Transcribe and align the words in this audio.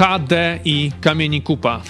HD 0.00 0.60
i 0.64 0.92
Kamieni 1.00 1.42
Kupa. 1.42 1.82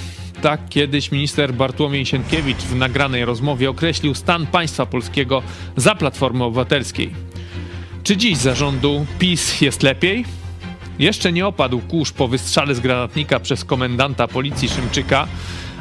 Tak 0.42 0.68
kiedyś 0.68 1.12
minister 1.12 1.54
Bartłomiej 1.54 2.06
Sienkiewicz 2.06 2.58
w 2.58 2.76
nagranej 2.76 3.24
rozmowie 3.24 3.70
określił 3.70 4.14
stan 4.14 4.46
państwa 4.46 4.86
polskiego 4.86 5.42
za 5.76 5.94
Platformy 5.94 6.44
Obywatelskiej. 6.44 7.10
Czy 8.02 8.16
dziś 8.16 8.38
zarządu 8.38 9.06
PiS 9.18 9.60
jest 9.60 9.82
lepiej? 9.82 10.24
Jeszcze 10.98 11.32
nie 11.32 11.46
opadł 11.46 11.80
kurz 11.80 12.12
po 12.12 12.28
wystrzale 12.28 12.74
z 12.74 12.80
granatnika 12.80 13.40
przez 13.40 13.64
komendanta 13.64 14.28
policji 14.28 14.68
Szymczyka, 14.68 15.28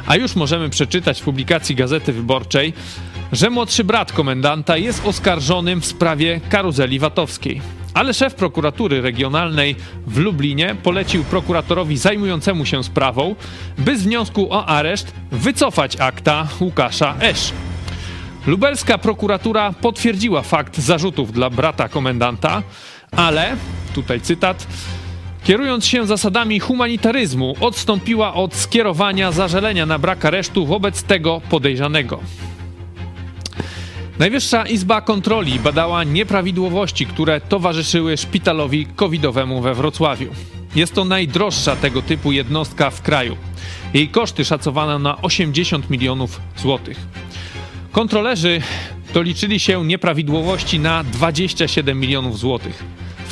a 0.06 0.16
już 0.16 0.36
możemy 0.36 0.70
przeczytać 0.70 1.20
w 1.20 1.24
publikacji 1.24 1.74
Gazety 1.74 2.12
Wyborczej, 2.12 2.72
że 3.32 3.50
młodszy 3.50 3.84
brat 3.84 4.12
komendanta 4.12 4.76
jest 4.76 5.06
oskarżonym 5.06 5.80
w 5.80 5.86
sprawie 5.86 6.40
karuzeli 6.48 6.98
VAT-owskiej. 6.98 7.60
Ale 7.94 8.14
szef 8.14 8.34
prokuratury 8.34 9.00
regionalnej 9.00 9.76
w 10.06 10.18
Lublinie 10.18 10.76
polecił 10.82 11.24
prokuratorowi 11.24 11.96
zajmującemu 11.96 12.66
się 12.66 12.84
sprawą, 12.84 13.34
by 13.78 13.98
z 13.98 14.02
wniosku 14.02 14.52
o 14.52 14.66
areszt 14.66 15.12
wycofać 15.32 16.00
akta 16.00 16.48
Łukasza 16.60 17.14
Esz. 17.20 17.52
Lubelska 18.46 18.98
prokuratura 18.98 19.72
potwierdziła 19.72 20.42
fakt 20.42 20.78
zarzutów 20.78 21.32
dla 21.32 21.50
brata 21.50 21.88
komendanta, 21.88 22.62
ale, 23.10 23.56
tutaj 23.94 24.20
cytat, 24.20 24.66
kierując 25.44 25.86
się 25.86 26.06
zasadami 26.06 26.60
humanitaryzmu, 26.60 27.54
odstąpiła 27.60 28.34
od 28.34 28.54
skierowania 28.54 29.32
zażalenia 29.32 29.86
na 29.86 29.98
brak 29.98 30.24
aresztu 30.24 30.66
wobec 30.66 31.02
tego 31.02 31.40
podejrzanego. 31.50 32.20
Najwyższa 34.18 34.66
Izba 34.66 35.00
Kontroli 35.00 35.58
badała 35.58 36.04
nieprawidłowości, 36.04 37.06
które 37.06 37.40
towarzyszyły 37.40 38.16
szpitalowi 38.16 38.86
covidowemu 38.96 39.60
we 39.60 39.74
Wrocławiu. 39.74 40.30
Jest 40.76 40.94
to 40.94 41.04
najdroższa 41.04 41.76
tego 41.76 42.02
typu 42.02 42.32
jednostka 42.32 42.90
w 42.90 43.02
kraju. 43.02 43.36
Jej 43.94 44.08
koszty 44.08 44.44
szacowano 44.44 44.98
na 44.98 45.22
80 45.22 45.90
milionów 45.90 46.40
złotych. 46.56 46.98
Kontrolerzy 47.92 48.62
doliczyli 49.14 49.60
się 49.60 49.84
nieprawidłowości 49.84 50.80
na 50.80 51.04
27 51.04 52.00
milionów 52.00 52.38
złotych. 52.38 52.84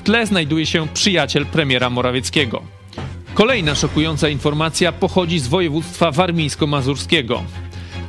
Tle 0.09 0.27
znajduje 0.27 0.67
się 0.67 0.89
przyjaciel 0.95 1.47
premiera 1.47 1.91
Morawieckiego. 1.91 2.63
Kolejna 3.35 3.75
szokująca 3.75 4.29
informacja 4.29 4.93
pochodzi 4.93 5.39
z 5.39 5.49
województwa 5.49 6.11
warmińsko-mazurskiego. 6.11 7.43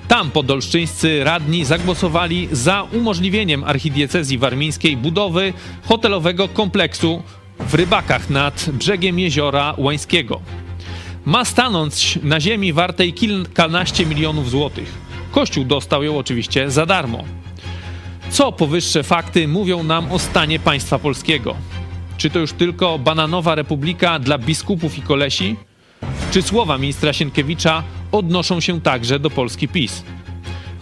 Tam 0.08 0.31
podolszczyńscy 0.31 1.23
radni 1.23 1.66
zagłosowali 1.66 2.50
za 2.52 2.88
umożliwieniem 2.94 3.64
archidiecezji 3.64 4.38
warmińskiej 4.38 4.97
budowy 4.97 5.53
hotelowego 5.83 6.47
kompleksu 6.47 7.23
w 7.59 7.73
Rybakach 7.73 8.30
nad 8.30 8.69
brzegiem 8.73 9.19
jeziora 9.19 9.73
Łańskiego. 9.78 10.41
Ma 11.25 11.45
stanąć 11.45 12.19
na 12.23 12.39
ziemi 12.39 12.73
wartej 12.73 13.13
kilkanaście 13.13 14.06
milionów 14.06 14.50
złotych. 14.50 14.94
Kościół 15.31 15.63
dostał 15.66 16.03
ją 16.03 16.17
oczywiście 16.17 16.72
za 16.72 16.86
darmo. 16.86 17.23
Co 18.30 18.52
powyższe 18.52 19.03
fakty 19.03 19.47
mówią 19.47 19.84
nam 19.84 20.11
o 20.11 20.19
stanie 20.19 20.59
państwa 20.59 21.00
polskiego? 21.00 21.56
Czy 22.20 22.30
to 22.30 22.39
już 22.39 22.53
tylko 22.53 23.00
bananowa 23.00 23.56
republika 23.56 24.20
dla 24.20 24.38
biskupów 24.38 24.98
i 24.98 25.02
kolesi? 25.02 25.56
Czy 26.31 26.42
słowa 26.42 26.78
ministra 26.78 27.14
Sienkiewicza 27.14 27.84
odnoszą 28.12 28.59
się 28.59 28.81
także 28.81 29.20
do 29.20 29.30
Polski 29.30 29.67
PiS? 29.67 30.03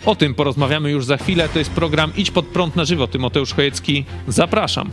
O 0.06 0.16
tym 0.16 0.36
porozmawiamy 0.36 0.92
już 0.92 1.06
za 1.06 1.18
chwilę. 1.18 1.50
To 1.50 1.60
jest 1.60 1.72
program 1.72 2.12
Idź 2.16 2.32
pod 2.32 2.46
prąd 2.48 2.76
na 2.76 2.86
żywo. 2.86 3.08
Tymoteusz 3.08 3.54
Chojecki. 3.54 4.06
Zapraszam. 4.28 4.90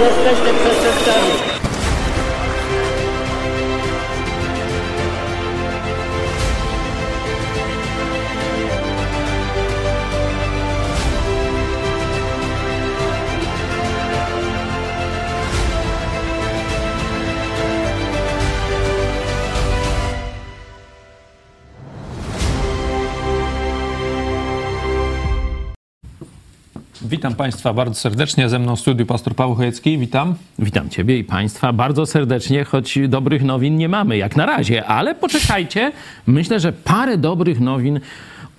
Jesteśmy 0.00 0.54
przestępcami. 0.54 1.61
Witam 27.12 27.34
Państwa 27.34 27.74
bardzo 27.74 27.94
serdecznie. 27.94 28.48
Ze 28.48 28.58
mną 28.58 28.76
w 28.76 28.80
studiu 28.80 29.06
pastor 29.06 29.34
Paweł 29.34 29.54
Chojecki. 29.54 29.98
Witam. 29.98 30.34
Witam 30.58 30.90
Ciebie 30.90 31.18
i 31.18 31.24
Państwa 31.24 31.72
bardzo 31.72 32.06
serdecznie, 32.06 32.64
choć 32.64 32.98
dobrych 33.08 33.42
nowin 33.42 33.76
nie 33.76 33.88
mamy 33.88 34.16
jak 34.16 34.36
na 34.36 34.46
razie, 34.46 34.86
ale 34.86 35.14
poczekajcie. 35.14 35.92
Myślę, 36.26 36.60
że 36.60 36.72
parę 36.72 37.18
dobrych 37.18 37.60
nowin 37.60 38.00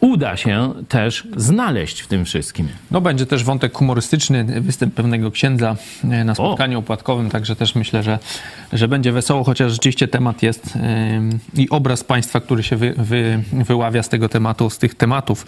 uda 0.03 0.37
się 0.37 0.73
też 0.89 1.27
znaleźć 1.37 2.01
w 2.01 2.07
tym 2.07 2.25
wszystkim. 2.25 2.67
No 2.91 3.01
będzie 3.01 3.25
też 3.25 3.43
wątek 3.43 3.77
humorystyczny, 3.77 4.61
występ 4.61 4.93
pewnego 4.93 5.31
księdza 5.31 5.75
e, 6.03 6.23
na 6.23 6.35
spotkaniu 6.35 6.77
o. 6.77 6.79
opłatkowym, 6.79 7.29
także 7.29 7.55
też 7.55 7.75
myślę, 7.75 8.03
że, 8.03 8.19
że 8.73 8.87
będzie 8.87 9.11
wesoło, 9.11 9.43
chociaż 9.43 9.71
rzeczywiście 9.71 10.07
temat 10.07 10.43
jest 10.43 10.75
yy, 11.55 11.63
i 11.63 11.69
obraz 11.69 12.03
państwa, 12.03 12.39
który 12.39 12.63
się 12.63 12.75
wy, 12.75 12.93
wy, 12.97 13.43
wyławia 13.51 14.03
z 14.03 14.09
tego 14.09 14.29
tematu, 14.29 14.69
z 14.69 14.77
tych 14.77 14.95
tematów 14.95 15.45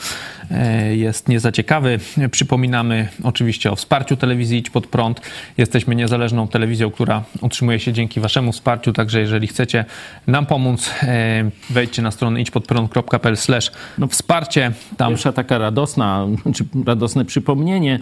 yy, 0.52 0.96
jest 0.96 1.30
niezaciekawy. 1.30 2.00
Przypominamy 2.32 3.08
oczywiście 3.24 3.72
o 3.72 3.76
wsparciu 3.76 4.18
telewizji 4.18 4.58
Idź 4.58 4.70
Pod 4.70 4.88
Prąd. 4.88 5.22
Jesteśmy 5.58 5.96
niezależną 5.96 6.48
telewizją, 6.48 6.92
która 6.92 7.24
utrzymuje 7.42 7.80
się 7.80 7.94
dzięki 7.94 8.20
waszemu 8.20 8.52
wsparciu, 8.52 8.94
także 8.94 9.20
jeżeli 9.20 9.48
chcecie 9.48 9.86
nam 10.28 10.46
pomóc, 10.46 10.90
yy, 11.02 11.52
wejdźcie 11.70 12.02
na 12.02 12.12
stronę 12.12 12.42
idźpodprąd.pl 12.42 13.36
no, 13.98 14.08
wsparcie 14.08 14.45
wsparcie. 14.46 14.72
Tam. 14.98 15.16
Taka 15.36 15.58
radosna, 15.58 16.28
czy 16.54 16.66
radosne 16.86 17.26
przypomnienie 17.26 18.00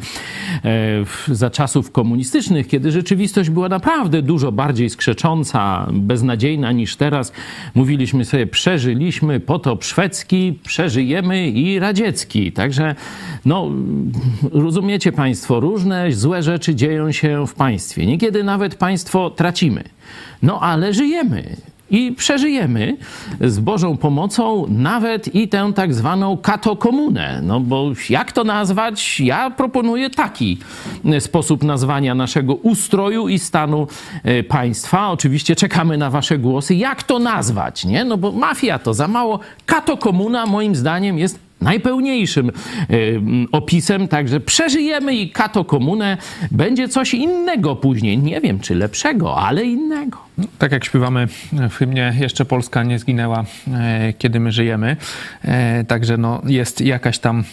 e, 0.65 1.35
za 1.35 1.49
czasów 1.49 1.91
komunistycznych, 1.91 2.67
kiedy 2.67 2.91
rzeczywistość 2.91 3.49
była 3.49 3.69
naprawdę 3.69 4.21
dużo 4.21 4.51
bardziej 4.51 4.89
skrzecząca, 4.89 5.87
beznadziejna 5.93 6.71
niż 6.71 6.95
teraz. 6.95 7.31
Mówiliśmy 7.75 8.25
sobie, 8.25 8.47
przeżyliśmy 8.47 9.39
potop 9.39 9.83
szwedzki, 9.83 10.59
przeżyjemy 10.63 11.49
i 11.49 11.79
radziecki. 11.79 12.51
Także, 12.51 12.95
no, 13.45 13.71
rozumiecie 14.51 15.11
Państwo, 15.11 15.59
różne 15.59 16.11
złe 16.11 16.43
rzeczy 16.43 16.75
dzieją 16.75 17.11
się 17.11 17.47
w 17.47 17.53
państwie. 17.53 18.05
Niekiedy 18.05 18.43
nawet 18.43 18.75
państwo 18.75 19.29
tracimy. 19.29 19.83
No 20.41 20.59
ale 20.59 20.93
żyjemy 20.93 21.55
i 21.93 22.11
przeżyjemy 22.11 22.97
z 23.41 23.59
Bożą 23.59 23.97
pomocą 23.97 24.65
nawet 24.69 25.35
i 25.35 25.47
tę 25.47 25.71
tak 25.75 25.93
zwaną 25.93 26.37
katokomunę. 26.37 27.39
No 27.43 27.59
bo 27.59 27.91
jak 28.09 28.31
to 28.31 28.43
nazwać? 28.43 29.19
Ja 29.19 29.49
proponuję 29.49 30.09
taki 30.09 30.57
sposób 31.19 31.63
nazwania 31.63 32.15
naszego 32.15 32.55
ustroju 32.55 33.27
i 33.27 33.39
stanu 33.39 33.87
e, 34.23 34.43
państwa. 34.43 35.09
Oczywiście 35.09 35.55
czekamy 35.55 35.97
na 35.97 36.09
wasze 36.09 36.37
głosy. 36.37 36.75
Jak 36.75 37.03
to 37.03 37.19
nazwać? 37.19 37.85
Nie? 37.85 38.05
No 38.05 38.17
bo 38.17 38.31
mafia 38.31 38.79
to 38.79 38.93
za 38.93 39.07
mało. 39.07 39.39
Katokomuna 39.65 40.45
moim 40.45 40.75
zdaniem 40.75 41.19
jest 41.19 41.39
najpełniejszym 41.62 42.52
opisem, 43.52 44.08
także 44.08 44.40
przeżyjemy 44.40 45.16
i 45.16 45.30
kato 45.30 45.66
komunę. 45.66 46.18
Będzie 46.52 46.88
coś 46.88 47.14
innego 47.14 47.75
później. 47.75 48.18
Nie 48.18 48.41
wiem, 48.41 48.59
czy 48.59 48.75
lepszego, 48.75 49.38
ale 49.38 49.64
innego. 49.64 50.18
No, 50.38 50.46
tak 50.58 50.72
jak 50.72 50.85
śpiewamy 50.85 51.28
w 51.70 51.76
hymnie, 51.76 52.14
jeszcze 52.20 52.46
Polska 52.46 52.84
nie 52.84 53.00
zginęła, 53.00 53.46
e, 53.73 54.14
kiedy 54.17 54.40
my 54.40 54.52
żyjemy. 54.52 54.97
E, 55.41 55.84
także 55.84 56.17
no, 56.17 56.41
jest 56.46 56.82
jakaś 56.82 57.20
tam 57.20 57.44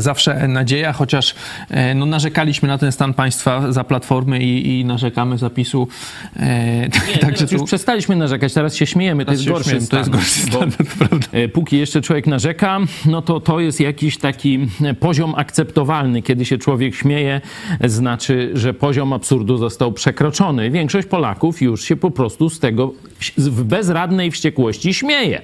zawsze 0.00 0.48
nadzieja, 0.48 0.92
chociaż 0.92 1.34
e, 1.70 1.94
no, 1.94 2.06
narzekaliśmy 2.06 2.68
na 2.68 2.78
ten 2.78 2.92
stan 2.92 3.14
państwa 3.14 3.72
za 3.72 3.84
platformy 3.84 4.42
i, 4.42 4.80
i 4.80 4.84
narzekamy 4.84 5.38
zapisu. 5.38 5.88
E, 6.36 6.88
Nie, 7.08 7.18
także 7.20 7.46
tu... 7.46 7.54
już 7.54 7.64
przestaliśmy 7.64 8.16
narzekać, 8.16 8.52
teraz 8.52 8.74
się 8.74 8.86
śmiejemy, 8.86 9.24
to 9.24 9.32
jest 9.32 9.48
gorszy 9.48 9.64
śmiejemy, 9.64 9.86
stan. 9.86 10.04
To 10.10 10.16
jest 10.16 10.50
gorszy 10.50 10.72
stan, 10.72 10.86
prawda. 10.98 11.26
E, 11.32 11.48
póki 11.48 11.78
jeszcze 11.78 12.00
człowiek 12.00 12.26
narzeka, 12.26 12.78
no 13.06 13.22
to 13.22 13.40
to 13.40 13.60
jest 13.60 13.80
jakiś 13.80 14.18
taki 14.18 14.68
poziom 15.00 15.34
akceptowalny. 15.36 16.22
Kiedy 16.22 16.44
się 16.44 16.58
człowiek 16.58 16.94
śmieje, 16.94 17.40
znaczy, 17.84 18.50
że 18.54 18.74
poziom 18.74 19.12
absurdu 19.12 19.56
został 19.56 19.92
przekroczony. 19.92 20.70
Większość 20.70 21.08
Polaków 21.08 21.62
już 21.62 21.84
się 21.84 21.96
po 21.96 22.10
prostu 22.10 22.50
z 22.50 22.60
tego 22.60 22.92
w 23.36 23.64
bezradnej 23.64 24.30
wściekłości 24.30 24.94
śmieje. 24.94 25.42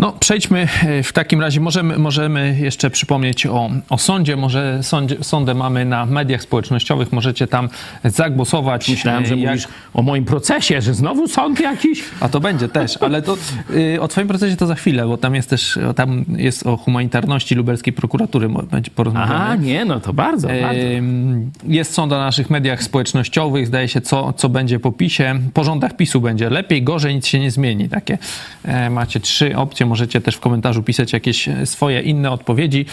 No, 0.00 0.12
przejdźmy 0.12 0.68
e, 0.82 1.02
w 1.02 1.12
takim 1.12 1.40
razie. 1.40 1.60
Możemy, 1.60 1.98
możemy 1.98 2.56
jeszcze 2.60 2.90
przypomnieć 2.90 3.46
o, 3.46 3.70
o 3.88 3.98
sądzie. 3.98 4.36
Może 4.36 4.78
sądzie, 4.82 5.16
sądę 5.22 5.54
mamy 5.54 5.84
na 5.84 6.06
mediach 6.06 6.42
społecznościowych. 6.42 7.12
Możecie 7.12 7.46
tam 7.46 7.68
zagłosować. 8.04 8.88
Myślałem, 8.88 9.26
że 9.26 9.34
e, 9.34 9.38
jak... 9.38 9.50
mówisz 9.50 9.68
o 9.94 10.02
moim 10.02 10.24
procesie, 10.24 10.80
że 10.80 10.94
znowu 10.94 11.28
sąd 11.28 11.60
jakiś. 11.60 12.04
A 12.20 12.28
to 12.28 12.40
będzie 12.40 12.68
też, 12.68 12.96
ale 12.96 13.22
to 13.22 13.36
y, 13.70 14.00
o 14.00 14.08
twoim 14.08 14.28
procesie 14.28 14.56
to 14.56 14.66
za 14.66 14.74
chwilę, 14.74 15.06
bo 15.06 15.16
tam 15.16 15.34
jest 15.34 15.50
też, 15.50 15.76
o, 15.76 15.94
tam 15.94 16.24
jest 16.28 16.66
o 16.66 16.76
humanitarności 16.76 17.54
lubelskiej 17.54 17.92
prokuratury, 17.92 18.48
będzie 18.70 18.90
porozmawiane. 18.90 19.34
Aha, 19.34 19.56
nie, 19.56 19.84
no 19.84 20.00
to 20.00 20.12
bardzo, 20.12 20.48
bardzo. 20.48 20.82
Jest 21.64 21.92
sąd 21.92 22.10
na 22.10 22.18
naszych 22.18 22.50
mediach 22.50 22.82
społecznościowych, 22.82 23.66
zdaje 23.66 23.88
się, 23.88 24.00
co, 24.00 24.32
co 24.32 24.48
będzie 24.48 24.80
po 24.80 24.92
PiSie. 24.92 25.34
Po 25.54 25.64
rządach 25.64 25.96
PiSu 25.96 26.20
będzie 26.20 26.50
lepiej, 26.50 26.82
gorzej, 26.82 27.14
nic 27.14 27.26
się 27.26 27.40
nie 27.40 27.50
zmieni. 27.50 27.88
Takie 27.88 28.18
e, 28.64 28.90
macie 28.90 29.20
trzy 29.20 29.49
opcje, 29.56 29.86
możecie 29.86 30.20
też 30.20 30.34
w 30.34 30.40
komentarzu 30.40 30.82
pisać 30.82 31.12
jakieś 31.12 31.48
e, 31.48 31.66
swoje 31.66 32.00
inne 32.00 32.30
odpowiedzi. 32.30 32.86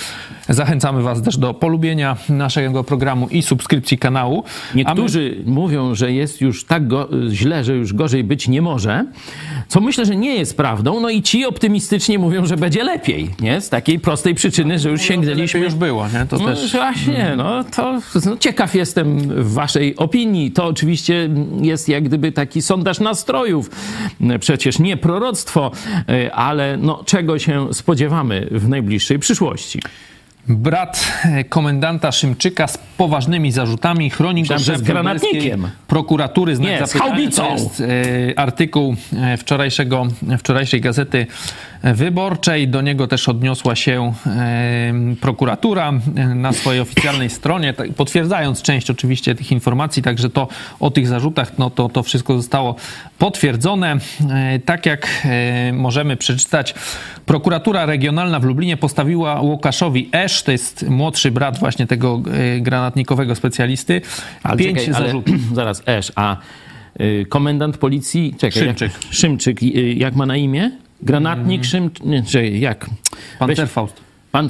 Zachęcamy 0.50 1.02
was 1.02 1.22
też 1.22 1.38
do 1.38 1.54
polubienia 1.54 2.18
naszego 2.30 2.84
programu 2.84 3.28
i 3.28 3.42
subskrypcji 3.42 3.98
kanału. 3.98 4.44
A 4.48 4.76
my- 4.76 4.78
Niektórzy 4.84 5.38
mówią, 5.46 5.96
że 5.96 6.12
jest 6.14 6.42
już 6.42 6.66
tak 6.66 6.88
go, 6.88 7.10
źle, 7.32 7.64
że 7.64 7.74
już 7.76 7.94
gorzej 7.94 8.24
być 8.24 8.48
nie 8.48 8.62
może, 8.62 9.06
co 9.68 9.82
myślę, 9.82 10.06
że 10.06 10.16
nie 10.16 10.36
jest 10.36 10.58
prawdą. 10.58 11.00
No 11.00 11.10
i 11.10 11.22
ci 11.22 11.46
optymistycznie 11.46 12.20
mówią, 12.20 12.46
że 12.46 12.58
będzie 12.58 12.84
lepiej, 12.84 13.30
nie? 13.40 13.62
Z 13.62 13.70
takiej 13.70 14.00
prostej 14.00 14.36
przyczyny, 14.36 14.80
że 14.80 14.90
już 14.90 15.02
Lepiej 15.02 15.16
sięgnęliśmy 15.16 15.60
już 15.60 15.76
było, 15.76 16.08
nie? 16.08 16.26
To 16.26 16.38
No, 16.38 16.46
też... 16.46 16.72
właśnie, 16.72 17.34
no 17.38 17.64
to 17.64 18.00
no, 18.26 18.38
ciekaw 18.38 18.76
jestem 18.76 19.20
waszej 19.44 19.96
opinii. 19.96 20.52
To 20.52 20.66
oczywiście 20.66 21.30
jest 21.62 21.90
jak 21.90 22.04
gdyby 22.04 22.32
taki 22.32 22.62
sondaż 22.62 23.00
nastrojów. 23.00 23.70
Przecież 24.40 24.80
nie 24.80 24.98
proroctwo, 24.98 25.72
y, 26.10 26.34
ale 26.38 26.78
no, 26.78 27.04
czego 27.06 27.40
się 27.40 27.74
spodziewamy 27.74 28.48
w 28.52 28.70
najbliższej 28.70 29.20
przyszłości. 29.20 29.80
Brat 30.50 31.14
komendanta 31.50 32.12
Szymczyka 32.12 32.68
z 32.68 32.78
poważnymi 32.78 33.52
zarzutami 33.52 34.10
chroni 34.10 34.44
go 34.44 34.60
z 34.60 34.82
granatnikiem. 34.82 35.70
prokuratury. 35.88 36.56
Znak 36.56 36.70
Nie, 36.82 36.88
z 36.88 36.94
haubicą. 36.94 37.44
To 37.48 37.54
jest 37.54 37.82
e, 37.82 38.40
artykuł 38.40 38.96
e, 39.18 39.38
wczorajszego, 39.38 40.08
wczorajszej 40.40 40.82
gazety 40.82 41.28
wyborczej. 41.84 42.68
Do 42.68 42.82
niego 42.82 43.08
też 43.08 43.30
odniosła 43.30 43.76
się 43.76 44.14
e, 44.26 44.94
prokuratura 45.22 45.94
na 46.36 46.54
swojej 46.54 46.82
oficjalnej 46.82 47.30
stronie, 47.30 47.74
tak, 47.74 47.94
potwierdzając 47.94 48.62
część 48.62 48.90
oczywiście 48.90 49.36
tych 49.36 49.52
informacji, 49.52 50.04
także 50.04 50.30
to 50.30 50.48
o 50.80 50.92
tych 50.92 51.08
zarzutach, 51.08 51.58
no 51.58 51.70
to, 51.70 51.90
to 51.90 52.04
wszystko 52.04 52.38
zostało 52.38 52.76
potwierdzone. 53.18 53.98
E, 54.30 54.60
Tak 54.60 54.86
jak 54.86 55.08
e, 55.26 55.74
możemy 55.74 56.18
przeczytać, 56.18 56.74
prokuratura 57.26 57.86
regionalna 57.86 58.40
w 58.40 58.44
Lublinie 58.44 58.78
postawiła 58.78 59.42
Łukaszowi 59.42 60.10
Esz, 60.12 60.44
to 60.44 60.52
jest 60.52 60.90
młodszy 60.90 61.32
brat 61.32 61.60
właśnie 61.60 61.88
tego 61.88 62.22
granatnikowego 62.62 63.36
specjalisty, 63.36 64.02
Ale 64.44 64.58
pięć 64.58 64.80
czekaj, 64.80 64.94
ale 64.96 65.06
zarzutów. 65.06 65.36
zaraz, 65.54 65.84
Esz, 65.86 66.12
a 66.16 66.38
y, 67.02 67.26
komendant 67.30 67.78
policji, 67.78 68.36
czekaj, 68.38 68.64
Szymczyk. 68.64 68.92
Jak, 69.04 69.14
Szymczyk, 69.14 69.64
y, 69.64 69.94
jak 69.94 70.16
ma 70.16 70.26
na 70.26 70.38
imię? 70.38 70.72
Granatnik 71.02 71.66
Szymczyk, 71.66 72.06
nie, 72.06 72.24
czekaj, 72.24 72.60
jak? 72.60 72.90
Pancer 73.40 73.66
Weź- 73.68 73.70
Faust. 73.72 74.07
Pan, 74.38 74.50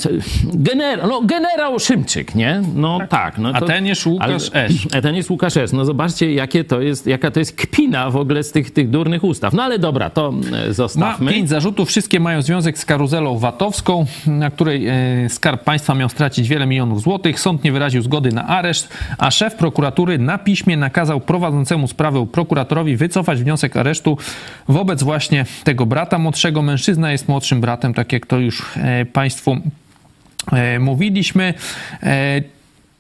generał, 0.54 1.08
no, 1.08 1.22
generał 1.22 1.80
Szymczyk, 1.80 2.36
nie? 2.36 2.62
No 2.76 3.00
tak. 3.10 3.38
no 3.38 3.50
A 3.54 3.62
ten 3.62 3.86
jest 3.86 4.06
Łukasz 4.06 4.50
Esz. 4.54 4.88
A 4.98 5.02
ten 5.02 5.16
jest 5.16 5.30
Łukasz 5.30 5.58
Esz. 5.58 5.72
No 5.72 5.86
zobaczcie, 5.86 6.34
jakie 6.34 6.64
to 6.64 6.82
jest, 6.82 7.08
jaka 7.08 7.32
to 7.32 7.40
jest 7.40 7.56
kpina 7.56 8.10
w 8.10 8.16
ogóle 8.16 8.44
z 8.44 8.52
tych, 8.52 8.72
tych 8.72 8.90
durnych 8.90 9.24
ustaw. 9.24 9.54
No 9.54 9.64
ale 9.64 9.80
dobra, 9.80 10.10
to 10.10 10.30
e, 10.30 10.68
Ma 10.68 10.74
zostawmy. 10.74 11.32
pięć 11.32 11.50
zarzutów, 11.50 11.88
wszystkie 11.88 12.20
mają 12.20 12.42
związek 12.42 12.78
z 12.78 12.86
karuzelą 12.86 13.38
VAT-owską, 13.38 14.06
na 14.28 14.52
której 14.52 14.88
e, 14.88 14.94
Skarb 15.30 15.64
Państwa 15.64 15.96
miał 15.96 16.10
stracić 16.10 16.48
wiele 16.48 16.66
milionów 16.66 17.02
złotych. 17.02 17.40
Sąd 17.40 17.64
nie 17.64 17.72
wyraził 17.72 18.02
zgody 18.02 18.32
na 18.32 18.48
areszt, 18.48 18.90
a 19.18 19.32
szef 19.32 19.56
prokuratury 19.56 20.18
na 20.18 20.38
piśmie 20.38 20.78
nakazał 20.78 21.20
prowadzącemu 21.22 21.88
sprawę 21.88 22.28
prokuratorowi 22.32 22.98
wycofać 22.98 23.42
wniosek 23.42 23.78
aresztu 23.78 24.18
wobec 24.68 25.04
właśnie 25.04 25.46
tego 25.64 25.86
brata 25.86 26.20
młodszego. 26.20 26.62
Mężczyzna 26.62 27.12
jest 27.12 27.28
młodszym 27.28 27.62
bratem, 27.62 27.94
tak 27.94 28.14
jak 28.14 28.26
to 28.26 28.40
już 28.40 28.66
e, 28.78 29.06
Państwu 29.06 29.58
mówiliśmy. 30.80 31.54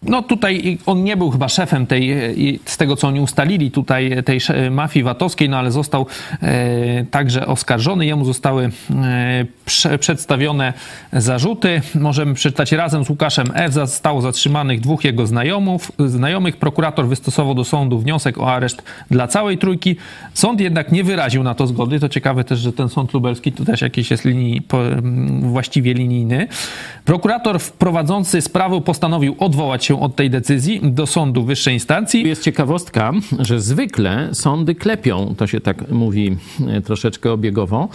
E, 0.06 0.10
no 0.10 0.22
tutaj 0.22 0.78
on 0.86 1.04
nie 1.04 1.18
był 1.18 1.32
chyba 1.32 1.50
szefem 1.50 1.88
tej, 1.88 2.12
e, 2.12 2.18
z 2.66 2.78
tego 2.78 2.96
co 2.96 3.08
oni 3.08 3.20
ustalili 3.20 3.72
tutaj, 3.72 4.24
tej 4.26 4.42
sze- 4.42 4.70
mafii 4.72 5.04
VAT-owskiej, 5.04 5.50
no 5.50 5.58
ale 5.58 5.72
został 5.72 6.06
e, 6.42 7.06
także 7.12 7.48
oskarżony. 7.48 8.06
Jemu 8.06 8.26
zostały 8.26 8.70
e, 9.04 9.46
prze, 9.66 9.98
przedstawione 9.98 10.74
zarzuty. 11.14 11.82
Możemy 11.96 12.34
przeczytać 12.34 12.72
razem 12.72 13.06
z 13.06 13.10
Łukaszem 13.10 13.48
F. 13.54 13.74
Zostało 13.74 14.22
zatrzymanych 14.22 14.80
dwóch 14.80 15.04
jego 15.04 15.28
znajomów, 15.28 15.92
znajomych. 16.00 16.58
Prokurator 16.58 17.08
wystosował 17.08 17.56
do 17.56 17.64
sądu 17.64 18.00
wniosek 18.00 18.38
o 18.38 18.52
areszt 18.52 18.84
dla 19.12 19.28
całej 19.28 19.58
trójki. 19.58 19.96
Sąd 20.34 20.62
jednak 20.62 20.92
nie 20.92 21.04
wyraził 21.04 21.44
na 21.44 21.56
to 21.56 21.68
zgody. 21.68 22.00
To 22.00 22.10
ciekawe 22.10 22.44
też, 22.44 22.60
że 22.60 22.74
ten 22.74 22.90
sąd 22.90 23.14
lubelski 23.14 23.52
to 23.52 23.66
też 23.66 23.82
jakiś 23.82 24.12
jest 24.12 24.26
linii, 24.26 24.62
właściwie 25.42 25.94
linijny. 25.94 26.48
Prokurator 27.06 27.62
prowadzący 27.62 28.42
sprawę 28.42 28.82
postanowił 28.82 29.36
odwołać 29.40 29.87
się 29.88 30.02
od 30.02 30.16
tej 30.16 30.30
decyzji 30.30 30.82
do 30.84 31.08
sądu 31.08 31.44
wyższej 31.44 31.74
instancji. 31.74 32.28
Jest 32.28 32.44
ciekawostka, 32.44 33.12
że 33.40 33.62
zwykle 33.62 34.30
sądy 34.34 34.76
klepią, 34.76 35.36
to 35.38 35.48
się 35.48 35.62
tak 35.62 35.92
mówi 35.92 36.38
e, 36.68 36.82
troszeczkę 36.82 37.32
obiegowo, 37.32 37.90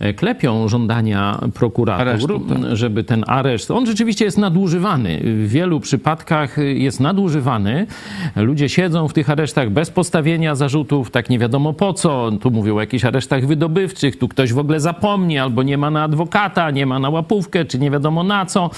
e, 0.00 0.14
klepią 0.14 0.68
żądania 0.68 1.40
prokuratur, 1.54 2.08
Aresztu, 2.08 2.40
tak. 2.40 2.58
żeby 2.76 3.04
ten 3.04 3.24
areszt, 3.26 3.70
on 3.70 3.86
rzeczywiście 3.86 4.24
jest 4.24 4.38
nadużywany. 4.38 5.20
W 5.24 5.48
wielu 5.48 5.80
przypadkach 5.80 6.56
jest 6.74 7.00
nadużywany. 7.00 7.86
Ludzie 8.36 8.68
siedzą 8.68 9.08
w 9.08 9.12
tych 9.12 9.30
aresztach 9.30 9.70
bez 9.70 9.90
postawienia 9.90 10.54
zarzutów, 10.54 11.10
tak 11.10 11.30
nie 11.30 11.38
wiadomo 11.38 11.72
po 11.72 11.92
co. 11.92 12.30
Tu 12.40 12.50
mówią 12.50 12.76
o 12.76 12.80
jakichś 12.80 13.04
aresztach 13.04 13.46
wydobywczych, 13.46 14.18
tu 14.18 14.28
ktoś 14.28 14.52
w 14.52 14.58
ogóle 14.58 14.80
zapomni, 14.80 15.38
albo 15.38 15.62
nie 15.62 15.78
ma 15.78 15.90
na 15.90 16.02
adwokata, 16.02 16.70
nie 16.70 16.86
ma 16.86 16.98
na 16.98 17.10
łapówkę, 17.10 17.64
czy 17.64 17.78
nie 17.78 17.90
wiadomo 17.90 18.24
na 18.24 18.46
co. 18.46 18.70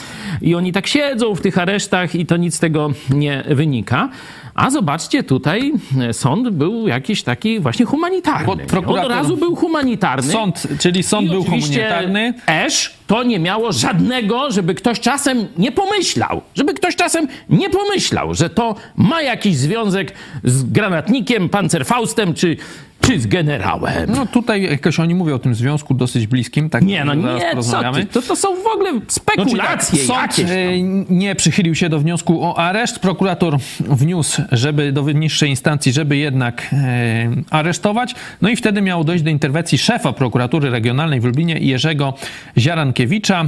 I 0.42 0.54
oni 0.54 0.72
tak 0.72 0.86
siedzą 0.86 1.34
w 1.34 1.40
tych 1.40 1.58
aresztach 1.58 2.14
i 2.14 2.26
to 2.26 2.36
nic 2.36 2.59
z 2.60 2.68
tego 2.68 2.90
nie 3.10 3.44
wynika. 3.48 4.08
A 4.54 4.70
zobaczcie, 4.70 5.22
tutaj 5.22 5.72
e, 6.00 6.12
sąd 6.12 6.48
był 6.48 6.88
jakiś 6.88 7.22
taki 7.22 7.60
właśnie 7.60 7.86
humanitarny. 7.86 8.66
Od 8.86 9.08
razu 9.08 9.36
był 9.36 9.56
humanitarny. 9.56 10.32
Sąd, 10.32 10.66
czyli 10.80 11.02
sąd 11.02 11.28
był 11.28 11.44
humanitarny. 11.44 12.34
Esz 12.46 12.94
to 13.06 13.22
nie 13.22 13.38
miało 13.38 13.72
żadnego, 13.72 14.50
żeby 14.50 14.74
ktoś 14.74 15.00
czasem 15.00 15.46
nie 15.58 15.72
pomyślał, 15.72 16.42
żeby 16.54 16.74
ktoś 16.74 16.96
czasem 16.96 17.28
nie 17.48 17.70
pomyślał, 17.70 18.34
że 18.34 18.50
to 18.50 18.74
ma 18.96 19.22
jakiś 19.22 19.56
związek 19.56 20.12
z 20.44 20.62
granatnikiem, 20.62 21.48
pancerfaustem 21.48 22.34
czy, 22.34 22.56
czy 23.00 23.20
z 23.20 23.26
generałem. 23.26 24.10
No 24.10 24.26
tutaj 24.26 24.62
jakoś 24.62 25.00
oni 25.00 25.14
mówią 25.14 25.34
o 25.34 25.38
tym 25.38 25.54
związku 25.54 25.94
dosyć 25.94 26.26
bliskim. 26.26 26.70
Tak 26.70 26.84
Nie, 26.84 27.04
no 27.04 27.14
nie, 27.14 27.62
co 27.62 27.82
ty, 27.94 28.06
to, 28.06 28.22
to 28.22 28.36
są 28.36 28.48
w 28.48 28.66
ogóle 28.74 28.92
No, 28.92 29.00
spekulacje 29.08 29.98
tak, 29.98 30.06
sąd 30.34 30.38
jakieś. 30.38 30.56
e, 30.56 30.82
nie 31.10 31.34
przychylił 31.34 31.74
się 31.74 31.88
do 31.88 31.98
wniosku 31.98 32.44
o 32.44 32.58
areszt. 32.58 32.98
Prokurator 32.98 33.58
wniósł, 33.80 34.42
żeby 34.52 34.92
do 34.92 35.02
niższej 35.12 35.50
instancji, 35.50 35.92
żeby 35.92 36.16
jednak 36.16 36.66
e, 36.72 37.30
aresztować. 37.50 38.14
No 38.42 38.48
i 38.48 38.56
wtedy 38.56 38.82
miało 38.82 39.04
dojść 39.04 39.24
do 39.24 39.30
interwencji 39.30 39.78
szefa 39.78 40.12
prokuratury 40.12 40.70
regionalnej 40.70 41.20
w 41.20 41.24
Lublinie 41.24 41.58
Jerzego 41.58 42.14
Ziarankiewicza. 42.58 43.44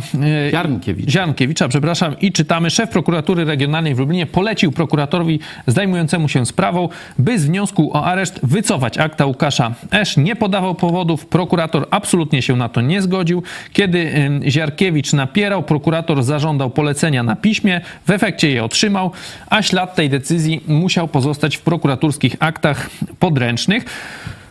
E, 0.47 0.51
Ziarnkiewicza. 0.51 1.11
Ziarnkiewicza, 1.11 1.69
przepraszam. 1.69 2.17
I 2.21 2.33
czytamy, 2.33 2.71
szef 2.71 2.91
prokuratury 2.91 3.45
regionalnej 3.45 3.95
w 3.95 3.99
Lublinie 3.99 4.27
polecił 4.27 4.73
prokuratorowi 4.73 5.41
zajmującemu 5.67 6.29
się 6.29 6.47
sprawą, 6.47 6.89
by 7.19 7.39
z 7.39 7.47
wniosku 7.47 7.97
o 7.97 8.05
areszt 8.05 8.41
wycofać 8.43 8.99
akta 8.99 9.27
Łukasza 9.43 9.75
Esz. 9.91 10.17
Nie 10.17 10.37
podawał 10.37 10.75
powodów. 10.75 11.27
Prokurator 11.27 11.87
absolutnie 11.91 12.43
się 12.43 12.57
na 12.57 12.69
to 12.69 12.81
nie 12.81 13.03
zgodził. 13.03 13.43
Kiedy 13.73 14.31
Ziarkiewicz 14.49 15.13
napierał, 15.13 15.63
prokurator 15.63 16.23
zażądał 16.23 16.71
polecenia 16.71 17.23
na 17.23 17.37
piśmie. 17.37 17.81
W 18.07 18.11
efekcie 18.11 18.51
je 18.51 18.65
otrzymał, 18.65 19.13
a 19.51 19.63
ślad 19.63 19.95
tej 19.95 20.11
decyzji 20.11 20.65
musiał 20.69 21.09
pozostać 21.09 21.57
w 21.57 21.61
prokuratorskich 21.61 22.37
aktach 22.41 22.91
podręcznych. 23.19 23.85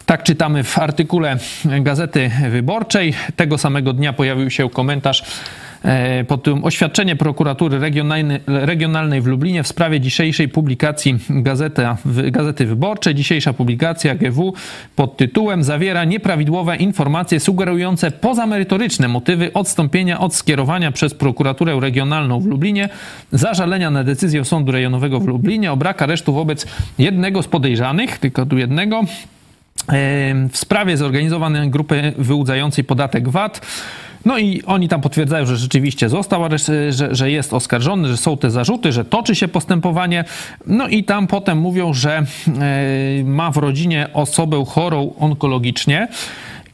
Tak 0.05 0.23
czytamy 0.23 0.63
w 0.63 0.79
artykule 0.79 1.37
Gazety 1.65 2.31
Wyborczej. 2.49 3.13
Tego 3.35 3.57
samego 3.57 3.93
dnia 3.93 4.13
pojawił 4.13 4.49
się 4.49 4.69
komentarz 4.69 5.23
pod 6.27 6.43
tym 6.43 6.63
oświadczenie 6.63 7.15
prokuratury 7.15 7.79
regionalnej, 8.47 9.21
w 9.21 9.27
Lublinie 9.27 9.63
w 9.63 9.67
sprawie 9.67 9.99
dzisiejszej 9.99 10.49
publikacji 10.49 11.19
Gazety 12.31 12.65
Wyborczej. 12.65 13.15
Dzisiejsza 13.15 13.53
publikacja 13.53 14.15
GW 14.15 14.53
pod 14.95 15.17
tytułem 15.17 15.63
zawiera 15.63 16.05
nieprawidłowe 16.05 16.75
informacje 16.75 17.39
sugerujące 17.39 18.11
pozamerytoryczne 18.11 19.07
motywy 19.07 19.53
odstąpienia 19.53 20.19
od 20.19 20.35
skierowania 20.35 20.91
przez 20.91 21.13
prokuraturę 21.13 21.79
regionalną 21.79 22.39
w 22.39 22.45
Lublinie 22.45 22.89
zażalenia 23.31 23.91
na 23.91 24.03
decyzję 24.03 24.45
Sądu 24.45 24.71
Rejonowego 24.71 25.19
w 25.19 25.27
Lublinie 25.27 25.71
o 25.71 25.77
brak 25.77 26.01
aresztu 26.01 26.33
wobec 26.33 26.67
jednego 26.99 27.43
z 27.43 27.47
podejrzanych, 27.47 28.17
tylko 28.17 28.45
tu 28.45 28.57
jednego, 28.57 29.01
w 30.51 30.57
sprawie 30.57 30.97
zorganizowanej 30.97 31.69
grupy 31.69 32.13
wyłudzającej 32.17 32.83
podatek 32.83 33.29
VAT. 33.29 33.61
No 34.25 34.37
i 34.37 34.63
oni 34.65 34.87
tam 34.87 35.01
potwierdzają, 35.01 35.45
że 35.45 35.57
rzeczywiście 35.57 36.09
został 36.09 36.41
areszt- 36.43 36.71
że, 36.89 37.15
że 37.15 37.31
jest 37.31 37.53
oskarżony, 37.53 38.07
że 38.07 38.17
są 38.17 38.37
te 38.37 38.51
zarzuty, 38.51 38.91
że 38.91 39.05
toczy 39.05 39.35
się 39.35 39.47
postępowanie. 39.47 40.23
No 40.67 40.87
i 40.87 41.03
tam 41.03 41.27
potem 41.27 41.57
mówią, 41.57 41.93
że 41.93 42.17
e, 42.17 42.23
ma 43.23 43.51
w 43.51 43.57
rodzinie 43.57 44.07
osobę 44.13 44.63
chorą 44.67 45.13
onkologicznie. 45.19 46.07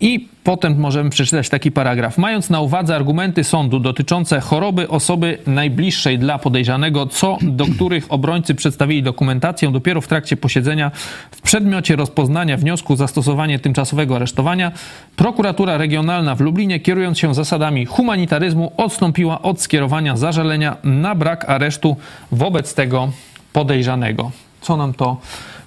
I 0.02 0.28
potem 0.44 0.80
możemy 0.80 1.10
przeczytać 1.10 1.50
taki 1.50 1.72
paragraf. 1.72 2.18
Mając 2.18 2.50
na 2.50 2.62
uwadze 2.62 2.96
argumenty 2.96 3.44
sądu 3.44 3.80
dotyczące 3.80 4.40
choroby 4.40 4.90
osoby 4.90 5.38
najbliższej 5.48 6.20
dla 6.20 6.40
podejrzanego, 6.40 7.06
co 7.06 7.38
do 7.42 7.66
których 7.66 8.06
obrońcy 8.12 8.56
przedstawili 8.56 9.04
dokumentację 9.04 9.72
dopiero 9.72 10.02
w 10.02 10.08
trakcie 10.08 10.38
posiedzenia 10.38 10.92
w 11.32 11.42
przedmiocie 11.42 11.96
rozpoznania 11.96 12.58
wniosku 12.58 12.96
zastosowanie 12.96 13.60
tymczasowego 13.60 14.16
aresztowania, 14.16 14.72
prokuratura 15.16 15.78
regionalna 15.78 16.36
w 16.36 16.42
Lublinie, 16.42 16.80
kierując 16.80 17.20
się 17.20 17.36
zasadami 17.36 17.86
humanitaryzmu, 17.86 18.72
odstąpiła 18.78 19.42
od 19.42 19.62
skierowania 19.62 20.18
zażalenia 20.18 20.78
na 20.84 21.16
brak 21.16 21.50
aresztu 21.50 21.98
wobec 22.32 22.74
tego 22.74 23.12
podejrzanego. 23.54 24.32
Co 24.62 24.78
nam 24.78 24.94
to 24.94 25.18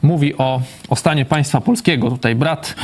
mówi 0.02 0.38
o, 0.38 0.60
o 0.88 0.96
stanie 0.96 1.24
państwa 1.24 1.60
polskiego? 1.60 2.10
Tutaj 2.10 2.34
brat 2.34 2.74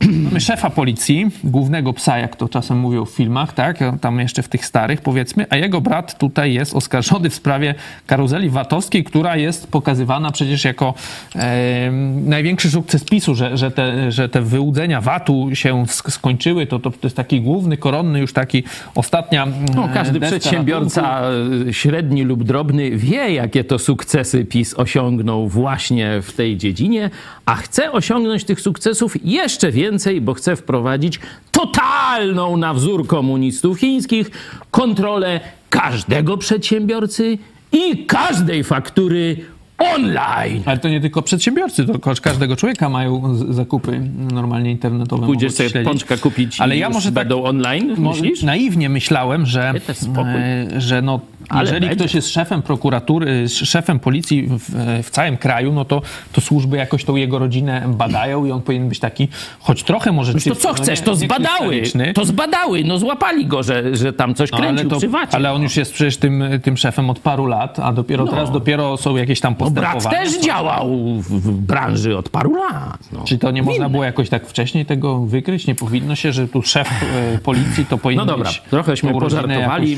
Mamy 0.24 0.40
szefa 0.40 0.70
policji, 0.70 1.26
głównego 1.44 1.92
psa, 1.92 2.18
jak 2.18 2.36
to 2.36 2.48
czasem 2.48 2.78
mówią 2.78 3.04
w 3.04 3.10
filmach, 3.10 3.52
tak? 3.52 3.78
Tam 4.00 4.20
jeszcze 4.20 4.42
w 4.42 4.48
tych 4.48 4.66
starych, 4.66 5.00
powiedzmy, 5.00 5.46
a 5.50 5.56
jego 5.56 5.80
brat 5.80 6.18
tutaj 6.18 6.54
jest 6.54 6.74
oskarżony 6.74 7.30
w 7.30 7.34
sprawie 7.34 7.74
karuzeli 8.06 8.50
VAT-owskiej, 8.50 9.04
która 9.04 9.36
jest 9.36 9.70
pokazywana 9.70 10.30
przecież 10.30 10.64
jako 10.64 10.94
e, 11.36 11.90
największy 12.24 12.70
sukces 12.70 13.04
PiSu, 13.04 13.34
że, 13.34 13.56
że, 13.56 13.70
te, 13.70 14.12
że 14.12 14.28
te 14.28 14.42
wyłudzenia 14.42 15.00
VAT-u 15.00 15.54
się 15.54 15.84
skończyły. 15.88 16.66
To, 16.66 16.78
to, 16.78 16.90
to 16.90 16.98
jest 17.02 17.16
taki 17.16 17.40
główny, 17.40 17.76
koronny, 17.76 18.20
już 18.20 18.32
taki 18.32 18.64
ostatnia. 18.94 19.46
No, 19.74 19.88
każdy 19.94 20.20
przedsiębiorca 20.20 21.02
ratunku. 21.20 21.72
średni 21.72 22.22
lub 22.22 22.44
drobny 22.44 22.90
wie, 22.90 23.32
jakie 23.32 23.64
to 23.64 23.78
sukcesy 23.78 24.44
PiS 24.44 24.74
osiągnął 24.74 25.48
właśnie 25.48 26.22
w 26.22 26.32
tej 26.32 26.47
dziedzinie, 26.56 27.10
a 27.46 27.54
chce 27.54 27.92
osiągnąć 27.92 28.44
tych 28.44 28.60
sukcesów 28.60 29.14
jeszcze 29.24 29.72
więcej, 29.72 30.20
bo 30.20 30.34
chce 30.34 30.56
wprowadzić 30.56 31.20
totalną 31.52 32.56
na 32.56 32.74
wzór 32.74 33.06
komunistów 33.06 33.78
chińskich 33.78 34.30
kontrolę 34.70 35.40
każdego 35.70 36.36
przedsiębiorcy 36.36 37.38
i 37.72 38.06
każdej 38.06 38.64
faktury 38.64 39.36
online. 39.78 40.62
Ale 40.66 40.78
to 40.78 40.88
nie 40.88 41.00
tylko 41.00 41.22
przedsiębiorcy, 41.22 41.84
to 41.84 41.98
każdego 42.22 42.56
człowieka 42.56 42.88
mają 42.88 43.34
zakupy 43.34 44.00
normalnie 44.32 44.70
internetowe. 44.70 45.26
Pójdziesz 45.26 45.52
sobie 45.52 45.70
śledzić. 45.70 45.88
pączka 45.88 46.16
kupić 46.16 46.60
Ale 46.60 46.76
ja 46.76 46.90
może 46.90 47.12
będą 47.12 47.36
tak, 47.42 47.50
online, 47.50 47.94
myślisz? 47.98 48.42
Naiwnie 48.42 48.88
myślałem, 48.88 49.46
że, 49.46 49.72
e, 50.16 50.80
że 50.80 51.02
no 51.02 51.20
ale 51.48 51.60
jeżeli 51.60 51.86
będzie. 51.86 51.96
ktoś 51.96 52.14
jest 52.14 52.28
szefem 52.28 52.62
prokuratury, 52.62 53.48
szefem 53.48 53.98
policji 53.98 54.46
w, 54.46 55.02
w, 55.02 55.10
całym 55.10 55.36
kraju, 55.36 55.72
no 55.72 55.84
to, 55.84 56.02
to 56.32 56.40
służby 56.40 56.76
jakoś 56.76 57.04
tą 57.04 57.16
jego 57.16 57.38
rodzinę 57.38 57.82
badają 57.86 58.44
i 58.44 58.50
on 58.50 58.62
powinien 58.62 58.88
być 58.88 58.98
taki, 58.98 59.28
choć 59.60 59.82
trochę 59.82 60.12
może... 60.12 60.32
No 60.32 60.40
to 60.40 60.54
co 60.54 60.72
chcesz, 60.72 61.00
no 61.00 61.04
to 61.04 61.14
zbadały, 61.14 61.82
to 62.14 62.24
zbadały, 62.24 62.84
no 62.84 62.98
złapali 62.98 63.46
go, 63.46 63.62
że, 63.62 63.96
że 63.96 64.12
tam 64.12 64.34
coś 64.34 64.50
kręcił 64.50 64.90
ale 64.90 65.00
to. 65.00 65.36
Ale 65.36 65.52
on 65.52 65.62
już 65.62 65.76
jest 65.76 65.92
przecież 65.92 66.16
tym, 66.16 66.44
tym 66.62 66.76
szefem 66.76 67.10
od 67.10 67.18
paru 67.18 67.46
lat, 67.46 67.78
a 67.78 67.92
dopiero 67.92 68.24
no. 68.24 68.30
teraz 68.30 68.52
dopiero 68.52 68.96
są 68.96 69.16
jakieś 69.16 69.40
tam. 69.40 69.54
No 69.68 69.80
brat 69.80 70.10
też 70.10 70.40
działał 70.40 70.88
w 71.20 71.50
branży 71.50 72.16
od 72.16 72.28
paru 72.28 72.54
lat. 72.54 73.08
No. 73.12 73.24
Czy 73.24 73.38
to 73.38 73.50
nie 73.50 73.60
Winny. 73.60 73.72
można 73.72 73.88
było 73.88 74.04
jakoś 74.04 74.28
tak 74.28 74.46
wcześniej 74.46 74.86
tego 74.86 75.18
wykryć? 75.20 75.66
Nie 75.66 75.74
powinno 75.74 76.14
się, 76.14 76.32
że 76.32 76.48
tu 76.48 76.62
szef 76.62 76.90
e, 77.34 77.38
policji 77.38 77.86
to 77.86 77.98
powinien 77.98 78.26
No 78.26 78.32
dobra, 78.32 78.50
trochęśmy 78.70 79.12
pożartowali. 79.12 79.96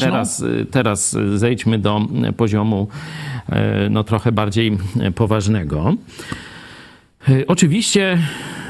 Teraz, 0.00 0.44
teraz 0.70 1.16
zejdźmy 1.34 1.78
do 1.78 2.00
poziomu 2.36 2.88
e, 3.48 3.88
no, 3.90 4.04
trochę 4.04 4.32
bardziej 4.32 4.78
poważnego. 5.14 5.94
E, 7.28 7.46
oczywiście 7.46 8.18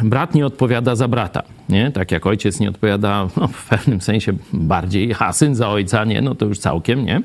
brat 0.03 0.35
nie 0.35 0.47
odpowiada 0.47 0.97
za 0.97 1.09
brata 1.09 1.43
nie? 1.69 1.91
Tak 1.91 2.13
jak 2.13 2.27
ojciec 2.27 2.61
nie 2.61 2.69
odpowiada 2.69 3.29
no, 3.37 3.49
w 3.49 3.69
pewnym 3.69 4.01
sensie 4.01 4.33
bardziej, 4.53 5.15
a 5.19 5.33
syn 5.33 5.55
za 5.55 5.69
ojca, 5.69 6.05
nie? 6.05 6.23
No 6.23 6.35
to 6.35 6.47
już 6.47 6.59
całkiem, 6.59 7.05
nie? 7.05 7.21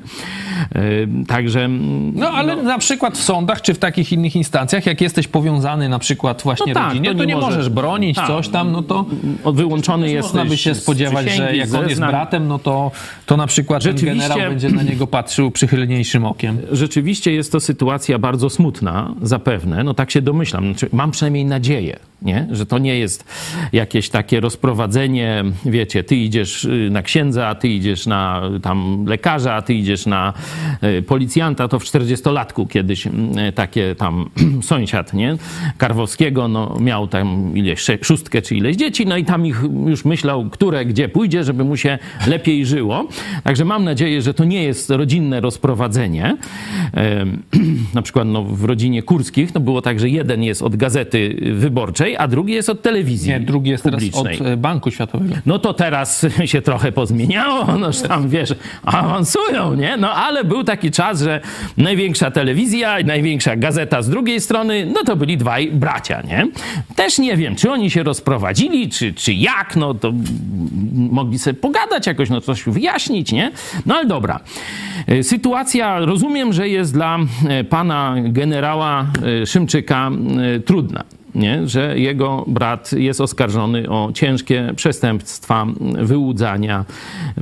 Yy, 0.74 1.08
także... 1.28 1.68
No 2.14 2.28
ale 2.28 2.56
no, 2.56 2.62
na 2.62 2.78
przykład 2.78 3.18
w 3.18 3.22
sądach, 3.22 3.62
czy 3.62 3.74
w 3.74 3.78
takich 3.78 4.12
innych 4.12 4.36
instancjach, 4.36 4.86
jak 4.86 5.00
jesteś 5.00 5.28
powiązany 5.28 5.88
na 5.88 5.98
przykład 5.98 6.42
właśnie 6.42 6.74
no 6.74 6.80
tak, 6.80 6.88
rodzinie, 6.88 7.08
to 7.08 7.12
nie, 7.12 7.18
to 7.18 7.24
nie 7.24 7.34
możesz, 7.34 7.50
możesz 7.50 7.68
bronić 7.68 8.16
tak, 8.16 8.26
coś 8.26 8.48
tam, 8.48 8.72
no 8.72 8.82
to... 8.82 9.06
Wyłączony 9.52 10.10
jest. 10.10 10.28
Można 10.28 10.44
by 10.44 10.56
się 10.56 10.74
spodziewać, 10.74 11.30
że 11.30 11.56
jak 11.56 11.74
on 11.74 11.88
jest 11.88 12.00
bratem, 12.00 12.48
no 12.48 12.58
to, 12.58 12.90
to 13.26 13.36
na 13.36 13.46
przykład 13.46 13.82
ten 13.82 13.96
generał 13.96 14.38
będzie 14.38 14.68
na 14.68 14.82
niego 14.82 15.06
patrzył 15.06 15.50
przychylniejszym 15.50 16.24
okiem. 16.24 16.58
Rzeczywiście 16.72 17.32
jest 17.32 17.52
to 17.52 17.60
sytuacja 17.60 18.18
bardzo 18.18 18.50
smutna, 18.50 19.14
zapewne, 19.22 19.84
no 19.84 19.94
tak 19.94 20.10
się 20.10 20.22
domyślam. 20.22 20.64
Znaczy, 20.64 20.88
mam 20.92 21.10
przynajmniej 21.10 21.44
nadzieję, 21.44 21.98
nie? 22.22 22.48
Że 22.50 22.66
to 22.66 22.78
nie 22.78 22.98
jest 22.98 23.24
jakieś 23.72 24.08
takie 24.08 24.29
takie 24.30 24.40
rozprowadzenie, 24.40 25.44
wiecie, 25.64 26.04
ty 26.04 26.16
idziesz 26.16 26.64
y, 26.64 26.88
na 26.90 27.02
księdza, 27.02 27.54
ty 27.54 27.68
idziesz 27.68 28.06
na 28.06 28.42
tam 28.62 29.04
lekarza, 29.06 29.62
ty 29.62 29.74
idziesz 29.74 30.06
na 30.06 30.32
y, 30.98 31.02
policjanta, 31.02 31.68
to 31.68 31.78
w 31.78 31.84
40-latku 31.84 32.68
kiedyś 32.68 33.06
y, 33.06 33.10
takie 33.54 33.94
tam 33.94 34.30
sąsiad, 34.62 35.14
nie, 35.14 35.36
Karwowskiego, 35.78 36.48
no 36.48 36.76
miał 36.80 37.08
tam 37.08 37.56
ileś, 37.56 37.86
szóstkę 38.02 38.42
czy 38.42 38.56
ileś 38.56 38.76
dzieci, 38.76 39.06
no 39.06 39.16
i 39.16 39.24
tam 39.24 39.46
ich 39.46 39.62
już 39.86 40.04
myślał, 40.04 40.50
które 40.50 40.84
gdzie 40.84 41.08
pójdzie, 41.08 41.44
żeby 41.44 41.64
mu 41.64 41.76
się 41.76 41.98
lepiej 42.26 42.66
żyło. 42.66 43.08
Także 43.44 43.64
mam 43.64 43.84
nadzieję, 43.84 44.22
że 44.22 44.34
to 44.34 44.44
nie 44.44 44.64
jest 44.64 44.90
rodzinne 44.90 45.40
rozprowadzenie. 45.40 46.36
Na 47.94 48.02
przykład 48.02 48.28
no, 48.28 48.44
w 48.44 48.64
rodzinie 48.64 49.02
Kurskich 49.02 49.54
no 49.54 49.60
było 49.60 49.82
tak, 49.82 50.00
że 50.00 50.08
jeden 50.08 50.42
jest 50.42 50.62
od 50.62 50.76
gazety 50.76 51.36
wyborczej, 51.54 52.16
a 52.16 52.28
drugi 52.28 52.52
jest 52.52 52.68
od 52.68 52.82
telewizji. 52.82 53.30
Nie, 53.30 53.40
drugi 53.40 53.70
jest 53.70 53.84
od 54.20 54.46
e, 54.46 54.56
Banku 54.56 54.90
Światowego. 54.90 55.34
No 55.46 55.58
to 55.58 55.74
teraz 55.74 56.26
się 56.44 56.62
trochę 56.62 56.92
pozmieniało, 56.92 57.64
noż 57.78 58.00
tam 58.00 58.28
wiesz, 58.28 58.54
awansują, 58.84 59.74
nie? 59.74 59.96
No 59.96 60.12
ale 60.12 60.44
był 60.44 60.64
taki 60.64 60.90
czas, 60.90 61.22
że 61.22 61.40
największa 61.76 62.30
telewizja 62.30 63.00
i 63.00 63.04
największa 63.04 63.56
gazeta 63.56 64.02
z 64.02 64.08
drugiej 64.08 64.40
strony, 64.40 64.86
no 64.94 65.04
to 65.04 65.16
byli 65.16 65.36
dwaj 65.36 65.72
bracia, 65.72 66.22
nie? 66.22 66.46
Też 66.96 67.18
nie 67.18 67.36
wiem, 67.36 67.56
czy 67.56 67.70
oni 67.70 67.90
się 67.90 68.02
rozprowadzili, 68.02 68.88
czy, 68.88 69.14
czy 69.14 69.34
jak, 69.34 69.76
no 69.76 69.94
to 69.94 70.12
mogli 70.94 71.38
sobie 71.38 71.54
pogadać 71.54 72.06
jakoś, 72.06 72.30
no 72.30 72.40
coś 72.40 72.62
wyjaśnić, 72.62 73.32
nie? 73.32 73.52
No 73.86 73.94
ale 73.94 74.06
dobra. 74.06 74.40
E, 75.06 75.22
sytuacja, 75.22 75.98
rozumiem, 75.98 76.52
że 76.52 76.68
jest 76.68 76.92
dla 76.92 77.18
e, 77.48 77.64
pana 77.64 78.14
generała 78.22 79.06
Szymczyka 79.44 80.10
trudna 80.64 81.04
nie? 81.34 81.68
że 81.68 81.98
jego 81.98 82.44
brat 82.46 82.92
jest 82.92 83.20
oskarżony 83.20 83.88
o 83.88 84.10
ciężkie 84.14 84.72
przestępstwa 84.76 85.66
wyłudzania, 86.02 86.84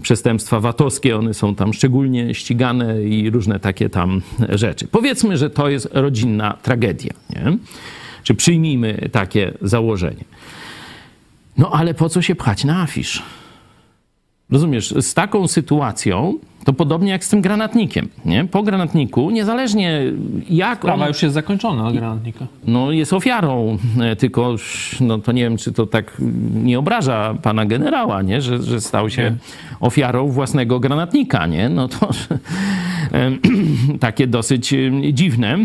przestępstwa 0.02 0.60
VAT-owskie, 0.60 1.16
one 1.16 1.34
są 1.34 1.54
tam 1.54 1.72
szczególnie 1.72 2.34
ścigane 2.34 3.02
i 3.02 3.30
różne 3.30 3.60
takie 3.60 3.90
tam 3.90 4.22
rzeczy. 4.48 4.88
Powiedzmy, 4.88 5.38
że 5.38 5.50
to 5.50 5.68
jest 5.68 5.88
rodzinna 5.92 6.56
tragedia. 6.62 7.12
Nie? 7.30 7.58
Czy 8.22 8.34
przyjmijmy 8.34 9.08
takie 9.12 9.52
założenie. 9.62 10.24
No 11.58 11.70
ale 11.70 11.94
po 11.94 12.08
co 12.08 12.22
się 12.22 12.34
pchać 12.34 12.64
na 12.64 12.82
afisz? 12.82 13.22
Rozumiesz, 14.50 14.94
z 15.00 15.14
taką 15.14 15.48
sytuacją 15.48 16.38
to 16.64 16.72
podobnie 16.72 17.10
jak 17.10 17.24
z 17.24 17.28
tym 17.28 17.40
granatnikiem. 17.40 18.08
Nie? 18.24 18.44
Po 18.44 18.62
granatniku, 18.62 19.30
niezależnie 19.30 20.02
jak 20.50 20.78
Sprawa 20.78 21.02
on... 21.02 21.08
już 21.08 21.22
jest 21.22 21.34
zakończona 21.34 21.92
granatnika. 21.92 22.46
No 22.66 22.92
jest 22.92 23.12
ofiarą, 23.12 23.78
e, 24.00 24.16
tylko 24.16 24.54
no, 25.00 25.18
to 25.18 25.32
nie 25.32 25.42
wiem, 25.42 25.56
czy 25.56 25.72
to 25.72 25.86
tak 25.86 26.16
nie 26.54 26.78
obraża 26.78 27.34
pana 27.42 27.66
generała, 27.66 28.22
nie? 28.22 28.40
Że, 28.40 28.62
że 28.62 28.80
stał 28.80 29.10
się 29.10 29.22
nie. 29.22 29.36
ofiarą 29.80 30.28
własnego 30.28 30.80
granatnika. 30.80 31.46
Nie? 31.46 31.68
No 31.68 31.88
to 31.88 32.08
takie 34.00 34.26
dosyć 34.26 34.74
dziwne. 35.12 35.58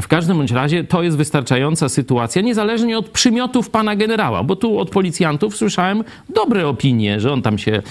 W 0.00 0.08
każdym 0.08 0.36
bądź 0.36 0.50
razie 0.50 0.84
to 0.84 1.02
jest 1.02 1.16
wystarczająca 1.16 1.88
sytuacja, 1.88 2.42
niezależnie 2.42 2.98
od 2.98 3.08
przymiotów 3.08 3.70
pana 3.70 3.96
generała, 3.96 4.42
bo 4.42 4.56
tu 4.56 4.78
od 4.78 4.90
policjantów 4.90 5.56
słyszałem 5.56 6.04
dobre 6.28 6.68
opinie, 6.68 7.20
że 7.20 7.32
on 7.32 7.42
tam 7.42 7.58
się 7.58 7.82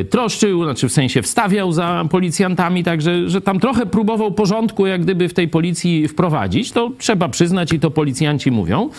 y, 0.00 0.04
troszczył, 0.04 0.64
znaczy 0.64 0.88
w 0.88 0.92
sensie 0.92 1.22
wstawiał 1.22 1.72
za 1.72 2.04
policjantami, 2.10 2.84
także 2.84 3.28
że 3.28 3.40
tam 3.40 3.60
trochę 3.60 3.86
próbował 3.86 4.32
porządku 4.32 4.86
jak 4.86 5.02
gdyby 5.02 5.28
w 5.28 5.34
tej 5.34 5.48
policji 5.48 6.08
wprowadzić, 6.08 6.72
to 6.72 6.90
trzeba 6.98 7.28
przyznać 7.28 7.72
i 7.72 7.80
to 7.80 7.90
policjanci 7.90 8.50
mówią, 8.50 8.90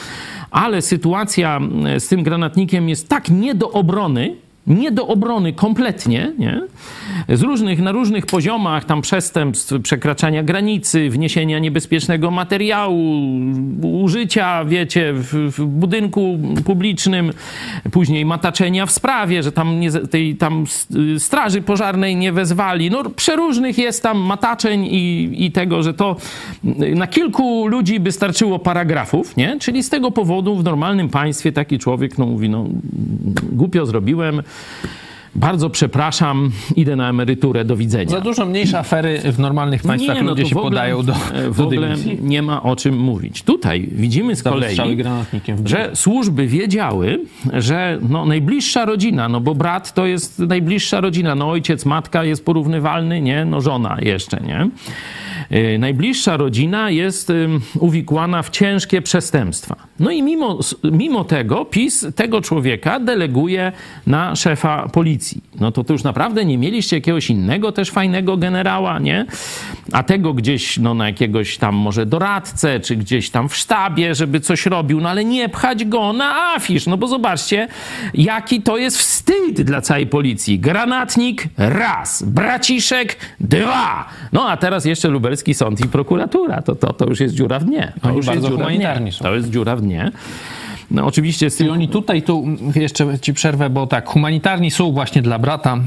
ale 0.51 0.81
sytuacja 0.81 1.59
e, 1.85 1.99
z 1.99 2.07
tym 2.07 2.23
granatnikiem 2.23 2.89
jest 2.89 3.09
tak 3.09 3.29
nie 3.29 3.55
do 3.55 3.71
obrony, 3.71 4.35
nie 4.69 4.91
do 4.91 5.07
obrony 5.07 5.53
kompletnie, 5.53 6.33
nie? 6.37 6.61
Z 7.29 7.41
różnych, 7.41 7.79
na 7.79 7.91
różnych 7.91 8.25
poziomach 8.25 8.85
tam 8.85 9.01
przestępstw, 9.01 9.73
przekraczania 9.83 10.43
granicy, 10.43 11.09
wniesienia 11.09 11.59
niebezpiecznego 11.59 12.31
materiału, 12.31 13.21
użycia, 13.81 14.65
wiecie, 14.65 15.13
w, 15.13 15.33
w 15.57 15.65
budynku 15.65 16.39
publicznym, 16.65 17.31
później 17.91 18.25
mataczenia 18.25 18.85
w 18.85 18.91
sprawie, 18.91 19.43
że 19.43 19.51
tam, 19.51 19.79
nie, 19.79 19.91
tej, 19.91 20.35
tam 20.35 20.63
straży 21.17 21.61
pożarnej 21.61 22.15
nie 22.15 22.31
wezwali. 22.31 22.91
No 22.91 23.09
przeróżnych 23.09 23.77
jest 23.77 24.03
tam 24.03 24.17
mataczeń 24.17 24.85
i, 24.85 25.35
i 25.45 25.51
tego, 25.51 25.83
że 25.83 25.93
to 25.93 26.15
na 26.95 27.07
kilku 27.07 27.67
ludzi 27.67 27.99
by 27.99 28.11
starczyło 28.11 28.59
paragrafów, 28.59 29.37
nie? 29.37 29.59
Czyli 29.59 29.83
z 29.83 29.89
tego 29.89 30.11
powodu 30.11 30.55
w 30.55 30.63
normalnym 30.63 31.09
państwie 31.09 31.51
taki 31.51 31.79
człowiek 31.79 32.17
no, 32.17 32.25
mówi, 32.25 32.49
no 32.49 32.65
głupio 33.51 33.85
zrobiłem, 33.85 34.41
bardzo 35.35 35.69
przepraszam, 35.69 36.51
idę 36.75 36.95
na 36.95 37.09
emeryturę, 37.09 37.65
do 37.65 37.75
widzenia. 37.77 38.09
Za 38.11 38.21
dużo 38.21 38.45
mniejsze 38.45 38.79
afery 38.79 39.19
w 39.31 39.39
normalnych 39.39 39.81
państwach 39.83 40.15
Nie, 40.15 40.23
no 40.23 40.29
ludzie 40.29 40.45
się 40.45 40.55
w 40.55 40.57
ogóle- 40.57 40.71
podają 40.71 41.03
do, 41.03 41.13
W 41.49 41.57
do 41.57 41.63
ogóle 41.63 41.81
dymisji. 41.87 42.17
nie 42.21 42.41
ma 42.41 42.63
o 42.63 42.75
czym 42.75 42.97
mówić. 42.97 43.43
Tutaj 43.43 43.89
widzimy 43.91 44.35
z 44.35 44.43
kolei, 44.43 44.75
w 45.55 45.67
że 45.67 45.91
służby 45.93 46.47
wiedziały, 46.47 47.19
że 47.53 47.99
no, 48.09 48.25
najbliższa 48.25 48.85
rodzina, 48.85 49.29
no 49.29 49.39
bo 49.41 49.55
brat 49.55 49.93
to 49.93 50.05
jest 50.05 50.39
najbliższa 50.39 51.01
rodzina, 51.01 51.35
no 51.35 51.49
ojciec, 51.49 51.85
matka 51.85 52.23
jest 52.23 52.45
porównywalny, 52.45 53.21
nie? 53.21 53.45
No 53.45 53.61
żona 53.61 53.97
jeszcze, 54.01 54.37
nie? 54.47 54.69
Yy, 55.51 55.79
Najbliższa 55.79 56.37
rodzina 56.37 56.89
jest 56.89 57.31
uwikłana 57.79 58.43
w 58.43 58.49
ciężkie 58.49 59.01
przestępstwa. 59.01 59.75
No 59.99 60.11
i 60.11 60.23
mimo, 60.23 60.59
mimo 60.83 61.23
tego 61.23 61.65
PiS 61.65 62.07
tego 62.15 62.41
człowieka 62.41 62.99
deleguje 62.99 63.71
na 64.07 64.35
szefa 64.35 64.89
policji. 64.93 65.43
No 65.59 65.71
to, 65.71 65.83
to 65.83 65.93
już 65.93 66.03
naprawdę 66.03 66.45
nie 66.45 66.57
mieliście 66.57 66.97
jakiegoś 66.97 67.29
innego 67.29 67.71
też 67.71 67.91
fajnego 67.91 68.37
generała, 68.37 68.99
nie? 68.99 69.25
A 69.91 70.03
tego 70.03 70.33
gdzieś 70.33 70.77
no, 70.77 70.93
na 70.93 71.05
jakiegoś 71.07 71.57
tam 71.57 71.75
może 71.75 72.05
doradcę, 72.05 72.79
czy 72.79 72.95
gdzieś 72.95 73.29
tam 73.29 73.49
w 73.49 73.55
sztabie, 73.55 74.15
żeby 74.15 74.39
coś 74.39 74.65
robił, 74.65 75.01
no 75.01 75.09
ale 75.09 75.25
nie 75.25 75.49
pchać 75.49 75.85
go 75.85 76.13
na 76.13 76.53
afisz, 76.55 76.85
no 76.85 76.97
bo 76.97 77.07
zobaczcie, 77.07 77.67
jaki 78.13 78.61
to 78.61 78.77
jest 78.77 78.97
wstyd 78.97 79.61
dla 79.61 79.81
całej 79.81 80.07
policji. 80.07 80.59
Granatnik 80.59 81.43
raz, 81.57 82.23
braciszek 82.23 83.17
dwa. 83.39 84.09
No 84.33 84.49
a 84.49 84.57
teraz 84.57 84.85
jeszcze 84.85 85.07
lubelski 85.07 85.38
sąd 85.53 85.85
i 85.85 85.87
prokuratura. 85.87 86.61
To, 86.61 86.75
to, 86.75 86.93
to 86.93 87.05
już 87.05 87.19
jest 87.19 87.35
dziura 87.35 87.59
w 87.59 87.63
dnie. 87.63 87.93
To 88.01 88.07
Oni 88.07 88.17
już 88.17 88.25
bardzo 88.25 88.47
jest 88.47 88.57
dziura 88.57 88.69
w 88.69 88.99
dnie. 88.99 89.11
są. 89.11 89.23
To 89.23 89.35
jest 89.35 89.49
dziura 89.49 89.75
w 89.75 89.81
dnie. 89.81 90.11
No 90.91 91.05
oczywiście 91.05 91.49
z 91.49 91.55
tym 91.55 91.67
I 91.67 91.69
oni 91.69 91.87
tutaj, 91.87 92.21
tu 92.21 92.43
jeszcze 92.75 93.19
ci 93.19 93.33
przerwę, 93.33 93.69
bo 93.69 93.87
tak, 93.87 94.07
humanitarni 94.09 94.71
są 94.71 94.91
właśnie 94.91 95.21
dla 95.21 95.39
brata 95.39 95.77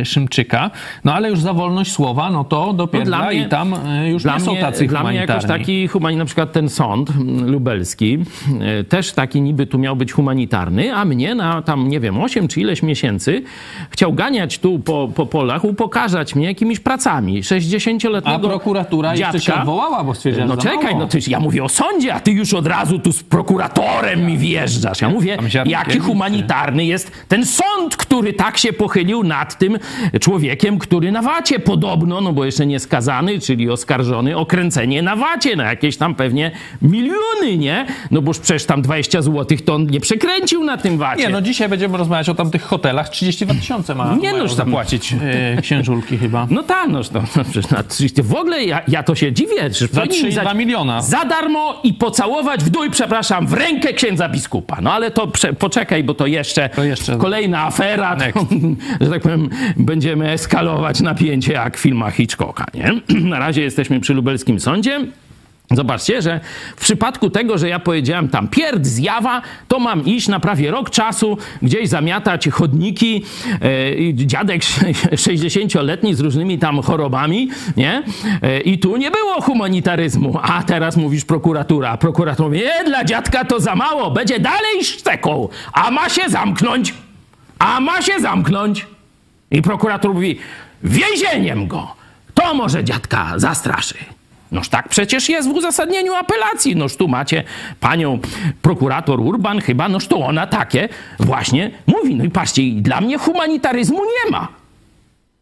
e, 0.00 0.04
Szymczyka, 0.04 0.70
no 1.04 1.14
ale 1.14 1.30
już 1.30 1.40
za 1.40 1.52
wolność 1.52 1.92
słowa, 1.92 2.30
no 2.30 2.44
to 2.44 2.72
dopiero 2.72 3.30
i 3.30 3.44
tam 3.46 3.74
e, 3.74 4.08
już 4.10 4.24
nie 4.24 4.40
są 4.40 4.56
tacy 4.56 4.86
dla 4.86 5.00
mnie 5.00 5.08
humanitarni. 5.10 5.42
jakoś 5.42 5.48
taki 5.48 5.88
humanitarny, 5.88 6.18
na 6.18 6.24
przykład 6.24 6.52
ten 6.52 6.68
sąd 6.68 7.10
lubelski, 7.46 8.18
e, 8.60 8.84
też 8.84 9.12
taki 9.12 9.40
niby 9.42 9.66
tu 9.66 9.78
miał 9.78 9.96
być 9.96 10.12
humanitarny, 10.12 10.94
a 10.94 11.04
mnie 11.04 11.34
na 11.34 11.62
tam, 11.62 11.88
nie 11.88 12.00
wiem, 12.00 12.20
8 12.20 12.48
czy 12.48 12.60
ileś 12.60 12.82
miesięcy 12.82 13.42
chciał 13.90 14.12
ganiać 14.12 14.58
tu 14.58 14.78
po, 14.78 15.08
po 15.14 15.26
polach, 15.26 15.64
upokarzać 15.64 16.34
mnie 16.34 16.46
jakimiś 16.46 16.80
pracami. 16.80 17.42
60-letniego 17.42 18.46
A 18.46 18.50
prokuratura 18.50 19.14
jeszcze 19.14 19.32
się 19.40 19.46
dziadka. 19.46 19.60
odwołała, 19.60 20.04
bo 20.04 20.14
stwierdziła, 20.14 20.46
No 20.46 20.56
czekaj, 20.56 20.84
mało. 20.84 20.98
no 20.98 21.06
ty, 21.06 21.18
ja 21.28 21.40
mówię 21.40 21.64
o 21.64 21.68
sądzie, 21.68 22.14
a 22.14 22.20
ty 22.20 22.30
już 22.30 22.54
od 22.54 22.66
razu 22.66 22.98
tu 22.98 23.12
z 23.12 23.22
prokuratorem 23.22 24.26
mi 24.26 24.37
wjeżdżasz. 24.38 25.00
Ja 25.00 25.08
mówię, 25.08 25.36
jaki 25.66 25.98
humanitarny 25.98 26.84
jest 26.84 27.12
ten 27.28 27.46
sąd, 27.46 27.96
który 27.96 28.32
tak 28.32 28.58
się 28.58 28.72
pochylił 28.72 29.24
nad 29.24 29.58
tym 29.58 29.78
człowiekiem, 30.20 30.78
który 30.78 31.12
na 31.12 31.22
wacie 31.22 31.58
podobno, 31.58 32.20
no 32.20 32.32
bo 32.32 32.44
jeszcze 32.44 32.66
nie 32.66 32.80
skazany, 32.80 33.38
czyli 33.40 33.70
oskarżony 33.70 34.36
o 34.36 34.46
kręcenie 34.46 35.02
na 35.02 35.16
wacie 35.16 35.56
na 35.56 35.64
jakieś 35.64 35.96
tam 35.96 36.14
pewnie 36.14 36.50
miliony, 36.82 37.56
nie? 37.58 37.86
No 38.10 38.22
boż 38.22 38.38
przecież 38.38 38.64
tam 38.64 38.82
20 38.82 39.22
zł 39.22 39.58
to 39.64 39.74
on 39.74 39.86
nie 39.86 40.00
przekręcił 40.00 40.64
na 40.64 40.76
tym 40.76 40.98
wacie. 40.98 41.22
Nie, 41.22 41.28
no 41.28 41.40
dzisiaj 41.40 41.68
będziemy 41.68 41.98
rozmawiać 41.98 42.28
o 42.28 42.34
tamtych 42.34 42.62
hotelach. 42.62 43.08
32 43.08 43.54
tysiące 43.54 43.94
ma, 43.94 44.16
Nie, 44.20 44.32
no 44.32 44.38
tam- 44.38 44.48
zapłacić 44.48 45.14
e, 45.56 45.62
księżulki 45.62 46.18
chyba. 46.18 46.46
No 46.50 46.62
tak, 46.62 46.88
no, 46.88 47.00
no, 47.14 47.22
no 47.36 47.44
przecież 47.44 47.70
na 47.70 47.82
30. 47.82 48.22
W 48.22 48.34
ogóle 48.34 48.64
ja, 48.64 48.80
ja 48.88 49.02
to 49.02 49.14
się 49.14 49.32
dziwię. 49.32 49.70
Że 49.72 49.86
Za 49.86 50.00
powinni 50.00 50.28
3,2 50.32 50.44
za- 50.44 50.54
miliona. 50.54 51.02
Za 51.02 51.24
darmo 51.24 51.80
i 51.84 51.94
pocałować 51.94 52.64
w 52.64 52.70
dół, 52.70 52.82
przepraszam, 52.90 53.46
w 53.46 53.52
rękę 53.52 53.92
księdza 53.92 54.27
biskupa. 54.28 54.80
No 54.80 54.92
ale 54.92 55.10
to 55.10 55.32
poczekaj, 55.58 56.04
bo 56.04 56.14
to 56.14 56.26
jeszcze, 56.26 56.68
To 56.68 56.84
jeszcze- 56.84 57.16
kolejna 57.16 57.64
afera, 57.66 58.16
to, 58.16 58.46
że 59.04 59.10
tak 59.10 59.22
powiem, 59.22 59.48
będziemy 59.76 60.30
eskalować 60.30 61.00
napięcie 61.00 61.52
jak 61.52 61.76
w 61.76 61.80
filmach 61.80 62.14
Hitchcocka, 62.14 62.66
nie? 62.74 62.92
Na 63.30 63.38
razie 63.38 63.62
jesteśmy 63.62 64.00
przy 64.00 64.14
lubelskim 64.14 64.60
sądzie. 64.60 65.00
Zobaczcie, 65.70 66.22
że 66.22 66.40
w 66.76 66.80
przypadku 66.80 67.30
tego, 67.30 67.58
że 67.58 67.68
ja 67.68 67.78
powiedziałem 67.78 68.28
tam 68.28 68.48
pierd, 68.48 68.86
zjawa, 68.86 69.42
to 69.68 69.78
mam 69.78 70.04
iść 70.06 70.28
na 70.28 70.40
prawie 70.40 70.70
rok 70.70 70.90
czasu, 70.90 71.38
gdzieś 71.62 71.88
zamiatać 71.88 72.48
chodniki, 72.48 73.24
i 73.98 74.14
dziadek 74.16 74.62
60-letni 75.26 76.14
z 76.14 76.20
różnymi 76.20 76.58
tam 76.58 76.82
chorobami, 76.82 77.50
nie? 77.76 78.02
E, 78.42 78.60
I 78.60 78.78
tu 78.78 78.96
nie 78.96 79.10
było 79.10 79.40
humanitaryzmu. 79.40 80.38
A 80.42 80.62
teraz 80.62 80.96
mówisz 80.96 81.24
prokuratura. 81.24 81.96
Prokurator 81.96 82.46
mówi, 82.46 82.58
nie, 82.58 82.84
dla 82.84 83.04
dziadka 83.04 83.44
to 83.44 83.60
za 83.60 83.74
mało, 83.74 84.10
będzie 84.10 84.40
dalej 84.40 84.84
szczeką, 84.84 85.48
a 85.72 85.90
ma 85.90 86.08
się 86.08 86.28
zamknąć, 86.28 86.94
a 87.58 87.80
ma 87.80 88.02
się 88.02 88.20
zamknąć. 88.20 88.86
I 89.50 89.62
prokurator 89.62 90.14
mówi, 90.14 90.38
więzieniem 90.84 91.66
go. 91.66 91.94
To 92.34 92.54
może 92.54 92.84
dziadka 92.84 93.32
zastraszy. 93.36 94.17
Noż 94.52 94.68
tak 94.68 94.88
przecież 94.88 95.28
jest 95.28 95.48
w 95.48 95.52
uzasadnieniu 95.52 96.14
apelacji. 96.14 96.76
Noż 96.76 96.96
tu 96.96 97.08
macie 97.08 97.44
panią 97.80 98.18
prokurator 98.62 99.20
Urban 99.20 99.60
chyba, 99.60 99.88
noż 99.88 100.06
to 100.06 100.18
ona 100.18 100.46
takie 100.46 100.88
właśnie 101.20 101.70
mówi. 101.86 102.14
No 102.14 102.24
i 102.24 102.30
patrzcie, 102.30 102.62
dla 102.72 103.00
mnie 103.00 103.18
humanitaryzmu 103.18 103.98
nie 104.04 104.30
ma. 104.30 104.48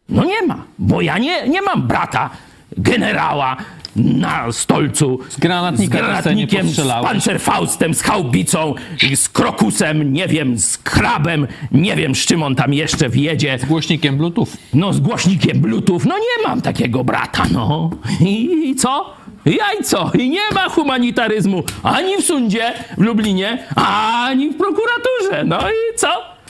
No 0.09 0.23
nie 0.23 0.41
ma, 0.41 0.63
bo 0.79 1.01
ja 1.01 1.17
nie, 1.17 1.47
nie 1.47 1.61
mam 1.61 1.81
brata 1.81 2.29
generała 2.77 3.57
na 3.97 4.51
stolcu 4.51 5.19
Z 5.29 5.37
granatnika 5.39 5.97
z 5.97 6.01
granatnikiem, 6.01 6.69
z 6.69 6.87
pancerfaustem, 6.87 7.93
z 7.93 8.01
haubicą, 8.01 8.75
z 9.15 9.29
krokusem, 9.29 10.13
nie 10.13 10.27
wiem, 10.27 10.59
z 10.59 10.77
krabem, 10.77 11.47
nie 11.71 11.95
wiem 11.95 12.15
z 12.15 12.19
czym 12.25 12.43
on 12.43 12.55
tam 12.55 12.73
jeszcze 12.73 13.09
wjedzie. 13.09 13.59
Głośnikiem 13.67 14.17
Bluetooth. 14.17 14.47
No 14.73 14.93
z 14.93 14.99
głośnikiem 14.99 15.59
Bluetooth, 15.59 15.99
no 16.05 16.15
nie 16.17 16.47
mam 16.47 16.61
takiego 16.61 17.03
brata, 17.03 17.43
no. 17.51 17.89
I, 18.21 18.69
i 18.69 18.75
co? 18.75 19.13
Jajco. 19.45 20.11
I 20.19 20.29
nie 20.29 20.51
ma 20.53 20.69
humanitaryzmu 20.69 21.63
ani 21.83 22.17
w 22.17 22.25
sądzie 22.25 22.73
w 22.97 23.01
Lublinie, 23.01 23.63
ani 23.75 24.49
w 24.49 24.57
prokuraturze. 24.57 25.43
No 25.45 25.59
i 25.69 25.97
co? 25.97 26.07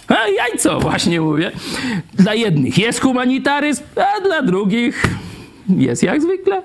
A 0.07 0.27
jajco, 0.27 0.79
właśnie 0.79 1.21
mówię. 1.21 1.51
Dla 2.13 2.33
jednych 2.33 2.77
jest 2.77 3.01
humanitaryzm, 3.01 3.83
a 3.95 4.21
dla 4.21 4.41
drugich 4.41 5.03
jest 5.69 6.03
jak 6.03 6.21
zwykle. 6.21 6.61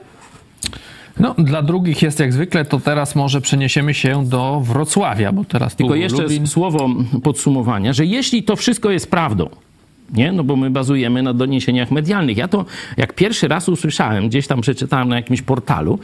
No, 1.23 1.35
dla 1.39 1.63
drugich 1.63 2.03
jest 2.03 2.21
jak 2.21 2.33
zwykle, 2.33 2.65
to 2.65 2.81
teraz 2.81 3.15
może 3.15 3.41
przeniesiemy 3.41 3.95
się 3.95 4.27
do 4.27 4.61
Wrocławia, 4.61 5.33
bo 5.33 5.45
teraz 5.45 5.77
Tylko 5.77 5.95
jeszcze 5.95 6.23
Lublin... 6.23 6.47
słowo 6.47 6.89
podsumowania, 7.23 7.93
że 7.93 8.07
jeśli 8.07 8.43
to 8.43 8.57
wszystko 8.57 8.91
jest 8.91 9.11
prawdą, 9.11 9.49
nie? 10.13 10.33
No 10.33 10.45
bo 10.45 10.57
my 10.57 10.71
bazujemy 10.71 11.23
na 11.23 11.35
doniesieniach 11.35 11.91
medialnych. 11.91 12.37
Ja 12.37 12.49
to 12.49 12.65
jak 12.97 13.13
pierwszy 13.15 13.49
raz 13.49 13.69
usłyszałem, 13.69 14.29
gdzieś 14.29 14.47
tam 14.47 14.61
przeczytałem 14.61 15.09
na 15.09 15.17
jakimś 15.17 15.43
portalu, 15.43 15.99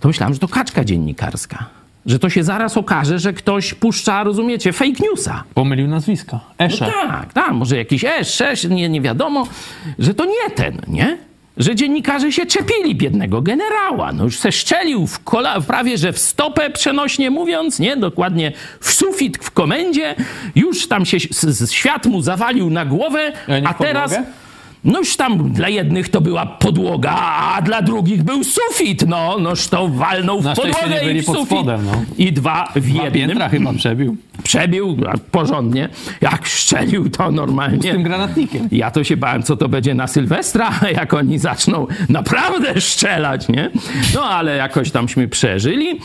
to 0.00 0.08
myślałem, 0.08 0.34
że 0.34 0.40
to 0.40 0.48
kaczka 0.48 0.84
dziennikarska. 0.84 1.66
Że 2.06 2.18
to 2.18 2.30
się 2.30 2.44
zaraz 2.44 2.76
okaże, 2.76 3.18
że 3.18 3.32
ktoś 3.32 3.74
puszcza, 3.74 4.24
rozumiecie, 4.24 4.72
fake 4.72 5.02
newsa. 5.10 5.44
Pomylił 5.54 5.88
nazwiska. 5.88 6.40
Esze. 6.58 6.86
No 6.86 6.92
tak, 7.10 7.32
tak, 7.32 7.52
może 7.52 7.76
jakiś 7.76 8.04
S6, 8.04 8.70
nie, 8.70 8.88
nie 8.88 9.00
wiadomo, 9.00 9.46
że 9.98 10.14
to 10.14 10.24
nie 10.24 10.50
ten, 10.54 10.80
nie? 10.88 11.18
Że 11.56 11.74
dziennikarze 11.74 12.32
się 12.32 12.46
czepili 12.46 12.94
biednego 12.94 13.42
generała. 13.42 14.12
No 14.12 14.24
już 14.24 14.38
se 14.38 14.52
szczelił 14.52 15.06
w 15.06 15.24
kola, 15.24 15.60
prawie 15.60 15.98
że 15.98 16.12
w 16.12 16.18
stopę 16.18 16.70
przenośnie 16.70 17.30
mówiąc, 17.30 17.78
nie? 17.78 17.96
Dokładnie 17.96 18.52
w 18.80 18.92
sufit 18.92 19.38
w 19.44 19.50
komendzie. 19.50 20.14
Już 20.54 20.88
tam 20.88 21.06
się 21.06 21.20
świat 21.70 22.06
mu 22.06 22.22
zawalił 22.22 22.70
na 22.70 22.84
głowę, 22.86 23.32
A 23.48 23.58
nie 23.58 23.68
a 23.68 23.74
teraz... 23.74 24.10
podłogę? 24.10 24.45
No 24.86 24.98
już 24.98 25.16
tam 25.16 25.52
dla 25.52 25.68
jednych 25.68 26.08
to 26.08 26.20
była 26.20 26.46
podłoga, 26.46 27.10
a 27.12 27.62
dla 27.62 27.82
drugich 27.82 28.22
był 28.22 28.44
sufit. 28.44 29.04
No, 29.08 29.38
noż 29.38 29.68
to 29.68 29.88
walnął 29.88 30.40
w 30.40 30.44
Na 30.44 30.54
podłogę 30.54 31.12
i 31.12 31.20
w 31.22 31.24
sufit. 31.24 31.46
spodem, 31.46 31.84
no. 31.86 31.92
I 32.18 32.32
dwa 32.32 32.68
w 32.76 32.80
Dwa 32.80 33.04
jednym. 33.04 33.12
piętra 33.28 33.48
chyba 33.48 33.72
przebił. 33.72 34.16
Przebił 34.42 34.96
porządnie. 35.32 35.88
Jak 36.20 36.46
szczelił 36.46 37.10
to 37.10 37.30
normalnie. 37.30 37.78
Z 37.78 37.92
tym 37.94 38.02
granatnikiem. 38.02 38.68
Ja 38.72 38.90
to 38.90 39.04
się 39.04 39.16
bałem, 39.16 39.42
co 39.42 39.56
to 39.56 39.68
będzie 39.68 39.94
na 39.94 40.06
Sylwestra, 40.06 40.70
jak 41.00 41.14
oni 41.14 41.38
zaczną 41.38 41.86
naprawdę 42.08 42.80
strzelać, 42.80 43.48
nie? 43.48 43.70
No 44.14 44.24
ale 44.24 44.56
jakoś 44.56 44.90
tamśmy 44.90 45.28
przeżyli. 45.28 46.00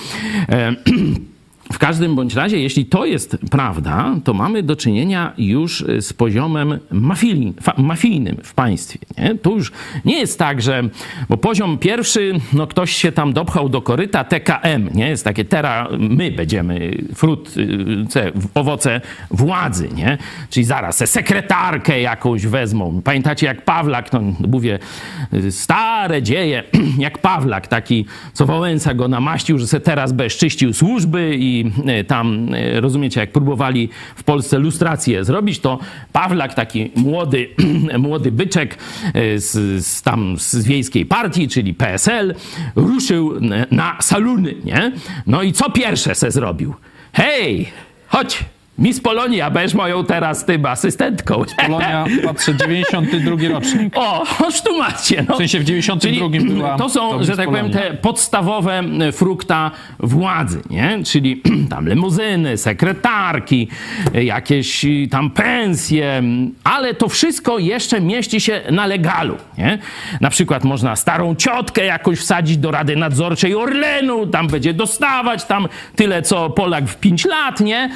E, 0.50 0.76
w 1.73 1.77
każdym 1.77 2.15
bądź 2.15 2.34
razie, 2.34 2.60
jeśli 2.60 2.86
to 2.86 3.05
jest 3.05 3.38
prawda, 3.51 4.15
to 4.23 4.34
mamy 4.34 4.63
do 4.63 4.75
czynienia 4.75 5.34
już 5.38 5.86
z 5.99 6.13
poziomem 6.13 6.79
mafijnym, 6.91 7.53
mafijnym 7.77 8.38
w 8.43 8.53
państwie. 8.53 8.99
Nie? 9.17 9.36
Tu 9.36 9.55
już 9.55 9.71
nie 10.05 10.19
jest 10.19 10.39
tak, 10.39 10.62
że 10.62 10.84
bo 11.29 11.38
poziom 11.38 11.77
pierwszy, 11.77 12.34
no 12.53 12.67
ktoś 12.67 12.91
się 12.91 13.12
tam 13.12 13.34
dopchał 13.34 13.69
do 13.69 13.81
koryta 13.81 14.23
TKM, 14.23 14.89
nie? 14.93 15.10
Jest 15.10 15.23
takie 15.23 15.45
teraz 15.45 15.88
my 15.99 16.31
będziemy 16.31 16.97
frut, 17.15 17.57
y, 17.57 18.31
owoce 18.53 19.01
władzy, 19.31 19.89
nie? 19.95 20.17
Czyli 20.49 20.63
zaraz 20.63 20.97
se 20.97 21.07
sekretarkę 21.07 22.01
jakąś 22.01 22.45
wezmą. 22.45 23.01
Pamiętacie 23.03 23.45
jak 23.45 23.65
Pawlak, 23.65 24.13
no 24.13 24.21
mówię, 24.47 24.79
stare 25.49 26.21
dzieje, 26.21 26.63
jak 26.97 27.17
Pawlak 27.17 27.67
taki, 27.67 28.05
co 28.34 28.45
Wałęsa 28.45 28.93
go 28.93 29.07
namaścił, 29.07 29.57
że 29.57 29.67
se 29.67 29.79
teraz 29.79 30.13
bezczyścił 30.13 30.73
służby 30.73 31.36
i 31.39 31.61
e, 31.86 32.04
tam, 32.04 32.54
e, 32.54 32.82
rozumiecie, 32.82 33.19
jak 33.19 33.32
próbowali 33.32 33.89
w 34.15 34.24
Polsce 34.24 34.60
lustrację 34.60 35.26
zrobić, 35.26 35.60
to 35.60 35.80
Pawlak, 36.12 36.54
taki 36.54 36.91
młody, 36.95 37.50
młody 37.97 38.32
byczek 38.32 38.78
e, 39.13 39.39
z, 39.39 39.86
z 39.86 40.02
tam 40.02 40.36
z 40.38 40.65
wiejskiej 40.65 41.06
partii, 41.06 41.47
czyli 41.47 41.74
PSL, 41.74 42.36
ruszył 42.76 43.34
na 43.71 43.97
saluny, 44.02 44.56
nie? 44.65 44.91
No 45.28 45.43
i 45.43 45.54
co 45.54 45.69
pierwsze 45.69 46.15
se 46.15 46.32
zrobił? 46.32 46.74
Hej, 47.13 47.67
chodź, 48.08 48.39
Miss 48.82 49.00
Polonia, 49.02 49.52
będziesz 49.52 49.74
moją 49.74 50.06
teraz 50.06 50.46
tym 50.46 50.65
asystentką. 50.65 51.44
Polonia, 51.65 52.06
patrzę, 52.26 52.56
92 52.56 53.50
rocznik. 53.50 53.94
O, 53.98 54.26
choć 54.26 54.62
tu 54.62 54.78
macie. 54.78 55.26
No. 55.30 55.36
W 55.36 55.38
sensie 55.38 55.60
w 55.60 55.63
92 55.63 56.30
Czyli 56.30 56.54
była... 56.54 56.78
To 56.78 56.89
są, 56.89 57.12
to 57.12 57.24
że 57.24 57.38
tak 57.38 57.50
powiem, 57.50 57.72
te 57.72 57.94
podstawowe 57.94 58.84
frukta 59.12 59.72
władzy, 60.00 60.62
nie? 60.70 61.00
Czyli 61.06 61.41
tam 61.70 61.89
limuzyny, 61.89 62.58
sekretarki, 62.58 63.67
jakieś 64.13 64.86
tam 65.12 65.30
pensje, 65.30 66.24
ale 66.63 66.94
to 66.94 67.10
wszystko 67.10 67.60
jeszcze 67.60 68.02
mieści 68.02 68.41
się 68.41 68.62
na 68.72 68.86
legalu, 68.86 69.36
nie? 69.58 69.80
Na 70.22 70.30
przykład 70.30 70.63
można 70.63 70.96
starą 70.96 71.36
ciotkę 71.36 71.86
jakoś 71.86 72.20
wsadzić 72.20 72.58
do 72.58 72.72
Rady 72.72 72.96
Nadzorczej 72.96 73.56
Orlenu, 73.56 74.28
tam 74.28 74.48
będzie 74.48 74.74
dostawać 74.74 75.44
tam 75.46 75.67
tyle, 75.96 76.22
co 76.22 76.50
Polak 76.50 76.86
w 76.86 76.98
5 76.98 77.26
lat, 77.26 77.60
nie? 77.60 77.89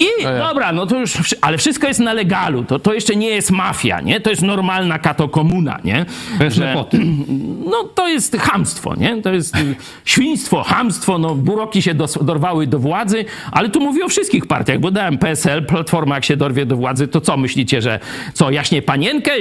I 0.00 0.24
dobra, 0.38 0.72
no 0.72 0.86
to 0.86 0.98
już, 0.98 1.34
ale 1.40 1.58
wszystko 1.58 1.86
jest 1.88 2.00
na 2.00 2.12
legalu. 2.12 2.64
To, 2.64 2.78
to 2.78 2.94
jeszcze 2.94 3.16
nie 3.16 3.28
jest 3.28 3.50
mafia, 3.50 4.00
nie? 4.00 4.20
To 4.20 4.30
jest 4.30 4.42
normalna 4.42 4.98
katokomuna, 4.98 5.78
nie? 5.84 6.06
Bez 6.38 6.54
Że, 6.54 6.74
No 7.70 7.84
to 7.94 8.08
jest 8.08 8.36
hamstwo, 8.36 8.94
nie? 8.96 9.22
To 9.22 9.32
jest 9.32 9.56
y, 9.56 9.76
świństwo, 10.04 10.62
hamstwo, 10.62 11.18
no 11.18 11.34
buroki 11.34 11.82
się 11.82 11.94
dos, 11.94 12.18
dorwały 12.22 12.66
do 12.66 12.78
władzy, 12.78 13.24
ale 13.52 13.68
tu 13.68 13.80
mówię 13.80 14.04
o 14.04 14.08
wszystkich 14.08 14.46
partiach, 14.46 14.78
bo 14.78 14.90
dałem 14.90 15.18
PSL, 15.18 15.66
Platforma 15.66 16.14
jak 16.14 16.24
się 16.24 16.36
dorwie 16.36 16.66
do 16.66 16.76
władzy, 16.76 17.08
to 17.08 17.20
co 17.20 17.36
myślicie, 17.36 17.82
że 17.82 18.00
co, 18.34 18.50
jaśnie 18.50 18.82
panienkę 18.82 19.32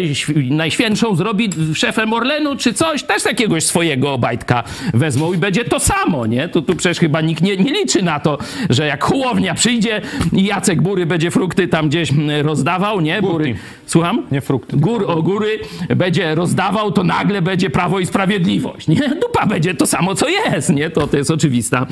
najświętszą 0.49 1.15
zrobi 1.15 1.49
szefem 1.73 2.13
Orlenu 2.13 2.55
czy 2.55 2.73
coś? 2.73 3.03
Też 3.03 3.25
jakiegoś 3.25 3.65
swojego 3.65 4.13
obajtka 4.13 4.63
wezmą 4.93 5.33
i 5.33 5.37
będzie 5.37 5.65
to 5.65 5.79
samo, 5.79 6.25
nie? 6.25 6.47
To 6.47 6.61
tu 6.61 6.75
przecież 6.75 6.99
chyba 6.99 7.21
nikt 7.21 7.41
nie, 7.41 7.57
nie 7.57 7.71
liczy 7.71 8.03
na 8.03 8.19
to, 8.19 8.37
że 8.69 8.87
jak 8.87 9.03
Hołownia 9.03 9.53
przyjdzie 9.53 10.01
i 10.33 10.44
Jacek 10.45 10.81
Bury 10.81 11.05
będzie 11.05 11.31
frukty 11.31 11.67
tam 11.67 11.89
gdzieś 11.89 12.12
mm, 12.12 12.45
rozdawał, 12.45 13.01
nie? 13.01 13.21
Bury. 13.21 13.55
Słucham? 13.86 14.23
Nie 14.31 14.41
frukty. 14.41 14.77
Gór 14.77 15.05
o 15.08 15.21
góry 15.21 15.60
będzie 15.95 16.36
rozdawał, 16.36 16.91
to 16.91 17.03
nagle 17.03 17.41
będzie 17.41 17.69
Prawo 17.69 17.99
i 17.99 18.05
Sprawiedliwość, 18.05 18.88
nie? 18.88 19.10
Dupa 19.21 19.45
będzie 19.45 19.73
to 19.73 19.88
samo, 19.88 20.15
co 20.15 20.29
jest, 20.29 20.69
nie? 20.69 20.89
To, 20.89 21.08
to 21.08 21.17
jest 21.17 21.31
oczywista 21.31 21.88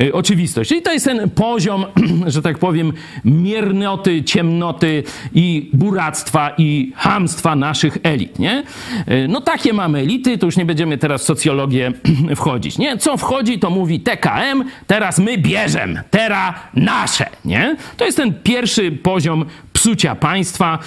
y, 0.00 0.12
oczywistość. 0.12 0.68
Czyli 0.68 0.82
to 0.82 0.92
jest 0.92 1.04
ten 1.04 1.30
poziom, 1.30 1.84
że 2.26 2.42
tak 2.42 2.58
powiem, 2.58 2.92
miernoty, 3.24 4.24
ciemnoty 4.24 5.02
i 5.34 5.70
buractwa 5.72 6.50
i 6.58 6.92
hamstwa 6.96 7.56
naszych 7.56 7.98
elit, 8.02 8.38
nie? 8.38 8.64
Y, 9.08 9.28
no 9.28 9.40
takie 9.40 9.72
mamy 9.72 9.98
elity, 9.98 10.38
to 10.38 10.46
już 10.46 10.56
nie 10.56 10.64
będziemy 10.64 10.98
teraz 10.98 11.22
w 11.22 11.24
socjologię 11.24 11.92
wchodzić, 12.36 12.78
nie? 12.78 12.98
Co 12.98 13.16
wchodzi, 13.16 13.58
to 13.58 13.70
mówi 13.70 14.00
TKM, 14.00 14.64
teraz 14.86 15.18
my 15.18 15.38
bierzemy, 15.38 16.02
teraz 16.10 16.54
nasze, 16.74 17.26
nie? 17.44 17.76
To 17.96 18.04
jest 18.04 18.16
ten 18.16 18.34
pierwszy 18.42 18.92
poziom 18.92 19.44
psucia 19.72 20.14
państwa, 20.14 20.78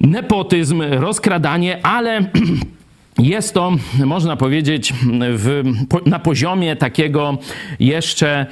nepotyzm, 0.00 0.82
rozkradanie, 0.82 1.86
ale 1.86 2.20
jest 3.18 3.54
to, 3.54 3.72
można 4.04 4.36
powiedzieć, 4.36 4.92
w, 5.34 5.62
na 6.06 6.18
poziomie 6.18 6.76
takiego 6.76 7.38
jeszcze 7.80 8.46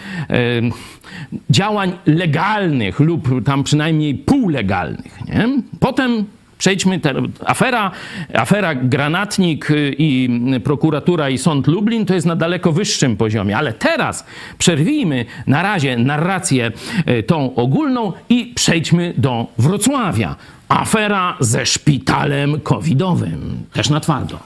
działań 1.51 1.92
legalnych 2.07 3.01
lub 3.01 3.44
tam 3.44 3.64
przynajmniej 3.64 4.14
półlegalnych. 4.14 5.18
Nie? 5.27 5.48
Potem 5.81 6.24
Przejdźmy, 6.58 7.00
te, 7.00 7.14
afera, 7.46 7.90
afera 8.34 8.74
Granatnik 8.74 9.70
y, 9.70 9.94
i 9.98 10.28
prokuratura 10.64 11.30
i 11.30 11.38
sąd 11.38 11.66
Lublin 11.66 12.06
to 12.06 12.14
jest 12.14 12.26
na 12.26 12.36
daleko 12.36 12.72
wyższym 12.72 13.16
poziomie, 13.16 13.56
ale 13.56 13.72
teraz 13.72 14.26
przerwijmy 14.58 15.24
na 15.46 15.62
razie 15.62 15.96
narrację 15.96 16.72
y, 17.08 17.22
tą 17.22 17.54
ogólną 17.54 18.12
i 18.28 18.52
przejdźmy 18.54 19.14
do 19.16 19.46
Wrocławia. 19.58 20.36
Afera 20.68 21.36
ze 21.40 21.66
szpitalem 21.66 22.60
covidowym, 22.60 23.64
też 23.72 23.90
na 23.90 24.00
twardo. 24.00 24.38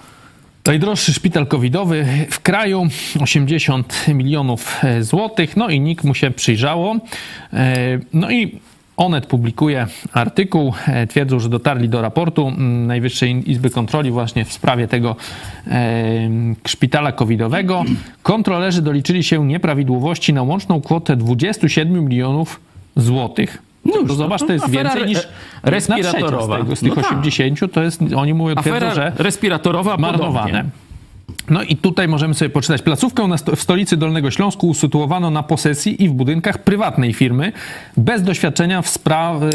Najdroższy 0.67 1.13
szpital 1.13 1.47
covidowy 1.47 2.07
w 2.31 2.41
kraju 2.41 2.87
80 3.21 4.07
milionów 4.09 4.85
e, 4.85 5.03
złotych, 5.03 5.57
no 5.57 5.69
i 5.69 5.81
NIK 5.81 6.05
mu 6.05 6.15
się 6.15 6.31
przyjrzało. 6.31 6.97
E, 7.53 7.77
no 8.13 8.31
i 8.31 8.61
Onet 8.97 9.27
publikuje 9.27 9.87
artykuł, 10.13 10.75
e, 10.87 11.07
twierdzą, 11.07 11.39
że 11.39 11.49
dotarli 11.49 11.89
do 11.89 12.03
raportu 12.03 12.49
mm, 12.49 12.87
Najwyższej 12.87 13.51
Izby 13.51 13.71
Kontroli 13.71 14.11
właśnie 14.11 14.45
w 14.45 14.53
sprawie 14.53 14.89
tego 14.89 15.17
e, 15.67 16.31
szpitala 16.67 17.13
covidowego. 17.13 17.85
Kontrolerzy 18.23 18.83
doliczyli 18.83 19.25
się 19.25 19.47
nieprawidłowości 19.47 20.33
na 20.33 20.43
łączną 20.43 20.81
kwotę 20.81 21.17
27 21.17 22.05
milionów 22.05 22.61
złotych. 22.97 23.63
No, 23.85 23.93
to 24.09 24.15
zobacz, 24.15 24.41
to 24.41 24.53
jest 24.53 24.71
więcej 24.71 25.07
niż 25.07 25.29
respiratorowa. 25.63 26.57
Z, 26.57 26.61
tego, 26.61 26.77
z 26.77 26.81
tych 26.81 26.97
no 26.97 27.03
80 27.03 27.61
tak. 27.61 27.71
to 27.71 27.83
jest, 27.83 28.01
oni 28.17 28.35
mówią, 28.35 28.55
twierdzą, 28.55 28.95
że 28.95 29.13
respiratorowa 29.17 29.97
marnowane. 29.97 30.51
Podobnie. 30.51 30.82
No 31.51 31.63
i 31.63 31.77
tutaj 31.77 32.09
możemy 32.09 32.35
sobie 32.35 32.49
poczytać. 32.49 32.83
Placówkę 32.83 33.29
w 33.57 33.63
stolicy 33.63 33.97
Dolnego 33.97 34.31
Śląsku 34.31 34.69
usytuowano 34.69 35.31
na 35.31 35.43
posesji 35.43 36.05
i 36.05 36.09
w 36.09 36.13
budynkach 36.13 36.59
prywatnej 36.59 37.13
firmy. 37.13 37.53
Bez 37.97 38.23
doświadczenia 38.23 38.83
w, 38.83 38.99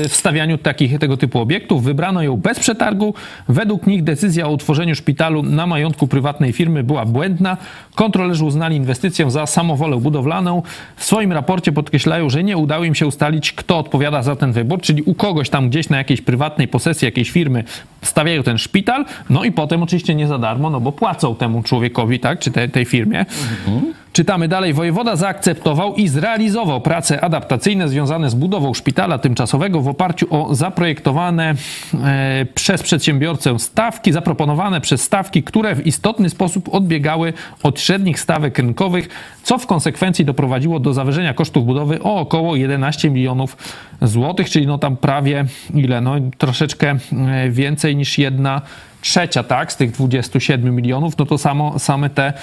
w 0.09 0.15
stawianiu 0.15 0.57
takich, 0.57 0.99
tego 0.99 1.17
typu 1.17 1.39
obiektów 1.39 1.83
wybrano 1.83 2.23
ją 2.23 2.37
bez 2.37 2.59
przetargu. 2.59 3.13
Według 3.49 3.87
nich 3.87 4.03
decyzja 4.03 4.47
o 4.47 4.51
utworzeniu 4.51 4.95
szpitalu 4.95 5.43
na 5.43 5.67
majątku 5.67 6.07
prywatnej 6.07 6.53
firmy 6.53 6.83
była 6.83 7.05
błędna. 7.05 7.57
Kontrolerzy 7.95 8.45
uznali 8.45 8.75
inwestycję 8.75 9.31
za 9.31 9.45
samowolę 9.45 9.97
budowlaną. 9.97 10.63
W 10.95 11.03
swoim 11.03 11.31
raporcie 11.31 11.71
podkreślają, 11.71 12.29
że 12.29 12.43
nie 12.43 12.57
udało 12.57 12.83
im 12.83 12.95
się 12.95 13.07
ustalić, 13.07 13.51
kto 13.51 13.77
odpowiada 13.77 14.23
za 14.23 14.35
ten 14.35 14.51
wybór, 14.51 14.81
czyli 14.81 15.03
u 15.03 15.13
kogoś 15.13 15.49
tam 15.49 15.69
gdzieś 15.69 15.89
na 15.89 15.97
jakiejś 15.97 16.21
prywatnej 16.21 16.67
posesji 16.67 17.05
jakiejś 17.05 17.31
firmy 17.31 17.63
stawiają 18.01 18.43
ten 18.43 18.57
szpital, 18.57 19.05
no 19.29 19.43
i 19.43 19.51
potem 19.51 19.83
oczywiście 19.83 20.15
nie 20.15 20.27
za 20.27 20.37
darmo, 20.37 20.69
no 20.69 20.79
bo 20.79 20.91
płacą 20.91 21.35
temu 21.35 21.63
człowiekowi, 21.63 21.76
tak, 22.21 22.39
czy 22.39 22.51
te, 22.51 22.69
tej 22.69 22.85
firmie. 22.85 23.19
Mhm. 23.19 23.93
Czytamy 24.17 24.47
dalej. 24.47 24.73
Wojewoda 24.73 25.15
zaakceptował 25.15 25.95
i 25.95 26.07
zrealizował 26.07 26.81
prace 26.81 27.23
adaptacyjne 27.23 27.89
związane 27.89 28.29
z 28.29 28.35
budową 28.35 28.73
szpitala 28.73 29.17
tymczasowego 29.17 29.81
w 29.81 29.87
oparciu 29.87 30.27
o 30.29 30.55
zaprojektowane 30.55 31.55
e, 32.03 32.45
przez 32.55 32.83
przedsiębiorcę 32.83 33.59
stawki, 33.59 34.11
zaproponowane 34.11 34.81
przez 34.81 35.01
stawki, 35.01 35.43
które 35.43 35.75
w 35.75 35.87
istotny 35.87 36.29
sposób 36.29 36.73
odbiegały 36.73 37.33
od 37.63 37.79
średnich 37.79 38.19
stawek 38.19 38.57
rynkowych, 38.57 39.09
co 39.43 39.57
w 39.57 39.67
konsekwencji 39.67 40.25
doprowadziło 40.25 40.79
do 40.79 40.93
zawyżenia 40.93 41.33
kosztów 41.33 41.65
budowy 41.65 42.03
o 42.03 42.15
około 42.15 42.55
11 42.55 43.09
milionów 43.09 43.57
złotych, 44.01 44.49
czyli 44.49 44.67
no 44.67 44.77
tam 44.77 44.97
prawie 44.97 45.45
ile? 45.73 46.01
No 46.01 46.15
troszeczkę 46.37 46.95
e, 47.27 47.49
więcej 47.49 47.95
niż 47.95 48.17
jedna 48.17 48.61
trzecia, 49.01 49.43
tak, 49.43 49.71
z 49.71 49.75
tych 49.75 49.91
27 49.91 50.75
milionów, 50.75 51.17
no 51.17 51.25
to 51.25 51.37
samo, 51.37 51.79
same 51.79 52.09
te 52.09 52.33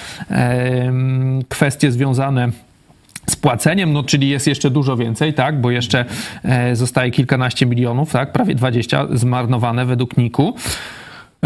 kwestie 1.49 1.91
związane 1.91 2.49
z 3.29 3.35
płaceniem, 3.35 3.93
no 3.93 4.03
czyli 4.03 4.29
jest 4.29 4.47
jeszcze 4.47 4.69
dużo 4.69 4.97
więcej, 4.97 5.33
tak, 5.33 5.61
bo 5.61 5.71
jeszcze 5.71 6.05
e, 6.43 6.75
zostaje 6.75 7.11
kilkanaście 7.11 7.65
milionów, 7.65 8.11
tak, 8.11 8.31
prawie 8.31 8.55
20 8.55 9.07
zmarnowane 9.13 9.85
według 9.85 10.17
NIK-u. 10.17 10.55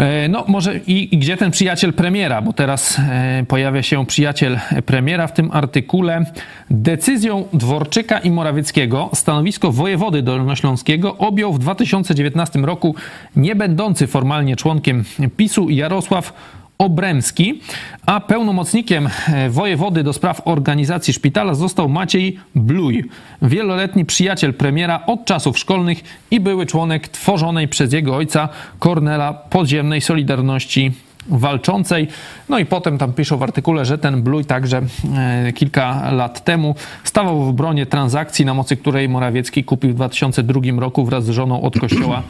E, 0.00 0.28
no 0.28 0.44
może 0.48 0.78
i, 0.78 1.14
i, 1.14 1.18
gdzie 1.18 1.36
ten 1.36 1.50
przyjaciel 1.50 1.92
premiera, 1.92 2.42
bo 2.42 2.52
teraz 2.52 2.98
e, 2.98 3.44
pojawia 3.48 3.82
się 3.82 4.06
przyjaciel 4.06 4.58
premiera 4.86 5.26
w 5.26 5.32
tym 5.32 5.50
artykule. 5.52 6.24
Decyzją 6.70 7.44
Dworczyka 7.52 8.18
i 8.18 8.30
Morawieckiego 8.30 9.10
stanowisko 9.14 9.72
wojewody 9.72 10.22
dolnośląskiego 10.22 11.16
objął 11.16 11.52
w 11.52 11.58
2019 11.58 12.58
roku 12.58 12.94
nie 13.36 13.54
będący 13.54 14.06
formalnie 14.06 14.56
członkiem 14.56 15.04
PiSu 15.36 15.70
Jarosław 15.70 16.32
Obremski, 16.80 17.60
a 18.06 18.20
pełnomocnikiem 18.20 19.08
e, 19.28 19.50
wojewody 19.50 20.02
do 20.02 20.12
spraw 20.12 20.42
organizacji 20.44 21.12
szpitala 21.12 21.54
został 21.54 21.88
Maciej 21.88 22.38
Bluj, 22.54 23.04
wieloletni 23.42 24.04
przyjaciel 24.04 24.54
premiera 24.54 25.06
od 25.06 25.24
czasów 25.24 25.58
szkolnych 25.58 26.04
i 26.30 26.40
były 26.40 26.66
członek 26.66 27.08
tworzonej 27.08 27.68
przez 27.68 27.92
jego 27.92 28.16
ojca 28.16 28.48
Kornela 28.78 29.32
podziemnej 29.32 30.00
Solidarności 30.00 30.92
walczącej. 31.28 32.08
No 32.48 32.58
i 32.58 32.66
potem 32.66 32.98
tam 32.98 33.12
piszą 33.12 33.36
w 33.36 33.42
artykule, 33.42 33.84
że 33.84 33.98
ten 33.98 34.22
Bluj 34.22 34.44
także 34.44 34.82
e, 35.16 35.52
kilka 35.52 36.12
lat 36.12 36.44
temu 36.44 36.74
stawał 37.04 37.44
w 37.44 37.48
obronie 37.48 37.86
transakcji, 37.86 38.44
na 38.44 38.54
mocy 38.54 38.76
której 38.76 39.08
Morawiecki 39.08 39.64
kupił 39.64 39.90
w 39.90 39.94
2002 39.94 40.60
roku 40.78 41.04
wraz 41.04 41.24
z 41.24 41.30
żoną 41.30 41.62
od 41.62 41.78
kościoła 41.78 42.22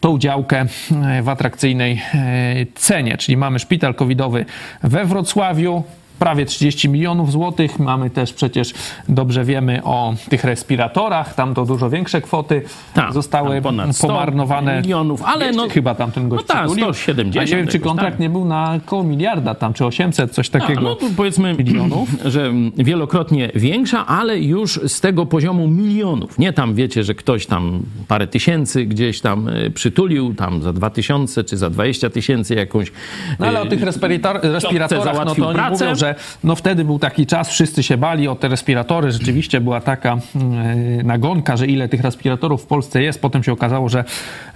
tą 0.00 0.18
działkę 0.18 0.60
e, 0.60 1.22
w 1.22 1.28
atrakcyjnej 1.28 2.02
e, 2.14 2.66
cenie. 2.74 3.18
Czyli 3.18 3.36
mamy 3.36 3.58
szpital 3.58 3.94
covidowy 3.94 4.44
we 4.82 5.04
Wrocławiu, 5.04 5.84
prawie 6.20 6.46
30 6.46 6.88
milionów 6.88 7.32
złotych. 7.32 7.78
Mamy 7.78 8.10
też 8.10 8.32
przecież, 8.32 8.72
dobrze 9.08 9.44
wiemy 9.44 9.80
o 9.84 10.14
tych 10.28 10.44
respiratorach, 10.44 11.34
tam 11.34 11.54
to 11.54 11.64
dużo 11.64 11.90
większe 11.90 12.20
kwoty 12.20 12.62
Tak, 12.94 13.12
zostały 13.12 13.54
tam 13.54 13.62
ponad 13.62 13.96
100 13.96 14.06
pomarnowane. 14.06 14.80
milionów, 14.82 15.22
ale 15.24 15.52
no- 15.52 15.68
chyba 15.68 15.94
tam 15.94 16.12
ten 16.12 16.28
gość 16.28 16.44
no 16.48 16.54
tak, 16.54 16.66
przytulił. 16.66 16.94
170 16.94 17.36
A 17.36 17.50
nie 17.50 17.56
wiem, 17.56 17.66
czy 17.68 17.78
kontrakt 17.80 18.12
tak. 18.12 18.20
nie 18.20 18.30
był 18.30 18.44
na 18.44 18.80
koło 18.86 19.02
miliarda 19.02 19.54
tam, 19.54 19.72
czy 19.72 19.84
800, 19.86 20.30
coś 20.32 20.50
takiego. 20.50 20.80
no 20.80 20.94
tu 20.94 21.06
powiedzmy, 21.16 21.54
milionów. 21.64 22.08
że 22.34 22.52
wielokrotnie 22.76 23.50
większa, 23.54 24.06
ale 24.06 24.38
już 24.38 24.80
z 24.86 25.00
tego 25.00 25.26
poziomu 25.26 25.68
milionów. 25.68 26.38
Nie 26.38 26.52
tam 26.52 26.74
wiecie, 26.74 27.04
że 27.04 27.14
ktoś 27.14 27.46
tam 27.46 27.82
parę 28.08 28.26
tysięcy 28.26 28.86
gdzieś 28.86 29.20
tam 29.20 29.48
e, 29.48 29.70
przytulił, 29.70 30.34
tam 30.34 30.62
za 30.62 30.72
dwa 30.72 30.90
tysiące 30.90 31.44
czy 31.44 31.56
za 31.56 31.70
20 31.70 32.10
tysięcy 32.10 32.54
jakąś. 32.54 32.92
No 33.38 33.46
ale 33.46 33.60
o 33.60 33.64
e, 33.64 33.66
tych 33.66 33.82
respirator, 33.82 34.40
respiratorach, 34.42 35.16
no 35.26 35.34
to 35.34 35.52
pracę. 35.52 35.84
mówią, 35.84 35.96
że 35.96 36.09
no 36.44 36.56
wtedy 36.56 36.84
był 36.84 36.98
taki 36.98 37.26
czas, 37.26 37.50
wszyscy 37.50 37.82
się 37.82 37.96
bali 37.96 38.28
o 38.28 38.34
te 38.34 38.48
respiratory, 38.48 39.12
rzeczywiście 39.12 39.60
była 39.60 39.80
taka 39.80 40.18
mm, 40.34 41.06
nagonka, 41.06 41.56
że 41.56 41.66
ile 41.66 41.88
tych 41.88 42.00
respiratorów 42.00 42.62
w 42.62 42.66
Polsce 42.66 43.02
jest, 43.02 43.20
potem 43.20 43.42
się 43.42 43.52
okazało, 43.52 43.88
że, 43.88 44.04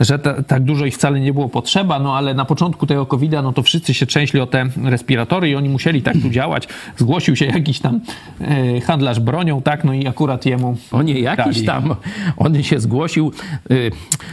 że 0.01 0.19
ta, 0.19 0.43
tak 0.43 0.63
dużo 0.63 0.87
ich 0.87 0.95
wcale 0.95 1.21
nie 1.21 1.33
było 1.33 1.49
potrzeba, 1.49 1.99
no 1.99 2.17
ale 2.17 2.35
na 2.35 2.45
początku 2.45 2.87
tego 2.87 3.07
COVID-a, 3.07 3.43
no 3.43 3.53
to 3.53 3.63
wszyscy 3.63 3.95
się 3.95 4.07
trzęśli 4.07 4.41
o 4.41 4.47
te 4.47 4.67
respiratory 4.85 5.51
i 5.51 5.55
oni 5.55 5.69
musieli 5.69 6.03
tak 6.03 6.17
tu 6.23 6.31
działać. 6.31 6.69
Zgłosił 6.97 7.37
się 7.37 7.47
jakiś 7.47 7.81
tam 7.81 8.01
e, 8.41 8.81
handlarz 8.81 9.21
bronią, 9.21 9.63
tak, 9.63 9.85
no 9.85 9.93
i 9.93 10.07
akurat 10.07 10.47
jemu 10.47 10.77
O 10.93 11.03
nie, 11.03 11.21
jakiś 11.21 11.63
dali. 11.63 11.67
tam, 11.67 11.95
on 12.37 12.63
się 12.63 12.81
zgłosił, 12.81 13.33
y, 13.71 13.91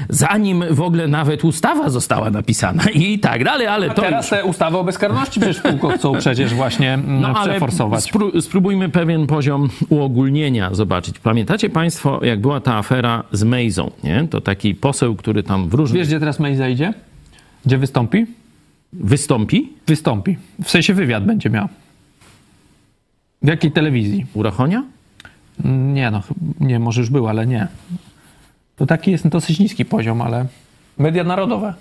zanim 0.09 0.63
w 0.71 0.81
ogóle 0.81 1.07
nawet 1.07 1.43
ustawa 1.43 1.89
została 1.89 2.29
napisana 2.29 2.83
i 2.93 3.19
tak 3.19 3.43
dalej, 3.43 3.67
ale 3.67 3.91
A 3.91 3.93
to 3.93 4.01
teraz 4.01 4.31
już... 4.31 4.39
te 4.39 4.45
ustawy 4.45 4.77
o 4.77 4.83
bezkarności 4.83 5.39
przecież 5.39 5.61
w 5.61 5.97
chcą 5.97 6.13
przecież 6.19 6.53
właśnie 6.53 6.93
mm, 6.93 7.10
No 7.19 7.27
ale 7.27 7.49
przeforsować. 7.51 8.03
spró- 8.03 8.41
spróbujmy 8.41 8.89
pewien 8.89 9.27
poziom 9.27 9.69
uogólnienia 9.89 10.73
zobaczyć. 10.73 11.19
Pamiętacie 11.19 11.69
Państwo, 11.69 12.19
jak 12.25 12.41
była 12.41 12.59
ta 12.61 12.75
afera 12.77 13.23
z 13.31 13.43
Mejzą, 13.43 13.91
nie? 14.03 14.27
To 14.29 14.41
taki 14.41 14.75
poseł, 14.75 15.15
który 15.15 15.43
tam 15.43 15.69
w 15.69 15.73
różnych 15.73 15.99
Wiesz, 15.99 16.07
gdzie 16.07 16.19
teraz 16.19 16.39
Mejza 16.39 16.69
idzie? 16.69 16.93
Gdzie 17.65 17.77
wystąpi? 17.77 18.25
wystąpi, 18.93 19.69
Wystąpi. 19.87 20.37
W 20.63 20.69
sensie 20.69 20.93
wywiad 20.93 21.25
będzie 21.25 21.49
miał. 21.49 21.67
W 23.41 23.47
jakiej 23.47 23.71
telewizji? 23.71 24.25
Urachonia? 24.33 24.83
Nie 25.65 26.11
no, 26.11 26.21
nie, 26.59 26.79
może 26.79 27.01
już 27.01 27.09
był, 27.09 27.27
ale 27.27 27.47
nie. 27.47 27.67
To 28.75 28.85
taki 28.85 29.11
jest 29.11 29.27
dosyć 29.27 29.59
niski 29.59 29.85
poziom, 29.85 30.21
ale 30.21 30.45
media 30.97 31.23
narodowe. 31.23 31.73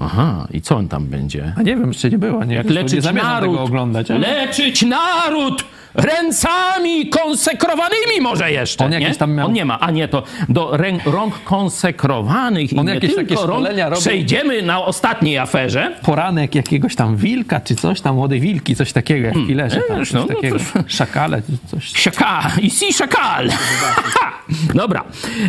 Aha, 0.00 0.48
i 0.50 0.60
co 0.60 0.76
on 0.76 0.88
tam 0.88 1.06
będzie? 1.06 1.52
A 1.56 1.62
nie 1.62 1.76
wiem, 1.76 1.88
jeszcze 1.88 2.10
nie 2.10 2.18
było. 2.18 2.44
Nie, 2.44 2.54
Jak 2.54 2.66
nie 2.66 2.72
leczyć 2.72 3.02
zamierzam 3.02 3.30
naród, 3.30 3.50
tego 3.50 3.64
oglądać. 3.64 4.10
Ale... 4.10 4.20
leczyć 4.20 4.82
naród 4.82 5.64
ręcami 5.98 7.08
konsekrowanymi 7.08 8.20
może 8.20 8.52
jeszcze, 8.52 8.84
On 8.84 8.90
nie? 8.90 9.14
tam 9.14 9.34
miał- 9.34 9.46
On 9.46 9.52
nie 9.52 9.64
ma, 9.64 9.80
a 9.80 9.90
nie, 9.90 10.08
to 10.08 10.22
do 10.48 10.76
rę, 10.76 10.92
rąk 11.04 11.42
konsekrowanych 11.44 12.72
i 12.72 12.76
On 12.78 12.86
nie 12.86 12.94
jakieś 12.94 13.14
takie 13.14 13.26
tylko 13.26 13.46
rąk 13.46 13.60
szkolenia 13.60 13.88
robił. 13.88 14.00
przejdziemy 14.00 14.62
na 14.62 14.84
ostatniej 14.84 15.38
aferze. 15.38 15.96
Poranek 16.02 16.54
jakiegoś 16.54 16.94
tam 16.96 17.16
wilka, 17.16 17.60
czy 17.60 17.74
coś 17.76 18.00
tam, 18.00 18.14
młode 18.14 18.38
wilki, 18.40 18.76
coś 18.76 18.92
takiego, 18.92 19.26
jak 19.26 19.34
filerze, 19.34 19.80
tam, 19.88 19.96
coś 19.96 20.12
no, 20.12 20.20
no 20.20 20.26
takiego. 20.34 20.56
to- 20.58 20.64
Szakale, 20.86 21.42
czy 21.42 21.68
coś. 21.68 21.84
Szaka, 21.92 22.50
i 22.62 22.70
si 22.70 22.92
szakal. 22.92 23.48
Dobra. 24.74 25.04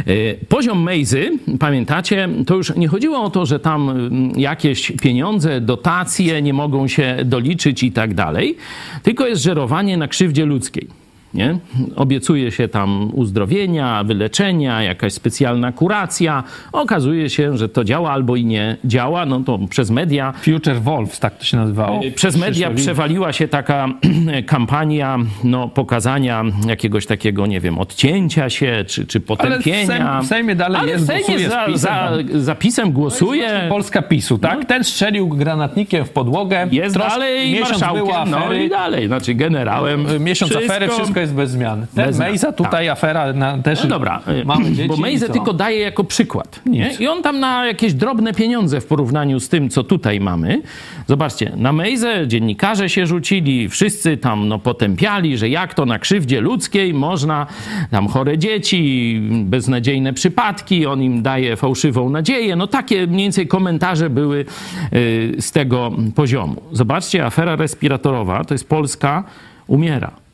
Y, 0.08 0.40
Poziom 0.50 0.84
Mejzy, 0.84 1.32
pamiętacie, 1.60 2.30
to 2.48 2.56
już 2.56 2.76
nie 2.76 2.88
chodziło 2.88 3.24
o 3.24 3.30
to, 3.30 3.46
że 3.46 3.60
tam 3.60 3.90
mm, 3.90 4.32
jakieś 4.40 4.92
pieniądze, 5.02 5.62
dotacje 5.62 6.42
nie 6.42 6.54
mogą 6.54 6.88
się 6.88 7.18
doliczyć 7.26 7.84
i 7.84 7.92
tak 7.92 8.14
dalej, 8.14 8.58
tylko 9.04 9.28
jest 9.28 9.44
żerowanie 9.44 9.98
na 9.98 10.08
krzywdzie 10.08 10.39
ludzkiej. 10.46 10.99
Nie? 11.34 11.58
Obiecuje 11.96 12.52
się 12.52 12.68
tam 12.68 13.12
uzdrowienia, 13.14 14.04
wyleczenia, 14.04 14.84
jakaś 14.84 15.14
specjalna 15.14 15.72
kuracja. 15.72 16.44
Okazuje 16.72 17.30
się, 17.30 17.58
że 17.58 17.70
to 17.70 17.84
działa 17.84 18.12
albo 18.12 18.36
i 18.36 18.46
nie 18.46 18.78
działa. 18.86 19.26
No 19.26 19.40
to 19.40 19.60
przez 19.70 19.92
media 19.92 20.34
Future 20.42 20.82
Wolves, 20.82 21.20
tak 21.20 21.38
to 21.38 21.44
się 21.46 21.58
nazywało. 21.58 22.02
przez 22.16 22.38
media 22.38 22.72
przewaliła 22.72 23.34
się 23.34 23.48
taka 23.48 23.88
kampania 24.46 25.18
no, 25.44 25.68
pokazania 25.68 26.44
jakiegoś 26.68 27.06
takiego, 27.06 27.48
nie 27.48 27.60
wiem, 27.60 27.80
odcięcia 27.80 28.50
się 28.50 28.86
czy, 28.88 29.08
czy 29.08 29.20
potępienia. 29.20 29.86
Sejm- 29.88 30.24
w 30.24 30.28
Sejmie 30.28 30.56
dalej 30.56 30.82
Ale 30.82 30.92
jest, 30.92 31.04
w 31.04 31.08
Sejmie 31.08 31.24
głosuje 31.26 31.48
z 31.50 31.52
za, 31.52 31.66
PiS-em 31.66 31.78
za 31.78 31.90
tam. 31.90 32.42
zapisem 32.42 32.92
głosuje. 32.92 33.66
Polska 33.70 34.02
PiSu, 34.02 34.38
tak? 34.38 34.66
Ten 34.66 34.84
strzelił 34.84 35.28
granatnikiem 35.28 36.06
w 36.06 36.10
podłogę. 36.10 36.66
No. 36.66 36.72
Jest 36.72 36.96
Troszkę- 36.96 37.12
dalej 37.12 37.52
miesiąc 37.52 37.70
marszałkiem, 37.70 38.06
była 38.06 38.26
no 38.26 38.38
afery, 38.38 38.64
i 38.64 38.70
dalej, 38.70 39.08
znaczy 39.08 39.34
generałem. 39.34 40.06
Miesiąc 40.20 40.56
afery, 40.56 40.88
wszystko 40.88 41.19
jest 41.20 41.34
bez 41.34 41.52
zmian. 41.52 41.86
Ten 41.96 42.06
Bez 42.06 42.20
Mejza 42.20 42.52
tutaj 42.52 42.90
afera 42.90 43.34
na, 43.34 43.58
też 43.58 43.84
No 43.84 43.90
dobra, 43.90 44.22
mamy 44.46 44.72
dzieci 44.76 44.90
bo 44.90 45.28
co? 45.28 45.34
tylko 45.34 45.54
daje 45.54 45.80
jako 45.80 46.04
przykład. 46.04 46.62
Nie? 46.66 46.94
I 47.00 47.08
on 47.08 47.24
tam 47.24 47.40
na 47.40 47.66
jakieś 47.66 47.94
drobne 47.94 48.34
pieniądze 48.34 48.82
w 48.82 48.86
porównaniu 48.86 49.40
z 49.40 49.50
tym, 49.50 49.70
co 49.70 49.84
tutaj 49.84 50.20
mamy. 50.20 50.62
Zobaczcie, 51.08 51.52
na 51.56 51.74
Mejzę 51.74 52.28
dziennikarze 52.28 52.90
się 52.90 53.06
rzucili, 53.06 53.70
wszyscy 53.70 54.18
tam 54.18 54.48
no, 54.48 54.60
potępiali, 54.60 55.38
że 55.38 55.50
jak 55.50 55.74
to 55.74 55.86
na 55.86 56.00
krzywdzie 56.00 56.42
ludzkiej 56.42 56.94
można, 56.94 57.48
tam 57.92 58.08
chore 58.08 58.38
dzieci, 58.38 59.22
beznadziejne 59.32 60.14
przypadki, 60.14 60.86
on 60.86 61.04
im 61.04 61.22
daje 61.22 61.56
fałszywą 61.56 62.10
nadzieję. 62.10 62.56
No 62.56 62.68
takie 62.68 63.08
mniej 63.08 63.26
więcej 63.26 63.48
komentarze 63.48 64.10
były 64.10 64.46
y, 64.94 65.36
z 65.40 65.52
tego 65.52 65.92
poziomu. 66.16 66.62
Zobaczcie, 66.72 67.26
afera 67.26 67.56
respiratorowa, 67.56 68.44
to 68.44 68.54
jest 68.54 68.70
Polska 68.70 69.24
umiera 69.68 70.29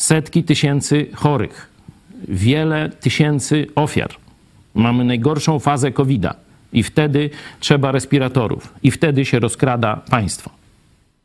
setki 0.00 0.44
tysięcy 0.44 1.06
chorych, 1.14 1.68
wiele 2.28 2.88
tysięcy 2.88 3.66
ofiar. 3.74 4.10
Mamy 4.74 5.04
najgorszą 5.04 5.58
fazę 5.58 5.92
COVID-a 5.92 6.34
i 6.72 6.82
wtedy 6.82 7.30
trzeba 7.60 7.92
respiratorów, 7.92 8.74
i 8.82 8.90
wtedy 8.90 9.24
się 9.24 9.38
rozkrada 9.38 9.96
państwo. 10.10 10.59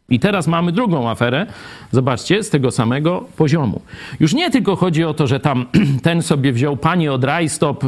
I 0.09 0.19
teraz 0.19 0.47
mamy 0.47 0.71
drugą 0.71 1.09
aferę, 1.09 1.45
zobaczcie, 1.91 2.43
z 2.43 2.49
tego 2.49 2.71
samego 2.71 3.25
poziomu. 3.37 3.81
Już 4.19 4.33
nie 4.33 4.51
tylko 4.51 4.75
chodzi 4.75 5.03
o 5.03 5.13
to, 5.13 5.27
że 5.27 5.39
tam 5.39 5.65
ten 6.03 6.21
sobie 6.21 6.53
wziął 6.53 6.77
panie 6.77 7.13
od 7.13 7.23
rajstop, 7.23 7.83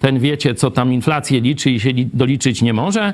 ten 0.00 0.18
wiecie, 0.18 0.54
co 0.54 0.70
tam 0.70 0.92
inflację 0.92 1.40
liczy 1.40 1.70
i 1.70 1.80
się 1.80 1.90
li- 1.90 2.10
doliczyć 2.14 2.62
nie 2.62 2.72
może. 2.72 3.12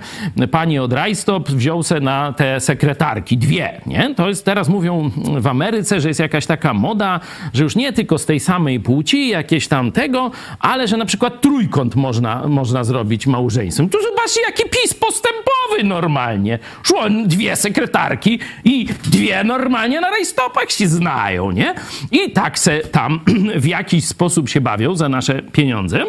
Pani 0.50 0.78
od 0.78 0.92
rajstop 0.92 1.50
wziął 1.50 1.82
se 1.82 2.00
na 2.00 2.32
te 2.32 2.60
sekretarki, 2.60 3.38
dwie, 3.38 3.80
nie? 3.86 4.14
To 4.14 4.28
jest, 4.28 4.44
teraz 4.44 4.68
mówią 4.68 5.10
w 5.40 5.46
Ameryce, 5.46 6.00
że 6.00 6.08
jest 6.08 6.20
jakaś 6.20 6.46
taka 6.46 6.74
moda, 6.74 7.20
że 7.54 7.62
już 7.62 7.76
nie 7.76 7.92
tylko 7.92 8.18
z 8.18 8.26
tej 8.26 8.40
samej 8.40 8.80
płci, 8.80 9.28
jakieś 9.28 9.68
tam 9.68 9.92
tego, 9.92 10.30
ale 10.60 10.88
że 10.88 10.96
na 10.96 11.04
przykład 11.04 11.40
trójkąt 11.40 11.96
można, 11.96 12.48
można 12.48 12.84
zrobić 12.84 13.26
małżeństwem. 13.26 13.88
Tu 13.88 13.98
zobaczcie, 14.02 14.40
jaki 14.40 14.62
PiS 14.62 14.94
postępowy 14.94 15.84
normalnie. 15.84 16.58
Szło 16.82 17.00
dwie 17.26 17.56
sekretarki 17.56 18.33
i 18.64 18.86
dwie 19.04 19.44
normalnie 19.44 20.00
na 20.00 20.10
rajstopach 20.10 20.70
się 20.70 20.88
znają, 20.88 21.50
nie? 21.50 21.74
I 22.12 22.32
tak 22.32 22.58
se 22.58 22.78
tam 22.78 23.20
w 23.56 23.66
jakiś 23.66 24.04
sposób 24.04 24.48
się 24.48 24.60
bawią 24.60 24.96
za 24.96 25.08
nasze 25.08 25.42
pieniądze. 25.42 26.04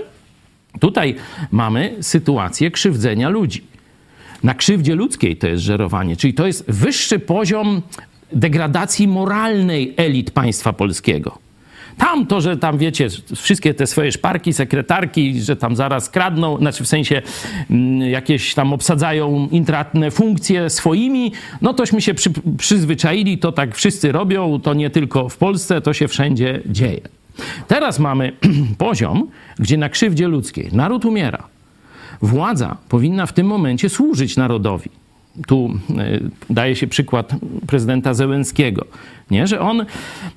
Tutaj 0.79 1.15
mamy 1.51 1.95
sytuację 2.01 2.71
krzywdzenia 2.71 3.29
ludzi. 3.29 3.63
Na 4.43 4.53
krzywdzie 4.53 4.95
ludzkiej 4.95 5.37
to 5.37 5.47
jest 5.47 5.63
żerowanie, 5.63 6.17
czyli 6.17 6.33
to 6.33 6.47
jest 6.47 6.71
wyższy 6.71 7.19
poziom 7.19 7.81
degradacji 8.31 9.07
moralnej 9.07 9.93
elit 9.97 10.31
państwa 10.31 10.73
polskiego. 10.73 11.44
Tam 11.97 12.27
to, 12.27 12.41
że 12.41 12.57
tam 12.57 12.77
wiecie, 12.77 13.07
wszystkie 13.35 13.73
te 13.73 13.87
swoje 13.87 14.11
szparki, 14.11 14.53
sekretarki, 14.53 15.41
że 15.41 15.55
tam 15.55 15.75
zaraz 15.75 16.09
kradną, 16.09 16.57
znaczy 16.57 16.83
w 16.83 16.87
sensie 16.87 17.21
mm, 17.69 18.01
jakieś 18.01 18.53
tam 18.53 18.73
obsadzają 18.73 19.47
intratne 19.51 20.11
funkcje 20.11 20.69
swoimi, 20.69 21.31
no 21.61 21.73
tośmy 21.73 22.01
się 22.01 22.13
przy, 22.13 22.29
przyzwyczaili, 22.57 23.37
to 23.37 23.51
tak 23.51 23.75
wszyscy 23.75 24.11
robią, 24.11 24.59
to 24.59 24.73
nie 24.73 24.89
tylko 24.89 25.29
w 25.29 25.37
Polsce, 25.37 25.81
to 25.81 25.93
się 25.93 26.07
wszędzie 26.07 26.61
dzieje. 26.65 27.01
Teraz 27.67 27.99
mamy 27.99 28.31
poziom, 28.77 29.27
gdzie 29.59 29.77
na 29.77 29.89
krzywdzie 29.89 30.27
ludzkiej 30.27 30.69
naród 30.71 31.05
umiera. 31.05 31.43
Władza 32.21 32.77
powinna 32.89 33.25
w 33.25 33.33
tym 33.33 33.47
momencie 33.47 33.89
służyć 33.89 34.37
narodowi. 34.37 34.89
tu 35.47 35.73
e, 35.97 36.19
daje 36.49 36.75
się 36.75 36.87
przykład 36.87 37.35
prezydenta 37.67 38.13
Zełenskiego, 38.13 38.85
nie? 39.31 39.47
że 39.47 39.59
on, 39.59 39.85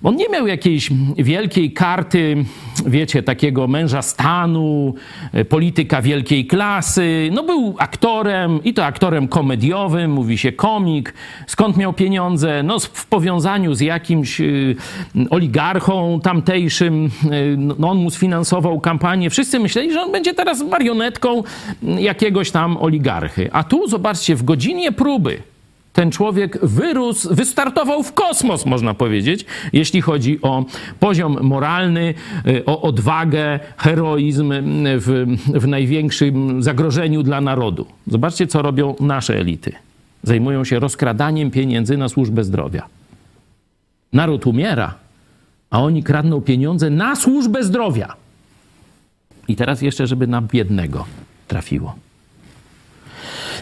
on 0.02 0.16
nie 0.16 0.28
miał 0.28 0.46
jakiejś 0.46 0.90
wielkiej 1.16 1.72
karty, 1.72 2.44
wiecie, 2.86 3.22
takiego 3.22 3.66
męża 3.66 4.02
stanu, 4.02 4.94
e, 5.32 5.44
polityka 5.44 6.02
wielkiej 6.02 6.46
klasy. 6.46 7.30
No 7.32 7.42
był 7.42 7.74
aktorem 7.78 8.64
i 8.64 8.74
to 8.74 8.84
aktorem 8.84 9.28
komediowym, 9.28 10.10
mówi 10.10 10.38
się 10.38 10.52
komik. 10.52 11.14
Skąd 11.46 11.76
miał 11.76 11.92
pieniądze? 11.92 12.62
No 12.62 12.80
w 12.80 13.06
powiązaniu 13.06 13.74
z 13.74 13.80
jakimś 13.80 14.40
e, 14.40 14.44
oligarchą 15.30 16.20
tamtejszym, 16.22 17.10
no 17.78 17.90
on 17.90 17.98
mu 17.98 18.10
sfinansował 18.10 18.80
kampanię. 18.80 19.30
Wszyscy 19.30 19.58
myśleli, 19.58 19.92
że 19.92 20.02
on 20.02 20.12
będzie 20.12 20.34
teraz 20.34 20.62
marionetką 20.62 21.42
jakiegoś 21.82 22.50
tam 22.50 22.76
oligarchy. 22.76 23.48
A 23.52 23.64
tu, 23.64 23.88
zobaczcie, 23.88 24.36
w 24.36 24.42
godzinie 24.42 24.92
próby 24.92 25.42
ten 25.98 26.10
człowiek 26.10 26.58
wyrósł, 26.66 27.34
wystartował 27.34 28.02
w 28.02 28.12
kosmos, 28.12 28.66
można 28.66 28.94
powiedzieć, 28.94 29.44
jeśli 29.72 30.00
chodzi 30.00 30.42
o 30.42 30.64
poziom 31.00 31.38
moralny, 31.42 32.14
y, 32.46 32.64
o 32.64 32.82
odwagę, 32.82 33.60
heroizm 33.76 34.52
w, 34.82 35.26
w 35.54 35.66
największym 35.66 36.62
zagrożeniu 36.62 37.22
dla 37.22 37.40
narodu. 37.40 37.86
Zobaczcie, 38.06 38.46
co 38.46 38.62
robią 38.62 38.94
nasze 39.00 39.38
elity. 39.38 39.72
Zajmują 40.22 40.64
się 40.64 40.78
rozkradaniem 40.78 41.50
pieniędzy 41.50 41.96
na 41.96 42.08
służbę 42.08 42.44
zdrowia. 42.44 42.86
Naród 44.12 44.46
umiera, 44.46 44.94
a 45.70 45.82
oni 45.82 46.02
kradną 46.02 46.40
pieniądze 46.40 46.90
na 46.90 47.16
służbę 47.16 47.64
zdrowia. 47.64 48.14
I 49.48 49.56
teraz 49.56 49.82
jeszcze, 49.82 50.06
żeby 50.06 50.26
na 50.26 50.42
biednego 50.42 51.06
trafiło. 51.48 51.94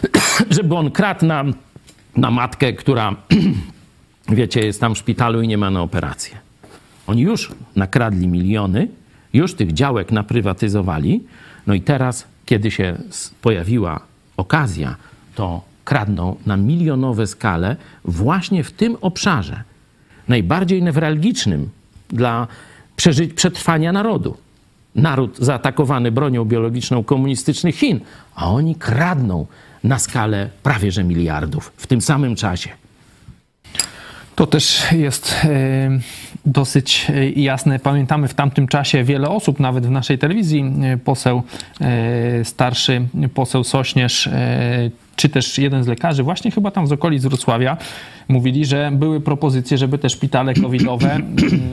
żeby 0.49 0.75
on 0.75 0.91
kradł 0.91 1.25
na, 1.25 1.43
na 2.17 2.31
matkę, 2.31 2.73
która, 2.73 3.15
wiecie, 4.29 4.65
jest 4.65 4.81
tam 4.81 4.95
w 4.95 4.97
szpitalu 4.97 5.41
i 5.41 5.47
nie 5.47 5.57
ma 5.57 5.69
na 5.69 5.81
operację. 5.81 6.37
Oni 7.07 7.21
już 7.21 7.51
nakradli 7.75 8.27
miliony, 8.27 8.87
już 9.33 9.53
tych 9.53 9.73
działek 9.73 10.11
naprywatyzowali, 10.11 11.23
no 11.67 11.73
i 11.73 11.81
teraz, 11.81 12.27
kiedy 12.45 12.71
się 12.71 12.97
pojawiła 13.41 13.99
okazja, 14.37 14.95
to 15.35 15.61
kradną 15.85 16.35
na 16.45 16.57
milionowe 16.57 17.27
skale 17.27 17.75
właśnie 18.05 18.63
w 18.63 18.71
tym 18.71 18.97
obszarze, 19.01 19.63
najbardziej 20.27 20.83
newralgicznym 20.83 21.69
dla 22.09 22.47
przetrwania 23.35 23.91
narodu. 23.91 24.37
Naród 24.95 25.37
zaatakowany 25.37 26.11
bronią 26.11 26.45
biologiczną 26.45 27.03
komunistycznych 27.03 27.75
Chin, 27.75 27.99
a 28.35 28.51
oni 28.51 28.75
kradną 28.75 29.45
na 29.83 29.99
skalę 29.99 30.49
prawie 30.63 30.91
że 30.91 31.03
miliardów 31.03 31.73
w 31.77 31.87
tym 31.87 32.01
samym 32.01 32.35
czasie. 32.35 32.69
To 34.37 34.47
też 34.47 34.91
jest 34.91 35.35
e, 35.43 35.49
dosyć 36.45 37.07
e, 37.09 37.29
jasne. 37.29 37.79
Pamiętamy 37.79 38.27
w 38.27 38.33
tamtym 38.33 38.67
czasie 38.67 39.03
wiele 39.03 39.29
osób, 39.29 39.59
nawet 39.59 39.87
w 39.87 39.91
naszej 39.91 40.17
telewizji, 40.17 40.73
e, 40.83 40.97
poseł 40.97 41.43
starszy, 42.43 43.07
poseł 43.33 43.63
Sośnierz, 43.63 44.29
czy 45.15 45.29
też 45.29 45.57
jeden 45.57 45.83
z 45.83 45.87
lekarzy, 45.87 46.23
właśnie 46.23 46.51
chyba 46.51 46.71
tam 46.71 46.87
z 46.87 46.91
okolic 46.91 47.23
Wrocławia, 47.23 47.77
mówili, 48.27 48.65
że 48.65 48.91
były 48.93 49.21
propozycje, 49.21 49.77
żeby 49.77 49.97
te 49.97 50.09
szpitale 50.09 50.53
covidowe 50.53 51.19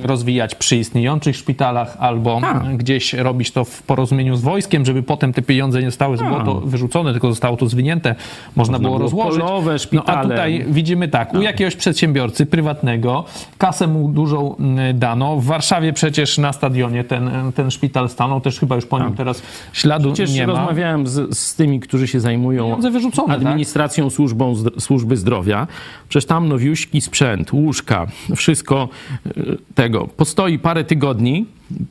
rozwijać 0.02 0.54
przy 0.54 0.76
istniejących 0.76 1.36
szpitalach 1.36 1.96
albo 1.98 2.40
A. 2.42 2.60
gdzieś 2.60 3.12
robić 3.12 3.50
to 3.50 3.64
w 3.64 3.82
porozumieniu 3.82 4.36
z 4.36 4.42
wojskiem, 4.42 4.84
żeby 4.84 5.02
potem 5.02 5.32
te 5.32 5.42
pieniądze 5.42 5.80
nie 5.80 5.90
zostały 5.90 6.18
to 6.18 6.60
wyrzucone, 6.64 7.12
tylko 7.12 7.28
zostało 7.28 7.56
to 7.56 7.66
zwinięte, 7.66 8.14
można, 8.56 8.72
można 8.72 8.88
było 8.88 8.98
rozłożyć. 8.98 9.40
Polowe, 9.40 9.78
szpitale. 9.78 10.18
No 10.18 10.18
a 10.18 10.22
tutaj 10.22 10.64
widzimy 10.68 11.08
tak, 11.08 11.34
u 11.34 11.42
jakiegoś 11.42 11.76
przedsiębiorcy 11.76 12.46
prywatnego 12.46 13.24
kasę 13.58 13.86
mu 13.86 14.08
dużą 14.08 14.56
dano. 14.94 15.36
W 15.36 15.44
Warszawie 15.44 15.92
przecież 15.92 16.38
na 16.38 16.52
stadionie 16.52 17.04
ten, 17.04 17.30
ten 17.54 17.70
szpital 17.70 18.08
stanął, 18.08 18.40
też 18.40 18.60
chyba 18.60 18.74
już 18.74 18.86
po 18.86 18.98
nim 18.98 19.14
teraz 19.14 19.42
śladu 19.72 20.12
przecież 20.12 20.34
nie 20.34 20.46
ma. 20.46 20.52
rozmawiałem 20.52 21.06
z, 21.06 21.38
z 21.38 21.54
tymi, 21.54 21.80
którzy 21.80 22.08
się 22.08 22.20
zajmują 22.20 22.80
tak? 23.26 23.36
administracją 23.36 24.04
tak? 24.04 24.12
służbą, 24.12 24.54
służby 24.78 25.16
zdrowia. 25.16 25.66
Przecież 26.08 26.26
tam 26.26 26.43
nowiuśki 26.44 27.00
sprzęt, 27.00 27.52
łóżka, 27.52 28.06
wszystko 28.36 28.88
e, 29.26 29.30
tego. 29.74 30.08
Postoi 30.16 30.58
parę 30.58 30.84
tygodni, 30.84 31.46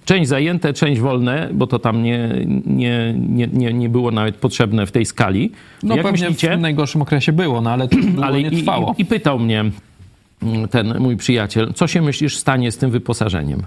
część 0.06 0.30
zajęte, 0.30 0.74
część 0.74 1.02
wolne, 1.02 1.50
bo 1.54 1.68
to 1.68 1.80
tam 1.80 2.04
nie, 2.04 2.30
nie, 2.66 3.14
nie, 3.30 3.48
nie, 3.48 3.74
nie 3.74 3.90
było 3.90 4.12
nawet 4.12 4.36
potrzebne 4.36 4.86
w 4.86 4.92
tej 4.92 5.06
skali. 5.06 5.52
No 5.84 5.96
Jak 5.96 6.06
pewnie 6.06 6.30
myślicie? 6.30 6.58
w 6.58 6.60
najgorszym 6.60 7.02
okresie 7.02 7.32
było, 7.32 7.62
no 7.62 7.72
ale 7.72 7.88
to 7.88 7.98
ale 8.24 8.44
nie 8.44 8.52
trwało. 8.52 8.96
I, 8.98 9.02
i, 9.02 9.04
I 9.04 9.06
pytał 9.06 9.40
mnie 9.40 9.60
mm, 10.44 10.68
ten 10.68 11.00
mój 11.00 11.18
przyjaciel, 11.18 11.74
co 11.74 11.88
się 11.88 12.02
myślisz 12.02 12.38
stanie 12.38 12.72
z 12.72 12.78
tym 12.78 12.92
wyposażeniem? 12.92 13.64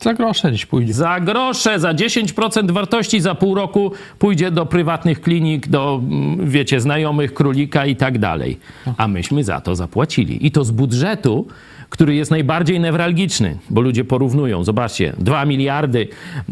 Za 0.00 0.14
grosze 0.14 0.52
dziś 0.52 0.66
pójdzie. 0.66 0.92
Za 0.92 1.20
grosze, 1.20 1.80
za 1.80 1.94
10% 1.94 2.70
wartości 2.70 3.20
za 3.20 3.34
pół 3.34 3.54
roku 3.54 3.92
pójdzie 4.18 4.50
do 4.50 4.66
prywatnych 4.66 5.20
klinik, 5.20 5.68
do, 5.68 6.00
mm, 6.02 6.50
wiecie, 6.50 6.80
znajomych 6.80 7.34
królika 7.34 7.86
i 7.86 7.96
tak 7.96 8.18
dalej. 8.18 8.58
A 8.96 9.08
myśmy 9.08 9.44
za 9.44 9.60
to 9.60 9.76
zapłacili. 9.76 10.46
I 10.46 10.50
to 10.50 10.64
z 10.64 10.70
budżetu, 10.70 11.46
który 11.90 12.14
jest 12.14 12.30
najbardziej 12.30 12.80
newralgiczny, 12.80 13.58
bo 13.70 13.80
ludzie 13.80 14.04
porównują. 14.04 14.64
Zobaczcie, 14.64 15.12
2 15.18 15.44
miliardy 15.44 16.08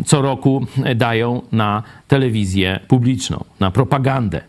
co 0.07 0.23
roku 0.23 0.67
dają 0.97 1.43
na 1.53 1.83
telewizję 2.09 2.81
publiczną, 2.89 3.45
na 3.61 3.71
propagandę. 3.71 4.41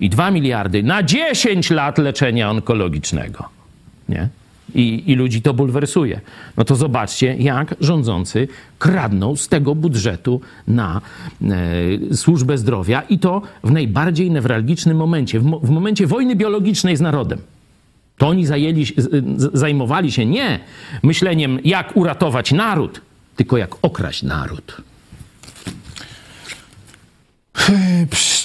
I 0.00 0.10
2 0.10 0.30
miliardy 0.30 0.82
na 0.82 1.02
10 1.02 1.70
lat 1.70 1.98
leczenia 1.98 2.50
onkologicznego. 2.50 3.48
Nie? 4.08 4.28
I, 4.74 5.02
i 5.06 5.14
ludzi 5.14 5.42
to 5.42 5.54
bulwersuje. 5.54 6.20
No 6.56 6.64
to 6.64 6.76
zobaczcie, 6.76 7.36
jak 7.38 7.74
rządzący 7.80 8.48
kradną 8.78 9.36
z 9.36 9.48
tego 9.48 9.74
budżetu 9.74 10.40
na 10.68 11.00
e, 12.10 12.16
służbę 12.16 12.58
zdrowia 12.58 13.02
i 13.08 13.18
to 13.18 13.42
w 13.64 13.70
najbardziej 13.70 14.30
newralgicznym 14.30 14.96
momencie, 14.96 15.40
w, 15.40 15.44
mo 15.44 15.58
w 15.58 15.70
momencie 15.70 16.06
wojny 16.06 16.36
biologicznej 16.36 16.96
z 16.96 17.00
narodem. 17.00 17.38
To 18.18 18.28
oni 18.28 18.46
zajęli, 18.46 18.86
zajmowali 19.52 20.12
się 20.12 20.26
nie 20.26 20.60
myśleniem, 21.02 21.58
jak 21.64 21.96
uratować 21.96 22.52
naród, 22.52 23.00
tylko 23.36 23.56
jak 23.56 23.70
okraść 23.82 24.22
naród. 24.22 24.82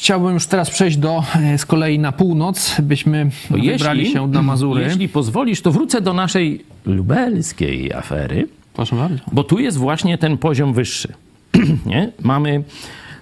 Chciałbym 0.09 0.33
już 0.33 0.45
teraz 0.45 0.69
przejść 0.69 0.97
do, 0.97 1.23
e, 1.35 1.57
z 1.57 1.65
kolei 1.65 1.99
na 1.99 2.11
północ, 2.11 2.81
byśmy 2.81 3.25
no 3.49 3.57
wybrali 3.57 3.99
jeśli, 3.99 4.13
się 4.13 4.27
na 4.27 4.41
Mazury. 4.41 4.81
Jeśli 4.81 5.09
pozwolisz, 5.09 5.61
to 5.61 5.71
wrócę 5.71 6.01
do 6.01 6.13
naszej 6.13 6.65
lubelskiej 6.85 7.93
afery. 7.93 8.47
Proszę 8.73 8.95
bardzo. 8.95 9.23
Bo 9.31 9.43
tu 9.43 9.59
jest 9.59 9.77
właśnie 9.77 10.17
ten 10.17 10.37
poziom 10.37 10.73
wyższy. 10.73 11.13
nie? 11.85 12.11
Mamy 12.21 12.63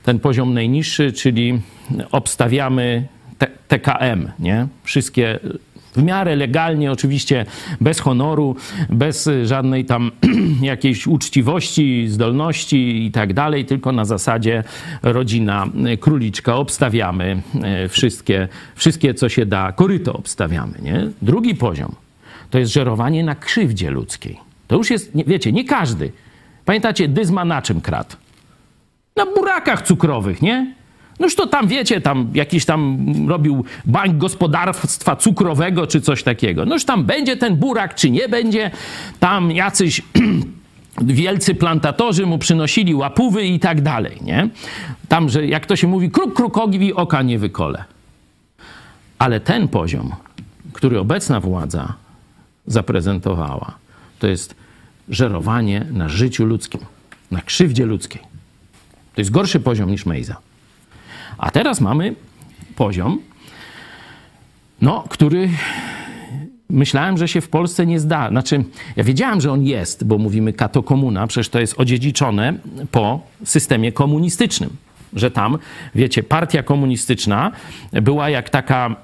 ten 0.03 0.19
poziom 0.19 0.53
najniższy, 0.53 1.11
czyli 1.11 1.59
obstawiamy 2.11 3.07
TKM, 3.67 4.31
nie? 4.39 4.67
Wszystkie 4.83 5.39
w 5.97 6.03
miarę 6.03 6.35
legalnie, 6.35 6.91
oczywiście 6.91 7.45
bez 7.81 7.99
honoru, 7.99 8.55
bez 8.89 9.29
żadnej 9.43 9.85
tam 9.85 10.11
jakiejś 10.61 11.07
uczciwości, 11.07 12.07
zdolności 12.07 13.05
i 13.05 13.11
tak 13.11 13.33
dalej, 13.33 13.65
tylko 13.65 13.91
na 13.91 14.05
zasadzie 14.05 14.63
rodzina 15.03 15.67
króliczka. 15.99 16.55
Obstawiamy 16.55 17.41
e, 17.63 17.87
wszystkie, 17.87 18.47
wszystkie 18.75 19.13
co 19.13 19.29
się 19.29 19.45
da, 19.45 19.71
koryto 19.71 20.13
obstawiamy. 20.13 20.73
Nie? 20.81 21.07
Drugi 21.21 21.55
poziom 21.55 21.95
to 22.49 22.59
jest 22.59 22.73
żerowanie 22.73 23.23
na 23.23 23.35
krzywdzie 23.35 23.91
ludzkiej. 23.91 24.39
To 24.67 24.75
już 24.75 24.89
jest, 24.91 25.11
wiecie, 25.27 25.51
nie 25.51 25.65
każdy. 25.65 26.11
Pamiętacie, 26.65 27.07
Dyzma 27.07 27.45
na 27.45 27.61
czym 27.61 27.81
kradł? 27.81 28.15
Na 29.15 29.25
burakach 29.25 29.81
cukrowych, 29.81 30.41
nie? 30.41 30.73
Noż 31.19 31.35
to 31.35 31.47
tam, 31.47 31.67
wiecie, 31.67 32.01
tam 32.01 32.29
jakiś 32.33 32.65
tam 32.65 33.05
robił 33.27 33.65
bank 33.85 34.17
gospodarstwa 34.17 35.15
cukrowego 35.15 35.87
czy 35.87 36.01
coś 36.01 36.23
takiego. 36.23 36.65
Noż 36.65 36.85
tam 36.85 37.03
będzie 37.03 37.37
ten 37.37 37.55
burak, 37.55 37.95
czy 37.95 38.09
nie 38.09 38.29
będzie. 38.29 38.71
Tam 39.19 39.51
jacyś 39.51 40.01
wielcy 41.01 41.55
plantatorzy 41.55 42.25
mu 42.25 42.37
przynosili 42.37 42.95
łapówy 42.95 43.45
i 43.45 43.59
tak 43.59 43.81
dalej, 43.81 44.17
nie? 44.21 44.49
Tam, 45.07 45.29
że 45.29 45.47
jak 45.47 45.65
to 45.65 45.75
się 45.75 45.87
mówi, 45.87 46.11
kruk 46.11 46.33
krukowi 46.33 46.93
oka 46.93 47.21
nie 47.21 47.39
wykole. 47.39 47.83
Ale 49.19 49.39
ten 49.39 49.67
poziom, 49.67 50.11
który 50.73 50.99
obecna 50.99 51.39
władza 51.39 51.93
zaprezentowała, 52.67 53.77
to 54.19 54.27
jest 54.27 54.55
żerowanie 55.09 55.85
na 55.91 56.09
życiu 56.09 56.45
ludzkim, 56.45 56.81
na 57.31 57.41
krzywdzie 57.41 57.85
ludzkiej. 57.85 58.21
To 59.15 59.21
jest 59.21 59.31
gorszy 59.31 59.59
poziom 59.59 59.91
niż 59.91 60.05
Mejza. 60.05 60.46
A 61.37 61.51
teraz 61.51 61.81
mamy 61.81 62.15
poziom, 62.75 63.19
no, 64.81 65.03
który 65.09 65.49
myślałem, 66.69 67.17
że 67.17 67.27
się 67.27 67.41
w 67.41 67.49
Polsce 67.49 67.85
nie 67.85 67.99
zda. 67.99 68.29
Znaczy, 68.29 68.63
ja 68.95 69.03
wiedziałem, 69.03 69.41
że 69.41 69.51
on 69.51 69.63
jest, 69.63 70.03
bo 70.03 70.17
mówimy 70.17 70.53
katokomuna, 70.53 71.27
przecież 71.27 71.49
to 71.49 71.59
jest 71.59 71.79
odziedziczone 71.79 72.53
po 72.91 73.21
systemie 73.43 73.91
komunistycznym. 73.91 74.69
że 75.13 75.31
tam, 75.31 75.57
wiecie, 75.95 76.23
partia 76.23 76.63
komunistyczna 76.63 77.51
była 77.93 78.29
jak 78.29 78.49
taka 78.49 78.95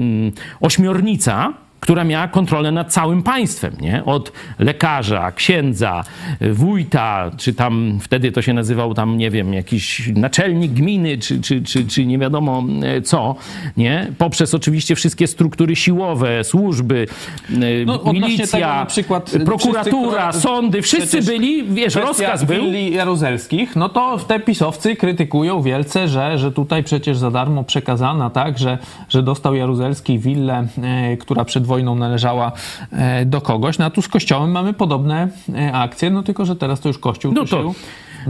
ośmiornica, 0.60 1.54
która 1.80 2.04
miała 2.04 2.28
kontrolę 2.28 2.72
nad 2.72 2.92
całym 2.92 3.22
państwem, 3.22 3.72
nie? 3.80 4.04
Od 4.04 4.32
lekarza, 4.58 5.32
księdza, 5.32 6.04
wójta, 6.40 7.30
czy 7.36 7.54
tam 7.54 7.98
wtedy 8.02 8.32
to 8.32 8.42
się 8.42 8.52
nazywał 8.52 8.94
tam, 8.94 9.16
nie 9.18 9.30
wiem, 9.30 9.54
jakiś 9.54 10.10
naczelnik 10.14 10.72
gminy, 10.72 11.18
czy, 11.18 11.40
czy, 11.40 11.62
czy, 11.62 11.86
czy 11.86 12.06
nie 12.06 12.18
wiadomo 12.18 12.64
e, 12.82 13.02
co, 13.02 13.34
nie? 13.76 14.12
Poprzez 14.18 14.54
oczywiście 14.54 14.94
wszystkie 14.94 15.26
struktury 15.26 15.76
siłowe, 15.76 16.44
służby, 16.44 17.06
e, 17.50 17.54
No, 17.86 18.12
milicja, 18.12 18.74
na 18.74 18.86
przykład, 18.86 19.34
y, 19.34 19.40
prokuratura, 19.40 20.28
wszyscy, 20.30 20.48
sądy, 20.48 20.82
wszyscy 20.82 21.22
byli, 21.22 21.64
wiesz, 21.64 21.94
rozkaz 21.94 22.44
był. 22.44 22.56
willi 22.56 22.94
jaruzelskich, 22.94 23.76
no 23.76 23.88
to 23.88 24.18
te 24.18 24.40
pisowcy 24.40 24.96
krytykują 24.96 25.62
wielce, 25.62 26.08
że, 26.08 26.38
że 26.38 26.52
tutaj 26.52 26.84
przecież 26.84 27.18
za 27.18 27.30
darmo 27.30 27.64
przekazana, 27.64 28.30
tak, 28.30 28.58
że, 28.58 28.78
że 29.08 29.22
dostał 29.22 29.54
Jaruzelski 29.54 30.18
willę, 30.18 30.66
e, 30.82 31.16
która 31.16 31.44
przed 31.44 31.67
wojną 31.68 31.94
należała 31.94 32.52
e, 32.92 33.24
do 33.24 33.40
kogoś. 33.40 33.78
No 33.78 33.84
a 33.84 33.90
tu 33.90 34.02
z 34.02 34.08
Kościołem 34.08 34.50
mamy 34.50 34.72
podobne 34.72 35.28
e, 35.54 35.72
akcje, 35.72 36.10
no 36.10 36.22
tylko, 36.22 36.44
że 36.44 36.56
teraz 36.56 36.80
to 36.80 36.88
już 36.88 36.98
Kościół 36.98 37.32
No 37.32 37.44
to 37.44 37.74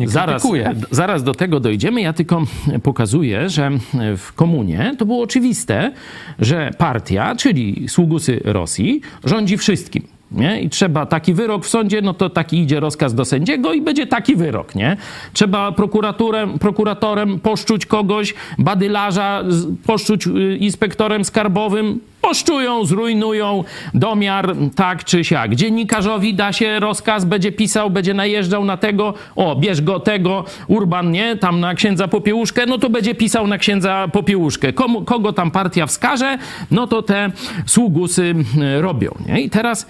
zaraz, 0.07 0.47
zaraz 0.91 1.23
do 1.23 1.35
tego 1.35 1.61
dojdziemy. 1.61 2.01
Ja 2.01 2.13
tylko 2.13 2.43
pokazuję, 2.83 3.49
że 3.49 3.71
w 4.17 4.33
komunie 4.33 4.95
to 4.99 5.07
było 5.07 5.23
oczywiste, 5.23 5.93
że 6.39 6.71
partia, 6.79 7.37
czyli 7.37 7.89
sługusy 7.89 8.41
Rosji, 8.45 9.01
rządzi 9.25 9.57
wszystkim. 9.57 10.03
Nie? 10.33 10.61
I 10.61 10.71
trzeba 10.71 11.07
taki 11.07 11.35
wyrok 11.35 11.65
w 11.65 11.69
sądzie, 11.69 12.03
no 12.03 12.15
to 12.15 12.31
taki 12.31 12.59
idzie 12.59 12.81
rozkaz 12.81 13.15
do 13.15 13.25
sędziego 13.25 13.73
i 13.73 13.83
będzie 13.83 14.07
taki 14.07 14.37
wyrok. 14.37 14.75
Nie? 14.75 14.97
Trzeba 15.33 15.73
prokuratorem, 15.73 16.59
prokuratorem 16.59 17.41
poszczuć 17.41 17.87
kogoś, 17.87 18.35
badylarza 18.59 19.45
poszczuć 19.87 20.27
y, 20.27 20.57
inspektorem 20.57 21.25
skarbowym, 21.25 22.01
poszczują, 22.21 22.85
zrujnują 22.85 23.65
domiar 23.95 24.55
tak 24.75 25.05
czy 25.05 25.25
siak. 25.25 25.55
Dziennikarzowi 25.55 26.35
da 26.35 26.53
się 26.53 26.81
rozkaz, 26.81 27.25
będzie 27.25 27.53
pisał, 27.53 27.91
będzie 27.91 28.15
najeżdżał 28.15 28.65
na 28.65 28.77
tego, 28.77 29.15
o, 29.37 29.57
bierz 29.57 29.83
go 29.83 30.01
tego, 30.01 30.45
Urban, 30.67 31.11
nie, 31.11 31.37
tam 31.37 31.61
na 31.61 31.75
księdza 31.75 32.09
Popiełuszkę, 32.09 32.67
no 32.67 32.79
to 32.79 32.91
będzie 32.91 33.15
pisał 33.15 33.47
na 33.47 33.59
księdza 33.59 34.09
Popiełuszkę. 34.13 34.73
Komu, 34.73 35.05
kogo 35.05 35.33
tam 35.33 35.51
partia 35.51 35.87
wskaże, 35.87 36.39
no 36.71 36.87
to 36.87 37.03
te 37.03 37.31
sługusy 37.67 38.35
y, 38.79 38.81
robią, 38.81 39.15
nie? 39.27 39.41
I 39.41 39.51
teraz 39.51 39.87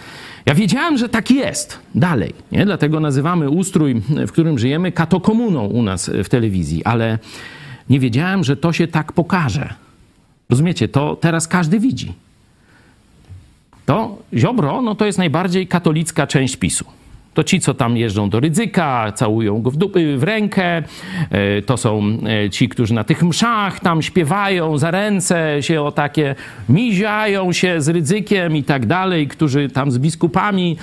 ja 0.47 0.55
wiedziałem, 0.55 0.99
że 0.99 1.09
tak 1.09 1.31
jest 1.31 1.79
dalej, 1.95 2.33
nie? 2.53 2.65
Dlatego 2.65 3.01
nazywamy 3.01 3.51
ustrój, 3.51 4.03
w 4.27 4.33
którym 4.33 4.59
żyjemy, 4.59 4.93
katokomuną 4.93 5.67
u 5.67 5.83
nas 5.83 6.11
w 6.25 6.29
telewizji, 6.29 6.85
ale 6.85 7.19
nie 7.91 8.01
wiedziałem, 8.01 8.45
że 8.45 8.57
to 8.57 8.73
się 8.73 8.87
tak 8.87 9.13
pokaże. 9.13 9.88
Rozumiecie, 10.51 10.89
to 10.89 11.17
teraz 11.17 11.49
każdy 11.49 11.81
widzi. 11.81 12.13
To 13.87 14.19
Ziobro, 14.35 14.83
no 14.83 14.95
to 14.95 15.07
jest 15.07 15.19
najbardziej 15.19 15.67
katolicka 15.67 16.27
część 16.27 16.57
PiSu. 16.57 16.85
To 17.35 17.45
ci, 17.45 17.61
co 17.61 17.75
tam 17.75 17.97
jeżdżą 17.97 18.31
do 18.31 18.41
Rydzyka, 18.41 19.13
całują 19.13 19.63
go 19.63 19.71
w, 19.71 19.77
dupy, 19.77 20.17
w 20.17 20.23
rękę. 20.23 20.83
e, 21.31 21.63
To 21.63 21.77
są 21.77 22.03
e, 22.45 22.51
ci, 22.51 22.69
którzy 22.69 22.95
na 22.95 23.05
tych 23.05 23.23
mszach 23.23 23.81
tam 23.81 24.03
śpiewają 24.03 24.79
za 24.79 24.91
ręce 24.91 25.57
się 25.61 25.83
o 25.83 25.93
takie, 25.93 26.35
miziają 26.69 27.53
się 27.53 27.81
z 27.81 27.89
Rydzykiem 27.89 28.57
i 28.57 28.65
tak 28.65 28.87
dalej, 28.87 29.29
którzy 29.29 29.69
tam 29.69 29.91
z 29.91 29.99
biskupami 29.99 30.77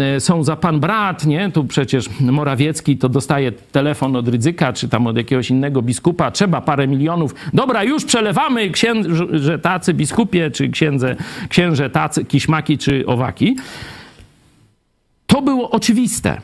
e, 0.00 0.20
są 0.20 0.44
za 0.44 0.56
pan 0.56 0.80
brat, 0.80 1.26
nie? 1.26 1.50
Tu 1.50 1.64
przecież 1.64 2.20
Morawiecki 2.20 2.96
to 2.96 3.08
dostaje 3.08 3.52
telefon 3.52 4.16
od 4.16 4.28
Rydzyka, 4.28 4.72
czy 4.72 4.88
tam 4.88 5.06
od 5.06 5.16
jakiegoś 5.16 5.50
innego 5.50 5.82
biskupa, 5.82 6.30
trzeba 6.30 6.60
parę 6.60 6.88
milionów. 6.88 7.34
Dobra, 7.52 7.84
już 7.84 8.04
przelewamy 8.04 8.70
księże 8.70 9.58
tacy 9.58 9.94
biskupie, 9.94 10.50
czy 10.50 10.68
księdze, 10.68 11.16
księże 11.48 11.90
tacy, 11.90 12.24
kiśmaki, 12.24 12.78
czy 12.78 13.06
owaki 13.06 13.56
to 15.32 15.42
było 15.42 15.70
oczywiste, 15.70 16.40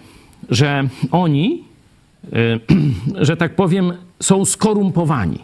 że 0.51 0.89
oni, 1.11 1.65
y, 2.25 2.61
że 3.27 3.37
tak 3.37 3.55
powiem, 3.55 3.93
są 4.23 4.45
skorumpowani. 4.45 5.39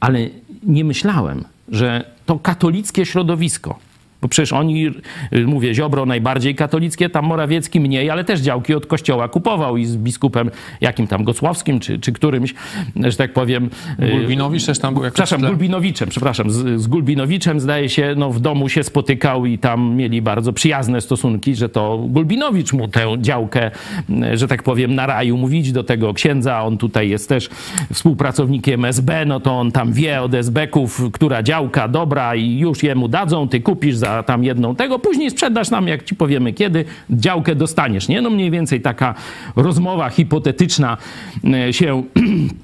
Ale 0.00 0.18
nie 0.62 0.84
myślałem, 0.84 1.44
że 1.68 2.04
to 2.26 2.38
katolickie 2.38 3.06
środowisko, 3.06 3.78
bo 4.22 4.28
przecież 4.28 4.52
oni, 4.52 4.86
y, 5.32 5.46
mówię, 5.46 5.74
Ziobro 5.74 6.06
najbardziej 6.06 6.54
katolickie, 6.54 7.10
tam 7.10 7.24
Morawiecki 7.24 7.80
mniej, 7.80 8.10
ale 8.10 8.24
też 8.24 8.40
działki 8.40 8.74
od 8.74 8.86
kościoła 8.86 9.28
kupował 9.28 9.76
i 9.76 9.86
z 9.86 9.96
biskupem 9.96 10.50
jakim 10.80 11.06
tam 11.06 11.24
Gocławskim, 11.24 11.80
czy, 11.80 11.98
czy 11.98 12.12
którymś, 12.12 12.54
że 12.96 13.16
tak 13.16 13.32
powiem... 13.32 13.70
y, 14.00 14.10
Gulbinowicz 14.10 14.66
też 14.66 14.78
tam 14.78 14.94
był 14.94 15.04
jakoś 15.04 15.14
Przepraszam. 15.14 15.50
Gulbinowiczem, 15.50 16.08
przepraszam, 16.08 16.50
z, 16.50 16.80
z 16.82 16.86
Gulbinowiczem 16.86 17.60
zdaje 17.60 17.88
się, 17.88 18.14
no 18.16 18.30
w 18.30 18.40
domu 18.40 18.68
się 18.68 18.82
spotykał 18.82 19.46
i 19.46 19.58
tam 19.58 19.94
mieli 19.94 20.22
bardzo 20.22 20.52
przyjazne 20.52 21.00
stosunki, 21.00 21.54
że 21.54 21.68
to 21.68 21.98
Gulbinowicz 22.08 22.72
mu 22.72 22.88
tę 22.88 23.14
działkę, 23.18 23.70
m, 24.10 24.36
że 24.36 24.48
tak 24.48 24.62
powiem, 24.62 24.94
na 24.94 25.06
raju 25.06 25.36
mówić 25.36 25.72
do 25.72 25.84
tego 25.84 26.14
księdza, 26.14 26.62
on 26.62 26.78
tutaj 26.78 27.08
jest 27.08 27.28
też 27.28 27.50
współpracownikiem 27.92 28.84
SB, 28.84 29.24
no 29.26 29.40
to 29.40 29.58
on 29.58 29.72
tam 29.72 29.92
wie 29.92 30.22
od 30.22 30.34
SB-ków, 30.34 31.10
która 31.12 31.42
działka 31.42 31.88
dobra 31.88 32.34
i 32.34 32.58
już 32.58 32.82
jemu 32.82 33.08
dadzą, 33.08 33.48
ty 33.48 33.60
kupisz 33.60 33.96
za 33.96 34.11
tam 34.26 34.44
jedną 34.44 34.76
tego, 34.76 34.98
później 34.98 35.30
sprzedasz 35.30 35.70
nam, 35.70 35.88
jak 35.88 36.04
ci 36.04 36.14
powiemy 36.14 36.52
kiedy, 36.52 36.84
działkę 37.10 37.54
dostaniesz, 37.54 38.08
nie? 38.08 38.22
No 38.22 38.30
mniej 38.30 38.50
więcej 38.50 38.80
taka 38.80 39.14
rozmowa 39.56 40.10
hipotetyczna 40.10 40.96
m, 41.44 41.72
się 41.72 42.02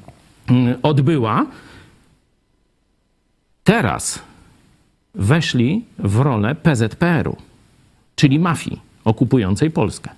odbyła. 0.82 1.46
Teraz 3.64 4.22
weszli 5.14 5.84
w 5.98 6.16
rolę 6.20 6.54
PZPR-u, 6.54 7.36
czyli 8.16 8.38
mafii 8.38 8.80
okupującej 9.04 9.70
Polskę. 9.70 10.10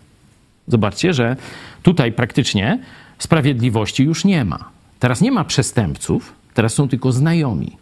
Zobaczcie, 0.68 1.14
że 1.14 1.36
tutaj 1.82 2.12
praktycznie 2.12 2.78
sprawiedliwości 3.18 4.04
już 4.04 4.24
nie 4.24 4.44
ma. 4.44 4.70
Teraz 4.98 5.20
nie 5.20 5.32
ma 5.32 5.44
przestępców, 5.44 6.32
teraz 6.54 6.74
są 6.74 6.88
tylko 6.88 7.12
znajomi. 7.12 7.76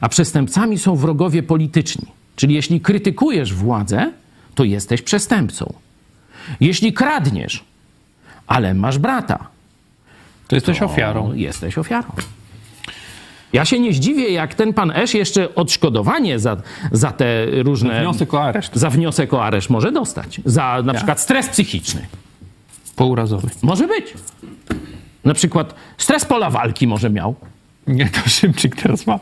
A 0.00 0.08
przestępcami 0.08 0.78
są 0.78 0.96
wrogowie 0.96 1.42
polityczni. 1.42 2.19
Czyli 2.40 2.54
jeśli 2.54 2.80
krytykujesz 2.80 3.54
władzę, 3.54 4.12
to 4.54 4.64
jesteś 4.64 5.02
przestępcą. 5.02 5.72
Jeśli 6.60 6.92
kradniesz, 6.92 7.64
ale 8.46 8.74
masz 8.74 8.98
brata, 8.98 9.38
To 10.48 10.56
jesteś 10.56 10.82
ofiarą. 10.82 11.28
to 11.28 11.34
Jesteś 11.34 11.78
ofiarą. 11.78 12.08
Ja 13.52 13.64
się 13.64 13.80
nie 13.80 13.92
zdziwię, 13.92 14.30
jak 14.30 14.54
ten 14.54 14.72
pan 14.74 14.90
Esz 14.90 15.14
jeszcze 15.14 15.54
odszkodowanie 15.54 16.38
za, 16.38 16.56
za 16.92 17.12
te 17.12 17.46
różne. 17.62 18.00
Wniosek 18.00 18.34
o 18.34 18.42
areszt 18.42 18.76
Za 18.76 18.90
wniosek 18.90 19.32
o 19.34 19.44
areszt 19.44 19.70
może 19.70 19.92
dostać. 19.92 20.40
Za 20.44 20.82
na 20.84 20.94
przykład 20.94 21.20
stres 21.20 21.48
psychiczny. 21.48 22.06
pourazowy. 22.96 23.48
Może 23.62 23.86
być. 23.86 24.14
Na 25.24 25.34
przykład 25.34 25.74
stres 25.98 26.24
pola 26.24 26.50
walki 26.50 26.86
może 26.86 27.10
miał. 27.10 27.34
Nie, 27.86 28.08
to 28.08 28.30
Szymczyk 28.30 28.76
teraz 28.76 29.06
ma. 29.06 29.18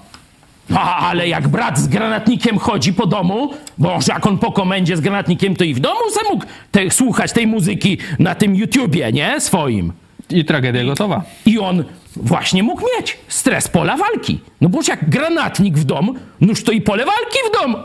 A, 0.75 1.09
ale 1.09 1.29
jak 1.29 1.49
brat 1.49 1.79
z 1.79 1.89
granatnikiem 1.89 2.59
chodzi 2.59 2.93
po 2.93 3.07
domu, 3.07 3.51
bo 3.79 3.99
jak 4.09 4.27
on 4.27 4.39
po 4.39 4.53
komendzie 4.53 4.97
z 4.97 5.01
granatnikiem, 5.01 5.57
to 5.57 5.65
i 5.65 5.75
w 5.75 5.81
domu 5.81 6.01
se 6.11 6.21
mógł 6.31 6.45
te, 6.71 6.91
słuchać 6.91 7.33
tej 7.33 7.47
muzyki 7.47 7.99
na 8.19 8.35
tym 8.35 8.55
YouTubie, 8.55 9.13
nie? 9.13 9.41
Swoim. 9.41 9.93
I 10.31 10.45
tragedia 10.45 10.85
gotowa. 10.85 11.23
I 11.47 11.59
on 11.59 11.85
właśnie 12.17 12.63
mógł 12.63 12.83
mieć 12.97 13.19
stres 13.29 13.69
pola 13.69 13.97
walki. 13.97 14.39
No 14.61 14.69
boż 14.69 14.89
jak 14.89 15.11
granatnik 15.11 15.79
w 15.79 15.85
dom, 15.85 16.19
noż 16.41 16.63
to 16.63 16.73
i 16.73 16.81
pole 16.81 17.05
walki 17.05 17.39
w 17.49 17.61
dom. 17.61 17.77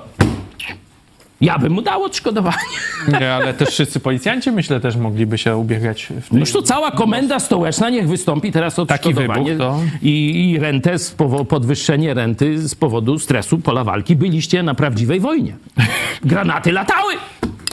Ja 1.43 1.59
bym 1.59 1.73
mu 1.73 1.81
dał 1.81 2.03
odszkodowanie. 2.03 2.57
Nie, 3.19 3.33
ale 3.33 3.53
też 3.53 3.69
wszyscy 3.69 3.99
policjanci, 3.99 4.51
myślę, 4.51 4.79
też 4.79 4.95
mogliby 4.95 5.37
się 5.37 5.57
ubiegać 5.57 6.07
w 6.21 6.29
tej... 6.29 6.39
Noż 6.39 6.51
to 6.51 6.61
cała 6.61 6.91
komenda 6.91 7.39
stołeczna 7.39 7.89
niech 7.89 8.07
wystąpi 8.07 8.51
teraz 8.51 8.79
odszkodowanie 8.79 9.43
wybuch, 9.43 9.57
to- 9.57 9.79
i, 10.01 10.49
i 10.51 10.59
rentę, 10.59 10.99
z 10.99 11.15
powo- 11.15 11.45
podwyższenie 11.45 12.13
renty 12.13 12.67
z 12.67 12.75
powodu 12.75 13.19
stresu 13.19 13.57
pola 13.57 13.83
walki. 13.83 14.15
Byliście 14.15 14.63
na 14.63 14.75
prawdziwej 14.75 15.19
wojnie. 15.19 15.55
Granaty 16.23 16.71
latały. 16.71 17.13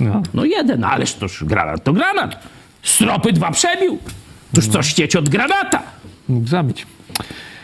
No. 0.00 0.22
No 0.34 0.44
jeden, 0.44 0.84
ależ 0.84 1.14
toż 1.14 1.44
granat 1.44 1.84
to 1.84 1.92
granat. 1.92 2.42
Stropy 2.82 3.32
dwa 3.32 3.50
przebił. 3.50 3.98
Toż 4.54 4.66
co 4.68 4.82
ścieć 4.82 5.16
od 5.16 5.28
granata. 5.28 5.82
Mógł 6.28 6.46
zabić. 6.48 6.86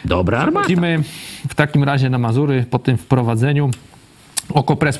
Dobra 0.05 0.39
armata. 0.39 0.67
Idziemy 0.67 1.03
w 1.49 1.55
takim 1.55 1.85
razie 1.85 2.11
na 2.11 2.19
Mazury 2.19 2.65
po 2.71 2.79
tym 2.79 2.97
wprowadzeniu. 2.97 3.71
Okopres 4.55 4.99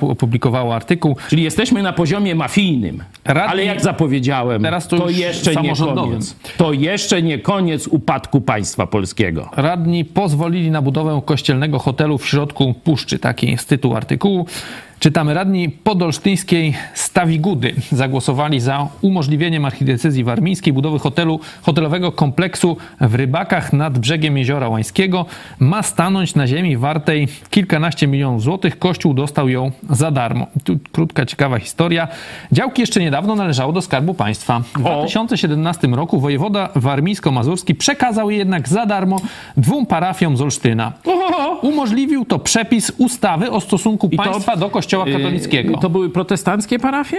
opublikowało 0.00 0.74
artykuł. 0.74 1.16
Czyli 1.28 1.42
jesteśmy 1.42 1.82
na 1.82 1.92
poziomie 1.92 2.34
mafijnym. 2.34 3.02
Radni- 3.24 3.50
Ale 3.50 3.64
jak 3.64 3.80
zapowiedziałem, 3.82 4.62
Teraz 4.62 4.88
to 4.88 4.98
to, 4.98 5.10
jeszcze 5.10 5.56
nie 5.56 5.74
koniec. 5.76 6.36
To 6.56 6.72
jeszcze 6.72 7.22
nie 7.22 7.38
koniec 7.38 7.86
upadku 7.88 8.40
państwa 8.40 8.86
polskiego. 8.86 9.48
Radni 9.56 10.04
pozwolili 10.04 10.70
na 10.70 10.82
budowę 10.82 11.22
kościelnego 11.24 11.78
hotelu 11.78 12.18
w 12.18 12.26
środku 12.28 12.74
puszczy. 12.84 13.18
Taki 13.18 13.50
jest 13.50 13.68
tytuł 13.68 13.96
artykułu. 13.96 14.46
Czytamy, 15.00 15.34
radni 15.34 15.68
podolsztyńskiej 15.68 16.74
Stawigudy 16.94 17.74
zagłosowali 17.92 18.60
za 18.60 18.88
umożliwieniem 19.02 19.64
archidiecezji 19.64 20.24
warmińskiej 20.24 20.72
budowy 20.72 20.98
hotelu, 20.98 21.40
hotelowego 21.62 22.12
kompleksu 22.12 22.76
w 23.00 23.14
Rybakach 23.14 23.72
nad 23.72 23.98
brzegiem 23.98 24.38
Jeziora 24.38 24.68
Łańskiego. 24.68 25.26
Ma 25.58 25.82
stanąć 25.82 26.34
na 26.34 26.46
ziemi 26.46 26.76
wartej 26.76 27.28
kilkanaście 27.50 28.06
milionów 28.06 28.42
złotych. 28.42 28.78
Kościół 28.78 29.14
dostał 29.14 29.48
ją 29.48 29.70
za 29.90 30.10
darmo. 30.10 30.46
Tu 30.64 30.78
krótka, 30.92 31.26
ciekawa 31.26 31.58
historia. 31.58 32.08
Działki 32.52 32.80
jeszcze 32.82 33.00
niedawno 33.00 33.34
należało 33.34 33.72
do 33.72 33.82
Skarbu 33.82 34.14
Państwa. 34.14 34.60
W 34.60 34.78
2017 34.80 35.86
roku 35.88 36.20
wojewoda 36.20 36.68
warmińsko-mazurski 36.76 37.74
przekazał 37.74 38.30
je 38.30 38.36
jednak 38.36 38.68
za 38.68 38.86
darmo 38.86 39.16
dwóm 39.56 39.86
parafiom 39.86 40.36
z 40.36 40.40
Olsztyna. 40.40 40.92
Umożliwił 41.62 42.24
to 42.24 42.38
przepis 42.38 42.92
ustawy 42.98 43.50
o 43.50 43.60
stosunku 43.60 44.08
to- 44.08 44.16
państwa 44.16 44.56
do 44.56 44.70
kościoła 44.70 44.85
katolickiego. 44.90 45.70
Yy, 45.70 45.78
To 45.78 45.90
były 45.90 46.10
protestanckie 46.10 46.78
parafie? 46.78 47.18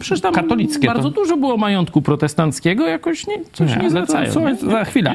Przecież 0.00 0.20
tam 0.20 0.34
Katolickie 0.34 0.86
bardzo 0.86 1.10
to- 1.10 1.14
dużo 1.20 1.36
było 1.36 1.56
majątku 1.56 2.02
protestanckiego, 2.02 2.86
jakoś 2.86 3.26
nie, 3.26 3.34
coś 3.52 3.70
nie, 3.76 3.82
to- 3.82 3.90
zwracają. 3.90 4.32
słuchaj, 4.32 4.52
nie? 4.52 4.70
za 4.70 4.84
chwilę. 4.84 5.14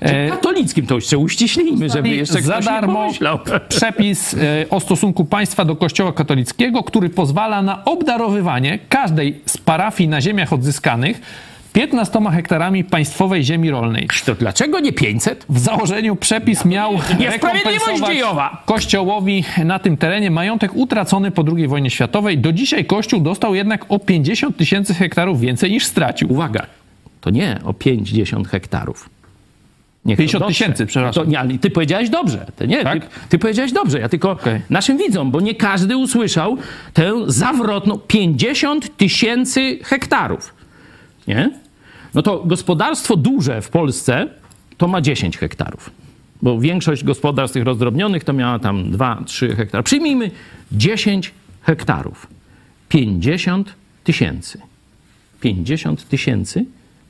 E, 0.00 0.30
Katolickim 0.30 0.86
to 0.86 0.94
jeszcze 0.94 1.18
uściślijmy, 1.18 1.90
żeby 1.90 2.08
jeszcze 2.08 2.42
za 2.42 2.60
darmo 2.60 3.06
nie 3.06 3.38
przepis 3.68 4.34
e, 4.34 4.38
o 4.70 4.80
stosunku 4.80 5.24
państwa 5.24 5.64
do 5.64 5.76
kościoła 5.76 6.12
katolickiego, 6.12 6.82
który 6.82 7.08
pozwala 7.08 7.62
na 7.62 7.84
obdarowywanie 7.84 8.78
każdej 8.88 9.40
z 9.46 9.58
parafii 9.58 10.08
na 10.08 10.20
ziemiach 10.20 10.52
odzyskanych 10.52 11.20
15 11.72 12.20
hektarami 12.32 12.84
państwowej 12.84 13.44
ziemi 13.44 13.70
rolnej. 13.70 14.08
To 14.24 14.34
dlaczego 14.34 14.80
nie 14.80 14.92
500? 14.92 15.46
W 15.48 15.58
założeniu 15.58 16.16
przepis 16.16 16.64
miał 16.64 16.92
rekompensować 17.20 18.06
dziejowa. 18.12 18.62
Kościołowi 18.66 19.44
na 19.64 19.78
tym 19.78 19.96
terenie 19.96 20.30
majątek 20.30 20.70
utracony 20.74 21.30
po 21.30 21.44
II 21.56 21.68
wojnie 21.68 21.90
światowej. 21.90 22.38
Do 22.38 22.52
dzisiaj 22.52 22.84
Kościół 22.84 23.20
dostał 23.20 23.54
jednak 23.54 23.84
o 23.88 23.98
50 23.98 24.56
tysięcy 24.56 24.94
hektarów 24.94 25.40
więcej 25.40 25.70
niż 25.70 25.86
stracił. 25.86 26.32
Uwaga, 26.32 26.66
to 27.20 27.30
nie 27.30 27.58
o 27.64 27.72
50 27.74 28.48
hektarów. 28.48 29.08
Niech 30.04 30.16
to 30.16 30.20
50 30.22 30.44
dotrze. 30.44 30.58
tysięcy, 30.64 30.86
przepraszam. 30.86 31.24
To, 31.24 31.30
nie, 31.30 31.38
ale 31.38 31.58
ty 31.58 31.70
powiedziałeś 31.70 32.08
dobrze. 32.10 32.46
To 32.56 32.66
nie, 32.66 32.84
Tak? 32.84 33.04
ty, 33.06 33.10
ty 33.28 33.38
powiedziałeś 33.38 33.72
dobrze. 33.72 34.00
Ja 34.00 34.08
tylko 34.08 34.30
Okej. 34.30 34.60
naszym 34.70 34.98
widzom, 34.98 35.30
bo 35.30 35.40
nie 35.40 35.54
każdy 35.54 35.96
usłyszał 35.96 36.56
tę 36.92 37.12
zawrotną 37.26 37.98
50 37.98 38.96
tysięcy 38.96 39.78
hektarów. 39.84 40.54
Nie? 41.28 41.50
No 42.14 42.22
to 42.22 42.42
gospodarstwo 42.44 43.16
duże 43.16 43.62
w 43.62 43.68
Polsce 43.68 44.28
to 44.76 44.88
ma 44.88 45.00
10 45.00 45.38
hektarów. 45.38 45.90
Bo 46.42 46.60
większość 46.60 47.04
gospodarstw 47.04 47.54
tych 47.54 47.64
rozdrobnionych 47.64 48.24
to 48.24 48.32
miała 48.32 48.58
tam 48.58 48.90
2-3 48.92 49.56
hektary. 49.56 49.84
Przyjmijmy 49.84 50.30
10 50.72 51.32
hektarów. 51.62 52.26
50 52.88 53.74
tysięcy. 54.04 54.60
50 55.40 56.08
tysięcy 56.08 56.64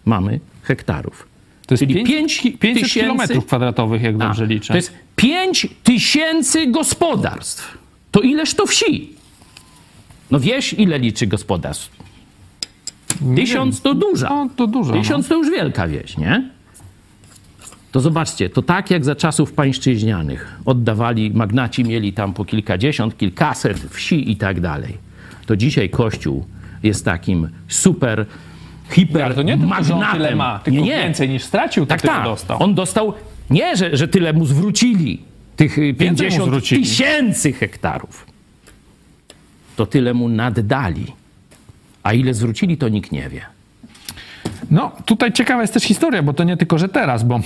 mamy 0.05 0.41
hektarów. 0.63 1.29
To 1.67 1.75
jest 1.75 1.81
Czyli 1.83 1.95
5, 1.95 2.09
5 2.09 2.43
500 2.59 2.83
tysięcy- 2.85 3.01
kilometrów 3.01 3.47
kwadratowych, 3.47 4.03
jak 4.03 4.15
A, 4.15 4.19
dobrze 4.19 4.47
liczę. 4.47 4.69
To 4.73 4.77
jest 4.77 4.93
5 5.17 5.69
tysięcy 5.85 6.67
gospodarstw. 6.67 7.79
To 8.11 8.21
ileż 8.21 8.55
to 8.55 8.67
wsi? 8.67 9.13
No 10.31 10.41
wieś 10.41 10.73
ile 10.73 10.99
liczy 10.99 11.27
gospodarstw? 11.27 11.91
Tysiąc 13.37 13.81
to 13.83 13.95
duża. 13.95 14.29
No, 14.29 14.49
to 14.57 14.67
dużo. 14.67 14.93
Tysiąc 14.93 15.29
to 15.29 15.35
już 15.35 15.51
wielka 15.51 15.89
wieś, 15.89 16.17
nie? 16.17 16.51
To 17.93 18.01
zobaczcie, 18.01 18.51
to 18.51 18.63
tak 18.63 18.91
jak 18.91 19.05
za 19.05 19.15
czasów 19.17 19.53
pańszczyźnianych 19.53 20.57
oddawali, 20.65 21.31
magnaci 21.31 21.85
mieli 21.85 22.13
tam 22.13 22.33
po 22.35 22.45
kilkadziesiąt, 22.45 23.17
kilkaset 23.19 23.79
wsi 23.91 24.31
i 24.31 24.37
tak 24.37 24.61
dalej. 24.61 24.99
To 25.47 25.57
dzisiaj 25.57 25.91
Kościół 25.91 26.45
jest 26.83 27.05
takim 27.05 27.49
super, 27.69 28.27
hiper 28.91 29.23
Ale 29.23 29.35
to 29.35 29.43
nie 29.43 29.53
tylko, 29.53 29.69
magnatem. 29.69 30.13
tyle 30.13 30.37
ma, 30.37 30.59
tylko 30.59 30.81
nie, 30.81 30.87
nie. 30.87 30.97
więcej 31.03 31.29
niż 31.29 31.43
stracił, 31.43 31.87
Tak, 31.87 32.03
tak. 32.03 32.25
dostał. 32.25 32.63
On 32.63 32.75
dostał, 32.75 33.15
nie, 33.51 33.77
że, 33.77 33.97
że 33.97 34.09
tyle 34.09 34.33
mu 34.33 34.47
zwrócili, 34.47 35.21
tych 35.57 35.79
y, 35.79 35.93
mu 35.93 35.99
50 35.99 36.45
zwrócili. 36.45 36.83
tysięcy 36.83 37.53
hektarów. 37.53 38.27
To 39.77 39.87
tyle 39.87 40.15
mu 40.15 40.29
naddali. 40.29 41.07
A 42.03 42.13
ile 42.13 42.35
zwrócili, 42.35 42.77
to 42.77 42.89
nikt 42.89 43.13
nie 43.13 43.29
wie. 43.29 43.41
No, 44.71 44.93
tutaj 45.05 45.33
ciekawa 45.33 45.63
jest 45.63 45.75
też 45.75 45.83
historia, 45.83 46.23
bo 46.23 46.33
to 46.33 46.45
nie 46.45 46.57
tylko, 46.57 46.79
że 46.79 46.89
teraz, 46.89 47.25
bo 47.25 47.41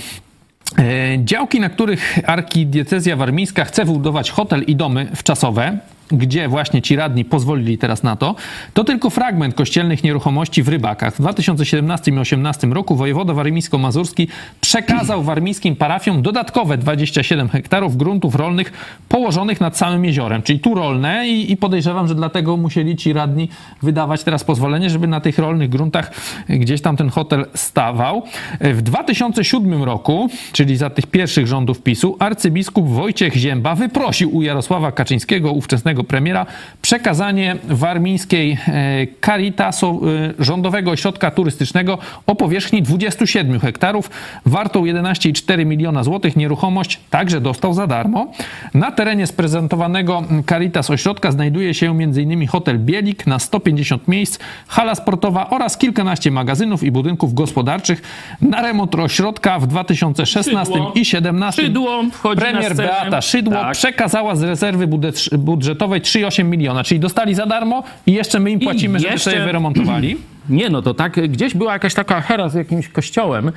e, 0.77 0.83
działki, 1.23 1.59
na 1.59 1.69
których 1.69 2.19
arkidiecezja 2.25 3.15
warmińska 3.15 3.65
chce 3.65 3.85
wybudować 3.85 4.31
hotel 4.31 4.63
i 4.63 4.75
domy 4.75 5.07
wczasowe, 5.15 5.77
gdzie 6.11 6.47
właśnie 6.47 6.81
ci 6.81 6.95
radni 6.95 7.25
pozwolili 7.25 7.77
teraz 7.77 8.03
na 8.03 8.15
to, 8.15 8.35
to 8.73 8.83
tylko 8.83 9.09
fragment 9.09 9.55
kościelnych 9.55 10.03
nieruchomości 10.03 10.63
w 10.63 10.67
Rybakach. 10.67 11.15
W 11.15 11.19
2017 11.19 12.11
i 12.11 12.13
2018 12.13 12.67
roku 12.67 12.95
wojewoda 12.95 13.33
warmińsko-mazurski 13.33 14.27
przekazał 14.61 15.23
warmińskim 15.23 15.75
parafiom 15.75 16.21
dodatkowe 16.21 16.77
27 16.77 17.49
hektarów 17.49 17.97
gruntów 17.97 18.35
rolnych 18.35 18.73
położonych 19.09 19.61
nad 19.61 19.77
samym 19.77 20.05
jeziorem, 20.05 20.41
czyli 20.41 20.59
tu 20.59 20.75
rolne 20.75 21.27
i, 21.27 21.51
i 21.51 21.57
podejrzewam, 21.57 22.07
że 22.07 22.15
dlatego 22.15 22.57
musieli 22.57 22.95
ci 22.95 23.13
radni 23.13 23.49
wydawać 23.81 24.23
teraz 24.23 24.43
pozwolenie, 24.43 24.89
żeby 24.89 25.07
na 25.07 25.21
tych 25.21 25.39
rolnych 25.39 25.69
gruntach 25.69 26.11
gdzieś 26.49 26.81
tam 26.81 26.97
ten 26.97 27.09
hotel 27.09 27.45
stawał. 27.53 28.23
W 28.61 28.81
2007 28.81 29.83
roku, 29.83 30.29
czyli 30.51 30.77
za 30.77 30.89
tych 30.89 31.07
pierwszych 31.07 31.47
rządów 31.47 31.81
PiSu, 31.81 32.15
arcybiskup 32.19 32.89
Wojciech 32.89 33.35
Zięba 33.35 33.75
wyprosił 33.75 34.35
u 34.35 34.41
Jarosława 34.41 34.91
Kaczyńskiego, 34.91 35.51
ówczesnego 35.51 35.94
premiera, 36.03 36.45
przekazanie 36.81 37.55
warmińskiej 37.63 38.57
e, 38.67 39.07
Caritasu 39.25 40.01
e, 40.39 40.43
rządowego 40.43 40.91
ośrodka 40.91 41.31
turystycznego 41.31 41.97
o 42.27 42.35
powierzchni 42.35 42.81
27 42.81 43.59
hektarów, 43.59 44.09
wartą 44.45 44.83
11,4 44.83 45.65
miliona 45.65 46.03
złotych. 46.03 46.35
Nieruchomość 46.35 46.99
także 47.09 47.41
dostał 47.41 47.73
za 47.73 47.87
darmo. 47.87 48.27
Na 48.73 48.91
terenie 48.91 49.27
sprezentowanego 49.27 50.23
Caritas 50.49 50.89
ośrodka 50.89 51.31
znajduje 51.31 51.73
się 51.73 51.91
m.in. 51.91 52.47
hotel 52.47 52.79
Bielik 52.79 53.27
na 53.27 53.39
150 53.39 54.07
miejsc, 54.07 54.39
hala 54.67 54.95
sportowa 54.95 55.49
oraz 55.49 55.77
kilkanaście 55.77 56.31
magazynów 56.31 56.83
i 56.83 56.91
budynków 56.91 57.33
gospodarczych. 57.33 58.01
Na 58.41 58.61
remont 58.61 58.95
ośrodka 58.95 59.59
w 59.59 59.67
2016 59.67 60.73
Szydło. 60.73 60.77
i 60.77 60.81
2017 60.81 61.61
Szydło 61.61 62.03
premier. 62.37 62.75
Beata 62.75 63.21
Szydło 63.21 63.53
Tak. 63.53 63.71
przekazała 63.73 64.35
z 64.35 64.43
rezerwy 64.43 64.87
budżet- 64.87 65.37
budżetowej 65.87 66.01
3,8 66.01 66.45
miliona, 66.45 66.83
czyli 66.83 66.99
dostali 66.99 67.35
za 67.35 67.45
darmo 67.45 67.83
i 68.05 68.13
jeszcze 68.13 68.39
my 68.39 68.51
im 68.51 68.59
płacimy, 68.59 68.99
żeby 68.99 69.13
jeszcze- 69.13 69.31
sobie 69.31 69.45
wyremontowali. 69.45 70.17
Nie, 70.49 70.69
no 70.69 70.81
to 70.81 70.93
tak, 70.93 71.29
gdzieś 71.29 71.53
była 71.55 71.73
jakaś 71.73 71.93
taka 71.93 72.21
hera 72.21 72.49
z 72.49 72.53
jakimś 72.53 72.87
kościołem, 72.89 73.51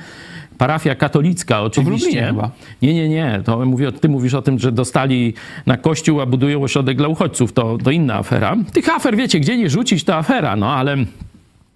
parafia 0.57 0.95
katolicka 0.95 1.61
oczywiście. 1.61 2.33
Nie, 2.81 2.93
nie, 2.93 3.09
nie, 3.09 3.41
to 3.45 3.65
mówię, 3.65 3.91
ty 3.91 4.09
mówisz 4.09 4.33
o 4.33 4.41
tym, 4.41 4.59
że 4.59 4.71
dostali 4.71 5.33
na 5.65 5.77
kościół, 5.77 6.21
a 6.21 6.25
budują 6.25 6.63
ośrodek 6.63 6.97
dla 6.97 7.07
uchodźców, 7.07 7.53
to, 7.53 7.77
to 7.83 7.91
inna 7.91 8.15
afera. 8.15 8.55
Tych 8.73 8.89
afer, 8.89 9.15
wiecie, 9.15 9.39
gdzie 9.39 9.57
nie 9.57 9.69
rzucić, 9.69 10.03
to 10.03 10.15
afera, 10.15 10.55
no 10.55 10.73
ale... 10.73 10.97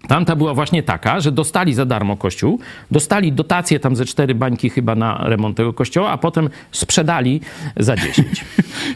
Tamta 0.08 0.36
była 0.36 0.54
właśnie 0.54 0.82
taka, 0.82 1.20
że 1.20 1.32
dostali 1.32 1.74
za 1.74 1.86
darmo 1.86 2.16
kościół, 2.16 2.60
dostali 2.90 3.32
dotację 3.32 3.80
tam 3.80 3.96
ze 3.96 4.04
cztery 4.04 4.34
bańki 4.34 4.70
chyba 4.70 4.94
na 4.94 5.18
remont 5.22 5.56
tego 5.56 5.72
kościoła, 5.72 6.10
a 6.10 6.18
potem 6.18 6.50
sprzedali 6.72 7.40
za 7.76 7.96
10. 7.96 8.44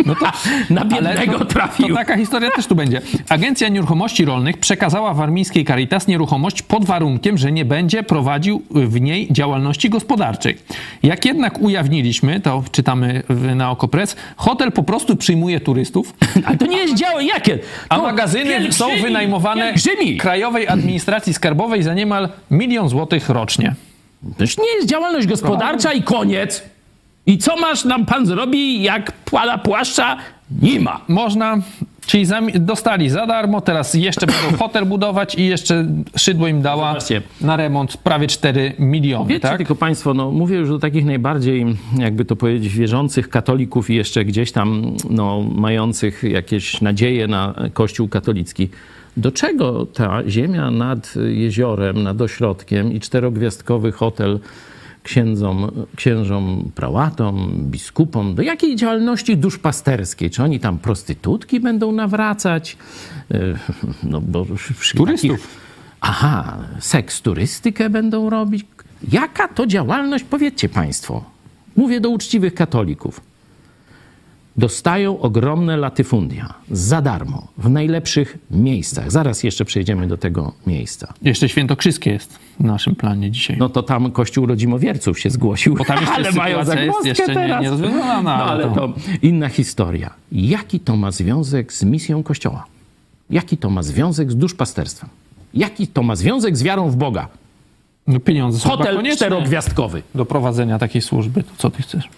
No 0.06 0.14
to, 0.14 0.26
na 0.74 0.84
biednego 0.84 1.38
to, 1.38 1.44
trafił. 1.44 1.88
to 1.88 1.94
taka 1.94 2.16
historia 2.16 2.50
też 2.50 2.66
tu 2.66 2.74
będzie. 2.74 3.00
Agencja 3.28 3.68
Nieruchomości 3.68 4.24
Rolnych 4.24 4.58
przekazała 4.58 5.14
warmińskiej 5.14 5.64
Caritas 5.64 6.06
nieruchomość 6.06 6.62
pod 6.62 6.84
warunkiem, 6.84 7.38
że 7.38 7.52
nie 7.52 7.64
będzie 7.64 8.02
prowadził 8.02 8.62
w 8.70 9.00
niej 9.00 9.28
działalności 9.30 9.90
gospodarczej. 9.90 10.58
Jak 11.02 11.24
jednak 11.24 11.60
ujawniliśmy, 11.60 12.40
to 12.40 12.62
czytamy 12.72 13.22
na 13.54 13.70
Okopres, 13.70 14.16
hotel 14.36 14.72
po 14.72 14.82
prostu 14.82 15.16
przyjmuje 15.16 15.60
turystów, 15.60 16.14
Ale 16.46 16.56
to 16.56 16.66
nie 16.66 16.78
jest 16.78 16.94
działo 16.94 17.20
jakie? 17.20 17.58
a 17.88 17.96
To 17.96 18.02
magazyny 18.02 18.72
są 18.72 18.86
wynajmowane 19.02 19.62
pielgrzymi. 19.62 20.16
Krajowej 20.16 20.68
Administracji 20.68 20.97
Skarbowej 21.32 21.82
za 21.82 21.94
niemal 21.94 22.28
milion 22.50 22.88
złotych 22.88 23.28
rocznie. 23.28 23.74
To 24.36 24.44
już 24.44 24.58
nie 24.58 24.74
jest 24.76 24.88
działalność 24.88 25.26
gospodarcza 25.26 25.92
i 25.92 26.02
koniec. 26.02 26.62
I 27.26 27.38
co 27.38 27.56
masz 27.56 27.84
nam 27.84 28.06
pan 28.06 28.26
zrobi, 28.26 28.82
jak 28.82 29.12
płala 29.12 29.58
płaszcza? 29.58 30.16
Nie 30.62 30.80
ma. 30.80 31.00
Można, 31.08 31.58
czyli 32.06 32.26
dostali 32.54 33.10
za 33.10 33.26
darmo, 33.26 33.60
teraz 33.60 33.94
jeszcze 33.94 34.26
będą 34.26 34.56
hotel 34.64 34.86
budować 34.86 35.34
i 35.34 35.46
jeszcze 35.46 35.86
Szydło 36.16 36.48
im 36.48 36.62
dała 36.62 36.88
Zobaczcie. 36.88 37.22
na 37.40 37.56
remont 37.56 37.96
prawie 37.96 38.26
4 38.26 38.72
miliony, 38.78 39.28
Wiecie 39.28 39.40
tak? 39.40 39.56
tylko 39.56 39.74
państwo, 39.74 40.14
no 40.14 40.30
mówię 40.30 40.56
już 40.56 40.68
do 40.68 40.78
takich 40.78 41.04
najbardziej, 41.04 41.66
jakby 41.98 42.24
to 42.24 42.36
powiedzieć, 42.36 42.74
wierzących 42.74 43.28
katolików 43.28 43.90
i 43.90 43.94
jeszcze 43.94 44.24
gdzieś 44.24 44.52
tam 44.52 44.96
no, 45.10 45.42
mających 45.54 46.22
jakieś 46.22 46.80
nadzieje 46.80 47.26
na 47.26 47.54
Kościół 47.72 48.08
katolicki. 48.08 48.68
Do 49.18 49.32
czego 49.32 49.86
ta 49.86 50.22
ziemia 50.28 50.70
nad 50.70 51.14
jeziorem, 51.28 52.02
nad 52.02 52.20
ośrodkiem 52.20 52.92
i 52.92 53.00
czterogwiazdkowy 53.00 53.92
hotel 53.92 54.40
księdzom, 55.02 55.70
księżom 55.96 56.70
prałatom, 56.74 57.50
biskupom, 57.60 58.34
do 58.34 58.42
jakiej 58.42 58.76
działalności 58.76 59.36
duszpasterskiej? 59.36 60.30
Czy 60.30 60.42
oni 60.42 60.60
tam 60.60 60.78
prostytutki 60.78 61.60
będą 61.60 61.92
nawracać? 61.92 62.76
E, 63.30 63.38
No, 64.02 64.20
bo 64.20 64.46
Turystów. 64.96 65.30
takich- 65.30 65.48
Aha, 66.00 66.56
seks 66.80 67.22
turystykę 67.22 67.90
będą 67.90 68.30
robić? 68.30 68.66
Jaka 69.12 69.48
to 69.48 69.66
działalność, 69.66 70.24
powiedzcie 70.24 70.68
Państwo? 70.68 71.24
Mówię 71.76 72.00
do 72.00 72.08
uczciwych 72.10 72.54
katolików. 72.54 73.20
Dostają 74.58 75.20
ogromne 75.20 75.76
latyfundia 75.76 76.54
za 76.70 77.02
darmo, 77.02 77.46
w 77.58 77.70
najlepszych 77.70 78.38
miejscach. 78.50 79.10
Zaraz 79.10 79.42
jeszcze 79.42 79.64
przejdziemy 79.64 80.06
do 80.08 80.16
tego 80.16 80.52
miejsca. 80.66 81.12
Jeszcze 81.22 81.48
świętokrzyskie 81.48 82.10
jest 82.10 82.38
w 82.60 82.64
naszym 82.64 82.94
planie 82.94 83.30
dzisiaj. 83.30 83.56
No 83.58 83.68
to 83.68 83.82
tam 83.82 84.10
Kościół 84.12 84.46
Rodzimowierców 84.46 85.18
się 85.20 85.30
zgłosił. 85.30 85.74
Bo 85.74 85.84
tam 85.84 85.96
jeszcze 86.00 86.14
ale 86.14 86.32
mają 86.32 86.64
zagwozdkę 86.64 87.08
jeszcze 87.08 87.26
nie- 87.26 87.34
teraz. 87.34 87.62
nierozwiązana, 87.62 88.22
No 88.38 88.44
ale 88.44 88.64
to- 88.64 88.74
to 88.74 88.92
inna 89.22 89.48
historia. 89.48 90.10
Jaki 90.32 90.80
to 90.80 90.96
ma 90.96 91.10
związek 91.10 91.72
z 91.72 91.84
misją 91.84 92.22
Kościoła? 92.22 92.64
Jaki 93.30 93.56
to 93.56 93.70
ma 93.70 93.82
związek 93.82 94.32
z 94.32 94.36
duszpasterstwem? 94.36 95.10
Jaki 95.54 95.86
to 95.86 96.02
ma 96.02 96.16
związek 96.16 96.56
z 96.56 96.62
wiarą 96.62 96.90
w 96.90 96.96
Boga? 96.96 97.28
No 98.06 98.20
pieniądze 98.20 98.58
są 98.58 98.68
Hotel 98.68 99.02
czterogwiazdkowy. 99.16 100.02
do 100.14 100.24
prowadzenia 100.26 100.78
takiej 100.78 101.02
służby. 101.02 101.42
To 101.42 101.50
co 101.58 101.70
ty 101.70 101.82
chcesz? 101.82 102.08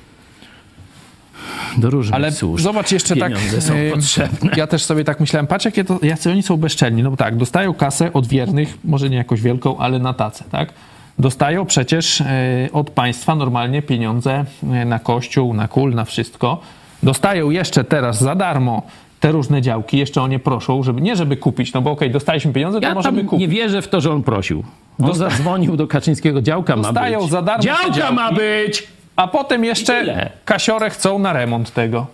Do 1.76 1.90
różnych 1.90 2.14
Ale 2.14 2.32
służb. 2.32 2.64
zobacz 2.64 2.92
jeszcze 2.92 3.16
tak. 3.16 3.32
Pieniądze 3.32 3.60
są 3.60 3.74
e, 3.74 3.90
potrzebne. 3.90 4.50
Ja 4.56 4.66
też 4.66 4.84
sobie 4.84 5.04
tak 5.04 5.20
myślałem, 5.20 5.46
patrz 5.46 5.64
jakie 5.64 5.84
to, 5.84 5.98
jacy 6.02 6.30
oni 6.30 6.42
są 6.42 6.56
bezczelni. 6.56 7.02
No 7.02 7.10
bo 7.10 7.16
tak, 7.16 7.36
dostają 7.36 7.74
kasę 7.74 8.12
od 8.12 8.26
wiernych, 8.26 8.78
może 8.84 9.10
nie 9.10 9.16
jakoś 9.16 9.40
wielką, 9.40 9.78
ale 9.78 9.98
na 9.98 10.12
tacę, 10.14 10.44
tak? 10.50 10.72
Dostają 11.18 11.66
przecież 11.66 12.20
e, 12.20 12.26
od 12.72 12.90
państwa 12.90 13.34
normalnie 13.34 13.82
pieniądze 13.82 14.44
e, 14.72 14.84
na 14.84 14.98
kościół, 14.98 15.54
na 15.54 15.68
kul, 15.68 15.94
na 15.94 16.04
wszystko. 16.04 16.60
Dostają 17.02 17.50
jeszcze 17.50 17.84
teraz 17.84 18.20
za 18.20 18.34
darmo 18.34 18.82
te 19.20 19.32
różne 19.32 19.62
działki, 19.62 19.98
jeszcze 19.98 20.22
o 20.22 20.28
nie 20.28 20.38
proszą, 20.38 20.82
żeby 20.82 21.00
nie 21.00 21.16
żeby 21.16 21.36
kupić, 21.36 21.72
no 21.72 21.82
bo 21.82 21.90
okej, 21.90 22.10
dostaliśmy 22.10 22.52
pieniądze, 22.52 22.80
to 22.80 22.88
Ja 22.88 22.94
możemy 22.94 23.24
kupić. 23.24 23.40
nie 23.40 23.48
wierzę 23.48 23.82
w 23.82 23.88
to, 23.88 24.00
że 24.00 24.12
on 24.12 24.22
prosił. 24.22 24.64
On 25.00 25.06
Dosta- 25.06 25.14
zadzwonił 25.30 25.76
do 25.76 25.86
Kaczyńskiego, 25.86 26.42
działka 26.42 26.76
ma 26.76 26.82
Dostają 26.82 27.20
być. 27.20 27.30
za 27.30 27.42
darmo 27.42 27.62
Działka 27.64 27.90
działki. 27.90 28.14
ma 28.14 28.32
być! 28.32 28.86
A 29.20 29.28
potem 29.28 29.64
jeszcze 29.64 30.30
kasiorę 30.44 30.90
chcą 30.90 31.18
na 31.18 31.32
remont 31.32 31.70
tego. 31.70 32.06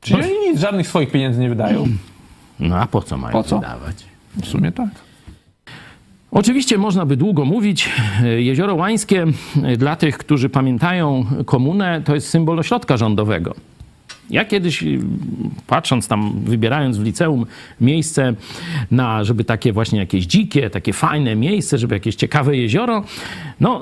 Czyli 0.00 0.22
oni 0.22 0.32
nic, 0.50 0.60
żadnych 0.60 0.88
swoich 0.88 1.10
pieniędzy 1.10 1.40
nie 1.40 1.48
wydają. 1.48 1.86
No 2.60 2.76
a 2.76 2.86
po 2.86 3.02
co 3.02 3.16
mają 3.16 3.32
Po 3.32 3.42
co? 3.42 3.56
wydawać? 3.58 3.96
W 4.42 4.46
sumie 4.46 4.72
tak. 4.72 4.88
Oczywiście 6.30 6.78
można 6.78 7.06
by 7.06 7.16
długo 7.16 7.44
mówić. 7.44 7.90
Jezioro 8.36 8.74
Łańskie, 8.74 9.26
dla 9.78 9.96
tych, 9.96 10.18
którzy 10.18 10.48
pamiętają 10.48 11.26
komunę, 11.46 12.02
to 12.04 12.14
jest 12.14 12.28
symbol 12.28 12.58
ośrodka 12.58 12.96
rządowego. 12.96 13.54
Ja 14.30 14.44
kiedyś, 14.44 14.84
patrząc 15.66 16.08
tam, 16.08 16.32
wybierając 16.44 16.98
w 16.98 17.04
liceum 17.04 17.46
miejsce 17.80 18.34
na, 18.90 19.24
żeby 19.24 19.44
takie 19.44 19.72
właśnie 19.72 19.98
jakieś 19.98 20.26
dzikie, 20.26 20.70
takie 20.70 20.92
fajne 20.92 21.36
miejsce, 21.36 21.78
żeby 21.78 21.94
jakieś 21.94 22.14
ciekawe 22.14 22.56
jezioro, 22.56 23.04
no, 23.60 23.80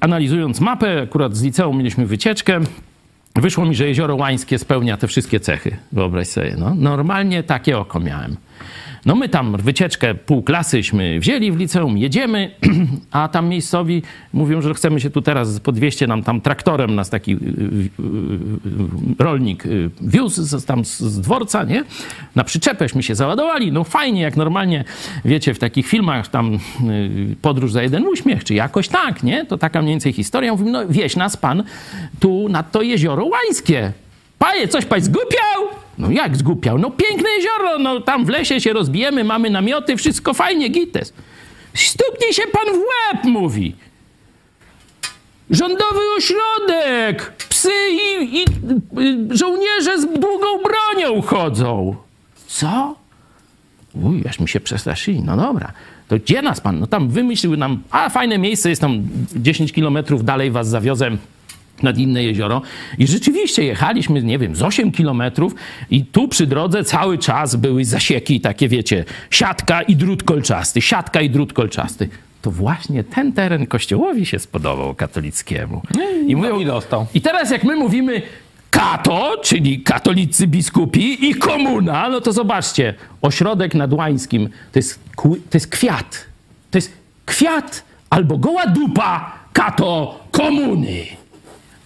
analizując 0.00 0.60
mapę, 0.60 1.02
akurat 1.02 1.36
z 1.36 1.42
liceum 1.42 1.76
mieliśmy 1.78 2.06
wycieczkę, 2.06 2.60
wyszło 3.34 3.66
mi, 3.66 3.74
że 3.74 3.86
jezioro 3.86 4.16
Łańskie 4.16 4.58
spełnia 4.58 4.96
te 4.96 5.06
wszystkie 5.06 5.40
cechy. 5.40 5.76
Wyobraź 5.92 6.28
sobie, 6.28 6.54
no. 6.58 6.74
Normalnie 6.74 7.42
takie 7.42 7.78
oko 7.78 8.00
miałem. 8.00 8.36
No 9.06 9.14
my 9.14 9.28
tam 9.28 9.56
wycieczkę 9.56 10.14
pół 10.14 10.42
klasyśmy 10.42 11.20
wzięli 11.20 11.52
w 11.52 11.56
liceum, 11.56 11.98
jedziemy, 11.98 12.50
a 13.10 13.28
tam 13.28 13.48
miejscowi 13.48 14.02
mówią, 14.32 14.62
że 14.62 14.74
chcemy 14.74 15.00
się 15.00 15.10
tu 15.10 15.22
teraz, 15.22 15.60
podwieźcie 15.60 16.06
nam 16.06 16.22
tam 16.22 16.40
traktorem, 16.40 16.94
nas 16.94 17.10
taki 17.10 17.32
y, 17.32 17.36
y, 17.36 17.38
y, 17.38 17.88
rolnik 19.18 19.64
wiózł 20.00 20.42
z, 20.42 20.64
tam 20.64 20.84
z, 20.84 21.20
dworca, 21.20 21.64
nie? 21.64 21.84
Na 22.34 22.44
przyczepęśmy 22.44 23.02
się 23.02 23.14
załadowali, 23.14 23.72
no 23.72 23.84
fajnie, 23.84 24.22
jak 24.22 24.36
normalnie, 24.36 24.84
wiecie, 25.24 25.54
w 25.54 25.58
takich 25.58 25.86
filmach 25.86 26.28
tam 26.28 26.58
podróż 27.42 27.72
za 27.72 27.82
jeden 27.82 28.06
uśmiech, 28.06 28.44
czy 28.44 28.54
jakoś 28.54 28.88
tak, 28.88 29.22
nie? 29.22 29.44
To 29.44 29.58
taka 29.58 29.82
mniej 29.82 29.92
więcej 29.92 30.12
historia. 30.12 30.52
Mówimy, 30.52 30.70
no 30.70 30.88
wieź 30.88 31.16
nas 31.16 31.36
pan 31.36 31.62
tu 32.20 32.48
nad 32.48 32.72
to 32.72 32.82
jezioro 32.82 33.24
Łańskie. 33.24 33.92
Panie, 34.38 34.68
coś 34.68 34.84
pań 34.84 35.00
zgupiał? 35.00 35.85
No 35.98 36.10
jak 36.10 36.36
zgupiał? 36.36 36.78
No 36.78 36.90
piękne 36.90 37.30
jezioro, 37.30 37.78
no 37.78 38.00
tam 38.00 38.24
w 38.24 38.28
lesie 38.28 38.60
się 38.60 38.72
rozbijemy, 38.72 39.24
mamy 39.24 39.50
namioty, 39.50 39.96
wszystko 39.96 40.34
fajnie, 40.34 40.68
gites. 40.68 41.12
Stuknij 41.74 42.32
się 42.32 42.42
pan 42.42 42.64
w 42.74 42.78
łeb, 42.78 43.24
mówi. 43.24 43.74
Rządowy 45.50 46.00
ośrodek! 46.16 47.32
Psy 47.48 47.70
i, 47.90 48.36
i 48.36 48.44
y, 49.00 49.36
żołnierze 49.36 50.00
z 50.00 50.04
długą 50.06 50.46
bronią 50.64 51.22
chodzą. 51.22 51.96
Co? 52.46 52.94
Uj, 54.02 54.24
aż 54.28 54.40
mi 54.40 54.48
się 54.48 54.60
przestraszyli. 54.60 55.22
No 55.22 55.36
dobra. 55.36 55.72
To 56.08 56.16
gdzie 56.16 56.42
nas 56.42 56.60
pan? 56.60 56.80
No 56.80 56.86
tam 56.86 57.08
wymyślił 57.08 57.56
nam, 57.56 57.82
a 57.90 58.08
fajne 58.08 58.38
miejsce 58.38 58.68
jest 58.70 58.80
tam 58.80 59.02
10 59.36 59.72
kilometrów 59.72 60.24
dalej 60.24 60.50
was 60.50 60.68
zawiozę 60.68 61.10
nad 61.82 61.98
inne 61.98 62.24
jezioro. 62.24 62.62
I 62.98 63.06
rzeczywiście 63.06 63.64
jechaliśmy, 63.64 64.22
nie 64.22 64.38
wiem, 64.38 64.56
z 64.56 64.62
8 64.62 64.92
kilometrów 64.92 65.54
i 65.90 66.04
tu 66.04 66.28
przy 66.28 66.46
drodze 66.46 66.84
cały 66.84 67.18
czas 67.18 67.56
były 67.56 67.84
zasieki 67.84 68.40
takie, 68.40 68.68
wiecie, 68.68 69.04
siatka 69.30 69.82
i 69.82 69.96
drut 69.96 70.22
kolczasty, 70.22 70.80
siatka 70.82 71.20
i 71.20 71.30
drut 71.30 71.52
kolczasty. 71.52 72.08
To 72.42 72.50
właśnie 72.50 73.04
ten 73.04 73.32
teren 73.32 73.66
kościołowi 73.66 74.26
się 74.26 74.38
spodobał 74.38 74.94
katolickiemu. 74.94 75.82
I, 76.26 76.36
mówią, 76.36 76.60
i 76.60 76.64
dostał. 76.64 77.06
I 77.14 77.20
teraz 77.20 77.50
jak 77.50 77.64
my 77.64 77.76
mówimy 77.76 78.22
kato, 78.70 79.36
czyli 79.42 79.80
katolicy 79.80 80.46
biskupi 80.46 81.28
i 81.30 81.34
komuna, 81.34 82.08
no 82.08 82.20
to 82.20 82.32
zobaczcie, 82.32 82.94
ośrodek 83.22 83.74
nad 83.74 83.92
Łańskim 83.92 84.48
to 84.72 84.78
jest, 84.78 85.00
to 85.22 85.54
jest 85.54 85.66
kwiat. 85.66 86.26
To 86.70 86.78
jest 86.78 86.92
kwiat 87.26 87.84
albo 88.10 88.38
goła 88.38 88.66
dupa 88.66 89.32
kato 89.52 90.20
komuny 90.30 91.04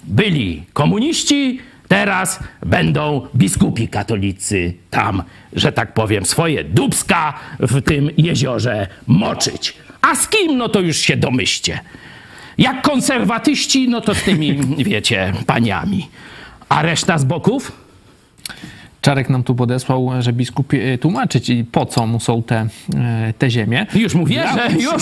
byli 0.05 0.65
komuniści, 0.73 1.61
teraz 1.89 2.39
będą 2.67 3.27
biskupi 3.37 3.89
katolicy 3.89 4.75
tam, 4.91 5.23
że 5.53 5.73
tak 5.73 5.95
powiem, 5.95 6.25
swoje 6.25 6.65
dubska 6.65 7.35
w 7.61 7.83
tym 7.83 8.11
jeziorze 8.17 8.87
moczyć. 9.07 9.77
A 10.03 10.15
z 10.15 10.29
kim, 10.29 10.57
no 10.57 10.69
to 10.69 10.81
już 10.81 10.97
się 10.97 11.17
domyślcie. 11.17 11.81
Jak 12.59 12.83
konserwatyści, 12.83 13.89
no 13.89 14.01
to 14.01 14.15
z 14.15 14.23
tymi, 14.23 14.61
wiecie, 14.91 15.33
paniami. 15.47 16.09
A 16.69 16.83
reszta 16.83 17.19
z 17.19 17.25
boków? 17.25 17.73
Czarek 19.01 19.31
nam 19.31 19.43
tu 19.43 19.55
podesłał, 19.55 20.11
że 20.21 20.33
biskup 20.33 20.73
e, 20.75 20.99
tłumaczyć, 20.99 21.49
i 21.51 21.65
po 21.65 21.87
co 21.87 22.07
mu 22.07 22.21
są 22.21 22.43
te, 22.43 22.67
e, 22.97 23.33
te 23.39 23.51
ziemie. 23.51 23.87
Już 23.95 24.15
mówię, 24.15 24.43
Dla 24.55 24.69
że 24.69 24.75
już 24.75 24.93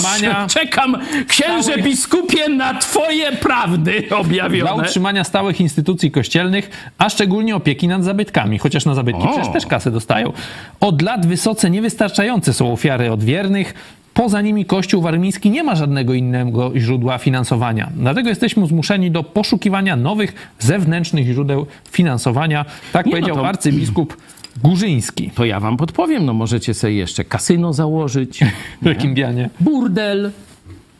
czekam, 0.47 0.97
księże 1.27 1.63
stałych- 1.63 1.83
biskupie, 1.83 2.49
na 2.49 2.73
twoje 2.73 3.31
prawdy 3.31 4.03
Dla 4.07 4.17
objawione. 4.17 4.83
utrzymania 4.83 5.23
stałych 5.23 5.61
instytucji 5.61 6.11
kościelnych, 6.11 6.91
a 6.97 7.09
szczególnie 7.09 7.55
opieki 7.55 7.87
nad 7.87 8.03
zabytkami, 8.03 8.57
chociaż 8.59 8.85
na 8.85 8.95
zabytki 8.95 9.23
O. 9.23 9.27
przecież 9.33 9.53
też 9.53 9.65
kasy 9.65 9.91
dostają. 9.91 10.33
Od 10.79 11.01
lat 11.01 11.25
wysoce 11.25 11.69
niewystarczające 11.69 12.53
są 12.53 12.73
ofiary 12.73 13.11
od 13.11 13.23
wiernych. 13.23 13.73
Poza 14.19 14.41
nimi 14.41 14.65
Kościół 14.65 15.01
warmiński 15.01 15.49
nie 15.49 15.63
ma 15.63 15.75
żadnego 15.75 16.13
innego 16.13 16.71
źródła 16.75 17.17
finansowania. 17.17 17.89
Dlatego 17.95 18.29
jesteśmy 18.29 18.67
zmuszeni 18.67 19.11
do 19.11 19.23
poszukiwania 19.23 19.95
nowych, 19.95 20.33
zewnętrznych 20.59 21.25
źródeł 21.25 21.65
finansowania. 21.91 22.65
Tak 22.93 23.05
Nie, 23.05 23.11
no 23.11 23.17
powiedział 23.17 23.35
to- 23.35 23.47
arcybiskup 23.47 24.17
Górzyński. 24.63 25.31
To 25.35 25.45
ja 25.45 25.59
wam 25.59 25.77
podpowiem, 25.77 26.25
no 26.25 26.33
możecie 26.33 26.73
sobie 26.73 26.93
jeszcze 26.93 27.23
kasyno 27.23 27.73
założyć, 27.73 28.39
jakim 28.81 29.13
bianie? 29.13 29.49
burdel. 29.59 30.31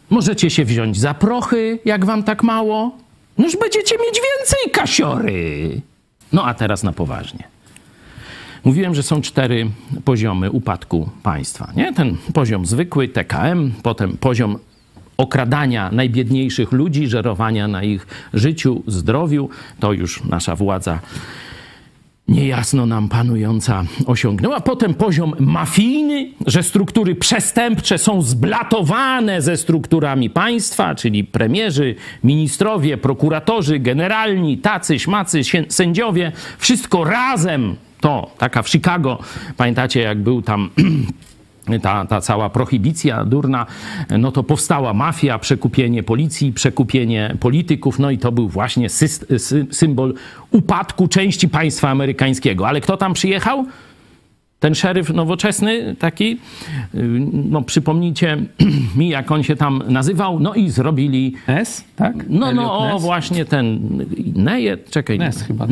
Możecie 0.09 0.49
się 0.49 0.65
wziąć 0.65 0.97
za 0.99 1.13
prochy, 1.13 1.80
jak 1.86 2.05
wam 2.05 2.24
tak 2.24 2.43
mało. 2.43 2.91
Noż 3.38 3.57
będziecie 3.57 3.95
mieć 3.95 4.20
więcej 4.38 4.72
kasiory. 4.72 5.82
No 6.34 6.45
a 6.45 6.53
teraz 6.53 6.84
na 6.84 6.91
poważnie. 6.93 7.43
Mówiłem, 8.64 8.95
że 8.95 9.03
są 9.03 9.22
cztery 9.22 9.70
poziomy 10.05 10.51
upadku 10.51 11.10
państwa. 11.24 11.72
Nie? 11.76 11.93
Ten 11.93 12.18
poziom 12.34 12.66
zwykły, 12.66 13.07
TKM, 13.07 13.72
potem 13.84 14.18
poziom 14.18 14.57
okradania 15.18 15.89
najbiedniejszych 15.91 16.72
ludzi, 16.72 17.07
żerowania 17.07 17.68
na 17.68 17.84
ich 17.84 18.07
życiu, 18.34 18.84
zdrowiu. 18.88 19.49
To 19.80 19.93
już 19.93 20.24
nasza 20.24 20.55
władza 20.55 20.99
niejasno 22.30 22.86
nam 22.86 23.10
panująca 23.10 23.84
osiągnęła. 24.05 24.60
Potem 24.62 24.93
poziom 24.93 25.34
mafijny, 25.39 26.32
że 26.47 26.64
struktury 26.64 27.16
przestępcze 27.16 27.97
są 27.97 28.22
zblatowane 28.22 29.41
ze 29.41 29.57
strukturami 29.57 30.30
państwa, 30.30 30.95
czyli 30.95 31.24
premierzy, 31.24 31.95
ministrowie, 32.24 32.97
prokuratorzy, 32.97 33.80
generalni, 33.80 34.57
tacy, 34.57 34.99
śmacy, 34.99 35.41
sędziowie, 35.70 36.32
wszystko 36.57 37.03
razem. 37.03 37.76
To 38.02 38.32
taka 38.38 38.64
w 38.64 38.70
Chicago, 38.70 39.20
pamiętacie 39.58 40.02
jak 40.02 40.20
był 40.24 40.41
tam 40.41 40.70
ta, 41.82 42.06
ta 42.06 42.22
cała 42.22 42.50
prohibicja 42.50 43.26
durna, 43.26 43.66
no 44.18 44.32
to 44.32 44.43
powstała 44.43 44.93
mafia, 44.93 45.39
przekupienie 45.39 46.04
policji, 46.04 46.54
przekupienie 46.54 47.36
polityków, 47.39 48.00
no 48.00 48.12
i 48.12 48.18
to 48.18 48.32
był 48.32 48.50
właśnie 48.50 48.88
syst- 48.88 49.66
symbol 49.72 50.14
upadku 50.52 51.08
części 51.08 51.50
państwa 51.50 51.89
amerykańskiego. 51.89 52.68
Ale 52.68 52.82
kto 52.82 52.97
tam 52.97 53.14
przyjechał? 53.14 53.66
Ten 54.60 54.76
szeryf 54.76 55.10
nowoczesny, 55.10 55.95
taki, 56.00 56.32
y, 56.32 56.38
no 57.34 57.62
przypomnijcie 57.62 58.38
mi, 58.97 59.10
jak 59.10 59.32
on 59.32 59.43
się 59.43 59.56
tam 59.56 59.84
nazywał, 59.88 60.39
no 60.39 60.54
i 60.54 60.70
zrobili 60.70 61.36
Ness, 61.47 61.84
tak? 61.95 62.16
no, 62.30 62.47
Elliot 62.50 62.64
no, 62.66 62.80
o 62.80 62.93
Ness? 62.93 63.02
właśnie 63.02 63.45
ten 63.45 63.80
Neje, 64.36 64.78
czekaj. 64.78 65.20
Ness 65.20 65.43
chyba, 65.43 65.68
tak? 65.68 65.72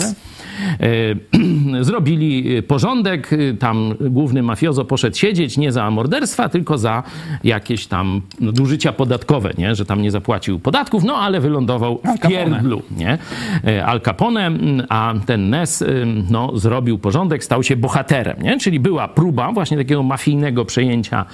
E, 0.00 0.14
Zrobili 1.80 2.62
porządek, 2.62 3.32
y, 3.32 3.56
tam 3.58 3.94
główny 4.00 4.42
mafiozo 4.42 4.84
poszedł 4.84 5.16
siedzieć 5.16 5.58
nie 5.58 5.72
za 5.72 5.90
morderstwa, 5.90 6.48
tylko 6.48 6.78
za 6.78 7.02
jakieś 7.44 7.86
tam 7.86 8.22
nadużycia 8.40 8.92
podatkowe, 8.92 9.50
nie? 9.58 9.74
że 9.74 9.84
tam 9.84 10.02
nie 10.02 10.10
zapłacił 10.10 10.58
podatków, 10.58 11.04
no 11.04 11.16
ale 11.16 11.40
wylądował 11.40 12.00
w 12.04 12.28
pierdlu. 12.28 12.82
Nie? 12.96 13.18
E, 13.66 13.86
Al 13.86 14.00
Capone, 14.00 14.50
a 14.88 15.14
ten 15.26 15.50
Ness 15.50 15.84
no, 16.30 16.58
zrobił 16.58 16.98
porządek, 16.98 17.44
stał 17.44 17.62
się 17.62 17.76
bohaterem. 17.76 18.42
Nie? 18.42 18.58
Czyli 18.58 18.80
była 18.80 19.08
próba 19.08 19.52
właśnie 19.52 19.76
takiego 19.76 20.02
mafijnego 20.02 20.64
przejęcia 20.64 21.24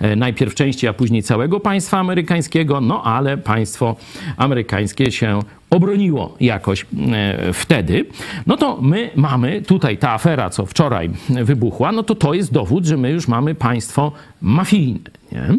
e, 0.00 0.16
najpierw 0.16 0.54
części, 0.54 0.88
a 0.88 0.92
później 0.92 1.22
całego 1.22 1.60
państwa 1.60 1.98
amerykańskiego, 1.98 2.80
no 2.80 3.02
ale 3.02 3.36
państwo 3.36 3.96
amerykańskie 4.36 5.12
się 5.12 5.40
obroniło 5.72 6.36
jakoś 6.40 6.86
e, 7.12 7.52
wtedy, 7.52 8.04
no 8.46 8.56
to 8.56 8.78
my 8.82 9.10
mamy 9.16 9.62
tutaj 9.62 9.98
ta 9.98 10.10
afera, 10.10 10.50
co 10.50 10.66
wczoraj 10.66 11.10
wybuchła, 11.28 11.92
no 11.92 12.02
to 12.02 12.14
to 12.14 12.34
jest 12.34 12.52
dowód, 12.52 12.84
że 12.84 12.96
my 12.96 13.10
już 13.10 13.28
mamy 13.28 13.54
państwo 13.54 14.12
mafijne. 14.40 15.10
Nie? 15.32 15.58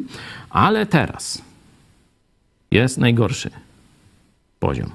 Ale 0.50 0.86
teraz 0.86 1.42
jest 2.72 2.98
najgorszy 2.98 3.50
poziom. 4.60 4.90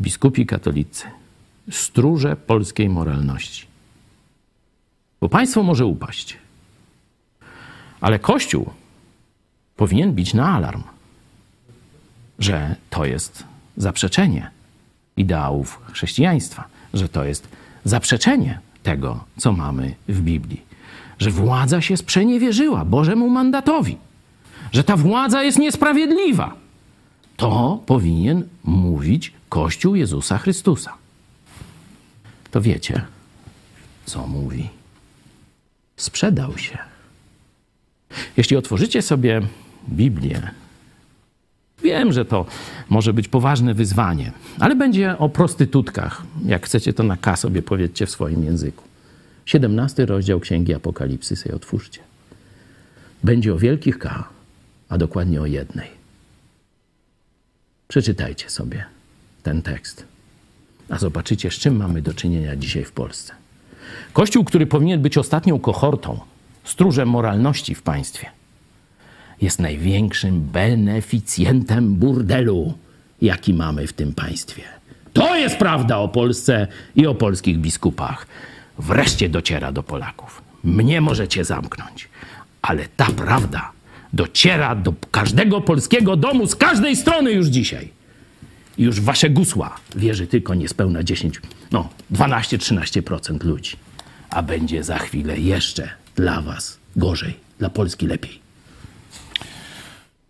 Biskupi 0.00 0.46
katolicy, 0.46 1.04
stróże 1.70 2.36
polskiej 2.36 2.88
moralności. 2.88 3.66
Bo 5.20 5.28
państwo 5.28 5.62
może 5.62 5.86
upaść, 5.86 6.36
ale 8.00 8.18
Kościół 8.18 8.70
powinien 9.76 10.12
bić 10.12 10.34
na 10.34 10.48
alarm, 10.48 10.82
że 12.38 12.76
to 12.90 13.04
jest 13.04 13.47
zaprzeczenie 13.78 14.50
ideałów 15.16 15.80
chrześcijaństwa, 15.92 16.64
że 16.94 17.08
to 17.08 17.24
jest 17.24 17.48
zaprzeczenie 17.84 18.58
tego, 18.82 19.24
co 19.38 19.52
mamy 19.52 19.94
w 20.08 20.20
Biblii, 20.20 20.62
że 21.18 21.30
władza 21.30 21.80
się 21.80 21.96
sprzeniewierzyła 21.96 22.84
Bożemu 22.84 23.28
mandatowi, 23.30 23.96
że 24.72 24.84
ta 24.84 24.96
władza 24.96 25.42
jest 25.42 25.58
niesprawiedliwa. 25.58 26.54
To 27.36 27.82
powinien 27.86 28.48
mówić 28.64 29.32
Kościół 29.48 29.94
Jezusa 29.94 30.38
Chrystusa. 30.38 30.94
To 32.50 32.60
wiecie, 32.60 33.02
co 34.06 34.26
mówi? 34.26 34.68
Sprzedał 35.96 36.58
się. 36.58 36.78
Jeśli 38.36 38.56
otworzycie 38.56 39.02
sobie 39.02 39.42
Biblię, 39.88 40.50
Wiem, 41.82 42.12
że 42.12 42.24
to 42.24 42.46
może 42.88 43.12
być 43.12 43.28
poważne 43.28 43.74
wyzwanie, 43.74 44.32
ale 44.58 44.76
będzie 44.76 45.18
o 45.18 45.28
prostytutkach. 45.28 46.22
Jak 46.44 46.66
chcecie, 46.66 46.92
to 46.92 47.02
na 47.02 47.16
K 47.16 47.36
sobie 47.36 47.62
powiedzcie 47.62 48.06
w 48.06 48.10
swoim 48.10 48.44
języku. 48.44 48.84
17 49.46 50.06
rozdział 50.06 50.40
Księgi 50.40 50.74
Apokalipsy 50.74 51.36
sobie 51.36 51.54
otwórzcie. 51.54 52.00
Będzie 53.24 53.54
o 53.54 53.58
wielkich 53.58 53.98
K, 53.98 54.28
a 54.88 54.98
dokładnie 54.98 55.40
o 55.40 55.46
jednej. 55.46 55.88
Przeczytajcie 57.88 58.50
sobie 58.50 58.84
ten 59.42 59.62
tekst, 59.62 60.04
a 60.88 60.98
zobaczycie, 60.98 61.50
z 61.50 61.54
czym 61.54 61.76
mamy 61.76 62.02
do 62.02 62.14
czynienia 62.14 62.56
dzisiaj 62.56 62.84
w 62.84 62.92
Polsce. 62.92 63.34
Kościół, 64.12 64.44
który 64.44 64.66
powinien 64.66 65.02
być 65.02 65.18
ostatnią 65.18 65.58
kohortą, 65.58 66.20
stróżem 66.64 67.08
moralności 67.08 67.74
w 67.74 67.82
państwie, 67.82 68.26
jest 69.40 69.58
największym 69.58 70.40
beneficjentem 70.40 71.94
burdelu, 71.94 72.74
jaki 73.22 73.54
mamy 73.54 73.86
w 73.86 73.92
tym 73.92 74.12
państwie. 74.12 74.62
To 75.12 75.36
jest 75.36 75.56
prawda 75.56 75.98
o 75.98 76.08
Polsce 76.08 76.66
i 76.96 77.06
o 77.06 77.14
polskich 77.14 77.58
biskupach. 77.58 78.26
Wreszcie 78.78 79.28
dociera 79.28 79.72
do 79.72 79.82
Polaków. 79.82 80.42
Mnie 80.64 81.00
możecie 81.00 81.44
zamknąć, 81.44 82.08
ale 82.62 82.88
ta 82.96 83.06
prawda 83.06 83.72
dociera 84.12 84.74
do 84.74 84.94
każdego 85.10 85.60
polskiego 85.60 86.16
domu 86.16 86.46
z 86.46 86.56
każdej 86.56 86.96
strony 86.96 87.32
już 87.32 87.46
dzisiaj. 87.46 87.88
Już 88.78 89.00
wasze 89.00 89.30
gusła 89.30 89.76
wierzy 89.96 90.26
tylko 90.26 90.54
niespełna 90.54 91.02
10, 91.02 91.40
no 91.72 91.88
12-13% 92.12 93.44
ludzi. 93.44 93.76
A 94.30 94.42
będzie 94.42 94.84
za 94.84 94.98
chwilę 94.98 95.38
jeszcze 95.38 95.88
dla 96.16 96.40
was 96.40 96.78
gorzej, 96.96 97.34
dla 97.58 97.70
Polski 97.70 98.06
lepiej. 98.06 98.37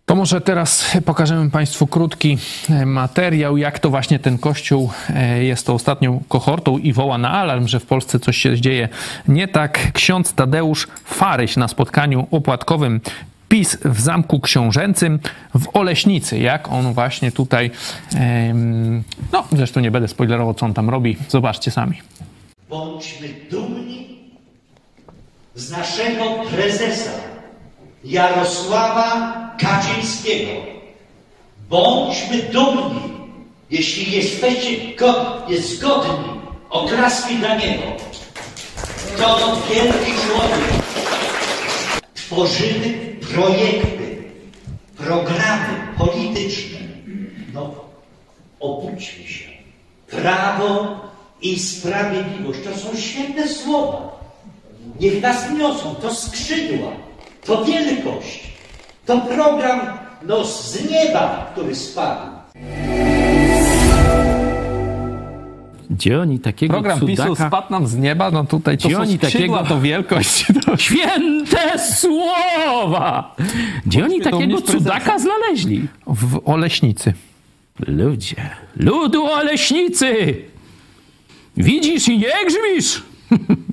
To 0.09 0.15
może 0.15 0.41
teraz 0.41 0.97
pokażemy 1.05 1.49
Państwu 1.49 1.87
krótki 1.87 2.37
e, 2.69 2.85
materiał, 2.85 3.57
jak 3.57 3.79
to 3.79 3.89
właśnie 3.89 4.19
ten 4.19 4.37
kościół 4.37 4.91
e, 5.09 5.43
jest 5.43 5.65
to 5.65 5.73
ostatnią 5.73 6.23
kohortą 6.27 6.77
i 6.77 6.93
woła 6.93 7.17
na 7.17 7.31
alarm, 7.31 7.67
że 7.67 7.79
w 7.79 7.85
Polsce 7.85 8.19
coś 8.19 8.37
się 8.37 8.61
dzieje 8.61 8.89
nie 9.27 9.47
tak. 9.47 9.91
Ksiądz 9.93 10.33
Tadeusz 10.33 10.87
Faryś 11.05 11.57
na 11.57 11.67
spotkaniu 11.67 12.27
opłatkowym 12.31 13.01
PiS 13.49 13.77
w 13.85 14.01
Zamku 14.01 14.39
Książęcym 14.39 15.19
w 15.55 15.67
Oleśnicy. 15.73 16.39
Jak 16.39 16.71
on 16.71 16.93
właśnie 16.93 17.31
tutaj, 17.31 17.71
no 19.31 19.43
zresztą 19.51 19.79
nie 19.79 19.91
będę 19.91 20.07
spoilerował, 20.07 20.53
co 20.53 20.65
on 20.65 20.73
tam 20.73 20.89
robi. 20.89 21.17
Zobaczcie 21.27 21.71
sami. 21.71 22.01
Bądźmy 22.69 23.27
dumni 23.51 24.19
z 25.55 25.71
naszego 25.71 26.23
prezesa 26.51 27.38
Jarosława 28.03 29.35
Kaczyńskiego. 29.59 30.51
Bądźmy 31.69 32.37
dumni, 32.37 33.01
jeśli 33.71 34.11
jesteście 34.11 34.95
go, 34.95 35.25
jest 35.47 35.77
zgodni, 35.77 36.41
oklaski 36.69 37.35
dla 37.35 37.55
niego. 37.55 37.83
To 39.17 39.57
wielki 39.69 40.11
człowiek. 40.11 40.83
Tworzymy 42.13 43.15
projekty, 43.33 44.23
programy 44.97 45.87
polityczne. 45.97 46.79
No, 47.53 47.75
obudźmy 48.59 49.27
się. 49.27 49.49
Prawo 50.07 50.99
i 51.41 51.59
sprawiedliwość 51.59 52.59
to 52.63 52.77
są 52.77 52.97
świetne 52.97 53.47
słowa. 53.47 54.19
Niech 54.99 55.21
nas 55.21 55.51
niosą, 55.57 55.95
to 55.95 56.15
skrzydła, 56.15 56.91
to 57.45 57.65
wielkość, 57.65 58.53
to 59.05 59.21
program 59.21 59.79
no, 60.27 60.45
z 60.45 60.91
nieba, 60.91 61.49
który 61.53 61.75
spadł. 61.75 62.31
Gdzie 65.89 66.21
oni 66.21 66.39
takiego 66.39 66.73
Program 66.73 66.99
PiSu 66.99 67.23
cudaka... 67.23 67.47
spadł 67.47 67.71
nam 67.71 67.87
z 67.87 67.95
nieba, 67.95 68.31
no 68.31 68.43
tutaj 68.43 68.77
to 68.77 68.87
Gdzie 68.87 68.99
oni 68.99 69.19
takiego- 69.19 69.63
to 69.63 69.81
wielkość. 69.81 70.45
To... 70.65 70.77
Święte 70.87 71.79
słowa! 71.79 73.35
Gdzie 73.85 74.05
oni 74.05 74.21
takiego 74.21 74.61
cudaka 74.61 75.19
znaleźli? 75.19 75.87
W 76.07 76.41
Oleśnicy. 76.45 77.13
Ludzie, 77.87 78.49
ludu 78.75 79.25
oleśnicy! 79.25 80.35
Widzisz 81.57 82.07
i 82.07 82.17
nie 82.17 82.33
grzmisz! 82.47 83.03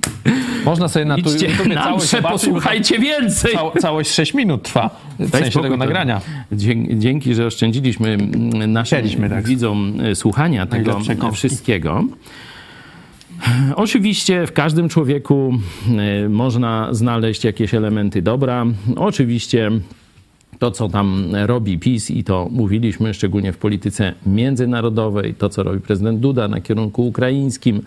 Można 0.65 0.87
sobie 0.87 1.05
na 1.05 1.15
tu 1.15 1.21
Idźcie 1.21 1.47
YouTubie 1.47 1.75
na 1.75 1.83
całość 1.83 2.09
zobaczyć, 2.09 2.31
posłuchajcie 2.31 2.99
więcej! 2.99 3.53
Cał, 3.53 3.71
całość 3.71 4.11
6 4.11 4.33
minut 4.33 4.63
trwa, 4.63 4.89
w 5.19 5.29
Daj 5.29 5.41
sensie 5.41 5.61
tego 5.61 5.77
nagrania. 5.77 6.21
Dzięki, 6.93 7.35
że 7.35 7.45
oszczędziliśmy 7.45 8.09
mm, 8.09 8.71
naszym 8.71 9.29
tak. 9.29 9.47
widzom 9.47 9.93
e, 10.01 10.15
słuchania 10.15 10.65
tego 10.65 10.91
Najlepsze 10.91 11.15
kąski. 11.15 11.37
wszystkiego. 11.37 12.03
Oczywiście 13.75 14.47
w 14.47 14.53
każdym 14.53 14.89
człowieku 14.89 15.53
e, 16.25 16.29
można 16.29 16.87
znaleźć 16.91 17.43
jakieś 17.43 17.73
elementy 17.73 18.21
dobra. 18.21 18.65
Oczywiście 18.95 19.71
to, 20.59 20.71
co 20.71 20.89
tam 20.89 21.35
robi 21.45 21.79
PiS, 21.79 22.11
i 22.11 22.23
to 22.23 22.47
mówiliśmy 22.51 23.13
szczególnie 23.13 23.53
w 23.53 23.57
polityce 23.57 24.13
międzynarodowej, 24.25 25.33
to, 25.33 25.49
co 25.49 25.63
robi 25.63 25.79
prezydent 25.79 26.19
Duda 26.19 26.47
na 26.47 26.61
kierunku 26.61 27.07
ukraińskim, 27.07 27.81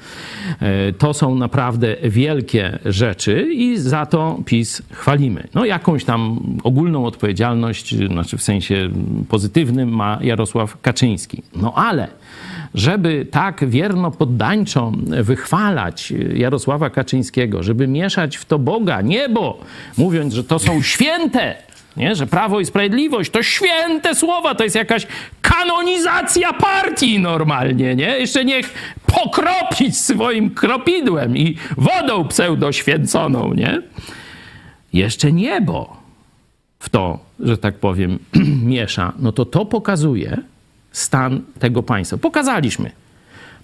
e, 0.60 0.92
to 0.92 1.14
są 1.14 1.34
naprawdę 1.34 1.96
wielkie 2.02 2.78
rzeczy 2.84 3.48
i 3.52 3.78
za 3.78 4.06
to 4.06 4.38
PiS 4.44 4.82
chwalimy. 4.92 5.48
No, 5.54 5.64
jakąś 5.64 6.04
tam 6.04 6.40
ogólną 6.64 7.06
odpowiedzialność, 7.06 7.94
znaczy 7.96 8.36
w 8.36 8.42
sensie 8.42 8.90
pozytywnym, 9.28 9.88
ma 9.88 10.18
Jarosław 10.22 10.80
Kaczyński. 10.80 11.42
No 11.56 11.74
ale 11.74 12.08
żeby 12.74 13.26
tak 13.30 13.68
wierno 13.68 14.10
poddańczo 14.10 14.92
wychwalać 15.22 16.12
Jarosława 16.34 16.90
Kaczyńskiego, 16.90 17.62
żeby 17.62 17.86
mieszać 17.86 18.36
w 18.36 18.44
to 18.44 18.58
Boga, 18.58 19.00
niebo, 19.00 19.58
mówiąc, 19.98 20.34
że 20.34 20.44
to 20.44 20.58
są 20.58 20.82
święte, 20.82 21.56
nie? 21.96 22.14
że 22.14 22.26
Prawo 22.26 22.60
i 22.60 22.66
Sprawiedliwość 22.66 23.30
to 23.30 23.42
święte 23.42 24.14
słowa, 24.14 24.54
to 24.54 24.64
jest 24.64 24.76
jakaś 24.76 25.06
kanonizacja 25.42 26.52
partii 26.52 27.18
normalnie, 27.18 27.94
nie? 27.94 28.18
Jeszcze 28.18 28.44
niech 28.44 28.74
pokropić 29.06 29.98
swoim 29.98 30.50
kropidłem 30.50 31.36
i 31.36 31.56
wodą 31.76 32.28
pseudoświęconą, 32.28 33.54
nie? 33.54 33.82
Jeszcze 34.92 35.32
niebo 35.32 35.96
w 36.78 36.88
to, 36.88 37.18
że 37.40 37.58
tak 37.58 37.74
powiem, 37.74 38.18
miesza, 38.64 39.12
no 39.18 39.32
to 39.32 39.44
to 39.44 39.66
pokazuje 39.66 40.36
stan 40.92 41.40
tego 41.58 41.82
państwa. 41.82 42.16
Pokazaliśmy 42.16 42.90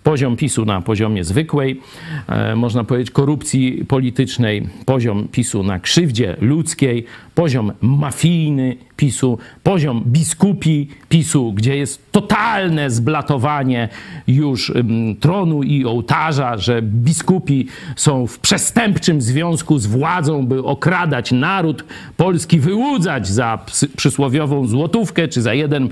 poziom 0.03 0.37
PiSu 0.37 0.65
na 0.65 0.81
poziomie 0.81 1.25
zwykłej, 1.25 1.81
e, 2.29 2.57
można 2.57 2.85
powiedzieć, 2.85 3.11
korupcji 3.11 3.85
politycznej, 3.89 4.69
poziom 4.85 5.29
PiSu 5.33 5.63
na 5.63 5.81
krzywdzie 5.81 6.37
ludzkiej, 6.41 7.05
poziom 7.37 7.73
mafijny 7.81 8.77
PiSu, 8.97 9.39
poziom 9.63 10.03
biskupi 10.07 10.89
PiSu, 11.09 11.53
gdzie 11.53 11.77
jest 11.77 12.13
totalne 12.13 12.91
zblatowanie 12.91 13.89
już 14.27 14.73
tronu 15.21 15.63
i 15.63 15.85
ołtarza, 15.85 16.59
że 16.59 16.83
biskupi 16.83 17.67
są 17.97 18.27
w 18.27 18.39
przestępczym 18.39 19.23
związku 19.23 19.79
z 19.79 19.87
władzą, 19.87 20.47
by 20.47 20.65
okradać 20.65 21.33
naród 21.33 21.85
polski, 22.17 22.61
wyłudzać 22.61 23.29
za 23.29 23.59
przysłowiową 23.97 24.67
złotówkę 24.67 25.29
czy 25.29 25.43
za 25.43 25.51
1% 25.51 25.89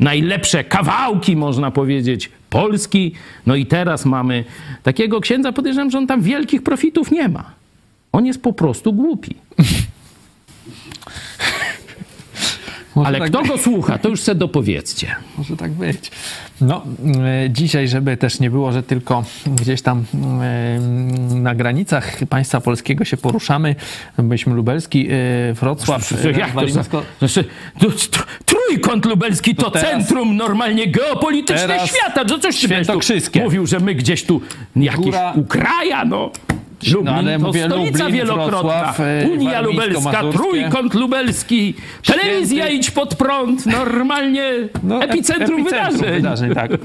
najlepsze 0.00 0.64
kawałki, 0.64 1.36
można 1.36 1.70
powiedzieć, 1.70 2.30
Polski. 2.50 3.12
No 3.46 3.54
i 3.54 3.66
teraz 3.66 4.04
mamy 4.04 4.44
takiego 4.82 5.20
księdza, 5.20 5.52
podejrzewam, 5.52 5.90
że 5.90 5.98
on 5.98 6.06
tam 6.06 6.22
wielkich 6.22 6.62
profitów 6.62 7.10
nie 7.10 7.28
ma. 7.28 7.50
On 8.12 8.26
jest 8.26 8.42
po 8.42 8.52
prostu 8.52 8.92
głupi. 8.92 9.34
Ale 13.04 13.18
tak 13.18 13.28
kto 13.30 13.42
go 13.42 13.58
słucha, 13.58 13.98
to 13.98 14.08
już 14.08 14.20
se 14.20 14.34
dopowiedzcie. 14.34 15.16
Może 15.38 15.56
tak 15.56 15.72
być. 15.72 16.10
No, 16.60 16.82
e, 17.44 17.50
dzisiaj, 17.50 17.88
żeby 17.88 18.16
też 18.16 18.40
nie 18.40 18.50
było, 18.50 18.72
że 18.72 18.82
tylko 18.82 19.24
gdzieś 19.46 19.82
tam 19.82 20.04
e, 20.42 20.80
na 21.34 21.54
granicach 21.54 22.16
państwa 22.28 22.60
polskiego 22.60 23.04
się 23.04 23.16
poruszamy, 23.16 23.74
byliśmy 24.18 24.54
lubelski, 24.54 25.08
e, 25.50 25.54
Wrocław, 25.54 26.10
Jak 26.36 26.52
to 26.52 26.68
znaczy, 27.28 27.44
to, 27.78 27.86
tr- 27.88 28.24
Trójkąt 28.44 29.04
lubelski 29.06 29.54
to, 29.54 29.70
teraz- 29.70 29.90
centrum 29.90 30.36
normalnie 30.36 30.86
geopolityczne 30.86 31.78
świata. 31.86 32.24
To 32.24 32.38
coś 32.38 32.60
tu 32.60 32.66
świętokrzyskie. 32.66 33.42
mówił, 33.42 33.66
że 33.66 33.80
my 33.80 33.94
gdzieś 33.94 34.24
tu 34.24 34.40
jakieś 34.76 35.04
Góra- 35.06 35.32
Ukraja, 35.38 36.04
no. 36.04 36.30
Lublin 36.92 37.14
ale 37.14 37.38
to 37.38 37.46
mówię 37.46 37.64
stolica 37.66 37.98
Lublin, 38.04 38.16
wielokrotna. 38.16 38.50
Wrocław, 38.60 39.00
e, 39.00 39.28
Unia 39.32 39.60
Lubelska. 39.60 40.22
Trójkąt 40.32 40.94
Lubelski, 40.94 41.74
telewizja 42.06 42.64
Święty- 42.64 42.74
idź 42.74 42.90
pod 42.90 43.14
prąd, 43.14 43.66
normalnie 43.66 44.50
No, 44.82 44.98
ep- 45.00 45.10
epicentrum, 45.10 45.64
wydarzeń. 45.64 46.00
wydarzeń 46.14 46.54
tak. 46.54 46.70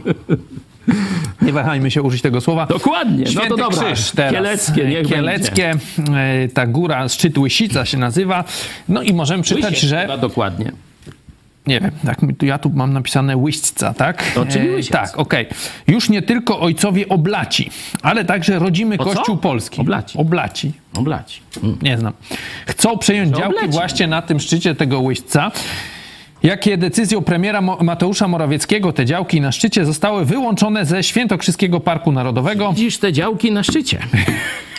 Nie 1.41 1.53
wahajmy 1.53 1.91
się 1.91 2.01
użyć 2.01 2.21
tego 2.21 2.41
słowa. 2.41 2.65
Dokładnie, 2.65 3.23
no 3.25 3.31
Święty 3.31 3.49
to 3.49 3.57
dobra. 3.57 3.93
Krzyż 3.93 4.11
teraz. 4.11 4.33
Kieleckie, 4.33 4.85
niech 4.85 5.07
Kieleckie, 5.07 5.71
e, 6.15 6.47
ta 6.47 6.67
góra, 6.67 7.09
szczyt 7.09 7.37
Łysica 7.37 7.85
się 7.85 7.97
nazywa. 7.97 8.43
No 8.89 9.01
i 9.01 9.13
możemy 9.13 9.43
czytać, 9.43 9.63
Łysiec 9.71 9.89
że... 9.89 10.17
dokładnie. 10.21 10.71
Nie 11.67 11.79
wiem, 11.79 11.91
tak, 12.05 12.19
ja 12.41 12.57
tu 12.57 12.69
mam 12.69 12.93
napisane 12.93 13.37
Łyśćca, 13.37 13.93
tak? 13.93 14.31
To 14.35 14.45
czyli 14.45 14.69
E, 14.69 14.75
Łysiec. 14.75 14.91
Tak, 14.91 15.19
okej. 15.19 15.45
Już 15.87 16.09
nie 16.09 16.21
tylko 16.21 16.59
ojcowie 16.59 17.09
oblaci, 17.09 17.69
ale 18.01 18.25
także 18.25 18.59
rodzimy 18.59 18.97
O 18.97 19.05
co? 19.05 19.13
Kościół 19.13 19.37
Polski. 19.37 19.81
Oblaci. 19.81 20.17
Oblaci. 20.17 20.71
Oblać. 20.97 21.41
Mm. 21.63 21.77
Nie 21.81 21.97
znam. 21.97 22.13
Chcą 22.67 22.97
przejąć 22.97 23.37
działki 23.37 23.67
właśnie 23.67 24.07
na 24.07 24.21
tym 24.21 24.39
szczycie 24.39 24.75
tego 24.75 24.99
Łyśćca. 24.99 25.51
Jakie 26.43 26.77
decyzją 26.77 27.21
premiera 27.21 27.61
Mateusza 27.61 28.27
Morawieckiego 28.27 28.93
te 28.93 29.05
działki 29.05 29.41
na 29.41 29.51
szczycie 29.51 29.85
zostały 29.85 30.25
wyłączone 30.25 30.85
ze 30.85 31.03
Świętokrzyskiego 31.03 31.79
Parku 31.79 32.11
Narodowego. 32.11 32.73
Widzisz 32.73 32.97
te 32.97 33.13
działki 33.13 33.51
na 33.51 33.63
szczycie. 33.63 33.99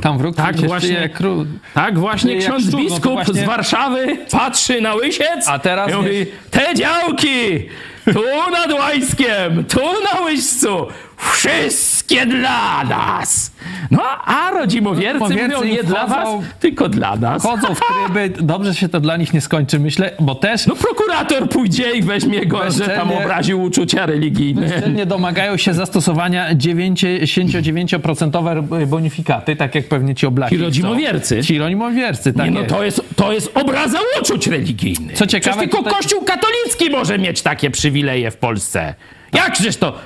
Tam 0.00 0.18
wróg 0.18 0.36
Tak 0.36 0.56
właśnie. 0.56 1.08
kró... 1.08 1.44
Tak 1.74 1.98
właśnie 1.98 2.36
ksiądz 2.36 2.62
szczur, 2.62 2.72
no 2.72 2.78
to 2.78 2.84
biskup 2.84 3.12
właśnie- 3.12 3.34
z 3.34 3.44
Warszawy 3.44 4.18
patrzy 4.30 4.80
na 4.80 4.94
Łysiec 4.94 5.48
A 5.48 5.58
teraz 5.58 5.90
i 5.90 5.94
mówi, 5.94 6.26
te 6.50 6.74
działki 6.74 7.68
tu 8.12 8.50
nad 8.50 8.72
Łańskiem, 8.72 9.64
tu 9.64 9.80
na 10.14 10.20
Łyścu, 10.20 10.86
wszystkie 11.32 12.26
dla 12.26 12.84
nas. 12.84 13.52
No, 13.90 14.02
a 14.24 14.50
rodzimowiercy 14.50 15.18
Rodzimowiercy 15.18 15.56
mówią 15.56 15.74
nie 15.76 15.82
dla 15.84 16.06
was, 16.06 16.28
tylko 16.60 16.88
dla 16.88 17.16
nas. 17.16 17.42
Chodzą 17.42 17.74
w 17.74 17.80
tryby, 17.80 18.30
dobrze 18.52 18.74
się 18.74 18.88
to 18.88 19.00
dla 19.00 19.16
nich 19.16 19.34
nie 19.34 19.40
skończy, 19.40 19.78
myślę, 19.78 20.10
bo 20.20 20.34
też 20.34 20.66
No 20.66 20.76
prokurator 20.76 21.48
pójdzie 21.48 21.90
i 21.92 22.02
weźmie 22.02 22.46
go, 22.46 22.70
że 22.70 22.88
tam 22.88 23.12
obraził 23.12 23.62
uczucia 23.62 24.06
religijne. 24.06 24.82
nie 24.94 25.06
domagają 25.06 25.56
się 25.56 25.74
zastosowania 25.74 26.54
99% 26.54 28.86
bonifikaty, 28.86 29.56
tak 29.56 29.74
jak 29.74 29.88
pewnie 29.88 30.14
ci 30.14 30.26
oblaki. 30.26 30.56
Ci 30.56 30.62
rodzimowiercy. 30.62 31.42
Ci 31.42 31.58
rodzimowiercy, 31.58 32.32
tak 32.32 32.44
Nie, 32.46 32.50
no 32.50 32.62
to 32.64 32.84
jest, 32.84 33.02
to 33.16 33.32
jest 33.32 33.50
obraza 33.56 33.98
uczuć 34.20 34.46
religijnych. 34.46 35.16
Co 35.16 35.26
ciekawe, 35.26 35.56
Przecież 35.56 35.70
tylko 35.70 35.84
tutaj- 35.84 36.02
Kościół 36.02 36.24
katolicki 36.24 36.90
może 36.90 37.18
mieć 37.18 37.42
takie 37.42 37.70
przywileje 37.70 38.30
w 38.30 38.36
Polsce. 38.36 38.94
Jakżeż 39.32 39.76
to? 39.76 39.98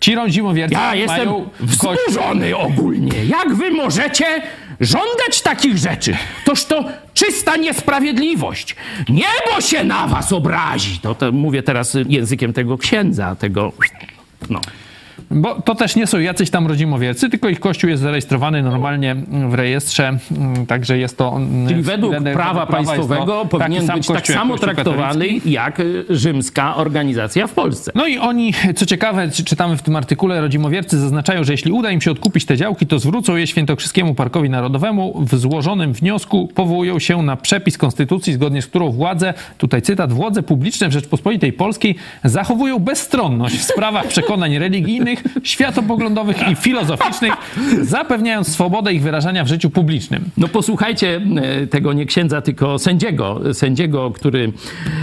Ci 0.00 0.14
rodzimowiercy 0.14 0.74
Ja 0.74 0.94
jestem 0.94 1.18
mają 1.18 1.50
kości... 1.60 2.04
wzburzony 2.06 2.56
ogólnie. 2.56 3.24
Jak 3.24 3.54
wy 3.54 3.70
możecie 3.70 4.26
żądać 4.80 5.42
takich 5.42 5.78
rzeczy? 5.78 6.16
Toż 6.44 6.64
to 6.64 6.84
czysta 7.14 7.56
niesprawiedliwość. 7.56 8.76
Niebo 9.08 9.60
się 9.60 9.84
na 9.84 10.06
was 10.06 10.32
obrazi. 10.32 10.98
To, 10.98 11.14
to 11.14 11.32
mówię 11.32 11.62
teraz 11.62 11.96
językiem 12.08 12.52
tego 12.52 12.78
księdza, 12.78 13.36
tego... 13.36 13.72
No. 14.50 14.60
Bo 15.30 15.62
to 15.62 15.74
też 15.74 15.96
nie 15.96 16.06
są 16.06 16.18
jacyś 16.18 16.50
tam 16.50 16.66
rodzimowiercy, 16.66 17.28
tylko 17.30 17.48
ich 17.48 17.60
kościół 17.60 17.90
jest 17.90 18.02
zarejestrowany 18.02 18.62
normalnie 18.62 19.16
w 19.48 19.54
rejestrze, 19.54 20.18
mm, 20.38 20.66
także 20.66 20.98
jest 20.98 21.18
to... 21.18 21.36
mm, 21.36 21.68
Czyli 21.68 21.82
według 21.82 22.14
prawa 22.32 22.66
to 22.66 22.72
państwowego 22.72 23.44
powinien 23.44 23.86
być 23.86 24.06
tak 24.06 24.16
kościół 24.16 24.16
jak 24.16 24.26
samo 24.42 24.58
traktowany 24.58 25.26
jak 25.44 25.80
y, 25.80 26.04
rzymska 26.10 26.76
organizacja 26.76 27.46
w 27.46 27.52
Polsce. 27.52 27.92
No 27.94 28.06
i 28.06 28.18
oni, 28.18 28.54
co 28.76 28.86
ciekawe, 28.86 29.30
czy- 29.30 29.44
czytamy 29.44 29.76
w 29.76 29.82
tym 29.82 29.96
artykule, 29.96 30.40
rodzimowiercy 30.40 30.98
zaznaczają, 30.98 31.44
że 31.44 31.52
jeśli 31.52 31.72
uda 31.72 31.90
im 31.90 32.00
się 32.00 32.10
odkupić 32.10 32.44
te 32.44 32.56
działki, 32.56 32.86
to 32.86 32.98
zwrócą 32.98 33.36
je 33.36 33.46
Świętokrzyskiemu 33.46 34.14
Parkowi 34.14 34.50
Narodowemu. 34.50 35.24
W 35.24 35.36
złożonym 35.36 35.92
wniosku 35.92 36.48
powołują 36.54 36.98
się 36.98 37.22
na 37.22 37.36
przepis 37.36 37.78
konstytucji, 37.78 38.32
zgodnie 38.32 38.62
z 38.62 38.66
którą 38.66 38.90
władze, 38.90 39.34
tutaj 39.58 39.82
cytat, 39.82 40.12
władze 40.12 40.42
publiczne 40.42 40.88
w 40.88 40.92
Rzeczpospolitej 40.92 41.52
Polskiej 41.52 41.94
zachowują 42.24 42.78
bezstronność 42.78 43.56
w 43.56 43.62
sprawach 43.62 44.06
przekonań 44.06 44.58
religijnych, 44.58 45.17
światopoglądowych 45.42 46.48
i 46.48 46.54
filozoficznych, 46.54 47.32
zapewniając 47.82 48.48
swobodę 48.48 48.94
ich 48.94 49.02
wyrażania 49.02 49.44
w 49.44 49.48
życiu 49.48 49.70
publicznym. 49.70 50.24
No 50.36 50.48
posłuchajcie 50.48 51.20
e, 51.36 51.66
tego 51.66 51.92
nie 51.92 52.06
księdza, 52.06 52.42
tylko 52.42 52.78
sędziego, 52.78 53.40
sędziego, 53.54 54.10
który 54.10 54.52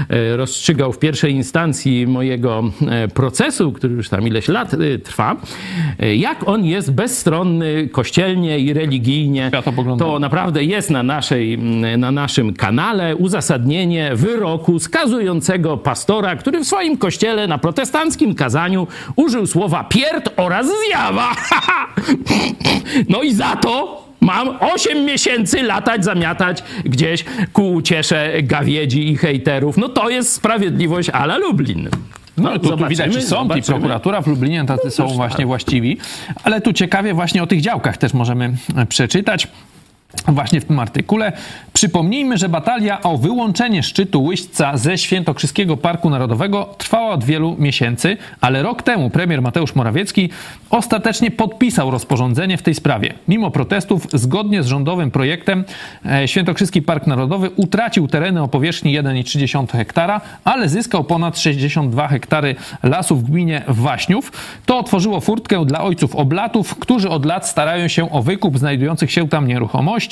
e, 0.10 0.38
rozstrzygał 0.38 0.92
w 0.92 1.00
pierwszej 1.00 1.34
instancji 1.34 2.08
mojego 2.08 2.64
e, 2.88 3.08
procesu, 3.08 3.72
który 3.72 3.94
już 3.94 4.10
tam 4.10 4.28
ileś 4.28 4.48
lat 4.48 4.72
trwa, 5.04 5.36
jak 6.18 6.48
on 6.48 6.66
jest 6.66 6.92
bezstronny 6.92 7.90
kościelnie 7.92 8.60
i 8.60 8.74
religijnie. 8.74 9.52
To 10.00 10.20
naprawdę 10.20 10.64
jest 10.64 10.90
na, 10.90 11.04
naszej, 11.04 11.58
na 11.98 12.12
naszym 12.12 12.54
kanale 12.54 13.16
uzasadnienie 13.16 14.12
wyroku 14.16 14.80
skazującego 14.80 15.78
pastora, 15.78 16.36
który 16.36 16.60
w 16.60 16.66
swoim 16.68 16.98
kościele 16.98 17.48
na 17.48 17.58
protestanckim 17.58 18.36
kazaniu 18.36 18.88
użył 19.16 19.48
słowa 19.48 19.84
pierd 20.12 20.30
oraz 20.38 20.68
zjawa. 20.88 21.32
no 23.10 23.22
i 23.22 23.34
za 23.34 23.56
to 23.56 24.06
Mam 24.22 24.58
8 24.60 25.06
miesięcy 25.06 25.64
latać, 25.64 26.04
zamiatać 26.04 26.64
gdzieś 26.86 27.26
ku 27.54 27.74
uciesze 27.74 28.34
gawiedzi 28.44 29.12
i 29.12 29.18
hejterów. 29.18 29.78
No 29.78 29.90
to 29.90 30.10
jest 30.10 30.34
sprawiedliwość 30.34 31.10
ala 31.10 31.38
Lublin. 31.38 31.90
No, 32.38 32.52
tu, 32.54 32.60
tu 32.60 32.66
zobaczymy, 32.66 32.90
widać, 32.90 33.14
że 33.14 33.22
sąd 33.22 33.46
i 33.46 33.54
zobaczymy. 33.54 33.66
prokuratura 33.66 34.22
w 34.22 34.28
Lublinie 34.28 34.66
tacy 34.66 34.92
są 34.92 35.08
też 35.08 35.16
właśnie 35.16 35.38
tak. 35.38 35.48
właściwi. 35.48 35.98
Ale 36.44 36.62
tu 36.62 36.74
ciekawie 36.74 37.14
właśnie 37.14 37.44
o 37.44 37.48
tych 37.48 37.62
działkach 37.62 37.98
też 37.98 38.14
możemy 38.14 38.54
przeczytać. 38.90 39.48
Właśnie 40.28 40.62
w 40.62 40.66
tym 40.66 40.80
artykule. 40.80 41.32
Przypomnijmy, 41.74 42.38
że 42.38 42.50
batalia 42.50 43.02
o 43.02 43.18
wyłączenie 43.18 43.84
szczytu 43.84 44.24
Łyśca 44.24 44.78
ze 44.78 44.98
Świętokrzyskiego 44.98 45.78
Parku 45.78 46.10
Narodowego 46.10 46.76
trwała 46.78 47.10
od 47.10 47.24
wielu 47.24 47.56
miesięcy, 47.60 48.18
ale 48.42 48.64
rok 48.64 48.84
temu 48.84 49.10
premier 49.10 49.42
Mateusz 49.42 49.76
Morawiecki 49.76 50.30
ostatecznie 50.70 51.32
podpisał 51.32 51.92
rozporządzenie 51.92 52.58
w 52.58 52.62
tej 52.62 52.76
sprawie. 52.76 53.14
Mimo 53.28 53.52
protestów, 53.52 54.08
zgodnie 54.14 54.64
z 54.64 54.68
rządowym 54.68 55.12
projektem, 55.12 55.64
e, 56.06 56.28
Świętokrzyski 56.28 56.82
Park 56.82 57.08
Narodowy 57.08 57.50
utracił 57.56 58.08
tereny 58.08 58.42
o 58.42 58.48
powierzchni 58.48 58.94
1,3 58.94 59.78
hektara, 59.78 60.22
ale 60.44 60.70
zyskał 60.70 61.04
ponad 61.04 61.40
62 61.40 62.08
hektary 62.08 62.56
lasów 62.84 63.24
w 63.24 63.30
gminie 63.30 63.62
Waśniów. 63.68 64.32
To 64.66 64.80
otworzyło 64.80 65.22
furtkę 65.22 65.66
dla 65.66 65.82
ojców 65.82 66.16
oblatów, 66.16 66.76
którzy 66.76 67.10
od 67.10 67.26
lat 67.26 67.48
starają 67.48 67.88
się 67.88 68.12
o 68.12 68.22
wykup 68.22 68.58
znajdujących 68.58 69.12
się 69.12 69.30
tam 69.30 69.48
nieruchomości. 69.48 70.05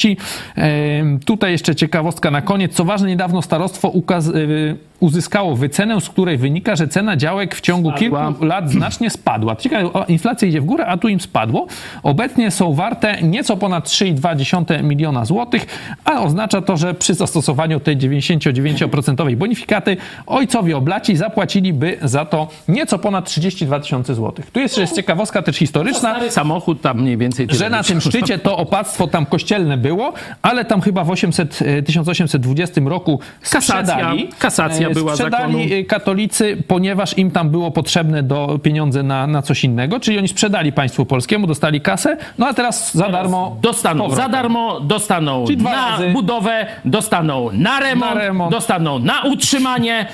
Tutaj 1.26 1.52
jeszcze 1.52 1.76
ciekawostka 1.76 2.32
na 2.32 2.42
koniec. 2.42 2.74
Co 2.74 2.86
ważne, 2.86 3.08
niedawno 3.08 3.42
starostwo 3.42 3.92
y, 4.36 4.78
uzyskało 5.00 5.56
wycenę, 5.56 6.02
z 6.02 6.10
której 6.10 6.38
wynika, 6.38 6.76
że 6.76 6.88
cena 6.88 7.18
działek 7.18 7.56
w 7.56 7.62
ciągu 7.62 7.92
kilku 7.92 8.18
lat 8.42 8.72
znacznie 8.72 9.10
spadła. 9.10 9.56
Ciekawe, 9.56 9.90
inflacja 10.08 10.48
idzie 10.48 10.62
w 10.62 10.66
górę, 10.66 10.86
a 10.86 10.98
tu 10.98 11.08
im 11.08 11.20
spadło. 11.20 11.68
Obecnie 12.04 12.52
są 12.52 12.74
warte 12.74 13.22
nieco 13.22 13.58
ponad 13.58 13.88
3,2 13.88 14.84
miliona 14.84 15.26
złotych, 15.26 15.66
a 16.06 16.22
oznacza 16.22 16.62
to, 16.62 16.78
że 16.78 16.94
przy 16.94 17.14
zastosowaniu 17.14 17.80
tej 17.80 17.98
99% 17.98 19.36
bonifikaty 19.36 19.98
ojcowie 20.26 20.78
oblaci 20.78 21.16
zapłaciliby 21.16 21.98
za 22.02 22.26
to 22.26 22.48
nieco 22.68 23.00
ponad 23.00 23.26
32 23.26 23.80
tysiące 23.80 24.16
złotych. 24.16 24.52
Tu 24.52 24.60
jest 24.60 24.78
jeszcze 24.78 24.96
ciekawostka 24.96 25.42
też 25.42 25.58
historyczna 25.58 26.20
samochód 26.30 26.82
tam 26.82 27.02
mniej 27.02 27.18
więcej 27.18 27.48
że 27.50 27.70
na 27.70 27.84
tym 27.84 28.02
szczycie 28.02 28.40
to 28.40 28.58
opactwo 28.58 29.08
tam 29.08 29.26
kościelne 29.26 29.78
było, 29.84 30.14
ale 30.42 30.66
tam 30.66 30.82
chyba 30.82 31.04
w 31.04 31.10
800, 31.10 31.60
e, 31.62 31.82
1820 31.84 32.82
roku 32.88 33.20
Kasacja- 33.44 33.62
sprzedali. 33.62 34.30
kasacja 34.40 34.88
e, 34.88 34.94
była 34.94 35.14
Sprzedali 35.16 35.54
zakonu. 35.54 35.76
e, 35.80 35.84
katolicy, 35.84 36.58
ponieważ 36.68 37.18
im 37.18 37.32
tam 37.32 37.50
było 37.50 37.72
potrzebne 37.72 38.24
do 38.24 38.60
pieniądze 38.64 39.04
na, 39.04 39.28
na 39.28 39.42
coś 39.42 39.64
innego, 39.64 40.00
czyli 40.00 40.18
oni 40.18 40.28
sprzedali 40.28 40.72
państwu 40.74 41.06
polskiemu, 41.06 41.48
dostali 41.48 41.82
kasę, 41.82 42.18
no 42.38 42.48
a 42.48 42.54
teraz 42.54 42.94
za 42.96 43.10
darmo 43.10 43.58
Dostaną 43.62 44.10
za 44.10 44.30
darmo, 44.30 44.80
dostaną 44.80 45.46
Czyli 45.48 45.64
na 45.64 45.72
razy. 45.92 46.10
budowę, 46.14 46.66
dostaną 46.86 47.50
na 47.54 47.80
remont, 47.80 48.16
Na 48.16 48.22
remont. 48.22 48.52
dostaną 48.52 49.00
na 49.00 49.22
utrzymanie 49.22 50.06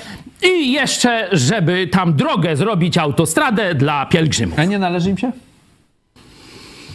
i 0.42 0.72
jeszcze, 0.72 1.28
żeby 1.32 1.86
tam 1.86 2.14
drogę 2.14 2.56
zrobić, 2.56 2.98
autostradę 2.98 3.74
dla 3.74 4.06
pielgrzymów. 4.06 4.58
A 4.58 4.64
nie 4.64 4.78
należy 4.78 5.10
im 5.10 5.18
się? 5.18 5.32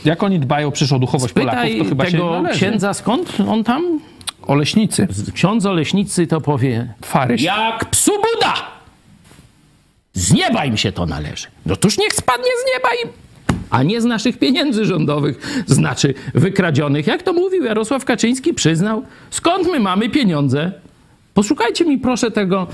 Jak 0.05 0.23
oni 0.23 0.39
dbają 0.39 0.71
o 0.95 0.99
duchowość 0.99 1.33
Polaków, 1.33 1.71
to 1.79 1.85
chyba 1.85 2.05
się 2.05 2.11
tego 2.11 2.31
należy. 2.31 2.59
księdza, 2.59 2.93
skąd 2.93 3.37
on 3.49 3.63
tam? 3.63 3.99
Oleśnicy, 4.47 5.07
Ksiądz 5.33 5.65
Oleśnicy 5.65 6.27
to 6.27 6.41
powie, 6.41 6.93
Faryś. 7.05 7.41
jak 7.41 7.85
psu 7.85 8.11
Buda! 8.11 8.53
Z 10.13 10.33
nieba 10.33 10.65
im 10.65 10.77
się 10.77 10.91
to 10.91 11.05
należy. 11.05 11.47
No 11.65 11.75
toż 11.75 11.97
niech 11.97 12.13
spadnie 12.13 12.49
z 12.63 12.73
nieba 12.75 12.89
im. 13.03 13.09
A 13.69 13.83
nie 13.83 14.01
z 14.01 14.05
naszych 14.05 14.39
pieniędzy 14.39 14.85
rządowych, 14.85 15.63
znaczy 15.67 16.13
wykradzionych. 16.33 17.07
Jak 17.07 17.23
to 17.23 17.33
mówił 17.33 17.63
Jarosław 17.63 18.05
Kaczyński, 18.05 18.53
przyznał. 18.53 19.03
Skąd 19.29 19.67
my 19.67 19.79
mamy 19.79 20.09
pieniądze? 20.09 20.71
Poszukajcie 21.33 21.85
mi 21.85 21.97
proszę 21.97 22.31
tego 22.31 22.67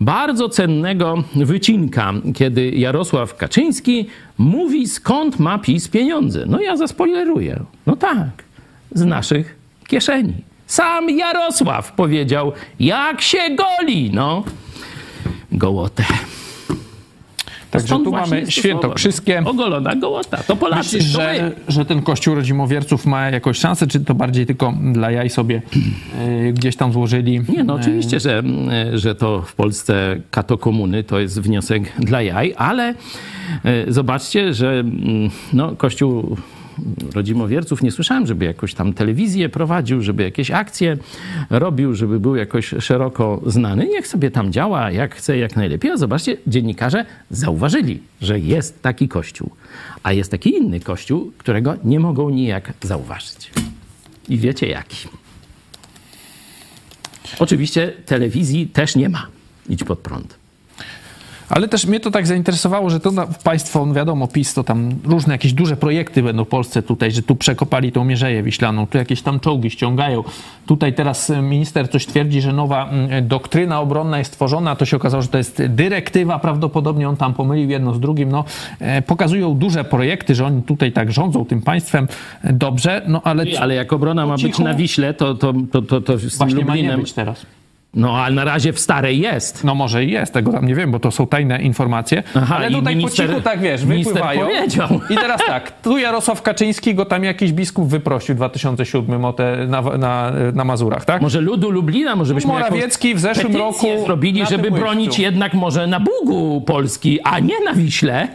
bardzo 0.00 0.48
cennego 0.48 1.24
wycinka, 1.36 2.12
kiedy 2.34 2.70
Jarosław 2.70 3.36
Kaczyński 3.36 4.06
mówi, 4.38 4.88
skąd 4.88 5.38
ma 5.38 5.58
PiS 5.58 5.88
pieniądze. 5.88 6.44
No 6.46 6.60
ja 6.60 6.76
zaspoileruję. 6.76 7.60
No 7.86 7.96
tak, 7.96 8.44
z 8.92 9.04
naszych 9.04 9.58
kieszeni. 9.86 10.34
Sam 10.66 11.10
Jarosław 11.10 11.92
powiedział, 11.92 12.52
jak 12.80 13.20
się 13.20 13.38
goli, 13.56 14.10
no. 14.14 14.44
Gołotę. 15.52 16.04
Także 17.74 17.94
tu 18.04 18.10
mamy 18.12 18.44
świętokrzyskie. 18.48 19.42
Ogolona 19.44 19.96
gołota. 19.96 20.36
To 20.36 20.56
Polacy. 20.56 20.96
Myślisz, 20.96 21.12
to 21.12 21.20
że, 21.20 21.52
że 21.68 21.84
ten 21.84 22.02
kościół 22.02 22.34
rodzimowierców 22.34 23.06
ma 23.06 23.30
jakąś 23.30 23.58
szansę, 23.58 23.86
czy 23.86 24.00
to 24.00 24.14
bardziej 24.14 24.46
tylko 24.46 24.74
dla 24.92 25.10
jaj 25.10 25.30
sobie 25.30 25.62
e, 26.18 26.52
gdzieś 26.52 26.76
tam 26.76 26.92
złożyli? 26.92 27.40
Nie, 27.48 27.64
no 27.64 27.74
oczywiście, 27.74 28.20
że, 28.20 28.42
że 28.94 29.14
to 29.14 29.42
w 29.42 29.54
Polsce 29.54 30.16
katokomuny 30.30 31.04
to 31.04 31.20
jest 31.20 31.40
wniosek 31.40 31.92
dla 31.98 32.22
jaj, 32.22 32.54
ale 32.56 32.94
e, 33.64 33.92
zobaczcie, 33.92 34.54
że 34.54 34.70
mm, 34.70 35.30
no, 35.52 35.76
Kościół 35.76 36.36
rodzimowierców 37.14 37.82
nie 37.82 37.90
słyszałem, 37.92 38.26
żeby 38.26 38.44
jakoś 38.44 38.74
tam 38.74 38.92
telewizję 38.92 39.48
prowadził, 39.48 40.02
żeby 40.02 40.22
jakieś 40.22 40.50
akcje 40.50 40.96
robił, 41.50 41.94
żeby 41.94 42.20
był 42.20 42.36
jakoś 42.36 42.74
szeroko 42.80 43.42
znany. 43.46 43.86
Niech 43.86 44.06
sobie 44.06 44.30
tam 44.30 44.52
działa 44.52 44.90
jak 44.90 45.14
chce, 45.14 45.38
jak 45.38 45.56
najlepiej. 45.56 45.90
A 45.90 45.96
zobaczcie, 45.96 46.36
dziennikarze 46.46 47.04
zauważyli, 47.30 48.00
że 48.20 48.38
jest 48.38 48.82
taki 48.82 49.08
kościół. 49.08 49.50
A 50.02 50.12
jest 50.12 50.30
taki 50.30 50.50
inny 50.56 50.80
kościół, 50.80 51.32
którego 51.38 51.74
nie 51.84 52.00
mogą 52.00 52.30
nijak 52.30 52.72
zauważyć. 52.82 53.50
I 54.28 54.38
wiecie 54.38 54.66
jaki. 54.66 55.08
Oczywiście 57.38 57.92
telewizji 58.06 58.66
też 58.66 58.96
nie 58.96 59.08
ma. 59.08 59.26
Idź 59.68 59.84
pod 59.84 59.98
prąd. 59.98 60.43
Ale 61.48 61.68
też 61.68 61.86
mnie 61.86 62.00
to 62.00 62.10
tak 62.10 62.26
zainteresowało, 62.26 62.90
że 62.90 63.00
to 63.00 63.12
państwo, 63.44 63.86
no 63.86 63.94
wiadomo, 63.94 64.28
PiS 64.28 64.54
to 64.54 64.64
tam 64.64 64.90
różne 65.04 65.34
jakieś 65.34 65.52
duże 65.52 65.76
projekty 65.76 66.22
będą 66.22 66.44
w 66.44 66.48
Polsce 66.48 66.82
tutaj, 66.82 67.12
że 67.12 67.22
tu 67.22 67.36
przekopali 67.36 67.92
tą 67.92 68.04
Mierzeję 68.04 68.42
Wiślaną, 68.42 68.86
tu 68.86 68.98
jakieś 68.98 69.22
tam 69.22 69.40
czołgi 69.40 69.70
ściągają. 69.70 70.24
Tutaj 70.66 70.94
teraz 70.94 71.30
e, 71.30 71.42
minister 71.42 71.90
coś 71.90 72.06
twierdzi, 72.06 72.40
że 72.40 72.52
nowa 72.52 72.88
mm, 72.88 73.28
doktryna 73.28 73.80
obronna 73.80 74.18
jest 74.18 74.32
tworzona, 74.32 74.76
to 74.76 74.84
się 74.84 74.96
okazało, 74.96 75.22
że 75.22 75.28
to 75.28 75.38
jest 75.38 75.62
dyrektywa, 75.66 76.38
prawdopodobnie 76.38 77.08
on 77.08 77.16
tam 77.16 77.34
pomylił 77.34 77.70
jedno 77.70 77.94
z 77.94 78.00
drugim. 78.00 78.28
No, 78.28 78.44
e, 78.80 79.02
pokazują 79.02 79.54
duże 79.54 79.84
projekty, 79.84 80.34
że 80.34 80.46
oni 80.46 80.62
tutaj 80.62 80.92
tak 80.92 81.12
rządzą 81.12 81.44
tym 81.44 81.62
państwem 81.62 82.08
e, 82.42 82.52
dobrze, 82.52 83.02
no 83.08 83.20
ale... 83.24 83.44
Ale 83.60 83.74
jak 83.74 83.92
obrona 83.92 84.26
ma 84.26 84.36
być 84.36 84.58
na 84.58 84.74
Wiśle, 84.74 85.14
to, 85.14 85.34
to, 85.34 85.54
to, 85.72 85.82
to, 85.82 86.00
to 86.00 86.18
z 86.18 86.20
tym 86.20 86.30
Właśnie 86.30 86.64
ma 86.64 86.76
nie 86.76 86.82
Lublinem... 86.82 87.00
być 87.00 87.12
teraz. 87.12 87.46
No, 87.96 88.18
ale 88.18 88.34
na 88.34 88.44
razie 88.44 88.72
w 88.72 88.80
starej 88.80 89.20
jest. 89.20 89.64
No 89.64 89.74
może 89.74 90.04
i 90.04 90.10
jest, 90.10 90.32
tego 90.32 90.52
tam 90.52 90.66
nie 90.66 90.74
wiem, 90.74 90.90
bo 90.90 91.00
to 91.00 91.10
są 91.10 91.26
tajne 91.26 91.62
informacje. 91.62 92.22
Aha, 92.34 92.56
ale 92.56 92.70
tutaj 92.70 92.96
minister- 92.96 93.26
po 93.26 93.32
cichu 93.32 93.40
tak 93.40 93.60
wiesz, 93.60 93.84
wypływają. 93.84 94.40
powiedział. 94.40 94.88
I 95.10 95.14
teraz 95.14 95.40
tak, 95.46 95.72
tu 95.82 95.98
Jarosław 95.98 96.42
Kaczyński 96.42 96.94
go 96.94 97.04
tam 97.04 97.24
jakiś 97.24 97.52
biskup 97.52 97.88
wyprosił 97.88 98.34
w 98.34 98.38
2007 98.38 99.24
o 99.24 99.32
te 99.32 99.66
na, 99.66 99.82
na, 99.82 100.32
na 100.54 100.64
Mazurach, 100.64 101.04
tak? 101.04 101.22
Może 101.22 101.40
ludu 101.40 101.70
Lublina, 101.70 102.16
może 102.16 102.34
byśmy 102.34 102.52
Morawiecki 102.52 103.14
w 103.14 103.20
zeszłym 103.20 103.56
roku 103.56 103.86
zrobili, 104.04 104.46
żeby 104.46 104.70
bronić 104.70 105.18
jednak 105.18 105.54
może 105.54 105.86
na 105.86 106.00
Bugu 106.00 106.60
Polski, 106.60 107.20
a 107.20 107.38
nie 107.38 107.60
na 107.64 107.74
Wiśle. 107.74 108.28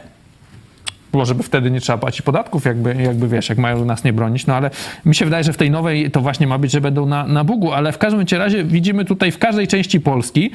Może 1.14 1.36
by 1.36 1.44
wtedy 1.44 1.72
nie 1.72 1.82
trzeba 1.82 1.98
płacić 1.98 2.22
podatków, 2.22 2.66
jakby, 2.66 2.96
jakby 2.96 3.28
wiesz, 3.28 3.50
jak 3.50 3.58
mają 3.58 3.86
nas 3.86 4.04
nie 4.04 4.14
bronić, 4.14 4.48
no 4.48 4.56
ale 4.56 4.70
mi 5.06 5.16
się 5.16 5.26
wydaje, 5.26 5.44
że 5.44 5.54
w 5.54 5.58
tej 5.58 5.72
nowej 5.72 6.12
to 6.12 6.22
właśnie 6.22 6.48
ma 6.48 6.58
być, 6.58 6.72
że 6.72 6.82
będą 6.82 7.06
na, 7.06 7.28
na 7.28 7.44
Bugu, 7.44 7.72
ale 7.72 7.92
w 7.92 7.98
każdym 7.98 8.26
razie 8.40 8.64
widzimy 8.64 9.06
tutaj 9.06 9.32
w 9.32 9.38
każdej 9.38 9.68
części 9.68 10.00
Polski 10.00 10.52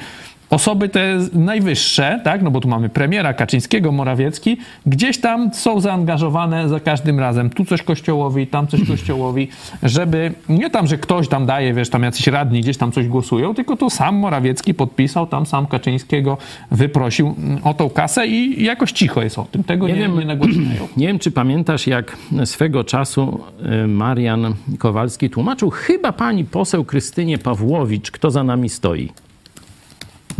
osoby 0.49 0.89
te 0.89 1.19
najwyższe, 1.33 2.21
tak, 2.23 2.41
no 2.41 2.51
bo 2.51 2.59
tu 2.59 2.67
mamy 2.67 2.89
premiera 2.89 3.33
Kaczyńskiego, 3.33 3.91
Morawiecki, 3.91 4.57
gdzieś 4.85 5.17
tam 5.17 5.53
są 5.53 5.79
zaangażowane 5.79 6.69
za 6.69 6.79
każdym 6.79 7.19
razem, 7.19 7.49
tu 7.49 7.65
coś 7.65 7.81
kościołowi, 7.83 8.47
tam 8.47 8.67
coś 8.67 8.87
kościołowi, 8.87 9.47
żeby 9.83 10.31
nie 10.49 10.69
tam, 10.69 10.87
że 10.87 10.97
ktoś 10.97 11.27
tam 11.27 11.45
daje, 11.45 11.73
wiesz, 11.73 11.89
tam 11.89 12.03
jacyś 12.03 12.27
radni 12.27 12.61
gdzieś 12.61 12.77
tam 12.77 12.91
coś 12.91 13.07
głosują, 13.07 13.55
tylko 13.55 13.77
tu 13.77 13.89
sam 13.89 14.15
Morawiecki 14.15 14.73
podpisał, 14.73 15.27
tam 15.27 15.45
sam 15.45 15.67
Kaczyńskiego 15.67 16.37
wyprosił 16.71 17.35
mm, 17.37 17.59
o 17.63 17.73
tą 17.73 17.89
kasę 17.89 18.27
i 18.27 18.63
jakoś 18.63 18.91
cicho 18.91 19.21
jest 19.23 19.39
o 19.39 19.45
tym, 19.51 19.63
tego 19.63 19.87
nie, 19.87 19.93
Nie 19.93 19.99
wiem. 19.99 20.19
nie 20.19 20.25
nagłaśniają. 20.25 20.87
Nie 20.97 21.07
wiem, 21.07 21.19
czy 21.19 21.31
pamiętasz, 21.31 21.87
jak 21.87 22.17
swego 22.45 22.83
czasu 22.83 23.39
y, 23.83 23.87
Marian 23.87 24.55
Kowalski 24.79 25.29
tłumaczył 25.29 25.69
chyba 25.69 26.11
pani 26.11 26.45
poseł 26.45 26.85
Krystynie 26.85 27.37
Pawłowicz, 27.37 28.11
kto 28.11 28.31
za 28.31 28.43
nami 28.43 28.69
stoi. 28.69 29.09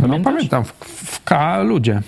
No, 0.00 0.06
Pamiętasz? 0.08 0.34
pamiętam, 0.34 0.64
w, 0.64 0.72
w 0.84 1.24
K 1.24 1.62
ludzie. 1.62 2.02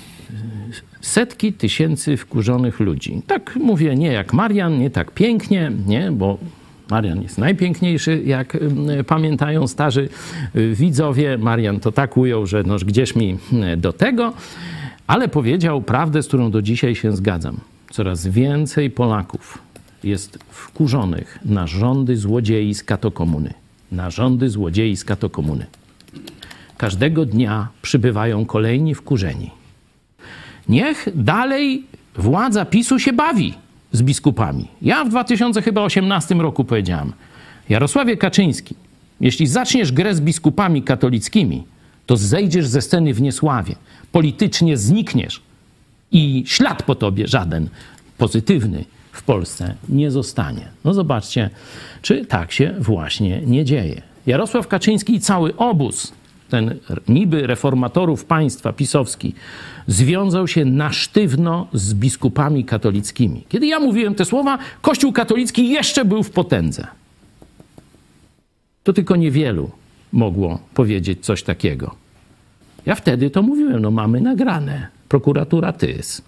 setki 1.00 1.52
tysięcy 1.52 2.16
wkurzonych 2.16 2.80
ludzi. 2.80 3.22
Tak 3.26 3.56
mówię, 3.56 3.96
nie 3.96 4.12
jak 4.12 4.32
Marian, 4.32 4.78
nie 4.78 4.90
tak 4.90 5.10
pięknie, 5.10 5.72
nie, 5.86 6.12
bo 6.12 6.38
Marian 6.90 7.22
jest 7.22 7.38
najpiękniejszy, 7.38 8.22
jak 8.26 8.56
pamiętają 9.06 9.66
starzy 9.66 10.08
y, 10.56 10.74
widzowie. 10.74 11.38
Marian 11.38 11.80
to 11.80 11.92
tak 11.92 12.16
ujął, 12.16 12.46
że 12.46 12.62
noż 12.62 12.84
gdzieś 12.84 13.16
mi 13.16 13.38
do 13.76 13.92
tego, 13.92 14.32
ale 15.06 15.28
powiedział 15.28 15.82
prawdę, 15.82 16.22
z 16.22 16.28
którą 16.28 16.50
do 16.50 16.62
dzisiaj 16.62 16.94
się 16.94 17.16
zgadzam. 17.16 17.56
Coraz 17.90 18.26
więcej 18.26 18.90
Polaków 18.90 19.58
jest 20.04 20.38
wkurzonych 20.48 21.38
na 21.44 21.66
rządy 21.66 22.16
złodziei 22.16 22.74
z 22.74 22.82
katokomuny. 22.84 23.54
Na 23.92 24.10
rządy 24.10 24.48
złodziei 24.50 24.96
z 24.96 25.04
katokomuny. 25.04 25.66
Każdego 26.78 27.26
dnia 27.26 27.68
przybywają 27.82 28.46
kolejni 28.46 28.94
wkurzeni. 28.94 29.50
Niech 30.68 31.08
dalej 31.14 31.84
władza 32.16 32.64
PiSu 32.64 32.98
się 32.98 33.12
bawi 33.12 33.54
z 33.92 34.02
biskupami. 34.02 34.68
Ja 34.82 35.04
w 35.04 35.08
2018 35.08 36.34
roku 36.34 36.64
powiedziałem, 36.64 37.12
Jarosławie 37.68 38.16
Kaczyński, 38.16 38.74
jeśli 39.20 39.46
zaczniesz 39.46 39.92
grę 39.92 40.14
z 40.14 40.20
biskupami 40.20 40.82
katolickimi, 40.82 41.64
to 42.06 42.16
zejdziesz 42.16 42.66
ze 42.66 42.82
sceny 42.82 43.14
w 43.14 43.22
niesławie. 43.22 43.74
Politycznie 44.12 44.76
znikniesz 44.76 45.42
i 46.12 46.44
ślad 46.46 46.82
po 46.82 46.94
tobie 46.94 47.28
żaden 47.28 47.68
pozytywny 48.18 48.84
w 49.12 49.22
Polsce 49.22 49.74
nie 49.88 50.10
zostanie. 50.10 50.68
No 50.84 50.94
zobaczcie, 50.94 51.50
czy 52.02 52.26
tak 52.26 52.52
się 52.52 52.74
właśnie 52.78 53.42
nie 53.46 53.64
dzieje. 53.64 54.02
Jarosław 54.26 54.68
Kaczyński 54.68 55.14
i 55.14 55.20
cały 55.20 55.56
obóz, 55.56 56.12
ten 56.48 56.78
niby 57.08 57.46
reformatorów 57.46 58.24
państwa 58.24 58.72
pisowski, 58.72 59.34
związał 59.86 60.48
się 60.48 60.64
na 60.64 60.92
sztywno 60.92 61.66
z 61.72 61.94
biskupami 61.94 62.64
katolickimi. 62.64 63.44
Kiedy 63.48 63.66
ja 63.66 63.80
mówiłem 63.80 64.14
te 64.14 64.24
słowa, 64.24 64.58
Kościół 64.82 65.12
katolicki 65.12 65.68
jeszcze 65.68 66.04
był 66.04 66.22
w 66.22 66.30
potędze. 66.30 66.86
To 68.84 68.92
tylko 68.92 69.16
niewielu 69.16 69.70
mogło 70.12 70.58
powiedzieć 70.74 71.24
coś 71.24 71.42
takiego. 71.42 71.94
Ja 72.86 72.94
wtedy 72.94 73.30
to 73.30 73.42
mówiłem, 73.42 73.82
no 73.82 73.90
mamy 73.90 74.20
nagrane. 74.20 74.88
Prokuratura 75.08 75.72
TYS. 75.72 76.22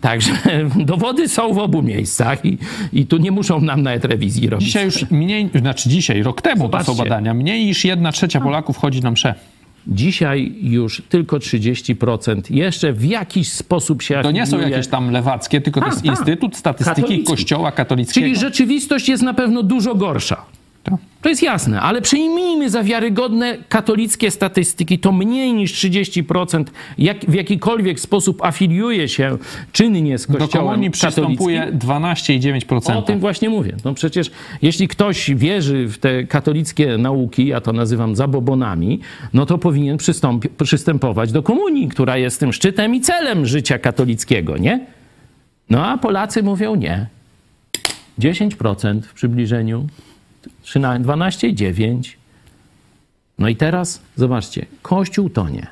Także 0.00 0.32
dowody 0.76 1.28
są 1.28 1.52
w 1.52 1.58
obu 1.58 1.82
miejscach 1.82 2.44
i, 2.44 2.58
i 2.92 3.06
tu 3.06 3.16
nie 3.16 3.30
muszą 3.30 3.60
nam 3.60 3.82
nawet 3.82 4.04
rewizji 4.04 4.48
robić. 4.48 4.66
Dzisiaj 4.66 4.84
już 4.84 5.10
mniej, 5.10 5.50
znaczy 5.54 5.88
dzisiaj, 5.88 6.22
rok 6.22 6.42
temu 6.42 6.62
Zobaczcie. 6.62 6.86
to 6.86 6.94
są 6.94 7.02
badania, 7.02 7.34
mniej 7.34 7.66
niż 7.66 7.84
jedna 7.84 8.12
trzecia 8.12 8.40
Polaków 8.40 8.76
chodzi 8.76 9.00
na 9.00 9.10
msze. 9.10 9.34
Dzisiaj 9.88 10.52
już 10.60 11.02
tylko 11.08 11.36
30% 11.36 12.40
jeszcze 12.50 12.92
w 12.92 13.04
jakiś 13.04 13.52
sposób 13.52 14.02
się 14.02 14.20
To 14.22 14.30
nie 14.30 14.46
są 14.46 14.60
jakieś 14.60 14.88
tam 14.88 15.10
lewackie, 15.10 15.60
tylko 15.60 15.80
to 15.80 15.86
jest. 15.86 16.04
Instytut 16.04 16.56
Statystyki 16.56 17.00
Katolicki. 17.02 17.26
Kościoła 17.26 17.72
Katolickiego. 17.72 18.24
Czyli 18.24 18.36
rzeczywistość 18.36 19.08
jest 19.08 19.22
na 19.22 19.34
pewno 19.34 19.62
dużo 19.62 19.94
gorsza. 19.94 20.44
Tak. 20.90 21.00
To 21.22 21.28
jest 21.28 21.42
jasne, 21.42 21.80
ale 21.80 22.02
przyjmijmy 22.02 22.70
za 22.70 22.82
wiarygodne 22.82 23.56
katolickie 23.68 24.30
statystyki, 24.30 24.98
to 24.98 25.12
mniej 25.12 25.52
niż 25.54 25.72
30% 25.74 26.64
jak, 26.98 27.18
w 27.18 27.34
jakikolwiek 27.34 28.00
sposób 28.00 28.44
afiliuje 28.44 29.08
się 29.08 29.38
czynnie 29.72 30.18
z 30.18 30.26
Do 30.26 30.38
kościołem 30.38 30.66
komunii 30.66 30.90
katolickim. 30.90 31.36
przystępuje 31.36 31.72
12,9%. 31.72 32.96
O 32.96 33.02
tym 33.02 33.20
właśnie 33.20 33.48
mówię. 33.48 33.76
No 33.84 33.94
przecież 33.94 34.30
jeśli 34.62 34.88
ktoś 34.88 35.30
wierzy 35.34 35.88
w 35.88 35.98
te 35.98 36.24
katolickie 36.24 36.98
nauki, 36.98 37.46
ja 37.46 37.60
to 37.60 37.72
nazywam 37.72 38.16
zabobonami, 38.16 39.00
no 39.34 39.46
to 39.46 39.58
powinien 39.58 39.96
przystępować 40.58 41.32
do 41.32 41.42
komunii, 41.42 41.88
która 41.88 42.16
jest 42.16 42.40
tym 42.40 42.52
szczytem 42.52 42.94
i 42.94 43.00
celem 43.00 43.46
życia 43.46 43.78
katolickiego, 43.78 44.56
nie? 44.56 44.86
No 45.70 45.86
a 45.86 45.98
Polacy 45.98 46.42
mówią 46.42 46.74
nie. 46.74 47.06
10% 48.18 49.00
w 49.02 49.14
przybliżeniu, 49.14 49.86
13, 50.62 51.04
12,9%. 51.04 52.16
No 53.38 53.48
i 53.48 53.56
teraz 53.56 54.00
zobaczcie, 54.16 54.66
Kościół 54.82 55.30
tonie. 55.30 55.66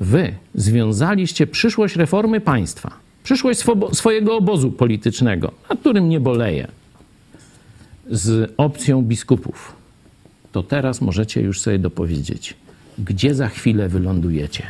Wy 0.00 0.34
związaliście 0.54 1.46
przyszłość 1.46 1.96
reformy 1.96 2.40
państwa, 2.40 2.90
przyszłość 3.24 3.64
swojego 3.92 4.36
obozu 4.36 4.72
politycznego, 4.72 5.52
nad 5.70 5.80
którym 5.80 6.08
nie 6.08 6.20
boleję, 6.20 6.68
z 8.10 8.52
opcją 8.56 9.02
biskupów. 9.02 9.76
To 10.52 10.62
teraz 10.62 11.00
możecie 11.00 11.40
już 11.40 11.60
sobie 11.60 11.78
dopowiedzieć, 11.78 12.54
gdzie 12.98 13.34
za 13.34 13.48
chwilę 13.48 13.88
wylądujecie. 13.88 14.66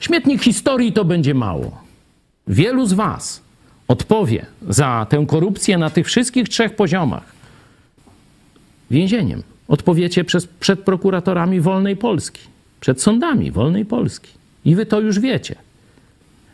Śmietnik 0.00 0.42
historii 0.42 0.92
to 0.92 1.04
będzie 1.04 1.34
mało. 1.34 1.82
Wielu 2.46 2.86
z 2.86 2.92
Was 2.92 3.42
odpowie 3.88 4.46
za 4.68 5.06
tę 5.10 5.24
korupcję 5.28 5.78
na 5.78 5.90
tych 5.90 6.06
wszystkich 6.06 6.48
trzech 6.48 6.76
poziomach 6.76 7.41
więzieniem. 8.92 9.42
Odpowiecie 9.68 10.24
przez, 10.24 10.46
przed 10.46 10.80
prokuratorami 10.80 11.60
wolnej 11.60 11.96
Polski, 11.96 12.40
przed 12.80 13.02
sądami 13.02 13.50
wolnej 13.50 13.84
Polski. 13.84 14.30
I 14.64 14.74
wy 14.74 14.86
to 14.86 15.00
już 15.00 15.20
wiecie. 15.20 15.54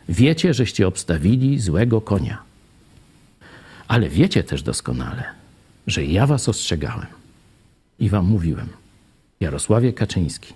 Wiecie, 0.09 0.53
żeście 0.53 0.87
obstawili 0.87 1.59
złego 1.59 2.01
konia. 2.01 2.37
Ale 3.87 4.09
wiecie 4.09 4.43
też 4.43 4.63
doskonale, 4.63 5.23
że 5.87 6.05
ja 6.05 6.27
was 6.27 6.49
ostrzegałem 6.49 7.07
i 7.99 8.09
wam 8.09 8.25
mówiłem, 8.25 8.67
Jarosławie 9.39 9.93
Kaczyński, 9.93 10.53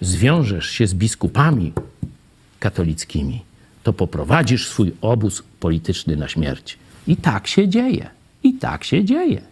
zwiążesz 0.00 0.70
się 0.70 0.86
z 0.86 0.94
biskupami 0.94 1.72
katolickimi, 2.60 3.42
to 3.82 3.92
poprowadzisz 3.92 4.68
swój 4.68 4.92
obóz 5.00 5.42
polityczny 5.60 6.16
na 6.16 6.28
śmierć. 6.28 6.78
I 7.06 7.16
tak 7.16 7.46
się 7.46 7.68
dzieje. 7.68 8.10
I 8.42 8.54
tak 8.54 8.84
się 8.84 9.04
dzieje. 9.04 9.49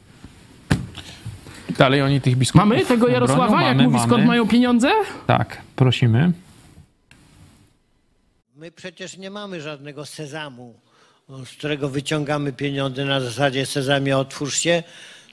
Dalej 1.79 2.03
oni 2.03 2.21
tych 2.21 2.37
biskupów 2.37 2.69
Mamy 2.69 2.87
tego 2.87 3.09
Jarosława, 3.09 3.49
bronią? 3.49 3.67
jak 3.67 3.77
mamy, 3.77 3.89
mówi, 3.89 3.99
skąd 3.99 4.11
mamy. 4.13 4.27
mają 4.27 4.49
pieniądze? 4.49 4.91
Tak, 5.27 5.63
prosimy. 5.77 6.33
My 8.57 8.71
przecież 8.71 9.17
nie 9.17 9.31
mamy 9.31 9.61
żadnego 9.61 10.07
sezamu, 10.07 10.75
z 11.45 11.51
którego 11.51 11.89
wyciągamy 11.89 12.53
pieniądze 12.53 13.05
na 13.05 13.21
zasadzie 13.21 13.67
sezamie 13.67 14.17
otwórz 14.19 14.57
się, 14.59 14.83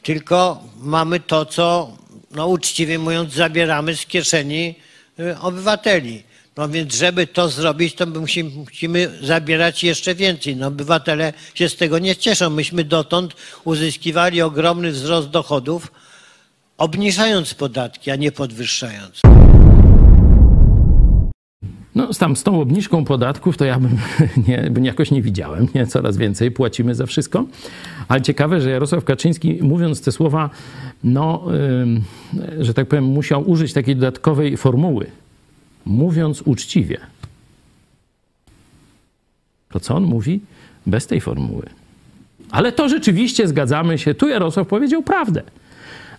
tylko 0.04 0.64
mamy 0.80 1.20
to, 1.20 1.46
co 1.46 1.91
no 2.32 2.48
uczciwie 2.48 3.00
mówiąc 3.00 3.34
zabieramy 3.34 3.96
z 3.96 4.06
kieszeni 4.06 4.76
y, 5.20 5.39
obywateli. 5.39 6.24
No 6.58 6.70
więc 6.70 6.96
żeby 6.96 7.28
to 7.28 7.50
zrobić, 7.50 7.96
to 7.96 8.06
my 8.06 8.20
musimy, 8.20 8.50
musimy 8.50 9.18
zabierać 9.22 9.84
jeszcze 9.84 10.16
więcej. 10.16 10.56
No 10.56 10.68
obywatele 10.68 11.34
się 11.56 11.70
z 11.70 11.76
tego 11.76 12.00
nie 12.00 12.16
cieszą. 12.16 12.50
Myśmy 12.50 12.84
dotąd 12.84 13.36
uzyskiwali 13.64 14.41
ogromny 14.41 14.91
wzrost 14.91 15.30
dochodów, 15.30 15.91
obniżając 16.78 17.54
podatki, 17.54 18.12
a 18.12 18.16
nie 18.16 18.32
podwyższając. 18.32 19.22
No, 21.96 22.14
tam 22.20 22.36
z 22.36 22.44
tą 22.44 22.62
obniżką 22.62 23.06
podatków 23.06 23.58
to 23.58 23.66
ja 23.66 23.80
bym, 23.80 23.98
nie, 24.48 24.72
jakoś 24.82 25.12
nie 25.12 25.22
widziałem. 25.22 25.68
Nie? 25.76 25.88
Coraz 25.88 26.18
więcej 26.18 26.52
płacimy 26.52 26.96
za 26.96 27.06
wszystko. 27.06 27.46
Ale 28.08 28.22
ciekawe, 28.22 28.62
że 28.62 28.70
Jarosław 28.70 29.04
Kaczyński, 29.04 29.60
mówiąc 29.62 30.02
te 30.02 30.12
słowa, 30.12 30.50
no, 31.04 31.46
że 32.60 32.74
tak 32.74 32.88
powiem, 32.88 33.04
musiał 33.04 33.50
użyć 33.50 33.74
takiej 33.74 33.96
dodatkowej 33.96 34.58
formuły. 34.58 35.06
Mówiąc 35.86 36.42
uczciwie. 36.42 36.98
To 39.70 39.80
co 39.80 39.96
on 39.96 40.04
mówi? 40.04 40.42
Bez 40.86 41.08
tej 41.08 41.22
formuły. 41.22 41.66
Ale 42.52 42.72
to 42.72 42.90
rzeczywiście 42.90 43.48
zgadzamy 43.48 43.98
się. 43.98 44.14
Tu 44.14 44.28
Jarosław 44.28 44.68
powiedział 44.68 45.04
prawdę. 45.04 45.44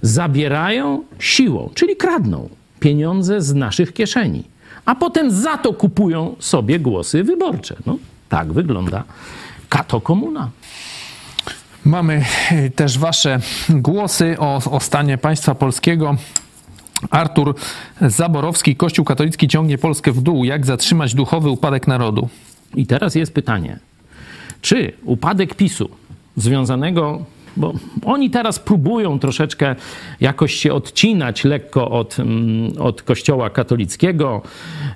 Zabierają 0.03 1.05
siłą, 1.19 1.71
czyli 1.75 1.97
kradną 1.97 2.49
pieniądze 2.81 3.41
z 3.41 3.55
naszych 3.55 3.93
kieszeni, 3.93 4.45
a 4.85 4.95
potem 4.95 5.31
za 5.31 5.59
to 5.59 5.73
kupują 5.73 6.37
sobie 6.39 6.79
głosy 6.79 7.25
wyborcze. 7.25 7.77
No, 7.87 7.99
tak 8.29 8.53
wygląda 8.53 9.05
kato 9.69 10.01
komuna. 10.01 10.51
Mamy 11.85 12.25
e, 12.51 12.71
też 12.71 12.99
wasze 12.99 13.41
głosy 13.69 14.37
o, 14.39 14.61
o 14.71 14.81
stanie 14.81 15.19
państwa 15.19 15.55
polskiego. 15.55 16.17
Artur 17.11 17.55
Zaborowski, 18.01 18.77
Kościół 18.77 19.05
katolicki 19.05 19.49
ciągnie 19.49 19.79
Polskę 19.79 20.13
w 20.13 20.21
dół. 20.21 20.45
Jak 20.45 20.67
zatrzymać 20.67 21.15
duchowy 21.15 21.51
upadek 21.51 21.87
narodu? 21.87 22.29
I 22.75 22.87
teraz 22.87 23.15
jest 23.15 23.35
pytanie, 23.35 23.79
czy 24.61 24.93
upadek 25.05 25.55
PiSu 25.55 25.89
związanego, 26.37 27.25
bo 27.57 27.73
oni 28.05 28.31
teraz 28.31 28.59
próbują 28.59 29.19
troszeczkę 29.19 29.75
jakoś 30.21 30.55
się 30.55 30.73
odcinać 30.73 31.45
lekko 31.45 31.91
od, 31.91 32.21
mm, 32.21 32.73
od 32.79 33.03
Kościoła 33.03 33.51
katolickiego. 33.51 34.43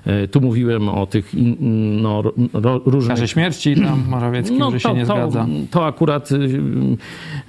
E, 0.05 0.27
Tu 0.27 0.41
mówiłem 0.41 0.89
o 0.89 1.05
tych 1.05 1.35
in- 1.35 2.01
no, 2.01 2.23
różnych 2.85 3.15
Karze 3.17 3.27
śmierci 3.27 3.75
tam 3.75 4.03
Morawiecki, 4.09 4.57
że 4.71 4.79
się 4.79 4.93
nie 4.93 5.01
No 5.05 5.07
to, 5.07 5.15
zgadza. 5.31 5.47
To 5.71 5.85
akurat 5.85 6.31
y, 6.31 6.35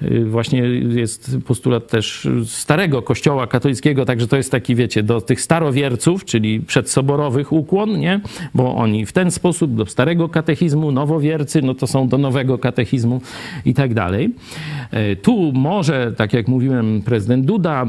y, 0.03 0.25
właśnie 0.25 0.59
jest 0.89 1.37
postulat 1.47 1.89
też 1.89 2.29
starego 2.47 3.03
kościoła 3.03 3.47
katolickiego, 3.47 4.05
także 4.05 4.27
to 4.27 4.37
jest 4.37 4.51
taki, 4.51 4.75
wiecie, 4.75 5.03
do 5.03 5.21
tych 5.21 5.41
starowierców, 5.41 6.25
czyli 6.25 6.61
przedsoborowych 6.61 7.53
ukłon, 7.53 7.99
nie? 7.99 8.21
Bo 8.55 8.75
oni 8.75 9.07
w 9.07 9.13
ten 9.13 9.31
sposób 9.31 9.75
do 9.75 9.87
starego 9.87 10.29
katechizmu, 10.29 10.93
nowowiercy, 10.93 11.63
no 11.63 11.75
to 11.75 11.87
są 11.87 12.09
do 12.09 12.19
nowego 12.19 12.59
katechizmu 12.59 13.21
i 13.65 13.75
tak 13.75 13.95
dalej. 13.95 14.31
Tu 15.23 15.53
może, 15.53 16.13
tak 16.17 16.33
jak 16.33 16.49
mówiłem, 16.49 17.03
prezydent 17.05 17.47
Duda 17.47 17.87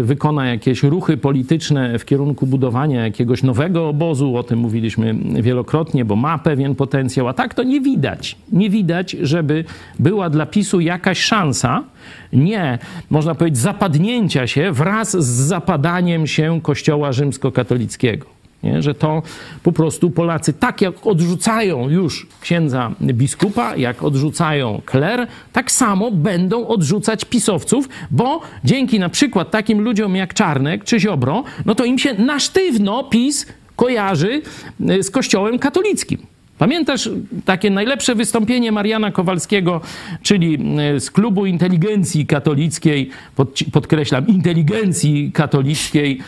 wykona 0.00 0.46
jakieś 0.46 0.82
ruchy 0.82 1.16
polityczne 1.16 1.98
w 1.98 2.04
kierunku 2.04 2.46
budowania 2.46 3.04
jakiegoś 3.04 3.42
nowego 3.42 3.88
obozu, 3.88 4.36
o 4.36 4.42
tym 4.42 4.58
mówiliśmy 4.58 5.14
wielokrotnie, 5.42 6.04
bo 6.04 6.16
ma 6.16 6.38
pewien 6.38 6.74
potencjał, 6.74 7.28
a 7.28 7.32
tak 7.32 7.54
to 7.54 7.62
nie 7.62 7.80
widać. 7.80 8.36
Nie 8.52 8.70
widać, 8.70 9.10
żeby 9.10 9.64
była 9.98 10.30
dla 10.30 10.46
PiSu 10.46 10.80
jakaś 10.80 11.18
szansa, 11.20 11.84
nie, 12.32 12.78
można 13.10 13.34
powiedzieć, 13.34 13.58
zapadnięcia 13.58 14.46
się 14.46 14.72
wraz 14.72 15.10
z 15.10 15.26
zapadaniem 15.26 16.26
się 16.26 16.60
Kościoła 16.62 17.12
rzymskokatolickiego. 17.12 18.41
Nie? 18.62 18.82
Że 18.82 18.94
to 18.94 19.22
po 19.62 19.72
prostu 19.72 20.10
Polacy 20.10 20.52
tak 20.52 20.80
jak 20.80 21.06
odrzucają 21.06 21.88
już 21.88 22.26
księdza 22.40 22.92
biskupa, 23.00 23.76
jak 23.76 24.02
odrzucają 24.02 24.82
kler, 24.84 25.26
tak 25.52 25.70
samo 25.70 26.10
będą 26.10 26.66
odrzucać 26.66 27.24
pisowców, 27.24 27.88
bo 28.10 28.40
dzięki 28.64 28.98
na 28.98 29.08
przykład 29.08 29.50
takim 29.50 29.80
ludziom 29.80 30.16
jak 30.16 30.34
Czarnek 30.34 30.84
czy 30.84 31.00
Ziobro, 31.00 31.44
no 31.66 31.74
to 31.74 31.84
im 31.84 31.98
się 31.98 32.14
na 32.14 32.40
sztywno 32.40 33.04
PiS 33.04 33.46
kojarzy 33.76 34.42
y, 34.90 35.02
z 35.02 35.10
kościołem 35.10 35.58
katolickim. 35.58 36.31
Pamiętasz 36.62 37.10
takie 37.44 37.70
najlepsze 37.70 38.14
wystąpienie 38.14 38.72
Mariana 38.72 39.10
Kowalskiego, 39.10 39.80
czyli 40.22 40.58
y, 40.96 41.00
z 41.00 41.10
klubu 41.10 41.46
inteligencji 41.46 42.26
katolickiej, 42.26 43.10
pod, 43.36 43.58
podkreślam, 43.72 44.26
inteligencji 44.26 45.30
katolickiej 45.34 46.18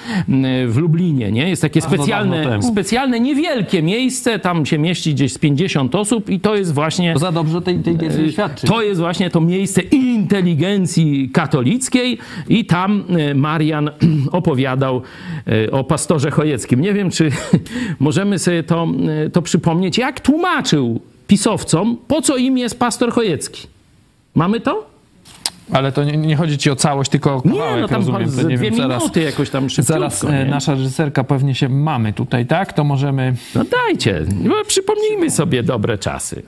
w 0.66 0.74
Lublinie, 0.76 1.32
nie? 1.32 1.48
Jest 1.48 1.62
takie 1.62 1.80
specjalne, 1.80 2.62
specjalne, 2.62 3.20
niewielkie 3.20 3.82
miejsce, 3.82 4.38
tam 4.38 4.66
się 4.66 4.78
mieści 4.78 5.14
gdzieś 5.14 5.32
z 5.32 5.38
50 5.38 5.94
osób 5.94 6.30
i 6.30 6.40
to 6.40 6.56
jest 6.56 6.74
właśnie... 6.74 7.18
Za 7.18 7.32
dobrze 7.32 7.62
tej, 7.62 7.78
wiedzy 7.78 8.22
nie 8.22 8.32
świadczy. 8.32 8.66
To 8.66 8.82
jest 8.82 9.00
właśnie 9.00 9.30
to 9.30 9.40
miejsce 9.40 9.82
inteligencji 9.82 11.30
katolickiej 11.32 12.18
i 12.48 12.64
tam 12.64 13.04
e, 13.08 13.34
Marian 13.34 13.90
opowiadał 14.32 15.02
e, 15.46 15.70
o 15.70 15.84
pastorze 15.84 16.30
Chojeckim. 16.30 16.80
Nie 16.80 16.92
wiem, 16.92 17.10
czy 17.10 17.30
możemy 18.00 18.38
sobie 18.38 18.62
to, 18.62 18.86
e, 19.26 19.30
to 19.30 19.42
przypomnieć, 19.42 19.98
jak 19.98 20.23
tłumaczył 20.24 21.00
pisowcom, 21.26 21.96
po 22.08 22.22
co 22.22 22.36
im 22.36 22.58
jest 22.58 22.78
pastor 22.78 23.12
Chojecki. 23.12 23.66
Mamy 24.34 24.60
to? 24.60 24.86
Ale 25.72 25.92
to 25.92 26.04
nie, 26.04 26.16
nie 26.16 26.36
chodzi 26.36 26.58
ci 26.58 26.70
o 26.70 26.76
całość, 26.76 27.10
tylko 27.10 27.30
o 27.34 27.42
Nie, 27.44 27.50
kawałek, 27.52 27.80
no 27.80 27.88
tam 27.88 27.96
rozumiem. 27.96 28.30
z 28.30 28.36
To 28.36 28.42
nie 28.42 28.56
dwie 28.56 28.70
wiem, 28.70 28.78
zaraz, 28.80 29.02
minuty 29.02 29.22
jakoś 29.22 29.50
tam 29.50 29.70
szybciutko. 29.70 29.92
zaraz 29.92 30.24
e, 30.24 30.44
nie? 30.44 30.44
nasza 30.50 30.72
reżyserka 30.74 31.24
pewnie 31.24 31.54
się 31.54 31.68
mamy 31.68 32.12
tutaj, 32.12 32.46
tak? 32.46 32.72
To 32.72 32.84
możemy... 32.84 33.34
No 33.54 33.64
dajcie, 33.64 34.26
no, 34.44 34.54
przypomnijmy 34.66 35.30
sobie 35.30 35.62
dobre 35.62 35.98
czasy. 35.98 36.42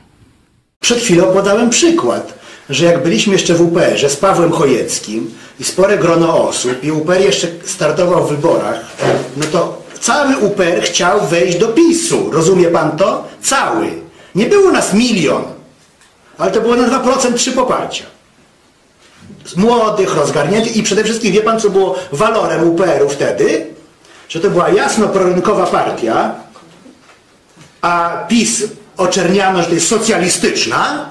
Przed 0.81 0.99
chwilą 0.99 1.25
podałem 1.33 1.71
przykład, 1.71 2.39
że 2.71 2.87
jak 2.87 3.03
byliśmy 3.03 3.33
jeszcze 3.33 3.55
w 3.55 3.61
UPR-ze 3.61 4.09
z 4.11 4.17
Pawłem 4.17 4.53
Chojeckim 4.53 5.31
i 5.61 5.65
spore 5.65 5.99
grono 5.99 6.49
osób 6.49 6.85
i 6.85 6.91
UPR 6.91 7.21
jeszcze 7.21 7.49
startował 7.65 8.27
w 8.27 8.31
wyborach, 8.31 8.97
no 9.37 9.45
to 9.53 9.83
cały 10.07 10.37
UPR 10.37 10.83
chciał 10.83 11.27
wejść 11.27 11.59
do 11.59 11.69
PiSu. 11.69 12.31
Rozumie 12.33 12.69
pan 12.69 12.97
to? 12.97 13.25
Cały. 13.43 13.91
Nie 14.35 14.47
było 14.47 14.73
nas 14.73 14.95
milion, 14.95 15.45
ale 16.39 16.51
to 16.51 16.61
było 16.61 16.77
na 16.77 17.01
2% 17.01 17.35
trzy 17.35 17.53
poparcia. 17.53 18.05
Z 19.45 19.57
młodych, 19.57 20.15
rozgarniętych 20.15 20.77
i 20.77 20.83
przede 20.83 21.05
wszystkim 21.05 21.33
wie 21.33 21.41
pan, 21.41 21.61
co 21.61 21.71
było 21.71 21.99
walorem 22.13 22.71
UPR-u 22.71 23.09
wtedy? 23.09 23.67
Że 24.29 24.41
to 24.41 24.51
była 24.51 24.69
jasno 24.69 25.09
prorynkowa 25.09 25.67
partia, 25.67 26.35
a 27.81 28.25
PiS 28.29 28.65
oczerniano, 28.97 29.63
że 29.63 29.69
to 29.69 29.75
jest 29.75 29.89
socjalistyczna. 29.89 31.11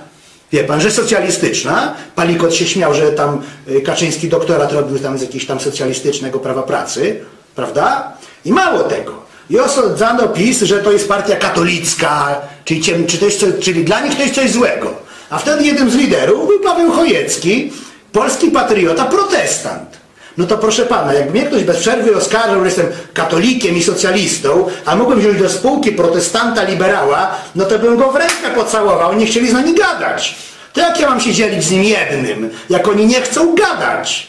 Wie 0.51 0.63
pan, 0.63 0.81
że 0.81 0.91
socjalistyczna. 0.91 1.93
Palikot 2.15 2.53
się 2.53 2.65
śmiał, 2.67 2.93
że 2.93 3.11
tam 3.11 3.41
y, 3.67 3.81
Kaczyński 3.81 4.27
doktorat 4.27 4.71
robił 4.71 4.99
tam 4.99 5.17
z 5.17 5.21
jakiegoś 5.21 5.47
tam 5.47 5.59
socjalistycznego 5.59 6.39
prawa 6.39 6.63
pracy, 6.63 7.25
prawda? 7.55 8.11
I 8.45 8.51
mało 8.51 8.79
tego. 8.79 9.25
I 9.49 9.59
osądzano 9.59 10.27
PiS, 10.27 10.61
że 10.61 10.77
to 10.79 10.91
jest 10.91 11.07
partia 11.07 11.35
katolicka, 11.35 12.35
czyli, 12.65 12.81
ciem, 12.81 13.07
czy 13.07 13.17
to 13.17 13.25
jest, 13.25 13.39
co- 13.39 13.61
czyli 13.61 13.83
dla 13.85 13.99
nich 13.99 14.15
to 14.15 14.21
jest 14.21 14.35
coś 14.35 14.51
złego. 14.51 14.93
A 15.29 15.37
wtedy 15.39 15.63
jednym 15.63 15.89
z 15.89 15.95
liderów 15.95 16.47
był 16.47 16.59
Paweł 16.59 16.91
Chojecki, 16.91 17.73
polski 18.11 18.51
patriota, 18.51 19.05
protestant. 19.05 19.95
No 20.37 20.47
to 20.47 20.57
proszę 20.57 20.85
pana, 20.85 21.13
jakby 21.13 21.31
mnie 21.31 21.43
ktoś 21.47 21.63
bez 21.63 21.77
przerwy 21.77 22.15
oskarżał, 22.17 22.59
że 22.59 22.65
jestem 22.65 22.85
katolikiem 23.13 23.75
i 23.77 23.83
socjalistą, 23.83 24.67
a 24.85 24.95
mógłbym 24.95 25.19
wziąć 25.19 25.39
do 25.39 25.49
spółki 25.49 25.91
protestanta 25.91 26.63
liberała, 26.63 27.31
no 27.55 27.65
to 27.65 27.79
bym 27.79 27.97
go 27.97 28.11
w 28.11 28.15
rękę 28.15 28.51
pocałował, 28.55 29.13
nie 29.13 29.25
chcieli 29.25 29.49
z 29.49 29.53
nami 29.53 29.73
gadać. 29.75 30.35
To 30.73 30.81
jak 30.81 30.99
ja 30.99 31.09
mam 31.09 31.21
się 31.21 31.33
dzielić 31.33 31.63
z 31.63 31.71
nim 31.71 31.83
jednym, 31.83 32.49
jak 32.69 32.87
oni 32.87 33.05
nie 33.07 33.21
chcą 33.21 33.55
gadać? 33.55 34.27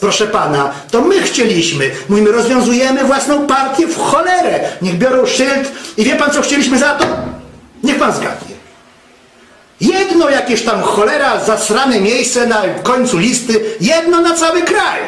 Proszę 0.00 0.26
pana, 0.26 0.72
to 0.90 1.00
my 1.00 1.22
chcieliśmy. 1.22 1.90
Mówimy, 2.08 2.32
rozwiązujemy 2.32 3.04
własną 3.04 3.46
partię 3.46 3.86
w 3.86 3.98
cholerę. 3.98 4.60
Niech 4.82 4.98
biorą 4.98 5.26
szyld 5.26 5.72
i 5.96 6.04
wie 6.04 6.16
pan 6.16 6.30
co 6.30 6.42
chcieliśmy 6.42 6.78
za 6.78 6.94
to? 6.94 7.06
Niech 7.82 7.98
pan 7.98 8.12
zgadnie. 8.12 8.56
Jedno 9.80 10.30
jakieś 10.30 10.62
tam 10.62 10.82
cholera 10.82 11.44
zasrane 11.44 12.00
miejsce 12.00 12.46
na 12.46 12.62
końcu 12.82 13.18
listy, 13.18 13.64
jedno 13.80 14.20
na 14.20 14.34
cały 14.34 14.62
kraj, 14.62 15.00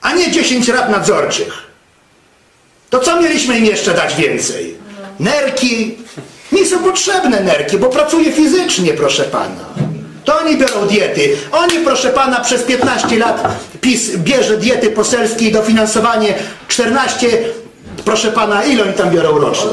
a 0.00 0.12
nie 0.12 0.30
10 0.30 0.68
rad 0.68 0.90
nadzorczych. 0.90 1.70
To 2.90 2.98
co 3.00 3.22
mieliśmy 3.22 3.58
im 3.58 3.64
jeszcze 3.64 3.94
dać 3.94 4.14
więcej? 4.14 4.76
Nerki? 5.20 5.98
Nie 6.52 6.66
są 6.66 6.78
potrzebne 6.78 7.40
nerki, 7.40 7.78
bo 7.78 7.86
pracuje 7.86 8.32
fizycznie, 8.32 8.92
proszę 8.92 9.24
pana. 9.24 9.89
To 10.24 10.38
oni 10.38 10.56
biorą 10.56 10.86
diety. 10.86 11.36
Oni, 11.52 11.78
proszę 11.84 12.10
pana, 12.10 12.40
przez 12.40 12.62
15 12.62 13.18
lat 13.18 13.48
PiS 13.80 14.16
bierze 14.16 14.56
diety 14.56 14.90
poselskie 14.90 15.48
i 15.48 15.52
dofinansowanie 15.52 16.34
14, 16.68 17.28
proszę 18.04 18.32
pana, 18.32 18.64
ile 18.64 18.82
oni 18.82 18.92
tam 18.92 19.10
biorą 19.10 19.38
rocznie? 19.38 19.70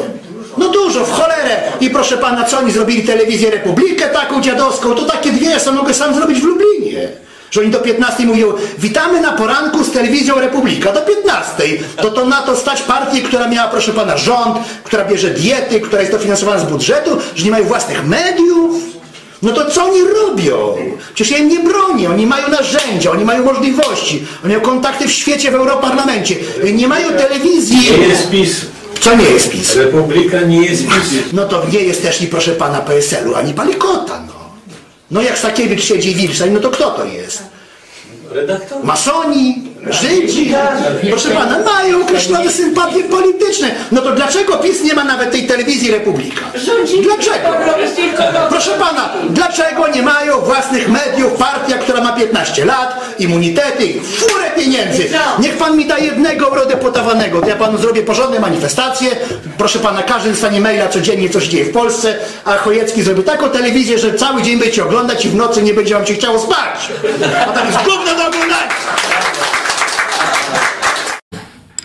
No 0.57 0.69
dużo, 0.69 1.05
w 1.05 1.11
cholerę. 1.11 1.61
I 1.81 1.89
proszę 1.89 2.17
pana, 2.17 2.43
co 2.43 2.57
oni 2.59 2.71
zrobili 2.71 3.03
telewizję 3.03 3.51
Republikę 3.51 4.09
taką 4.09 4.41
dziadowską, 4.41 4.95
to 4.95 5.05
takie 5.05 5.31
dwie 5.31 5.59
sam 5.59 5.75
mogę 5.75 5.93
sam 5.93 6.15
zrobić 6.15 6.39
w 6.39 6.43
Lublinie. 6.43 7.07
Że 7.51 7.61
oni 7.61 7.69
do 7.69 7.79
15 7.79 8.25
mówią, 8.25 8.53
witamy 8.77 9.21
na 9.21 9.31
poranku 9.31 9.83
z 9.83 9.91
telewizją 9.91 10.39
Republika, 10.39 10.91
do 10.91 11.01
15. 11.01 11.63
To 11.97 12.11
to 12.11 12.25
na 12.25 12.41
to 12.41 12.55
stać 12.55 12.81
partię, 12.81 13.21
która 13.21 13.47
miała, 13.47 13.67
proszę 13.69 13.91
pana, 13.91 14.17
rząd, 14.17 14.57
która 14.83 15.05
bierze 15.05 15.29
diety, 15.29 15.81
która 15.81 16.01
jest 16.01 16.13
dofinansowana 16.13 16.59
z 16.59 16.63
budżetu, 16.63 17.17
że 17.35 17.45
nie 17.45 17.51
mają 17.51 17.65
własnych 17.65 18.07
mediów. 18.07 18.96
No 19.41 19.51
to 19.51 19.71
co 19.71 19.83
oni 19.83 20.01
robią? 20.03 20.75
Przecież 21.13 21.31
ja 21.31 21.37
im 21.37 21.49
nie 21.49 21.59
bronię, 21.59 22.09
oni 22.09 22.27
mają 22.27 22.47
narzędzia, 22.47 23.11
oni 23.11 23.25
mają 23.25 23.43
możliwości, 23.43 24.25
oni 24.43 24.53
mają 24.53 24.61
kontakty 24.61 25.07
w 25.07 25.11
świecie, 25.11 25.51
w 25.51 25.55
Europarlamencie, 25.55 26.35
nie 26.73 26.87
mają 26.87 27.09
telewizji. 27.09 27.77
Nie 27.99 28.07
jest 28.07 28.29
PiS. 28.29 28.65
Co 28.99 29.15
nie 29.15 29.25
jest 29.25 29.51
PiS? 29.51 29.75
Republika 29.75 30.41
nie 30.41 30.65
jest 30.65 30.83
PiS. 30.87 31.23
No 31.33 31.45
to 31.45 31.63
nie 31.73 31.79
jest 31.79 32.01
też 32.01 32.21
i 32.21 32.27
proszę 32.27 32.51
pana 32.51 32.79
PSL-u, 32.79 33.35
ani 33.35 33.53
Palikota, 33.53 34.21
no. 34.27 34.33
No 35.11 35.21
jak 35.21 35.37
Stakiewicz 35.37 35.83
siedzi 35.83 36.15
w 36.15 36.17
Wilczej, 36.17 36.51
no 36.51 36.59
to 36.59 36.69
kto 36.69 36.91
to 36.91 37.05
jest? 37.05 37.43
Redaktor. 38.31 38.83
Masoni, 38.83 39.55
Żydzi, 39.89 40.53
proszę 41.09 41.29
pana, 41.29 41.59
mają 41.59 42.01
określone 42.01 42.51
sympatie 42.51 43.03
polityczne. 43.03 43.71
No 43.91 44.01
to 44.01 44.11
dlaczego 44.11 44.57
PiS 44.57 44.83
nie 44.83 44.93
ma 44.93 45.03
nawet 45.03 45.31
tej 45.31 45.47
telewizji 45.47 45.91
Republika? 45.91 46.41
Dlaczego? 47.03 47.47
Proszę 48.49 48.71
pana, 48.71 49.09
dlaczego 49.29 49.87
nie 49.87 50.01
mają 50.01 50.39
własnych 50.39 50.89
mediów 50.89 51.33
partia, 51.33 51.77
która 51.77 52.01
ma 52.01 52.11
15 52.11 52.65
lat, 52.65 52.99
immunitety, 53.19 53.93
furę 54.01 54.51
pieniędzy? 54.55 55.09
Niech 55.39 55.57
pan 55.57 55.77
mi 55.77 55.85
da 55.85 55.97
jednego 55.97 56.45
eurodeputowanego, 56.47 57.41
to 57.41 57.47
ja 57.47 57.55
panu 57.55 57.77
zrobię 57.77 58.01
porządne 58.01 58.39
manifestacje. 58.39 59.09
Proszę 59.57 59.79
pana, 59.79 60.03
każdy 60.03 60.29
dostanie 60.29 60.61
maila 60.61 60.87
codziennie, 60.87 61.29
co 61.29 61.41
się 61.41 61.49
dzieje 61.49 61.65
w 61.65 61.71
Polsce, 61.71 62.15
a 62.45 62.57
Chojecki 62.57 63.03
zrobi 63.03 63.23
taką 63.23 63.49
telewizję, 63.49 63.99
że 63.99 64.13
cały 64.13 64.41
dzień 64.41 64.59
będzie 64.59 64.85
oglądać 64.85 65.25
i 65.25 65.29
w 65.29 65.35
nocy 65.35 65.61
nie 65.63 65.73
będzie 65.73 65.95
wam 65.95 66.05
się 66.07 66.13
chciało 66.13 66.39
spać. 66.39 66.91
A 67.47 67.51
tam 67.51 67.67
jest 67.67 67.77
gówno 67.77 68.15
do 68.15 68.27
oglądania. 68.27 68.67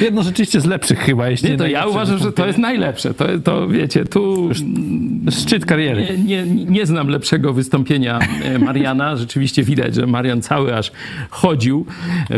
Jedno 0.00 0.22
rzeczywiście 0.22 0.60
z 0.60 0.64
lepszych 0.64 0.98
chyba, 0.98 1.28
jeśli 1.28 1.50
Nie, 1.50 1.56
to 1.56 1.66
ja 1.66 1.86
uważam, 1.86 2.18
że 2.18 2.32
to 2.32 2.46
jest 2.46 2.58
najlepsze. 2.58 3.14
To, 3.14 3.24
to 3.44 3.68
wiecie, 3.68 4.04
tu 4.04 4.50
Szczyt 5.30 5.66
kariery. 5.66 6.06
nie, 6.24 6.42
nie, 6.46 6.64
nie 6.64 6.86
znam 6.86 7.08
lepszego 7.08 7.52
wystąpienia 7.52 8.18
e, 8.42 8.58
Mariana. 8.58 9.16
Rzeczywiście 9.24 9.62
widać, 9.62 9.94
że 9.94 10.06
Marian 10.06 10.42
cały 10.42 10.76
aż 10.76 10.92
chodził. 11.30 11.86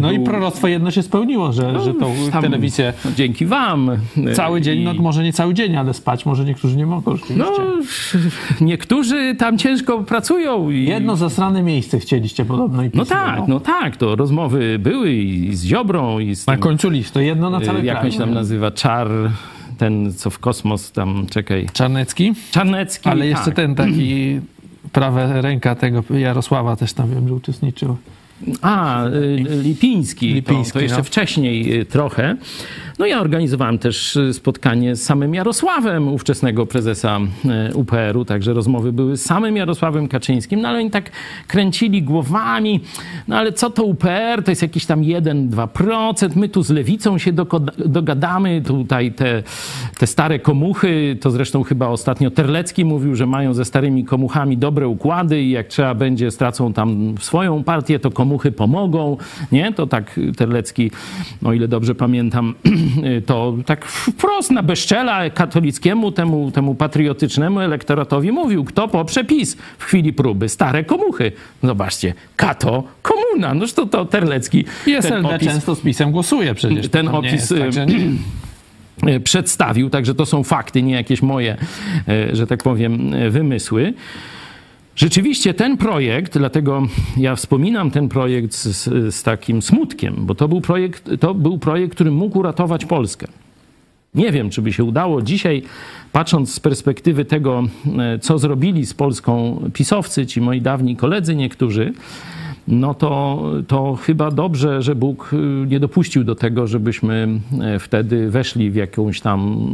No 0.02 0.12
i 0.12 0.16
Był- 0.16 0.24
proroctwo 0.24 0.68
jedno 0.68 0.90
się 0.90 1.02
spełniło, 1.02 1.52
że, 1.52 1.80
że 1.84 1.94
tą 1.94 2.14
tam- 2.32 2.42
telewizję 2.42 2.92
no, 3.04 3.10
Dzięki 3.16 3.46
wam. 3.46 3.90
e, 3.90 4.32
cały 4.34 4.60
dzień, 4.60 4.80
i- 4.80 4.84
no 4.84 4.94
może 4.94 5.24
nie 5.24 5.32
cały 5.32 5.54
dzień, 5.54 5.76
ale 5.76 5.94
spać 5.94 6.26
może 6.26 6.44
niektórzy 6.44 6.76
nie 6.76 6.86
mogą 6.86 7.16
rzeczywiście. 7.16 7.44
No, 7.58 7.68
niektórzy 8.66 9.34
tam 9.38 9.58
ciężko 9.58 9.98
pracują. 9.98 10.70
I... 10.70 10.84
Jedno 10.84 11.16
zasrane 11.16 11.62
miejsce 11.62 11.98
chcieliście 11.98 12.44
podobno 12.44 12.84
i 12.84 12.90
No 12.94 13.04
tak, 13.04 13.36
miał. 13.36 13.48
no 13.48 13.60
tak, 13.60 13.96
to 13.96 14.16
rozmowy 14.16 14.78
były 14.78 15.12
i 15.12 15.56
z 15.56 15.64
Ziobrą, 15.64 16.18
i 16.18 16.34
z 16.34 16.46
Na 16.46 16.56
końcu 16.56 16.90
listu, 16.90 17.20
jedno 17.20 17.45
na 17.50 17.60
cały 17.60 17.80
e, 17.80 17.84
jak 17.84 18.04
on 18.04 18.12
się 18.12 18.18
tam 18.18 18.34
nazywa, 18.34 18.70
Czar, 18.70 19.08
ten 19.78 20.12
co 20.12 20.30
w 20.30 20.38
kosmos 20.38 20.92
tam, 20.92 21.26
czekaj, 21.30 21.68
Czarnecki, 21.72 22.34
Czarnecki. 22.50 23.08
ale 23.08 23.26
jeszcze 23.26 23.44
tak. 23.44 23.54
ten 23.54 23.74
taki 23.74 24.40
prawa 24.92 25.40
ręka 25.40 25.74
tego 25.74 26.02
Jarosława 26.10 26.76
też 26.76 26.92
tam 26.92 27.10
wiem, 27.10 27.28
że 27.28 27.34
uczestniczył. 27.34 27.96
A, 28.62 29.06
y, 29.06 29.62
Lipiński. 29.62 30.34
Lipiński, 30.34 30.72
to, 30.72 30.78
to 30.78 30.82
jeszcze 30.82 30.98
no. 30.98 31.04
wcześniej 31.04 31.80
y, 31.80 31.84
trochę. 31.84 32.36
No 32.98 33.06
ja 33.06 33.20
organizowałem 33.20 33.78
też 33.78 34.16
y, 34.16 34.34
spotkanie 34.34 34.96
z 34.96 35.02
samym 35.02 35.34
Jarosławem, 35.34 36.08
ówczesnego 36.08 36.66
prezesa 36.66 37.20
UPR-u, 37.74 38.24
także 38.24 38.52
rozmowy 38.52 38.92
były 38.92 39.16
z 39.16 39.24
samym 39.24 39.56
Jarosławem 39.56 40.08
Kaczyńskim, 40.08 40.60
no 40.60 40.68
ale 40.68 40.78
oni 40.78 40.90
tak 40.90 41.10
kręcili 41.46 42.02
głowami, 42.02 42.80
no 43.28 43.36
ale 43.36 43.52
co 43.52 43.70
to 43.70 43.84
UPR, 43.84 44.42
to 44.44 44.50
jest 44.50 44.62
jakiś 44.62 44.86
tam 44.86 45.00
1-2%, 45.00 46.36
my 46.36 46.48
tu 46.48 46.62
z 46.62 46.70
lewicą 46.70 47.18
się 47.18 47.32
dogadamy, 47.86 48.62
tutaj 48.66 49.12
te, 49.12 49.42
te 49.98 50.06
stare 50.06 50.38
komuchy, 50.38 51.18
to 51.20 51.30
zresztą 51.30 51.62
chyba 51.62 51.88
ostatnio 51.88 52.30
Terlecki 52.30 52.84
mówił, 52.84 53.14
że 53.14 53.26
mają 53.26 53.54
ze 53.54 53.64
starymi 53.64 54.04
komuchami 54.04 54.56
dobre 54.56 54.88
układy 54.88 55.42
i 55.42 55.50
jak 55.50 55.66
trzeba 55.66 55.94
będzie, 55.94 56.30
stracą 56.30 56.72
tam 56.72 57.14
swoją 57.20 57.64
partię, 57.64 57.98
to 57.98 58.10
komuchy 58.10 58.25
pomogą, 58.56 59.16
nie? 59.52 59.72
To 59.72 59.86
tak 59.86 60.20
Terlecki, 60.36 60.90
o 61.44 61.52
ile 61.52 61.68
dobrze 61.68 61.94
pamiętam, 61.94 62.54
to 63.26 63.54
tak 63.66 63.84
wprost 63.84 64.50
na 64.50 64.62
bezczela 64.62 65.30
katolickiemu, 65.30 66.12
temu, 66.12 66.50
temu 66.50 66.74
patriotycznemu 66.74 67.60
elektoratowi 67.60 68.32
mówił, 68.32 68.64
kto 68.64 68.88
poprze 68.88 69.24
PiS 69.24 69.56
w 69.78 69.84
chwili 69.84 70.12
próby. 70.12 70.48
Stare 70.48 70.84
komuchy. 70.84 71.32
Zobaczcie, 71.62 72.14
kato, 72.36 72.84
komuna. 73.02 73.54
Noż 73.54 73.72
to, 73.72 73.86
to 73.86 74.04
Terlecki. 74.04 74.64
I 74.86 74.94
SLD 74.94 75.28
opis- 75.28 75.44
często 75.44 75.74
z 75.74 75.80
PiSem 75.80 76.12
głosuje 76.12 76.54
przecież. 76.54 76.88
Ten 76.88 77.08
opis, 77.08 77.32
jest 77.32 77.54
tak, 77.76 77.86
przedstawił, 79.24 79.90
także 79.90 80.14
to 80.14 80.26
są 80.26 80.44
fakty, 80.44 80.82
nie 80.82 80.94
jakieś 80.94 81.22
moje, 81.22 81.56
e, 82.08 82.36
że 82.36 82.46
tak 82.46 82.62
powiem, 82.62 83.14
e, 83.14 83.30
wymysły. 83.30 83.94
Rzeczywiście 84.96 85.54
ten 85.54 85.76
projekt, 85.76 86.38
dlatego 86.38 86.82
ja 87.16 87.36
wspominam 87.36 87.90
ten 87.90 88.08
projekt 88.08 88.54
z, 88.54 88.84
z, 89.14 89.22
takim 89.22 89.62
smutkiem, 89.62 90.14
bo 90.18 90.34
to 90.34 90.48
był, 90.48 90.60
projekt, 90.60 91.10
to 91.20 91.34
był 91.34 91.58
projekt, 91.58 91.94
który 91.94 92.10
mógł 92.10 92.38
uratować 92.38 92.84
Polskę. 92.84 93.26
Nie 94.14 94.32
wiem, 94.32 94.50
czy 94.50 94.62
by 94.62 94.72
się 94.72 94.84
udało 94.84 95.22
dzisiaj, 95.22 95.62
patrząc 96.12 96.54
z 96.54 96.60
perspektywy 96.60 97.24
tego, 97.24 97.62
e, 97.98 98.18
co 98.18 98.38
zrobili 98.38 98.86
z 98.86 98.94
Polską 98.94 99.62
pisowcy, 99.72 100.26
ci 100.26 100.40
moi 100.40 100.60
dawni 100.60 100.96
koledzy 100.96 101.36
niektórzy, 101.36 101.92
no 102.68 102.94
to, 102.94 103.42
to 103.68 103.96
chyba 103.96 104.30
dobrze, 104.30 104.82
że 104.82 104.94
Bóg 104.94 105.30
y, 105.32 105.66
nie 105.66 105.80
dopuścił 105.80 106.24
do 106.24 106.34
tego, 106.34 106.66
żebyśmy 106.66 107.28
e, 107.60 107.78
wtedy 107.78 108.30
weszli 108.30 108.70
w 108.70 108.74
jakąś 108.74 109.20
tam 109.20 109.68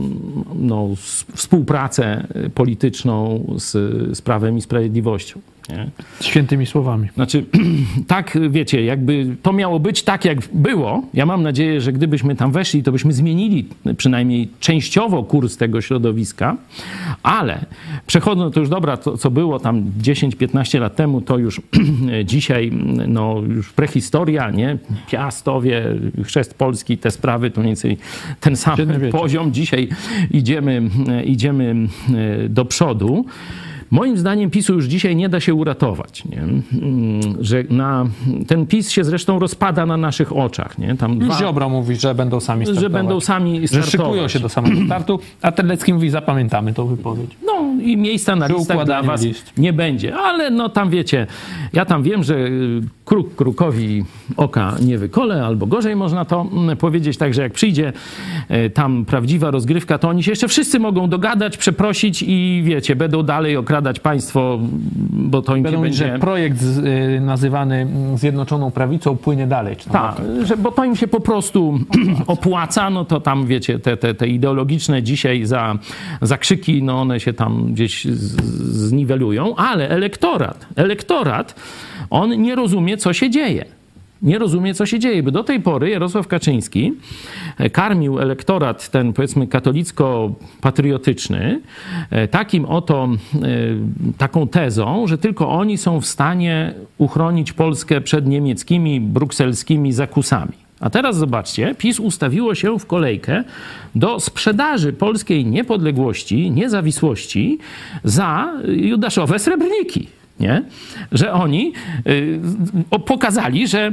no, 0.55 0.89
współpracę 1.35 2.27
polityczną 2.55 3.45
z, 3.59 3.71
z 4.19 4.23
Prawem 4.23 4.59
i 4.59 4.61
Sprawiedliwością. 4.61 5.41
Nie? 5.69 5.91
Świętymi 6.21 6.67
słowami. 6.67 7.09
Znaczy, 7.15 7.45
tak, 8.07 8.39
wiecie, 8.51 8.85
jakby 8.85 9.37
to 9.43 9.53
miało 9.53 9.81
być 9.81 10.03
tak, 10.03 10.25
jak 10.25 10.39
było. 10.53 11.03
Ja 11.15 11.27
mam 11.27 11.43
nadzieję, 11.43 11.81
że 11.81 11.93
gdybyśmy 11.93 12.37
tam 12.37 12.53
weszli, 12.53 12.83
to 12.83 12.93
byśmy 12.93 13.13
zmienili 13.13 13.69
przynajmniej 13.97 14.49
częściowo 14.61 15.23
kurs 15.23 15.57
tego 15.57 15.81
środowiska, 15.81 16.57
ale 17.23 17.65
przechodząc, 18.07 18.55
to 18.55 18.61
już 18.61 18.69
dobra, 18.69 18.97
to 18.97 19.19
co 19.19 19.31
było 19.31 19.59
tam 19.59 19.85
10-15 20.03 20.81
lat 20.81 20.97
temu, 20.97 21.21
to 21.21 21.39
już 21.39 21.61
dzisiaj, 22.25 22.73
no 23.09 23.43
już 23.49 23.73
prehistoria, 23.73 24.51
nie? 24.51 24.79
Piastowie, 25.11 25.85
chrzest 26.25 26.55
polski, 26.55 26.99
te 26.99 27.11
sprawy, 27.11 27.51
to 27.51 27.61
mniej 27.61 27.71
więcej 27.71 27.99
ten 28.41 28.57
sam 28.57 28.77
poziom. 29.13 29.53
Dzisiaj 29.53 29.89
idziemy, 30.31 30.83
idziemy 31.25 31.75
e, 32.45 32.49
do 32.49 32.65
przodu. 32.65 33.25
Moim 33.93 34.19
zdaniem 34.19 34.51
PiSu 34.51 34.75
już 34.75 34.85
dzisiaj 34.87 35.17
nie 35.17 35.29
da 35.29 35.41
się 35.41 35.55
uratować. 35.55 36.25
Nie? 36.25 36.39
Mm, 36.43 36.63
Że 37.41 37.65
na, 37.71 38.07
ten 38.47 38.67
PiS 38.67 38.91
się 38.91 39.05
zresztą 39.05 39.39
rozpada 39.39 39.87
na 39.87 39.97
naszych 39.97 40.37
oczach. 40.37 40.79
Nie? 40.79 40.95
Tam 40.97 41.19
dwa- 41.19 41.39
Ziobro 41.39 41.69
mówi, 41.69 41.97
że 41.97 42.15
będą 42.15 42.41
sami 42.41 42.65
startować. 42.67 42.83
że 42.83 42.91
będą 42.91 43.21
sami 43.21 43.61
Że 43.61 43.69
startować. 43.69 43.91
szykują 43.91 44.29
się 44.29 44.41
do 44.41 44.49
samego 44.49 44.85
startu, 44.87 45.19
a 45.43 45.53
Terlecki 45.53 45.95
mówi, 45.95 46.11
zapamiętamy 46.11 46.75
tą 46.75 46.87
wypowiedź. 46.87 47.31
No 47.47 47.53
i 47.83 47.97
miejsca 47.97 48.37
na 48.37 48.47
listach 48.47 48.85
dla 48.85 49.03
was 49.03 49.23
list. 49.23 49.53
nie 49.59 49.73
będzie. 49.73 50.17
Ale 50.17 50.51
no 50.51 50.69
tam 50.69 50.91
wiecie, 50.91 51.27
ja 51.73 51.85
tam 51.85 52.03
wiem, 52.03 52.23
że 52.25 52.35
y, 52.39 52.81
kruk 53.05 53.35
krukowi 53.35 54.05
oka 54.37 54.75
nie 54.83 54.99
wykole, 54.99 55.45
albo 55.47 55.67
gorzej 55.67 55.97
można 55.97 56.25
to 56.25 56.47
mm, 56.53 56.77
powiedzieć. 56.77 57.17
Także 57.17 57.43
jak 57.43 57.53
przyjdzie 57.53 57.93
y, 58.67 58.71
tam 58.71 59.05
prawdziwa 59.05 59.51
rozgrywka, 59.51 59.99
to 59.99 60.09
oni 60.09 60.23
się 60.23 60.33
jeszcze 60.33 60.49
wszyscy 60.49 60.79
mogą 60.81 61.09
dogadać, 61.09 61.57
przeprosić 61.57 62.25
i 62.27 62.63
wiecie, 62.65 62.97
będą 62.97 63.23
dalej 63.23 63.57
okradać 63.57 63.82
państwo, 64.01 64.59
bo 65.11 65.43
to 65.43 65.57
im 65.57 65.63
Będą 65.63 65.83
będzie... 65.83 65.99
że 66.13 66.19
projekt 66.19 66.59
z, 66.59 66.79
y, 66.79 67.21
nazywany 67.21 67.87
Zjednoczoną 68.15 68.71
Prawicą 68.71 69.17
płynie 69.17 69.47
dalej. 69.47 69.77
Tak, 69.93 70.17
że, 70.43 70.57
bo 70.57 70.71
to 70.73 70.85
im 70.85 70.97
się 70.97 71.09
po 71.09 71.21
prostu 71.21 71.79
opłaca, 72.27 72.91
no 72.91 73.05
to 73.05 73.21
tam 73.21 73.47
wiecie, 73.47 73.79
te, 73.79 73.97
te, 73.97 74.15
te 74.15 74.29
ideologiczne 74.29 75.03
dzisiaj 75.03 75.45
za, 75.45 75.79
za 76.23 76.39
krzyki, 76.39 76.83
no 76.83 77.01
one 77.01 77.21
się 77.21 77.33
tam 77.33 77.65
gdzieś 77.73 78.05
z- 78.05 78.43
zniwelują, 78.89 79.57
ale 79.57 79.89
elektorat, 79.89 80.67
elektorat, 80.77 81.55
on 82.11 82.43
nie 82.43 82.55
rozumie, 82.55 82.97
co 82.97 83.13
się 83.13 83.31
dzieje. 83.31 83.65
Nie 84.23 84.39
rozumie, 84.39 84.75
co 84.75 84.87
się 84.87 84.99
dzieje, 84.99 85.23
bo 85.23 85.31
do 85.31 85.45
tej 85.45 85.61
pory 85.61 85.91
Jarosław 85.91 86.29
Kaczyński 86.29 86.93
e, 87.59 87.71
karmił 87.71 88.19
elektorat 88.19 88.91
ten, 88.91 89.13
powiedzmy, 89.13 89.47
katolicko-patriotyczny 89.47 91.61
e, 92.11 92.29
takim 92.29 92.65
oto, 92.65 93.09
e, 93.09 93.19
taką 94.19 94.49
tezą, 94.49 95.07
że 95.07 95.19
tylko 95.19 95.51
oni 95.51 95.79
są 95.79 96.01
w 96.01 96.07
stanie 96.07 96.75
uchronić 96.99 97.53
Polskę 97.53 98.01
przed 98.01 98.27
niemieckimi, 98.27 99.01
brukselskimi 99.01 99.93
zakusami. 99.93 100.53
A 100.81 100.91
teraz 100.91 101.17
zobaczcie, 101.17 101.75
PiS 101.79 102.01
ustawiło 102.01 102.55
się 102.55 102.79
w 102.79 102.87
kolejkę 102.87 103.45
do 103.95 104.21
sprzedaży 104.21 104.93
polskiej 104.93 105.47
niepodległości, 105.47 106.51
niezawisłości 106.51 107.59
za 108.05 108.53
judaszowe 108.67 109.39
srebrniki. 109.39 110.09
Nie? 110.43 110.63
Że 111.13 111.33
oni 111.33 111.73
y, 112.07 112.41
pokazali, 113.07 113.69
że 113.69 113.93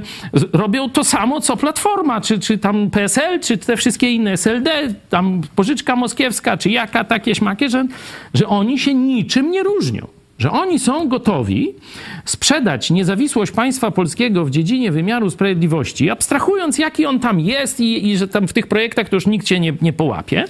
robią 0.54 0.90
to 0.90 1.04
samo, 1.04 1.42
co 1.42 1.58
Platforma, 1.58 2.22
czy, 2.22 2.40
czy 2.40 2.58
tam 2.58 2.90
PSL, 2.90 3.40
czy 3.40 3.58
te 3.58 3.78
wszystkie 3.78 4.12
inne 4.12 4.34
SLD, 4.34 4.72
tam 5.10 5.42
pożyczka 5.56 5.96
moskiewska, 5.96 6.58
czy 6.58 6.70
jaka 6.70 7.04
takie 7.04 7.36
śmakie, 7.36 7.70
że, 7.70 7.86
że 8.34 8.48
oni 8.48 8.80
się 8.80 8.94
niczym 8.94 9.52
nie 9.52 9.64
różnią 9.64 10.08
że 10.40 10.52
oni 10.52 10.80
są 10.80 11.08
gotowi 11.08 11.76
sprzedać 12.26 12.92
niezawisłość 12.92 13.52
państwa 13.52 13.92
polskiego 13.92 14.46
w 14.46 14.50
dziedzinie 14.50 14.92
wymiaru 14.92 15.30
sprawiedliwości, 15.30 16.10
abstrahując 16.10 16.78
jaki 16.78 17.06
on 17.06 17.20
tam 17.20 17.40
jest 17.40 17.80
i, 17.80 18.08
i 18.08 18.18
że 18.18 18.28
tam 18.28 18.48
w 18.48 18.54
tych 18.54 18.68
projektach 18.68 19.10
to 19.10 19.16
już 19.16 19.28
nikt 19.28 19.48
się 19.48 19.60
nie, 19.60 19.74
nie 19.82 19.94
połapie. 19.94 20.46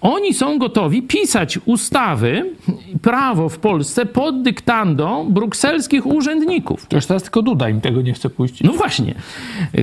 Oni 0.00 0.34
są 0.34 0.58
gotowi 0.58 1.02
pisać 1.02 1.58
ustawy, 1.64 2.54
prawo 3.02 3.48
w 3.48 3.58
Polsce 3.58 4.06
pod 4.06 4.42
dyktandą 4.42 5.30
brukselskich 5.30 6.06
urzędników. 6.06 6.86
To 6.86 6.96
już 6.96 7.06
teraz 7.06 7.22
tylko 7.22 7.42
Duda 7.42 7.68
im 7.68 7.80
tego 7.80 8.02
nie 8.02 8.12
chce 8.12 8.30
puścić. 8.30 8.60
No 8.62 8.72
właśnie. 8.72 9.14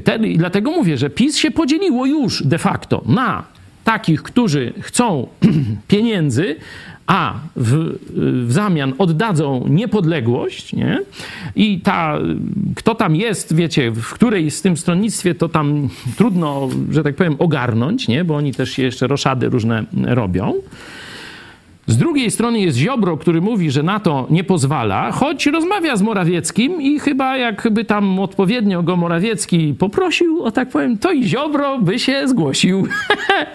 Ten, 0.03 0.33
dlatego 0.37 0.71
mówię, 0.71 0.97
że 0.97 1.09
PiS 1.09 1.37
się 1.37 1.51
podzieliło 1.51 2.05
już 2.05 2.43
de 2.43 2.57
facto 2.57 3.01
na 3.05 3.43
takich, 3.83 4.23
którzy 4.23 4.73
chcą 4.79 5.27
pieniędzy, 5.87 6.55
a 7.07 7.33
w, 7.55 7.97
w 8.47 8.51
zamian 8.51 8.93
oddadzą 8.97 9.65
niepodległość, 9.69 10.73
nie? 10.73 10.99
I 11.55 11.81
ta, 11.81 12.19
kto 12.75 12.95
tam 12.95 13.15
jest, 13.15 13.55
wiecie, 13.55 13.91
w 13.91 14.13
której 14.13 14.51
z 14.51 14.61
tym 14.61 14.77
stronnictwie, 14.77 15.35
to 15.35 15.49
tam 15.49 15.89
trudno, 16.17 16.69
że 16.91 17.03
tak 17.03 17.15
powiem, 17.15 17.35
ogarnąć, 17.39 18.07
nie? 18.07 18.23
Bo 18.23 18.35
oni 18.35 18.53
też 18.53 18.77
jeszcze 18.77 19.07
roszady 19.07 19.49
różne 19.49 19.85
robią. 20.05 20.53
Z 21.87 21.97
drugiej 21.97 22.31
strony 22.31 22.59
jest 22.59 22.77
Ziobro, 22.77 23.17
który 23.17 23.41
mówi, 23.41 23.71
że 23.71 23.83
na 23.83 23.99
to 23.99 24.27
nie 24.29 24.43
pozwala, 24.43 25.11
choć 25.11 25.45
rozmawia 25.45 25.95
z 25.95 26.01
Morawieckim 26.01 26.81
i 26.81 26.99
chyba 26.99 27.37
jakby 27.37 27.85
tam 27.85 28.19
odpowiednio 28.19 28.83
go 28.83 28.97
Morawiecki 28.97 29.75
poprosił, 29.79 30.43
o 30.43 30.51
tak 30.51 30.69
powiem, 30.69 30.97
to 30.97 31.11
i 31.11 31.23
Ziobro 31.23 31.79
by 31.79 31.99
się 31.99 32.27
zgłosił 32.27 32.87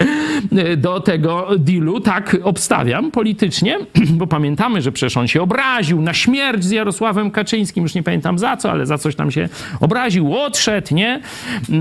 do 0.77 0.99
tego 0.99 1.47
dealu. 1.57 1.99
Tak 1.99 2.37
obstawiam 2.43 3.11
politycznie, 3.11 3.77
bo 4.19 4.27
pamiętamy, 4.27 4.81
że 4.81 4.91
przecież 4.91 5.17
on 5.17 5.27
się 5.27 5.41
obraził 5.41 6.01
na 6.01 6.13
śmierć 6.13 6.63
z 6.63 6.71
Jarosławem 6.71 7.31
Kaczyńskim, 7.31 7.83
już 7.83 7.95
nie 7.95 8.03
pamiętam 8.03 8.39
za 8.39 8.57
co, 8.57 8.71
ale 8.71 8.85
za 8.85 8.97
coś 8.97 9.15
tam 9.15 9.31
się 9.31 9.49
obraził, 9.79 10.37
odszedł, 10.37 10.95
nie? 10.95 11.21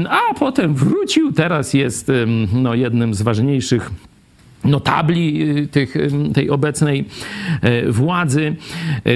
A 0.08 0.34
potem 0.34 0.74
wrócił, 0.74 1.32
teraz 1.32 1.74
jest 1.74 2.12
no, 2.52 2.74
jednym 2.74 3.14
z 3.14 3.22
ważniejszych 3.22 3.90
notabli 4.64 5.42
y, 5.58 5.66
tych, 5.66 5.96
y, 5.96 6.10
tej 6.34 6.50
obecnej 6.50 7.04
y, 7.64 7.92
władzy. 7.92 8.56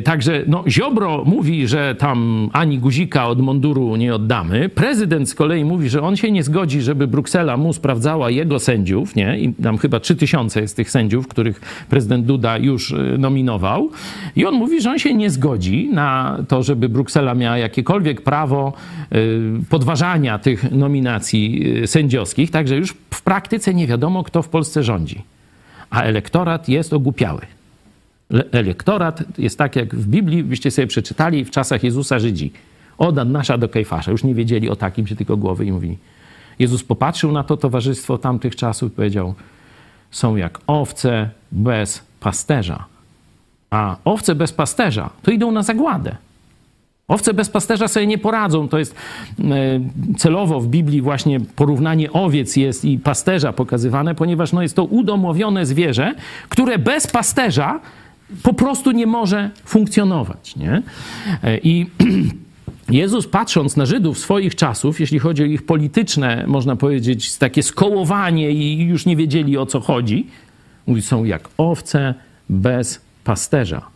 Także 0.04 0.42
no, 0.46 0.64
Ziobro 0.68 1.24
mówi, 1.24 1.68
że 1.68 1.94
tam 1.94 2.50
ani 2.52 2.78
guzika 2.78 3.28
od 3.28 3.40
munduru 3.40 3.96
nie 3.96 4.14
oddamy. 4.14 4.68
Prezydent 4.68 5.28
z 5.28 5.34
kolei 5.34 5.64
mówi, 5.64 5.88
że 5.88 6.02
on 6.02 6.16
się 6.16 6.30
nie 6.30 6.42
zgodzi, 6.42 6.82
żeby 6.82 7.06
Bruksela 7.06 7.56
mu 7.56 7.72
sprawdzała 7.72 8.30
jego 8.30 8.58
sędziów, 8.58 9.16
nie? 9.16 9.40
I 9.40 9.54
tam 9.54 9.78
chyba 9.78 10.00
3000 10.00 10.60
jest 10.60 10.76
tych 10.76 10.90
sędziów, 10.90 11.28
których 11.28 11.86
prezydent 11.88 12.26
Duda 12.26 12.58
już 12.58 12.94
nominował. 13.18 13.90
I 14.36 14.46
on 14.46 14.54
mówi, 14.54 14.80
że 14.80 14.90
on 14.90 14.98
się 14.98 15.14
nie 15.14 15.30
zgodzi 15.30 15.90
na 15.92 16.38
to, 16.48 16.62
żeby 16.62 16.88
Bruksela 16.88 17.34
miała 17.34 17.58
jakiekolwiek 17.58 18.20
prawo 18.20 18.72
podważania 19.70 20.38
tych 20.38 20.72
nominacji 20.72 21.64
sędziowskich. 21.86 22.50
Także 22.50 22.76
już 22.76 22.94
w 23.10 23.22
praktyce 23.22 23.74
nie 23.74 23.86
wiadomo, 23.86 24.24
kto 24.24 24.42
w 24.42 24.48
Polsce 24.48 24.82
rządzi 24.82 25.35
a 25.90 26.02
elektorat 26.02 26.68
jest 26.68 26.92
ogłupiały. 26.92 27.40
Le- 28.30 28.44
Elektorat 28.52 29.22
jest 29.38 29.58
tak, 29.58 29.76
jak 29.76 29.94
w 29.94 30.06
Biblii, 30.06 30.44
byście 30.44 30.70
sobie 30.70 30.86
przeczytali, 30.86 31.44
w 31.44 31.50
czasach 31.50 31.84
Jezusa 31.84 32.18
Żydzi. 32.18 32.52
Od 32.98 33.18
Annasza 33.18 33.58
do 33.58 33.68
Kejfasza. 33.68 34.10
Już 34.10 34.24
nie 34.24 34.34
wiedzieli 34.34 34.70
o 34.70 34.76
takim, 34.76 35.06
się 35.06 35.16
tylko 35.16 35.36
głowy 35.36 35.66
i 35.66 35.72
mówili. 35.72 35.98
Jezus 36.58 36.84
popatrzył 36.84 37.32
na 37.32 37.44
to 37.44 37.56
towarzystwo 37.56 38.18
tamtych 38.18 38.56
czasów 38.56 38.92
i 38.92 38.94
powiedział, 38.94 39.34
są 40.10 40.36
jak 40.36 40.58
owce 40.66 41.30
bez 41.52 42.02
pasterza. 42.20 42.84
A 43.70 43.96
owce 44.04 44.34
bez 44.34 44.52
pasterza 44.52 45.10
to 45.22 45.30
idą 45.30 45.52
na 45.52 45.62
zagładę. 45.62 46.16
Owce 47.08 47.34
bez 47.34 47.50
pasterza 47.50 47.88
sobie 47.88 48.06
nie 48.06 48.18
poradzą. 48.18 48.68
To 48.68 48.78
jest 48.78 48.94
e, 48.94 49.44
celowo 50.18 50.60
w 50.60 50.66
Biblii 50.68 51.02
właśnie 51.02 51.40
porównanie 51.40 52.12
owiec 52.12 52.56
jest 52.56 52.84
i 52.84 52.98
pasterza 52.98 53.52
pokazywane, 53.52 54.14
ponieważ 54.14 54.52
no, 54.52 54.62
jest 54.62 54.76
to 54.76 54.84
udomowione 54.84 55.66
zwierzę, 55.66 56.14
które 56.48 56.78
bez 56.78 57.06
pasterza 57.06 57.80
po 58.42 58.54
prostu 58.54 58.90
nie 58.90 59.06
może 59.06 59.50
funkcjonować. 59.64 60.56
Nie? 60.56 60.82
E, 61.42 61.58
I 61.58 61.86
Jezus 62.90 63.28
patrząc 63.28 63.76
na 63.76 63.86
Żydów 63.86 64.18
swoich 64.18 64.54
czasów, 64.54 65.00
jeśli 65.00 65.18
chodzi 65.18 65.42
o 65.42 65.46
ich 65.46 65.66
polityczne, 65.66 66.44
można 66.46 66.76
powiedzieć, 66.76 67.36
takie 67.36 67.62
skołowanie 67.62 68.50
i 68.50 68.84
już 68.84 69.06
nie 69.06 69.16
wiedzieli 69.16 69.58
o 69.58 69.66
co 69.66 69.80
chodzi, 69.80 70.26
mówi, 70.86 71.02
są 71.02 71.24
jak 71.24 71.48
owce 71.58 72.14
bez 72.48 73.00
pasterza. 73.24 73.95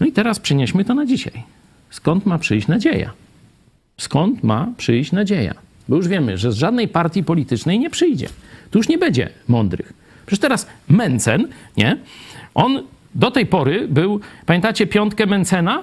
No 0.00 0.06
i 0.06 0.12
teraz 0.12 0.40
przenieśmy 0.40 0.84
to 0.84 0.94
na 0.94 1.06
dzisiaj. 1.06 1.42
Skąd 1.90 2.26
ma 2.26 2.38
przyjść 2.38 2.68
nadzieja? 2.68 3.10
Skąd 3.98 4.42
ma 4.42 4.68
przyjść 4.76 5.12
nadzieja? 5.12 5.54
Bo 5.88 5.96
już 5.96 6.08
wiemy, 6.08 6.38
że 6.38 6.52
z 6.52 6.54
żadnej 6.54 6.88
partii 6.88 7.24
politycznej 7.24 7.78
nie 7.78 7.90
przyjdzie. 7.90 8.28
Tu 8.70 8.78
już 8.78 8.88
nie 8.88 8.98
będzie 8.98 9.30
mądrych. 9.48 9.92
Przecież 10.26 10.40
teraz 10.40 10.66
Mencen, 10.88 11.48
nie? 11.76 11.98
On 12.54 12.82
do 13.14 13.30
tej 13.30 13.46
pory 13.46 13.88
był, 13.88 14.20
pamiętacie 14.46 14.86
piątkę 14.86 15.26
Mencena? 15.26 15.82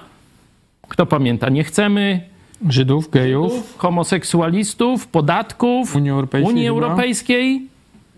Kto 0.88 1.06
pamięta? 1.06 1.48
Nie 1.48 1.64
chcemy 1.64 2.20
Żydów, 2.68 3.10
gejów, 3.10 3.74
homoseksualistów, 3.78 5.06
podatków, 5.06 5.96
Unii 5.96 6.10
Europejskiej 6.10 6.54
Unii? 6.54 6.68
Europejskiej 6.68 7.68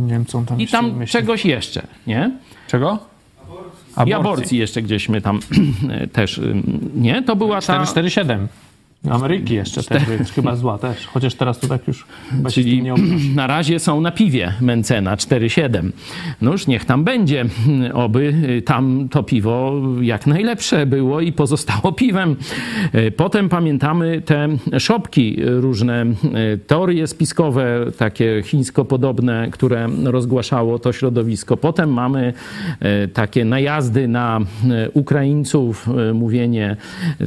nie 0.00 0.12
wiem 0.12 0.26
co 0.26 0.38
on 0.38 0.46
tam 0.46 0.60
i 0.60 0.66
tam 0.66 0.92
wymyślił. 0.92 1.20
czegoś 1.20 1.44
jeszcze, 1.44 1.86
nie? 2.06 2.30
Czego? 2.68 2.98
I 4.06 4.12
aborcji 4.12 4.58
jeszcze 4.58 4.82
gdzieśmy 4.82 5.20
tam 5.20 5.40
też, 6.12 6.38
ym, 6.38 6.90
nie? 6.94 7.22
To 7.22 7.36
była 7.36 7.54
ta... 7.54 7.60
447. 7.60 8.48
Ameryki 9.10 9.54
jeszcze 9.54 9.82
też 9.82 10.02
chyba 10.34 10.56
zła 10.56 10.78
też. 10.78 11.06
Chociaż 11.06 11.34
teraz 11.34 11.58
to 11.58 11.66
tak 11.66 11.88
już 11.88 12.06
Czyli 12.50 12.82
nie 12.82 12.94
obnosi. 12.94 13.30
na 13.34 13.46
razie 13.46 13.78
są 13.78 14.00
na 14.00 14.10
piwie 14.10 14.52
Mencena 14.60 15.16
4,7. 15.16 15.90
No 16.42 16.52
już 16.52 16.66
niech 16.66 16.84
tam 16.84 17.04
będzie. 17.04 17.44
Oby 17.94 18.34
y, 18.58 18.62
tam 18.62 19.08
to 19.08 19.22
piwo 19.22 19.72
jak 20.00 20.26
najlepsze 20.26 20.86
było 20.86 21.20
i 21.20 21.32
pozostało 21.32 21.92
piwem. 22.02 22.36
Y, 22.94 23.10
Potem 23.10 23.48
pamiętamy 23.48 24.20
te 24.20 24.48
szopki 24.78 25.36
różne, 25.44 26.04
y, 26.54 26.58
teorie 26.66 27.06
spiskowe, 27.06 27.86
takie 27.98 28.42
chińsko-podobne, 28.42 29.48
które 29.50 29.88
rozgłaszało 30.04 30.78
to 30.78 30.92
środowisko. 30.92 31.56
Potem 31.56 31.92
mamy 31.92 32.32
takie 33.12 33.44
najazdy 33.44 34.08
na 34.08 34.40
Ukraińców, 34.92 35.88
mówienie, 36.14 36.76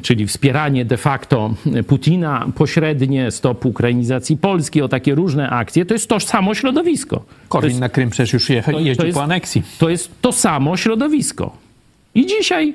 czyli 0.02 0.28
wspieranie 0.28 0.86
de 0.86 0.98
facto 0.98 1.54
Putina, 1.88 2.48
pośrednie 2.56 3.32
stop 3.32 3.66
ukrainizacji 3.66 4.38
Polski, 4.38 4.82
o 4.82 4.88
takie 4.88 5.16
różne 5.16 5.50
akcje. 5.50 5.86
To 5.86 5.94
jest 5.94 6.10
to 6.10 6.20
samo 6.20 6.56
środowisko. 6.56 7.26
Korwin 7.50 7.70
jest, 7.70 7.82
na 7.82 7.90
Krym 7.90 8.10
przecież 8.10 8.34
już 8.34 8.50
jeździł 8.50 9.14
po 9.14 9.24
aneksji. 9.24 9.64
to 9.78 9.90
jest 9.90 10.22
to 10.22 10.32
samo 10.32 10.78
środowisko. 10.78 11.58
I 12.16 12.26
dzisiaj 12.26 12.74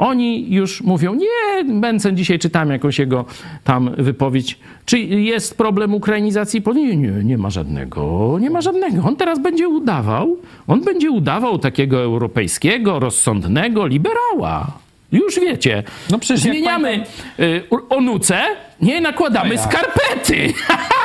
oni 0.00 0.54
już 0.54 0.82
mówią, 0.82 1.14
nie, 1.14 1.64
Mencen, 1.64 2.16
dzisiaj 2.16 2.38
czytałem 2.38 2.70
jakąś 2.70 2.98
jego 2.98 3.24
tam 3.64 3.90
wypowiedź, 3.98 4.58
czy 4.84 4.98
jest 4.98 5.56
problem 5.56 5.94
ukrainizacji 5.94 6.62
Polski? 6.62 6.86
Nie, 6.86 6.96
nie, 6.96 7.24
nie 7.24 7.38
ma 7.38 7.50
żadnego, 7.50 8.36
nie 8.40 8.50
ma 8.50 8.60
żadnego. 8.60 9.02
On 9.02 9.16
teraz 9.16 9.42
będzie 9.42 9.68
udawał, 9.68 10.36
on 10.66 10.84
będzie 10.84 11.10
udawał 11.10 11.58
takiego 11.58 12.02
europejskiego, 12.02 12.98
rozsądnego 12.98 13.86
liberała. 13.86 14.78
Już 15.12 15.40
wiecie. 15.40 15.82
No 16.10 16.18
przecież 16.18 16.40
Zmieniamy 16.40 17.04
y, 17.40 17.62
onuce, 17.88 18.42
nie 18.80 19.00
nakładamy 19.00 19.54
No 19.54 19.60
jak? 19.60 19.70
skarpety. 19.72 20.52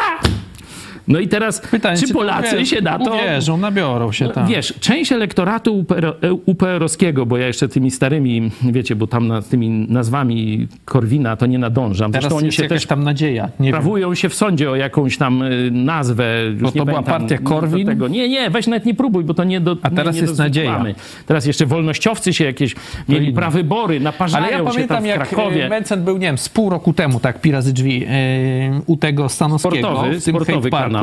no 1.08 1.20
i 1.20 1.28
teraz, 1.28 1.62
Pytanie, 1.62 1.98
czy 1.98 2.14
Polacy 2.14 2.56
uwierzą- 2.56 2.66
się 2.66 2.82
na 2.82 3.00
to... 3.00 3.14
Uwierzą, 3.14 3.58
nabiorą 3.58 4.12
się 4.12 4.30
tam. 4.30 4.48
Wiesz, 4.48 4.74
część 4.80 5.12
elektoratu 5.12 5.80
UPR, 5.80 6.16
UPR-owskiego, 6.46 7.26
bo 7.26 7.38
ja 7.38 7.48
jeszcze 7.48 7.68
tymi 7.68 7.92
starymi, 7.92 8.52
wiecie, 8.64 8.96
bo 8.96 9.08
tam 9.08 9.28
nad 9.28 9.50
tymi 9.50 9.70
nazwami 9.70 10.68
Korwina 10.86 11.36
to 11.36 11.46
nie 11.46 11.60
nadążam. 11.60 12.12
Teraz 12.12 12.24
Zresztą 12.24 12.38
oni 12.38 12.52
się 12.52 12.68
też 12.68 12.86
tam 12.86 13.04
nadzieja. 13.04 13.50
Nie 13.60 13.66
wiem. 13.66 13.72
prawują 13.72 14.16
się 14.16 14.30
w 14.30 14.36
sądzie 14.36 14.72
o 14.72 14.76
jakąś 14.76 15.18
tam 15.18 15.42
y, 15.42 15.72
nazwę. 15.72 16.26
Bo 16.62 16.72
to 16.72 16.86
była 16.86 17.04
partia 17.04 17.38
Korwin? 17.38 17.88
Tego. 17.88 18.08
Nie, 18.08 18.30
nie, 18.30 18.50
weź 18.50 18.68
nawet 18.68 18.86
nie 18.86 18.94
próbuj, 18.94 19.24
bo 19.24 19.34
to 19.34 19.44
nie 19.44 19.60
do 19.60 19.78
A 19.82 19.90
teraz 19.90 20.16
nie, 20.16 20.22
nie 20.22 20.28
jest 20.28 20.40
nadzieja. 20.40 20.84
Teraz 21.26 21.46
jeszcze 21.46 21.66
wolnościowcy 21.66 22.34
się 22.34 22.46
jakieś 22.46 22.76
mieli 23.10 23.34
prawybory, 23.34 24.00
naparzają 24.00 24.46
Ale 24.46 24.58
ja 24.58 24.64
pamiętam, 24.64 25.04
w 25.04 25.08
jak 25.08 25.30
Krakowie. 25.30 25.66
e, 25.66 25.70
Mencen 25.70 26.04
był, 26.04 26.18
nie 26.18 26.28
wiem, 26.28 26.38
z 26.38 26.50
pół 26.50 26.70
roku 26.70 26.94
temu, 26.94 27.20
tak, 27.20 27.42
pi 27.42 27.52
razy 27.52 27.74
drzwi, 27.74 28.06
e, 28.08 28.82
u 28.86 28.98
tego 28.98 29.30
Stanowskiego 29.30 29.88
Sportowy, 29.88 30.20
w 30.20 30.24
tym 30.24 30.34
sportowy 30.36 30.70
kanał. 30.70 30.95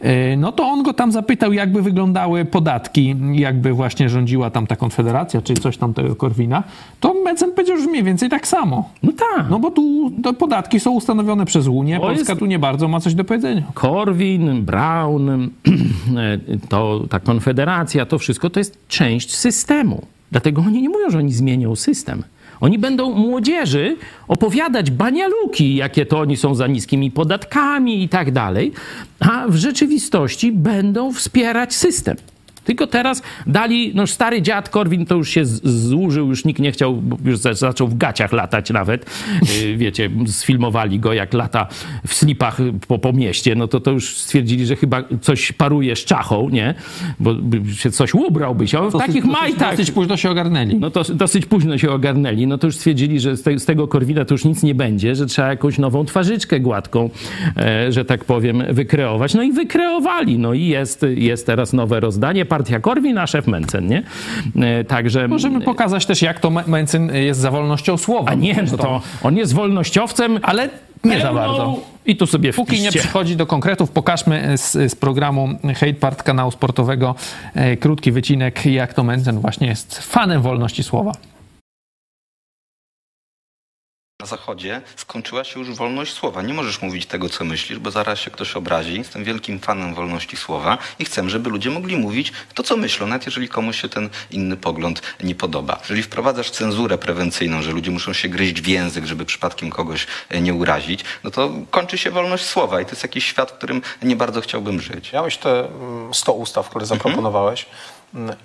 E, 0.00 0.36
No 0.36 0.52
to 0.52 0.64
on 0.64 0.82
go 0.82 0.92
tam 0.92 1.12
zapytał, 1.12 1.52
jakby 1.52 1.82
wyglądały 1.82 2.44
podatki, 2.44 3.14
jakby 3.32 3.72
właśnie 3.72 4.08
rządziła 4.08 4.50
tam 4.50 4.66
ta 4.66 4.76
konfederacja, 4.76 5.42
czy 5.42 5.54
coś 5.54 5.76
tam 5.76 5.94
tego 5.94 6.16
Korwina. 6.16 6.62
To 7.00 7.14
Mencen 7.24 7.52
powiedział, 7.52 7.78
że 7.78 7.86
mniej 7.86 8.02
więcej 8.02 8.28
tak 8.28 8.46
samo. 8.46 8.88
No 9.02 9.12
tak. 9.12 9.50
No 9.50 9.58
bo 9.58 9.70
tu 9.70 10.12
te 10.24 10.32
podatki 10.32 10.80
są 10.80 10.90
ustanowione 10.90 11.44
przez 11.46 11.66
Unię, 11.66 11.96
To 11.96 12.00
Polska 12.06 12.32
jest- 12.32 12.38
tu 12.40 12.46
nie 12.46 12.58
bardzo 12.58 12.88
ma 12.88 13.00
coś 13.00 13.14
do 13.14 13.24
powiedzenia. 13.24 13.62
Korwin, 13.74 14.62
Brown, 14.64 15.50
to, 16.68 17.04
ta 17.10 17.20
konfederacja, 17.20 18.06
to 18.06 18.18
wszystko 18.18 18.50
to 18.50 18.60
jest 18.60 18.78
część 18.88 19.34
systemu. 19.36 20.02
Dlatego 20.32 20.62
oni 20.66 20.82
nie 20.82 20.88
mówią, 20.88 21.10
że 21.10 21.18
oni 21.18 21.32
zmienią 21.32 21.76
system. 21.76 22.22
Oni 22.62 22.78
będą 22.78 23.10
młodzieży 23.10 23.96
opowiadać 24.28 24.90
banialuki, 24.90 25.74
jakie 25.74 26.06
to 26.06 26.18
oni 26.20 26.36
są 26.36 26.54
za 26.54 26.66
niskimi 26.66 27.10
podatkami 27.10 28.02
i 28.02 28.08
tak 28.08 28.30
dalej, 28.30 28.72
a 29.20 29.48
w 29.48 29.56
rzeczywistości 29.56 30.52
będą 30.52 31.12
wspierać 31.12 31.74
system. 31.74 32.16
Tylko 32.64 32.86
teraz 32.86 33.22
dali, 33.46 33.92
no 33.94 34.06
stary 34.06 34.42
dziad 34.42 34.68
Korwin 34.68 35.06
to 35.06 35.14
już 35.14 35.28
się 35.30 35.44
z- 35.44 35.68
złużył, 35.88 36.28
już 36.28 36.44
nikt 36.44 36.60
nie 36.60 36.72
chciał, 36.72 36.94
bo 36.96 37.16
już 37.24 37.38
za- 37.38 37.54
zaczął 37.54 37.88
w 37.88 37.96
gaciach 37.96 38.32
latać 38.32 38.70
nawet. 38.70 39.10
Yy, 39.66 39.76
Wiecie, 39.76 40.10
sfilmowali 40.26 40.98
go 41.00 41.12
jak 41.12 41.34
lata 41.34 41.66
w 42.06 42.14
slipach 42.14 42.58
po, 42.88 42.98
po 42.98 43.12
mieście, 43.12 43.54
no 43.54 43.68
to 43.68 43.80
to 43.80 43.90
już 43.90 44.16
stwierdzili, 44.16 44.66
że 44.66 44.76
chyba 44.76 45.02
coś 45.20 45.52
paruje 45.52 45.96
z 45.96 46.04
czachą, 46.04 46.48
nie? 46.48 46.74
Bo 47.20 47.34
by 47.34 47.74
się 47.74 47.90
coś 47.90 48.14
ubrałby 48.14 48.68
się. 48.68 48.80
On 48.80 48.90
w 48.90 48.92
takich 48.98 49.24
majtach... 49.24 49.70
Dosyć 49.70 49.90
późno 49.90 50.16
się 50.16 50.30
ogarnęli. 50.30 50.74
No 50.74 50.90
to 50.90 51.02
dosyć 51.14 51.46
późno 51.46 51.78
się 51.78 51.90
ogarnęli. 51.90 52.46
No 52.46 52.58
to 52.58 52.66
już 52.66 52.76
stwierdzili, 52.76 53.20
że 53.20 53.36
z, 53.36 53.42
te, 53.42 53.58
z 53.58 53.64
tego 53.64 53.88
Korwina 53.88 54.24
to 54.24 54.34
już 54.34 54.44
nic 54.44 54.62
nie 54.62 54.74
będzie, 54.74 55.14
że 55.14 55.26
trzeba 55.26 55.48
jakąś 55.48 55.78
nową 55.78 56.04
twarzyczkę 56.04 56.60
gładką, 56.60 57.10
e, 57.56 57.92
że 57.92 58.04
tak 58.04 58.24
powiem, 58.24 58.62
wykreować. 58.70 59.34
No 59.34 59.42
i 59.42 59.52
wykreowali. 59.52 60.38
No 60.38 60.54
i 60.54 60.66
jest, 60.66 61.06
jest 61.16 61.46
teraz 61.46 61.72
nowe 61.72 62.00
rozdanie. 62.00 62.44
Partia 62.52 62.80
Korwin, 62.80 63.18
a 63.18 63.26
szef 63.26 63.46
Mencen, 63.46 63.86
nie? 63.86 64.02
E, 64.56 64.84
także... 64.84 65.28
Możemy 65.28 65.60
pokazać 65.60 66.06
też, 66.06 66.22
jak 66.22 66.40
to 66.40 66.50
Me- 66.50 66.64
Mencen 66.66 67.14
jest 67.14 67.40
za 67.40 67.50
wolnością 67.50 67.96
słowa. 67.96 68.30
A 68.30 68.34
nie, 68.34 68.62
no 68.72 68.78
to 68.78 69.00
on 69.22 69.36
jest 69.36 69.52
wolnościowcem, 69.54 70.38
Ale 70.42 70.68
nie 71.04 71.20
za 71.20 71.32
bardzo. 71.32 71.80
I 72.06 72.16
tu 72.16 72.26
sobie 72.26 72.52
Póki 72.52 72.72
nie 72.72 72.78
wpiszcie. 72.78 72.98
przychodzi 73.00 73.36
do 73.36 73.46
konkretów, 73.46 73.90
pokażmy 73.90 74.58
z, 74.58 74.72
z 74.92 74.94
programu 74.94 75.48
Hate 75.74 75.94
Part 75.94 76.22
kanału 76.22 76.50
sportowego 76.50 77.14
e, 77.54 77.76
krótki 77.76 78.12
wycinek, 78.12 78.66
jak 78.66 78.94
to 78.94 79.04
Mencen 79.04 79.38
właśnie 79.38 79.66
jest 79.66 79.98
fanem 79.98 80.42
wolności 80.42 80.82
słowa. 80.82 81.12
Na 84.22 84.26
Zachodzie 84.26 84.82
skończyła 84.96 85.44
się 85.44 85.60
już 85.60 85.70
wolność 85.70 86.12
słowa. 86.12 86.42
Nie 86.42 86.54
możesz 86.54 86.82
mówić 86.82 87.06
tego, 87.06 87.28
co 87.28 87.44
myślisz, 87.44 87.78
bo 87.78 87.90
zaraz 87.90 88.18
się 88.18 88.30
ktoś 88.30 88.56
obrazi. 88.56 88.98
Jestem 88.98 89.24
wielkim 89.24 89.60
fanem 89.60 89.94
wolności 89.94 90.36
słowa 90.36 90.78
i 90.98 91.04
chcę, 91.04 91.30
żeby 91.30 91.50
ludzie 91.50 91.70
mogli 91.70 91.96
mówić 91.96 92.32
to, 92.54 92.62
co 92.62 92.76
myślą, 92.76 93.06
nawet 93.06 93.26
jeżeli 93.26 93.48
komuś 93.48 93.80
się 93.80 93.88
ten 93.88 94.10
inny 94.30 94.56
pogląd 94.56 95.02
nie 95.22 95.34
podoba. 95.34 95.78
Jeżeli 95.80 96.02
wprowadzasz 96.02 96.50
cenzurę 96.50 96.98
prewencyjną, 96.98 97.62
że 97.62 97.70
ludzie 97.72 97.90
muszą 97.90 98.12
się 98.12 98.28
gryźć 98.28 98.60
w 98.60 98.66
język, 98.66 99.04
żeby 99.04 99.24
przypadkiem 99.24 99.70
kogoś 99.70 100.06
e, 100.28 100.40
nie 100.40 100.54
urazić, 100.54 101.04
no 101.24 101.30
to 101.30 101.50
kończy 101.70 101.98
się 101.98 102.10
wolność 102.10 102.44
słowa 102.44 102.80
i 102.80 102.84
to 102.84 102.90
jest 102.90 103.02
jakiś 103.02 103.24
świat, 103.24 103.50
w 103.50 103.54
którym 103.54 103.82
nie 104.02 104.16
bardzo 104.16 104.40
chciałbym 104.40 104.80
żyć. 104.80 105.12
Miałeś 105.12 105.36
te 105.36 105.68
mm, 105.68 106.14
100 106.14 106.32
ustaw, 106.32 106.68
które 106.68 106.86
zaproponowałeś. 106.86 107.64
Mm, 107.64 107.91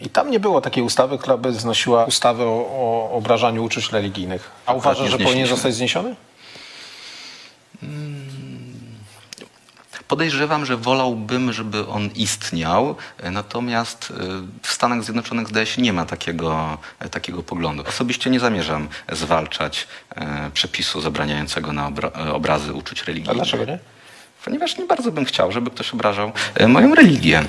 I 0.02 0.10
tam 0.10 0.32
nie 0.32 0.40
było 0.40 0.62
takiej 0.62 0.84
ustawy, 0.84 1.18
która 1.18 1.38
by 1.38 1.54
znosiła 1.54 2.06
ustawę 2.06 2.46
o, 2.46 2.68
o 2.70 3.12
obrażaniu 3.12 3.64
uczuć 3.64 3.92
religijnych. 3.92 4.52
A 4.66 4.74
uważasz, 4.74 5.12
że 5.12 5.18
powinien 5.18 5.48
zostać 5.48 5.76
zniesiony? 5.76 6.16
Podejrzewam, 10.08 10.66
że 10.66 10.78
wolałbym, 10.78 11.54
żeby 11.54 11.88
on 11.88 12.10
istniał, 12.16 12.96
e, 13.18 13.32
natomiast 13.32 14.14
e, 14.18 14.24
w 14.62 14.72
Stanach 14.72 15.04
Zjednoczonych 15.04 15.48
zdaje 15.48 15.66
się 15.66 15.82
nie 15.82 15.94
ma 15.94 16.06
takiego, 16.06 16.78
e, 17.00 17.10
takiego 17.10 17.44
poglądu. 17.44 17.84
Osobiście 17.88 18.30
nie 18.30 18.40
zamierzam 18.40 18.88
zwalczać 19.12 19.88
przepisu 20.54 21.02
zabraniającego 21.02 21.74
na 21.74 21.88
obra 21.88 22.12
obrazy 22.34 22.74
uczuć 22.74 23.02
A 23.02 23.06
religijnych. 23.06 23.36
dlaczego 23.38 23.66
nie? 23.66 23.80
Ponieważ 24.46 24.78
nie 24.78 24.86
bardzo 24.86 25.12
bym 25.12 25.26
chciał, 25.26 25.52
żeby 25.52 25.72
ktoś 25.72 25.94
obrażał 25.94 26.32
moją 26.68 26.96
religię. 26.96 27.44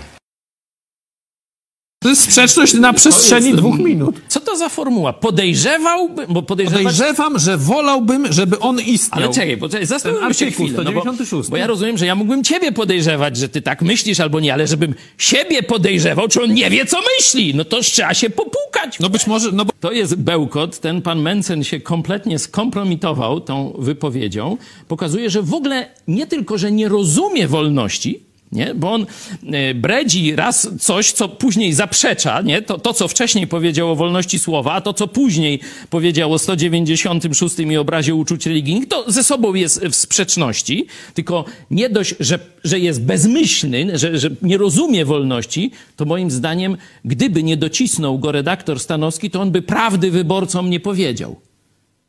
To 2.01 2.09
jest 2.09 2.23
sprzeczność 2.23 2.75
na 2.75 2.93
przestrzeni 2.93 3.55
dwóch 3.55 3.79
minut. 3.79 4.17
Co 4.29 4.41
to 4.41 4.57
za 4.57 4.69
formuła? 4.69 5.13
Podejrzewałby, 5.13 6.27
bo 6.29 6.43
podejrzewać... 6.43 6.83
Podejrzewam, 6.83 7.39
że 7.39 7.57
wolałbym, 7.57 8.33
żeby 8.33 8.59
on 8.59 8.81
istniał. 8.81 9.25
Ale 9.25 9.35
czekaj, 9.35 9.57
poczekaj, 9.57 9.87
zastanówmy 9.87 10.35
się 10.35 10.51
chwilę. 10.51 10.85
No 10.85 10.93
bo, 10.93 11.01
196. 11.01 11.51
bo 11.51 11.57
ja 11.57 11.67
rozumiem, 11.67 11.99
że 11.99 12.07
ja 12.07 12.15
mógłbym 12.15 12.45
ciebie 12.45 12.73
podejrzewać, 12.73 13.37
że 13.37 13.49
ty 13.49 13.63
tak 13.63 13.83
myślisz 13.83 14.21
albo 14.21 14.41
nie, 14.41 14.53
ale 14.53 14.67
żebym 14.67 14.95
siebie 15.19 15.63
podejrzewał, 15.63 16.29
czy 16.29 16.43
on 16.43 16.55
nie 16.55 16.71
wie, 16.71 16.87
co 16.87 16.97
myśli, 17.17 17.55
no 17.55 17.65
to 17.65 17.81
trzeba 17.81 18.15
się 18.15 18.31
popukać. 18.31 18.99
No 19.01 19.09
być 19.09 19.27
może, 19.27 19.53
no 19.53 19.65
bo 19.65 19.73
To 19.81 19.93
jest 19.93 20.15
bełkot. 20.15 20.79
Ten 20.79 21.03
pan 21.03 21.23
Mencen 21.23 21.65
się 21.65 21.81
kompletnie 21.81 22.39
skompromitował 22.39 23.41
tą 23.41 23.75
wypowiedzią. 23.79 24.57
Pokazuje, 24.89 25.31
że 25.31 25.43
w 25.43 25.55
ogóle 25.55 25.91
nie 26.09 26.27
tylko, 26.27 26.59
że 26.59 26.73
nie 26.73 26.89
rozumie 26.89 27.49
wolności, 27.49 28.28
nie? 28.53 28.75
bo 28.75 28.93
on 28.93 29.07
e, 29.53 29.75
bredzi 29.75 30.37
raz 30.37 30.69
coś, 30.81 31.13
co 31.13 31.29
później 31.29 31.73
zaprzecza, 31.73 32.43
nie? 32.43 32.63
To, 32.63 32.79
to, 32.79 32.95
co 32.95 33.09
wcześniej 33.09 33.47
powiedział 33.47 33.91
o 33.91 33.97
wolności 33.97 34.39
słowa, 34.39 34.73
a 34.73 34.81
to, 34.81 34.95
co 34.95 35.09
później 35.09 35.61
powiedział 35.91 36.33
o 36.33 36.39
196 36.39 37.59
i 37.59 37.77
obrazie 37.77 38.15
uczuć 38.15 38.47
religijnych, 38.47 38.89
to 38.89 39.13
ze 39.13 39.25
sobą 39.25 39.55
jest 39.55 39.87
w 39.87 39.95
sprzeczności, 39.95 40.87
tylko 41.15 41.45
nie 41.71 41.89
dość, 41.89 42.15
że, 42.21 42.39
że 42.65 42.79
jest 42.79 43.03
bezmyślny, 43.03 43.99
że, 43.99 44.19
że 44.19 44.31
nie 44.43 44.59
rozumie 44.59 45.05
wolności, 45.05 45.71
to 45.97 46.05
moim 46.05 46.31
zdaniem, 46.31 46.77
gdyby 47.05 47.43
nie 47.43 47.57
docisnął 47.57 48.19
go 48.19 48.33
redaktor 48.33 48.81
Stanowski, 48.81 49.31
to 49.31 49.41
on 49.41 49.51
by 49.51 49.63
prawdy 49.63 50.11
wyborcom 50.11 50.71
nie 50.71 50.81
powiedział 50.81 51.48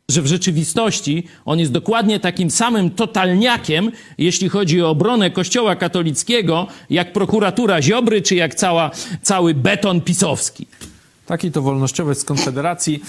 że 0.09 0.21
w 0.21 0.27
rzeczywistości 0.27 1.23
on 1.45 1.59
jest 1.59 1.71
dokładnie 1.71 2.19
takim 2.19 2.51
samym 2.51 2.89
totalniakiem, 2.89 3.91
jeśli 4.17 4.49
chodzi 4.49 4.81
o 4.81 4.89
obronę 4.89 5.31
Kościoła 5.31 5.75
katolickiego, 5.75 6.67
jak 6.89 7.13
prokuratura 7.13 7.81
Ziobry, 7.81 8.21
czy 8.21 8.35
jak 8.35 8.55
cała, 8.55 8.91
cały 9.21 9.53
beton 9.53 10.01
pisowski. 10.01 10.67
taki 11.25 11.51
to 11.51 11.61
wolnościowiec 11.61 12.19
z 12.19 12.23
Konfederacji. 12.23 13.01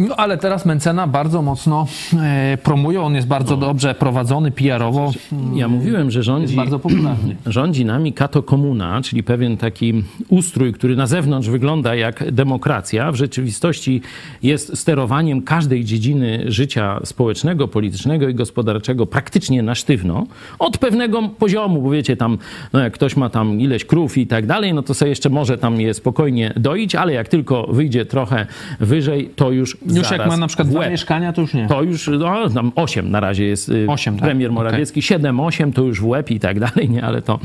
No 0.00 0.16
ale 0.16 0.38
teraz 0.38 0.66
Mencena 0.66 1.06
bardzo 1.06 1.42
mocno 1.42 1.86
e, 2.22 2.58
promuje, 2.62 3.00
on 3.00 3.14
jest 3.14 3.26
bardzo 3.28 3.56
dobrze 3.56 3.94
prowadzony 3.94 4.50
PR-owo, 4.50 5.12
Ja 5.54 5.68
mówiłem, 5.68 6.10
że 6.10 6.18
jest 6.18 6.26
rządzi, 6.26 6.56
bardzo 6.56 6.78
popularny. 6.78 7.36
rządzi 7.46 7.84
nami 7.84 8.12
kato 8.12 8.42
komuna, 8.42 9.02
czyli 9.02 9.22
pewien 9.22 9.56
taki 9.56 10.04
ustrój, 10.28 10.72
który 10.72 10.96
na 10.96 11.06
zewnątrz 11.06 11.48
wygląda 11.48 11.94
jak 11.94 12.32
demokracja, 12.32 13.12
w 13.12 13.14
rzeczywistości 13.14 14.02
jest 14.42 14.78
sterowaniem 14.78 15.42
każdej 15.42 15.84
dziedziny 15.84 16.44
życia 16.46 17.00
społecznego, 17.04 17.68
politycznego 17.68 18.28
i 18.28 18.34
gospodarczego 18.34 19.06
praktycznie 19.06 19.62
na 19.62 19.74
sztywno, 19.74 20.26
od 20.58 20.78
pewnego 20.78 21.28
poziomu, 21.28 21.82
bo 21.82 21.90
wiecie, 21.90 22.16
tam, 22.16 22.38
no 22.72 22.80
jak 22.80 22.92
ktoś 22.92 23.16
ma 23.16 23.30
tam 23.30 23.60
ileś 23.60 23.84
krów 23.84 24.18
i 24.18 24.26
tak 24.26 24.46
dalej, 24.46 24.74
no 24.74 24.82
to 24.82 24.94
sobie 24.94 25.08
jeszcze 25.08 25.30
może 25.30 25.58
tam 25.58 25.80
je 25.80 25.94
spokojnie 25.94 26.52
doić, 26.56 26.94
ale 26.94 27.12
jak 27.12 27.28
tylko 27.28 27.66
wyjdzie 27.66 28.06
trochę 28.06 28.46
wyżej, 28.80 29.30
to 29.36 29.50
już 29.50 29.76
Już 29.98 30.10
jak 30.10 30.26
ma 30.26 30.36
na 30.36 30.46
przykład 30.46 30.68
dwa 30.68 30.88
mieszkania, 30.88 31.32
to 31.32 31.40
już 31.40 31.54
nie. 31.54 31.66
To 31.66 31.82
już, 31.82 32.10
no, 32.18 32.50
tam 32.50 32.72
8 32.74 33.10
na 33.10 33.20
razie 33.20 33.44
jest 33.44 33.68
y, 33.68 33.86
Osiem, 33.88 34.14
tak? 34.14 34.24
premier. 34.24 34.52
Morawiecki, 34.52 35.00
7-8 35.00 35.72
to 35.72 35.82
już 35.82 36.00
w 36.00 36.06
łeb 36.06 36.30
i 36.30 36.40
tak 36.40 36.60
dalej, 36.70 36.90
nie, 36.90 37.04
ale 37.04 37.22
to 37.22 37.38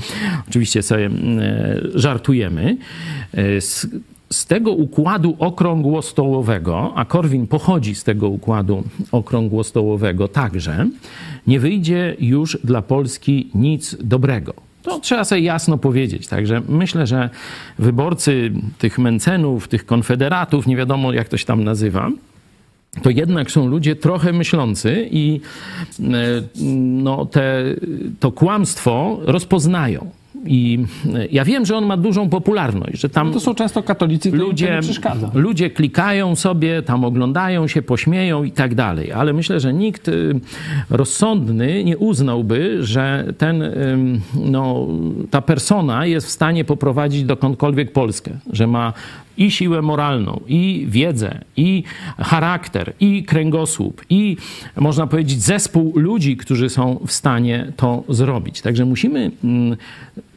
oczywiście 0.49 0.81
sobie 0.83 1.05
e, 1.05 1.11
żartujemy. 1.93 2.77
E, 3.33 3.61
z, 3.61 3.87
z 4.29 4.45
tego 4.45 4.71
układu 4.71 5.35
okrągłostołowego, 5.39 6.93
a 6.95 7.05
Korwin 7.05 7.47
pochodzi 7.47 7.95
z 7.95 8.03
tego 8.03 8.29
układu 8.29 8.83
okrągłostołowego 9.11 10.27
także, 10.27 10.87
nie 11.47 11.59
wyjdzie 11.59 12.15
już 12.19 12.57
dla 12.63 12.81
Polski 12.81 13.49
nic 13.55 13.97
dobrego. 14.03 14.53
To 14.85 14.99
trzeba 14.99 15.23
sobie 15.23 15.41
jasno 15.41 15.77
powiedzieć. 15.77 16.27
Także 16.27 16.61
myślę, 16.69 17.07
że 17.07 17.29
wyborcy 17.79 18.51
tych 18.77 18.99
Mencenów, 18.99 19.67
tych 19.67 19.85
konfederatów, 19.85 20.67
nie 20.67 20.77
wiadomo 20.77 21.13
jak 21.13 21.29
to 21.29 21.37
się 21.37 21.45
tam 21.45 21.63
nazywa, 21.63 22.09
to 23.01 23.09
jednak 23.09 23.51
są 23.51 23.67
ludzie 23.67 23.95
trochę 23.95 24.33
myślący 24.33 25.07
i 25.11 25.41
e, 25.99 26.03
no, 27.03 27.25
te, 27.25 27.63
to 28.19 28.31
kłamstwo 28.31 29.19
rozpoznają. 29.23 30.09
I 30.47 30.79
e, 31.15 31.27
ja 31.31 31.45
wiem, 31.45 31.65
że 31.65 31.77
on 31.77 31.85
ma 31.85 31.97
dużą 31.97 32.29
popularność, 32.29 32.99
że 33.01 33.09
tam 33.09 33.27
No 33.27 33.33
to 33.33 33.39
są 33.39 33.55
często 33.55 33.83
katolicy, 33.83 34.31
to 34.31 34.37
ludzie, 34.37 34.77
przeszkadza. 34.81 35.31
ludzie 35.33 35.69
klikają 35.69 36.35
sobie, 36.35 36.81
tam 36.81 37.05
oglądają 37.05 37.67
się, 37.67 37.81
pośmieją 37.81 38.43
i 38.43 38.51
tak 38.51 38.75
dalej. 38.75 39.11
Ale 39.11 39.33
myślę, 39.33 39.59
że 39.59 39.73
nikt 39.73 40.07
y, 40.07 40.39
rozsądny 40.89 41.83
nie 41.83 41.97
uznałby, 41.97 42.77
że 42.81 43.25
ten, 43.37 43.61
ym, 43.61 44.21
no, 44.35 44.87
ta 45.31 45.41
persona 45.41 46.05
jest 46.05 46.27
w 46.27 46.31
stanie 46.31 46.65
poprowadzić 46.65 47.23
dokądkolwiek 47.23 47.91
Polskę, 47.91 48.31
że 48.53 48.67
ma 48.67 48.93
i 49.37 49.51
siłę 49.51 49.81
moralną, 49.81 50.41
i 50.47 50.85
wiedzę, 50.89 51.41
i 51.57 51.83
charakter, 52.17 52.93
i 52.99 53.23
kręgosłup, 53.23 54.05
i 54.09 54.37
można 54.75 55.07
powiedzieć 55.07 55.41
zespół 55.41 55.99
ludzi, 55.99 56.37
którzy 56.37 56.69
są 56.69 56.99
w 57.07 57.11
stanie 57.11 57.71
to 57.77 58.03
zrobić. 58.09 58.61
Także 58.61 58.85
musimy 58.85 59.31
mm, 59.43 59.77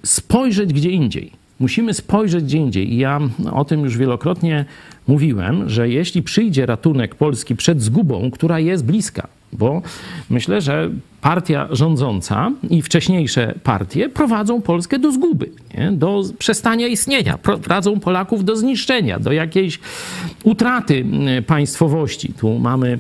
spojrzeć 0.03 0.73
gdzie 0.73 0.91
indziej. 0.91 1.33
Musimy 1.61 1.95
spojrzeć 1.95 2.45
gdzie 2.45 2.59
indziej. 2.59 2.93
I 2.93 2.99
ja 2.99 3.21
o 3.53 3.65
tym 3.65 3.81
już 3.81 3.97
wielokrotnie 3.97 4.65
mówiłem, 5.09 5.69
że 5.69 5.89
jeśli 5.89 6.23
przyjdzie 6.23 6.67
ratunek 6.67 7.15
Polski 7.15 7.57
przed 7.57 7.83
zgubą, 7.83 8.31
która 8.31 8.59
jest 8.61 8.85
bliska, 8.85 9.29
bo 9.53 9.83
myślę, 10.31 10.61
że 10.61 10.91
partia 11.21 11.69
rządząca 11.71 12.51
i 12.71 12.83
wcześniejsze 12.83 13.55
partie 13.63 14.09
prowadzą 14.09 14.63
Polskę 14.63 14.99
do 14.99 15.13
zguby, 15.13 15.51
nie? 15.79 15.93
do 15.93 16.23
przestania 16.39 16.87
istnienia, 16.87 17.39
prowadzą 17.39 18.01
Polaków 18.01 18.45
do 18.45 18.57
zniszczenia, 18.57 19.19
do 19.19 19.33
jakiejś 19.33 19.79
utraty 20.45 20.97
mm, 20.97 21.45
państwowości. 21.45 22.33
Tu 22.33 22.59
mamy 22.59 22.99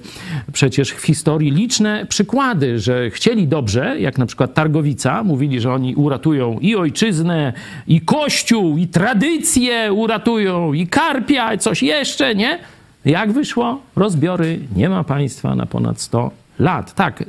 przecież 0.53 0.91
w 0.91 1.03
historii 1.03 1.51
liczne 1.51 2.07
przykłady, 2.09 2.79
że 2.79 3.11
chcieli 3.11 3.49
dobrze, 3.49 4.01
jak 4.01 4.19
na 4.19 4.27
przykład 4.27 4.55
Targowica, 4.55 5.25
mówili, 5.25 5.61
że 5.61 5.73
oni 5.73 5.95
uratują 5.95 6.59
i 6.61 6.77
ojczyznę, 6.77 7.53
i 7.87 8.01
kościół, 8.01 8.79
i 8.79 8.87
tradycję 8.87 9.93
uratują, 9.93 10.73
i 10.73 10.87
karpia, 10.87 11.55
i 11.55 11.59
coś 11.59 11.83
jeszcze, 11.83 12.35
nie? 12.35 12.59
Jak 13.05 13.33
wyszło? 13.33 13.81
Rozbiory, 13.97 14.61
nie 14.77 14.89
ma 14.89 15.05
państwa 15.05 15.55
na 15.55 15.67
ponad 15.67 16.01
100 16.01 16.31
lat. 16.59 16.95
Tak, 16.95 17.25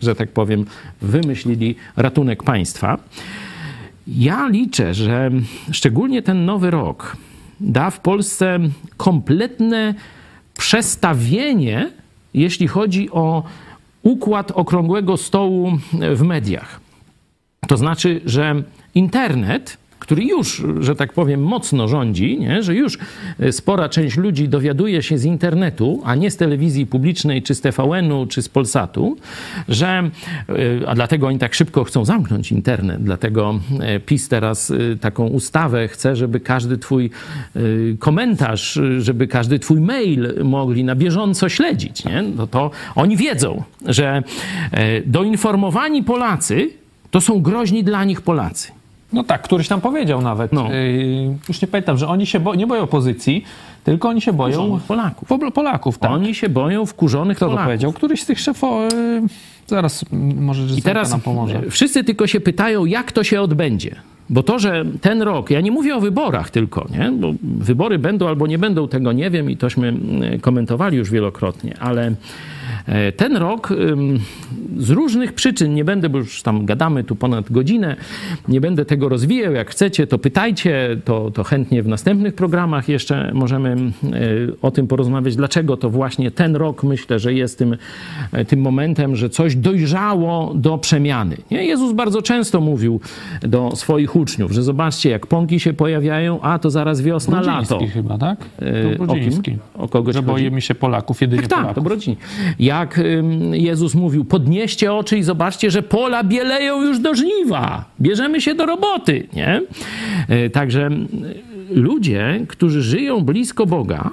że 0.00 0.14
tak 0.14 0.32
powiem, 0.32 0.64
wymyślili 1.02 1.74
ratunek 1.96 2.42
państwa. 2.42 2.98
Ja 4.06 4.48
liczę, 4.48 4.94
że 4.94 5.30
szczególnie 5.72 6.22
ten 6.22 6.44
nowy 6.44 6.70
rok 6.70 7.16
da 7.60 7.90
w 7.90 8.00
Polsce 8.00 8.58
kompletne 8.96 9.94
przestawienie, 10.58 11.90
jeśli 12.34 12.68
chodzi 12.68 13.10
o 13.10 13.42
układ 14.02 14.50
okrągłego 14.50 15.16
stołu 15.16 15.78
w 16.14 16.22
mediach. 16.22 16.80
To 17.68 17.76
znaczy, 17.76 18.20
że 18.24 18.62
internet, 18.94 19.78
który 20.06 20.24
już, 20.24 20.62
że 20.80 20.96
tak 20.96 21.12
powiem, 21.12 21.42
mocno 21.42 21.88
rządzi, 21.88 22.38
nie? 22.38 22.62
że 22.62 22.74
już 22.74 22.98
e, 23.40 23.52
spora 23.52 23.88
część 23.88 24.16
ludzi 24.16 24.48
dowiaduje 24.48 25.02
się 25.02 25.18
z 25.18 25.24
internetu, 25.24 26.02
a 26.04 26.14
nie 26.14 26.30
z 26.30 26.36
telewizji 26.36 26.86
publicznej, 26.86 27.42
czy 27.42 27.54
z 27.54 27.60
TVN-u, 27.60 28.26
czy 28.26 28.42
z 28.42 28.48
Polsatu, 28.48 29.16
że, 29.68 29.86
e, 29.88 30.88
a 30.88 30.94
dlatego 30.94 31.26
oni 31.26 31.38
tak 31.38 31.54
szybko 31.54 31.84
chcą 31.84 32.04
zamknąć 32.04 32.52
internet, 32.52 33.02
dlatego 33.02 33.60
e, 33.80 34.00
PiS 34.00 34.28
teraz 34.28 34.72
taką 35.00 35.26
ustawę 35.26 35.88
chce, 35.88 36.16
żeby 36.16 36.40
każdy 36.40 36.78
twój 36.78 37.10
komentarz, 37.98 38.80
żeby 38.98 39.26
każdy 39.26 39.58
twój 39.58 39.80
mail 39.80 40.44
mogli 40.44 40.84
na 40.84 40.94
bieżąco 40.94 41.48
śledzić. 41.48 42.04
Nie? 42.04 42.22
No 42.36 42.46
to 42.46 42.70
oni 42.94 43.16
wiedzą, 43.16 43.62
że 43.86 44.22
doinformowani 45.06 46.02
Polacy 46.02 46.70
to 47.10 47.20
są 47.20 47.42
groźni 47.42 47.84
dla 47.84 48.04
nich 48.04 48.20
Polacy. 48.20 48.75
No 49.12 49.24
tak, 49.24 49.42
któryś 49.42 49.68
tam 49.68 49.80
powiedział 49.80 50.22
nawet. 50.22 50.52
No. 50.52 50.72
Yy, 50.72 51.36
już 51.48 51.62
nie 51.62 51.68
pamiętam, 51.68 51.98
że 51.98 52.08
oni 52.08 52.26
się 52.26 52.40
bo, 52.40 52.54
nie 52.54 52.66
boją 52.66 52.82
opozycji, 52.82 53.44
tylko 53.84 54.08
oni 54.08 54.20
się 54.20 54.32
boją 54.32 54.52
Wkurzonych 54.56 54.82
Polaków. 54.82 55.28
Po, 55.28 55.50
Polaków, 55.50 55.98
tak. 55.98 56.10
Oni 56.10 56.34
się 56.34 56.48
boją 56.48 56.86
wkurzonych 56.86 57.36
Kto 57.36 57.46
to 57.46 57.50
Polaków. 57.50 57.66
powiedział? 57.66 57.92
Któryś 57.92 58.22
z 58.22 58.26
tych 58.26 58.40
szefów... 58.40 58.70
Yy, 58.92 59.22
zaraz 59.66 60.04
może 60.36 60.62
I 60.74 60.78
I 60.78 60.82
teraz 60.82 61.10
nam 61.10 61.20
pomoże. 61.20 61.62
wszyscy 61.70 62.04
tylko 62.04 62.26
się 62.26 62.40
pytają, 62.40 62.84
jak 62.84 63.12
to 63.12 63.24
się 63.24 63.40
odbędzie. 63.40 63.96
Bo 64.30 64.42
to, 64.42 64.58
że 64.58 64.84
ten 65.00 65.22
rok, 65.22 65.50
ja 65.50 65.60
nie 65.60 65.70
mówię 65.70 65.96
o 65.96 66.00
wyborach 66.00 66.50
tylko, 66.50 66.86
nie? 66.90 67.12
bo 67.12 67.32
wybory 67.42 67.98
będą 67.98 68.28
albo 68.28 68.46
nie 68.46 68.58
będą, 68.58 68.88
tego 68.88 69.12
nie 69.12 69.30
wiem 69.30 69.50
i 69.50 69.56
tośmy 69.56 69.88
mm, 69.88 70.40
komentowali 70.40 70.96
już 70.96 71.10
wielokrotnie, 71.10 71.76
ale 71.80 72.14
ten 73.16 73.36
rok 73.36 73.72
z 74.76 74.90
różnych 74.90 75.32
przyczyn, 75.32 75.74
nie 75.74 75.84
będę, 75.84 76.08
bo 76.08 76.18
już 76.18 76.42
tam 76.42 76.66
gadamy 76.66 77.04
tu 77.04 77.16
ponad 77.16 77.52
godzinę, 77.52 77.96
nie 78.48 78.60
będę 78.60 78.84
tego 78.84 79.08
rozwijał, 79.08 79.52
jak 79.52 79.70
chcecie, 79.70 80.06
to 80.06 80.18
pytajcie, 80.18 80.96
to, 81.04 81.30
to 81.30 81.44
chętnie 81.44 81.82
w 81.82 81.88
następnych 81.88 82.34
programach 82.34 82.88
jeszcze 82.88 83.30
możemy 83.34 83.76
y, 84.04 84.52
o 84.62 84.70
tym 84.70 84.86
porozmawiać, 84.86 85.36
dlaczego 85.36 85.76
to 85.76 85.90
właśnie 85.90 86.30
ten 86.30 86.56
rok 86.56 86.82
myślę, 86.84 87.18
że 87.18 87.34
jest 87.34 87.58
tym, 87.58 87.76
e, 88.32 88.44
tym 88.44 88.60
momentem, 88.60 89.16
że 89.16 89.30
coś 89.30 89.56
dojrzało 89.56 90.52
do 90.54 90.78
przemiany. 90.78 91.36
Nie? 91.50 91.64
Jezus 91.64 91.92
bardzo 91.92 92.22
często 92.22 92.60
mówił 92.60 93.00
do 93.42 93.76
swoich 93.76 94.16
uczniów, 94.16 94.52
że 94.52 94.62
zobaczcie, 94.62 95.10
jak 95.10 95.26
pąki 95.26 95.60
się 95.60 95.72
pojawiają, 95.72 96.40
a 96.40 96.58
to 96.58 96.70
zaraz 96.70 97.02
wiosna, 97.02 97.40
lato. 97.40 97.68
Brudziński 97.68 97.88
chyba, 97.88 98.18
tak? 98.18 98.38
E, 98.58 98.82
To 98.82 98.88
o 98.88 99.06
kim? 99.06 99.06
Brudziński. 99.06 99.58
O 99.74 99.88
kogoś 99.88 100.14
Że 100.14 100.22
boimy 100.22 100.60
się 100.60 100.74
Polaków, 100.74 101.20
jedynie 101.20 101.42
Tak, 101.42 101.50
tak, 101.50 101.58
Polaków. 101.58 101.74
to 101.74 101.88
Brodzin. 101.88 102.16
Jak 102.58 103.00
Jezus 103.52 103.94
mówił, 103.94 104.24
podnieście 104.24 104.92
oczy 104.92 105.18
i 105.18 105.22
zobaczcie, 105.22 105.70
że 105.70 105.82
pola 105.82 106.24
bieleją 106.24 106.82
już 106.82 106.98
do 106.98 107.14
żniwa. 107.14 107.84
Bierzemy 108.00 108.40
się 108.40 108.54
do 108.54 108.66
roboty, 108.66 109.26
nie? 109.32 109.62
E, 110.28 110.50
Także 110.50 110.88
y, 111.70 111.80
ludzie, 111.80 112.44
którzy 112.48 112.82
żyją 112.82 113.20
blisko 113.20 113.66
Boga, 113.66 114.10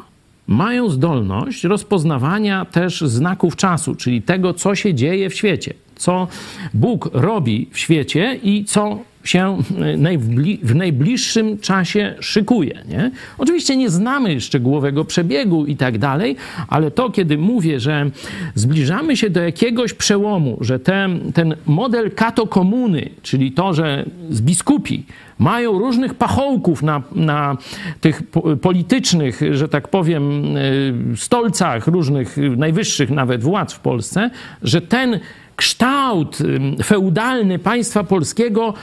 mają 0.47 0.89
zdolność 0.89 1.63
rozpoznawania 1.63 2.65
też 2.65 3.01
znaków 3.01 3.55
czasu, 3.55 3.95
czyli 3.95 4.21
tego, 4.21 4.53
co 4.53 4.75
się 4.75 4.93
dzieje 4.93 5.29
w 5.29 5.35
świecie, 5.35 5.73
co 5.95 6.27
Bóg 6.73 7.09
robi 7.13 7.69
w 7.71 7.79
świecie 7.79 8.39
i 8.43 8.65
co 8.65 8.99
się 9.23 9.57
y, 9.71 9.97
najbli- 9.97 10.59
w 10.63 10.75
najbliższym 10.75 11.57
czasie 11.57 12.15
szykuje. 12.19 12.83
Nie? 12.89 13.11
Oczywiście 13.37 13.77
nie 13.77 13.89
znamy 13.89 14.41
szczegółowego 14.41 15.05
przebiegu 15.05 15.65
i 15.65 15.75
tak 15.75 15.97
dalej, 15.97 16.35
ale 16.67 16.91
to, 16.91 17.09
kiedy 17.09 17.37
mówię, 17.37 17.79
że 17.79 18.09
zbliżamy 18.55 19.17
się 19.17 19.29
do 19.29 19.41
jakiegoś 19.41 19.93
przełomu, 19.93 20.57
że 20.61 20.79
ten, 20.79 21.31
ten 21.33 21.55
model 21.65 22.11
katokomuny, 22.11 23.09
czyli 23.21 23.51
to, 23.51 23.73
że 23.73 24.05
z 24.29 24.41
biskupi 24.41 25.05
mają 25.39 25.79
różnych 25.79 26.13
pachołków 26.13 26.83
na, 26.83 27.01
na 27.15 27.57
tych 28.01 28.23
po- 28.23 28.57
politycznych, 28.57 29.41
że 29.51 29.67
tak 29.67 29.87
powiem, 29.87 30.57
y, 30.57 30.93
stolcach 31.15 31.87
różnych, 31.87 32.37
y, 32.37 32.49
najwyższych 32.49 33.09
nawet 33.09 33.43
władz 33.43 33.73
w 33.73 33.79
Polsce, 33.79 34.29
że 34.63 34.81
ten 34.81 35.19
kształt 35.55 36.37
feudalny 36.83 37.59
państwa 37.59 38.03
polskiego, 38.03 38.73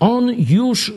on 0.00 0.34
już 0.48 0.92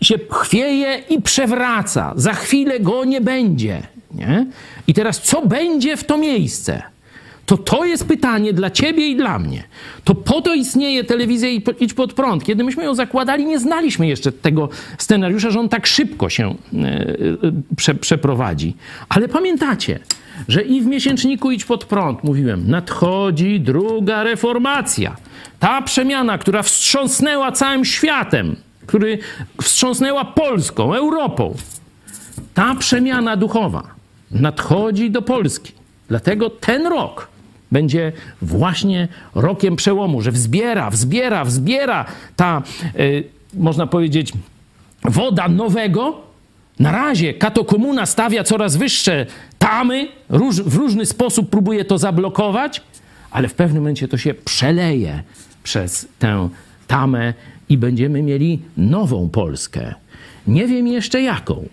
się 0.00 0.14
chwieje 0.30 1.02
i 1.10 1.22
przewraca. 1.22 2.12
Za 2.16 2.34
chwilę 2.34 2.80
go 2.80 3.04
nie 3.04 3.20
będzie. 3.20 3.82
Nie? 4.14 4.46
I 4.86 4.94
teraz 4.94 5.22
co 5.22 5.46
będzie 5.46 5.96
w 5.96 6.04
to 6.04 6.18
miejsce? 6.18 6.82
To 7.46 7.56
to 7.56 7.84
jest 7.84 8.08
pytanie 8.08 8.52
dla 8.52 8.70
ciebie 8.70 9.08
i 9.08 9.16
dla 9.16 9.38
mnie. 9.38 9.62
To 10.04 10.14
po 10.14 10.40
to 10.40 10.54
istnieje 10.54 11.04
telewizja 11.04 11.48
i 11.48 11.62
Idź 11.80 11.94
Pod 11.94 12.12
Prąd. 12.12 12.44
Kiedy 12.44 12.64
myśmy 12.64 12.84
ją 12.84 12.94
zakładali, 12.94 13.46
nie 13.46 13.58
znaliśmy 13.58 14.06
jeszcze 14.06 14.32
tego 14.32 14.68
scenariusza, 14.98 15.50
że 15.50 15.60
on 15.60 15.68
tak 15.68 15.86
szybko 15.86 16.28
się 16.28 16.48
e, 16.48 16.54
e, 16.78 17.14
prze, 17.76 17.94
przeprowadzi. 17.94 18.76
Ale 19.08 19.28
pamiętacie, 19.28 19.98
że 20.48 20.62
i 20.62 20.80
w 20.80 20.86
miesięczniku 20.86 21.50
Idź 21.50 21.64
Pod 21.64 21.84
Prąd 21.84 22.24
mówiłem, 22.24 22.70
nadchodzi 22.70 23.60
druga 23.60 24.22
reformacja. 24.22 25.16
Ta 25.58 25.82
przemiana, 25.82 26.38
która 26.38 26.62
wstrząsnęła 26.62 27.52
całym 27.52 27.84
światem, 27.84 28.56
który 28.86 29.18
wstrząsnęła 29.62 30.24
Polską, 30.24 30.94
Europą. 30.94 31.54
Ta 32.54 32.74
przemiana 32.74 33.36
duchowa 33.36 33.82
nadchodzi 34.30 35.10
do 35.10 35.22
Polski. 35.22 35.72
Dlatego 36.08 36.50
ten 36.50 36.86
rok 36.86 37.28
będzie 37.72 38.12
właśnie 38.42 39.08
rokiem 39.34 39.76
przełomu, 39.76 40.20
że 40.20 40.32
wzbiera, 40.32 40.90
wzbiera, 40.90 41.44
wzbiera 41.44 42.04
ta, 42.36 42.62
y, 42.98 43.24
można 43.54 43.86
powiedzieć, 43.86 44.32
woda 45.04 45.48
nowego. 45.48 46.24
Na 46.78 46.92
razie 46.92 47.34
katokomuna 47.34 48.06
stawia 48.06 48.44
coraz 48.44 48.76
wyższe 48.76 49.26
tamy, 49.58 50.08
róż, 50.28 50.56
w 50.56 50.74
różny 50.74 51.06
sposób 51.06 51.50
próbuje 51.50 51.84
to 51.84 51.98
zablokować, 51.98 52.82
ale 53.30 53.48
w 53.48 53.54
pewnym 53.54 53.82
momencie 53.82 54.08
to 54.08 54.16
się 54.16 54.34
przeleje 54.34 55.22
przez 55.62 56.08
tę 56.18 56.48
tamę 56.86 57.34
i 57.68 57.78
będziemy 57.78 58.22
mieli 58.22 58.62
nową 58.76 59.28
Polskę. 59.28 59.94
Nie 60.46 60.66
wiem 60.66 60.86
jeszcze 60.86 61.22
jaką, 61.22 61.68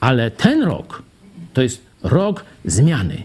ale 0.00 0.30
ten 0.30 0.62
rok 0.62 1.02
to 1.52 1.62
jest 1.62 1.82
rok 2.02 2.44
zmiany. 2.64 3.22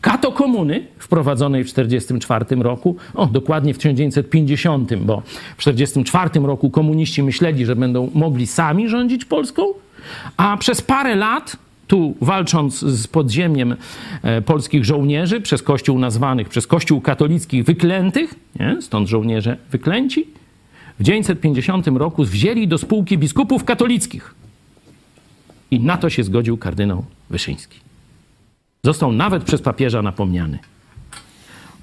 Kato 0.00 0.32
komuny 0.32 0.86
wprowadzonej 0.98 1.64
w 1.64 1.70
1944 1.70 2.62
roku, 2.62 2.96
o 3.14 3.26
dokładnie 3.26 3.74
w 3.74 3.76
1950, 3.76 4.94
bo 4.94 5.22
w 5.56 5.64
1944 5.64 6.46
roku 6.46 6.70
komuniści 6.70 7.22
myśleli, 7.22 7.66
że 7.66 7.76
będą 7.76 8.10
mogli 8.14 8.46
sami 8.46 8.88
rządzić 8.88 9.24
Polską, 9.24 9.64
a 10.36 10.56
przez 10.56 10.82
parę 10.82 11.14
lat, 11.16 11.56
tu 11.86 12.14
walcząc 12.20 12.78
z 12.78 13.06
podziemiem 13.06 13.76
e, 14.22 14.42
polskich 14.42 14.84
żołnierzy, 14.84 15.40
przez 15.40 15.62
kościół 15.62 15.98
nazwanych, 15.98 16.48
przez 16.48 16.66
kościół 16.66 17.00
katolickich 17.00 17.64
wyklętych, 17.64 18.34
nie? 18.60 18.82
stąd 18.82 19.08
żołnierze 19.08 19.56
wyklęci, 19.70 20.26
w 20.94 20.98
1950 20.98 21.86
roku 21.86 22.24
wzięli 22.24 22.68
do 22.68 22.78
spółki 22.78 23.18
biskupów 23.18 23.64
katolickich. 23.64 24.34
I 25.70 25.80
na 25.80 25.96
to 25.96 26.10
się 26.10 26.24
zgodził 26.24 26.56
kardynał 26.56 27.04
Wyszyński. 27.30 27.78
Został 28.84 29.12
nawet 29.12 29.44
przez 29.44 29.62
papieża 29.62 30.02
napomniany. 30.02 30.58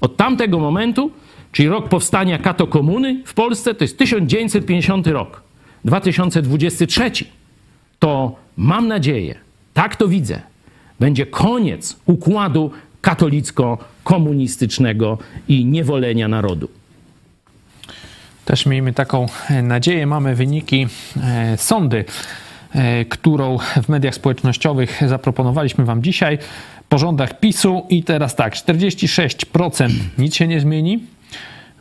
Od 0.00 0.16
tamtego 0.16 0.58
momentu, 0.58 1.10
czyli 1.52 1.68
rok 1.68 1.88
powstania 1.88 2.38
kato 2.38 2.66
komuny 2.66 3.22
w 3.26 3.34
Polsce, 3.34 3.74
to 3.74 3.84
jest 3.84 3.98
1950 3.98 5.06
rok. 5.06 5.42
2023 5.84 7.10
to 8.02 8.36
mam 8.56 8.88
nadzieję, 8.88 9.34
tak 9.74 9.96
to 9.96 10.08
widzę, 10.08 10.40
będzie 11.00 11.26
koniec 11.26 11.96
układu 12.06 12.70
katolicko-komunistycznego 13.00 15.18
i 15.48 15.64
niewolenia 15.64 16.28
narodu. 16.28 16.68
Też 18.44 18.66
miejmy 18.66 18.92
taką 18.92 19.26
e, 19.50 19.62
nadzieję. 19.62 20.06
Mamy 20.06 20.34
wyniki 20.34 20.86
e, 21.22 21.56
sądy, 21.56 22.04
e, 22.74 23.04
którą 23.04 23.58
w 23.82 23.88
mediach 23.88 24.14
społecznościowych 24.14 25.00
zaproponowaliśmy 25.06 25.84
Wam 25.84 26.02
dzisiaj 26.02 26.38
po 26.88 26.98
rządach 26.98 27.40
PiSu. 27.40 27.86
I 27.88 28.02
teraz 28.02 28.36
tak, 28.36 28.54
46% 28.54 29.90
nic 30.18 30.34
się 30.34 30.48
nie 30.48 30.60
zmieni, 30.60 31.04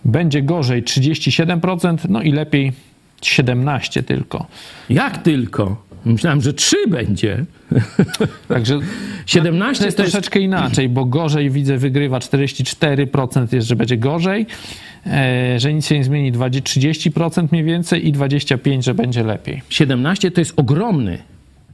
będzie 0.05 0.41
gorzej 0.41 0.83
37%, 0.83 1.97
no 2.09 2.21
i 2.21 2.31
lepiej 2.31 2.73
17% 3.21 4.03
tylko. 4.03 4.45
Jak 4.89 5.17
tylko? 5.17 5.91
Myślałem, 6.05 6.41
że 6.41 6.53
trzy 6.53 6.87
będzie. 6.87 7.45
Także 8.47 8.79
17 9.25 9.79
to 9.81 9.85
jest 9.85 9.97
to 9.97 10.03
jest 10.03 10.13
troszeczkę 10.13 10.39
inaczej, 10.39 10.89
bo 10.89 11.05
gorzej 11.05 11.49
widzę 11.49 11.77
wygrywa 11.77 12.19
44% 12.19 13.55
jest, 13.55 13.67
że 13.67 13.75
będzie 13.75 13.97
gorzej, 13.97 14.45
e, 15.05 15.59
że 15.59 15.73
nic 15.73 15.85
się 15.85 15.97
nie 15.97 16.03
zmieni 16.03 16.31
20, 16.31 16.79
30% 17.09 17.47
mniej 17.51 17.63
więcej 17.63 18.07
i 18.07 18.13
25%, 18.13 18.81
że 18.81 18.93
będzie 18.93 19.23
lepiej. 19.23 19.61
17 19.69 20.31
to 20.31 20.41
jest 20.41 20.53
ogromny, 20.55 21.17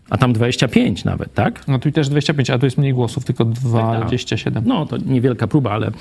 a 0.10 0.18
tam 0.18 0.34
25 0.34 1.06
nawet, 1.06 1.34
tak? 1.34 1.68
No 1.68 1.80
tu 1.80 1.92
też 1.92 2.10
25, 2.10 2.50
a 2.50 2.60
tu 2.60 2.66
jest 2.66 2.78
mniej 2.78 2.94
głosów, 2.94 3.26
tylko 3.26 3.46
27. 3.46 4.64
No 4.66 4.86
to 4.86 4.98
niewielka 4.98 5.48
próba, 5.48 5.72
ale 5.72 5.92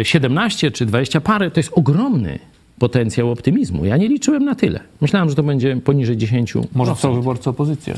e, 0.00 0.04
17 0.04 0.70
czy 0.70 0.86
20 0.86 1.20
parę 1.20 1.50
to 1.50 1.60
jest 1.60 1.70
ogromny 1.74 2.38
potencjał 2.78 3.30
optymizmu. 3.30 3.84
Ja 3.84 3.96
nie 3.96 4.08
liczyłem 4.08 4.44
na 4.44 4.54
tyle. 4.54 4.80
Myślałem, 5.00 5.30
że 5.30 5.34
to 5.34 5.42
będzie 5.42 5.76
poniżej 5.76 6.16
10. 6.16 6.54
Może 6.74 6.96
są 6.96 7.14
wyborcy 7.14 7.50
opozycji. 7.50 7.92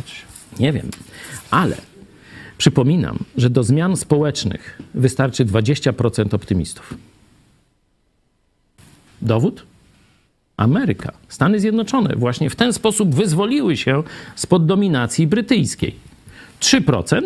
Nie 0.58 0.72
wiem, 0.72 0.88
ale 1.50 1.76
przypominam, 2.58 3.18
że 3.36 3.50
do 3.50 3.64
zmian 3.64 3.96
społecznych 3.96 4.82
wystarczy 4.94 5.44
20% 5.44 6.34
optymistów. 6.34 6.94
Dowód? 9.22 9.66
Ameryka, 10.56 11.12
Stany 11.28 11.60
Zjednoczone 11.60 12.16
właśnie 12.16 12.50
w 12.50 12.56
ten 12.56 12.72
sposób 12.72 13.14
wyzwoliły 13.14 13.76
się 13.76 14.02
spod 14.36 14.66
dominacji 14.66 15.26
brytyjskiej. 15.26 15.94
3% 16.60 17.20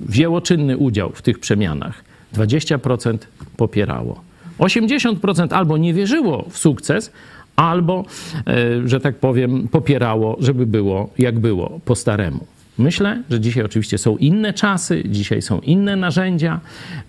wzięło 0.00 0.40
czynny 0.40 0.76
udział 0.76 1.12
w 1.14 1.22
tych 1.22 1.38
przemianach, 1.38 2.04
20% 2.34 3.18
popierało. 3.56 4.20
80% 4.58 5.54
albo 5.54 5.76
nie 5.76 5.94
wierzyło 5.94 6.44
w 6.50 6.58
sukces, 6.58 7.12
albo, 7.56 8.04
e, 8.46 8.88
że 8.88 9.00
tak 9.00 9.16
powiem, 9.16 9.68
popierało, 9.68 10.36
żeby 10.40 10.66
było 10.66 11.10
jak 11.18 11.38
było 11.38 11.80
po 11.84 11.94
staremu. 11.94 12.46
Myślę, 12.78 13.22
że 13.30 13.40
dzisiaj 13.40 13.64
oczywiście 13.64 13.98
są 13.98 14.16
inne 14.16 14.52
czasy, 14.52 15.02
dzisiaj 15.06 15.42
są 15.42 15.60
inne 15.60 15.96
narzędzia. 15.96 16.60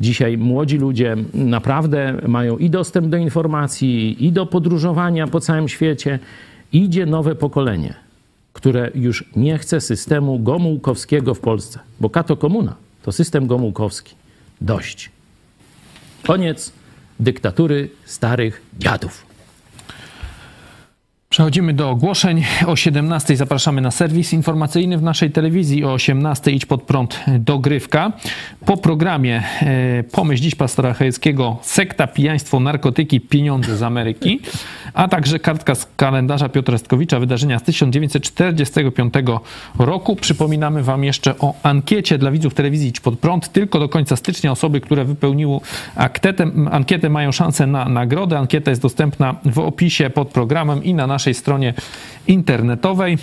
Dzisiaj 0.01 0.37
młodzi 0.37 0.77
ludzie 0.77 1.15
naprawdę 1.33 2.21
mają 2.27 2.57
i 2.57 2.69
dostęp 2.69 3.07
do 3.07 3.17
informacji, 3.17 4.25
i 4.25 4.31
do 4.31 4.45
podróżowania 4.45 5.27
po 5.27 5.39
całym 5.39 5.67
świecie. 5.67 6.19
Idzie 6.73 7.05
nowe 7.05 7.35
pokolenie, 7.35 7.93
które 8.53 8.91
już 8.95 9.23
nie 9.35 9.57
chce 9.57 9.81
systemu 9.81 10.39
gomułkowskiego 10.39 11.33
w 11.33 11.39
Polsce, 11.39 11.79
bo 11.99 12.09
kato 12.09 12.37
komuna 12.37 12.75
to 13.03 13.11
system 13.11 13.47
gomułkowski. 13.47 14.15
Dość. 14.61 15.09
Koniec 16.27 16.71
dyktatury 17.19 17.89
starych 18.05 18.61
dziadów. 18.79 19.24
Przechodzimy 21.35 21.73
do 21.73 21.89
ogłoszeń. 21.89 22.43
O 22.65 22.75
17 22.75 23.37
zapraszamy 23.37 23.81
na 23.81 23.91
serwis 23.91 24.33
informacyjny 24.33 24.97
w 24.97 25.01
naszej 25.01 25.31
telewizji. 25.31 25.83
O 25.83 25.93
18 25.93 26.51
idź 26.51 26.65
pod 26.65 26.83
prąd 26.83 27.19
dogrywka. 27.39 28.11
Po 28.65 28.77
programie 28.77 29.43
e, 29.61 30.03
Pomyśl 30.03 30.43
dziś 30.43 30.55
pastora 30.55 30.93
Chojeckiego 30.93 31.57
Sekta, 31.61 32.07
pijaństwo, 32.07 32.59
narkotyki, 32.59 33.21
pieniądze 33.21 33.77
z 33.77 33.83
Ameryki. 33.83 34.39
A 34.93 35.07
także 35.07 35.39
kartka 35.39 35.75
z 35.75 35.87
kalendarza 35.95 36.49
Piotra 36.49 36.77
Stkowicza, 36.77 37.19
wydarzenia 37.19 37.59
z 37.59 37.63
1945 37.63 39.13
roku. 39.79 40.15
Przypominamy 40.15 40.83
wam 40.83 41.03
jeszcze 41.03 41.39
o 41.39 41.53
ankiecie 41.63 42.17
dla 42.17 42.31
widzów 42.31 42.53
telewizji 42.53 42.89
Idź 42.89 42.99
pod 42.99 43.19
prąd. 43.19 43.51
Tylko 43.51 43.79
do 43.79 43.89
końca 43.89 44.15
stycznia 44.15 44.51
osoby, 44.51 44.81
które 44.81 45.05
wypełniły 45.05 45.59
ankietę, 45.95 46.47
ankietę 46.71 47.09
mają 47.09 47.31
szansę 47.31 47.67
na 47.67 47.89
nagrodę. 47.89 48.39
Ankieta 48.39 48.71
jest 48.71 48.81
dostępna 48.81 49.35
w 49.45 49.59
opisie 49.59 50.09
pod 50.09 50.27
programem 50.27 50.83
i 50.83 50.93
na 50.93 51.07
naszej 51.07 51.24
stronie 51.33 51.73
internetowej. 52.27 53.17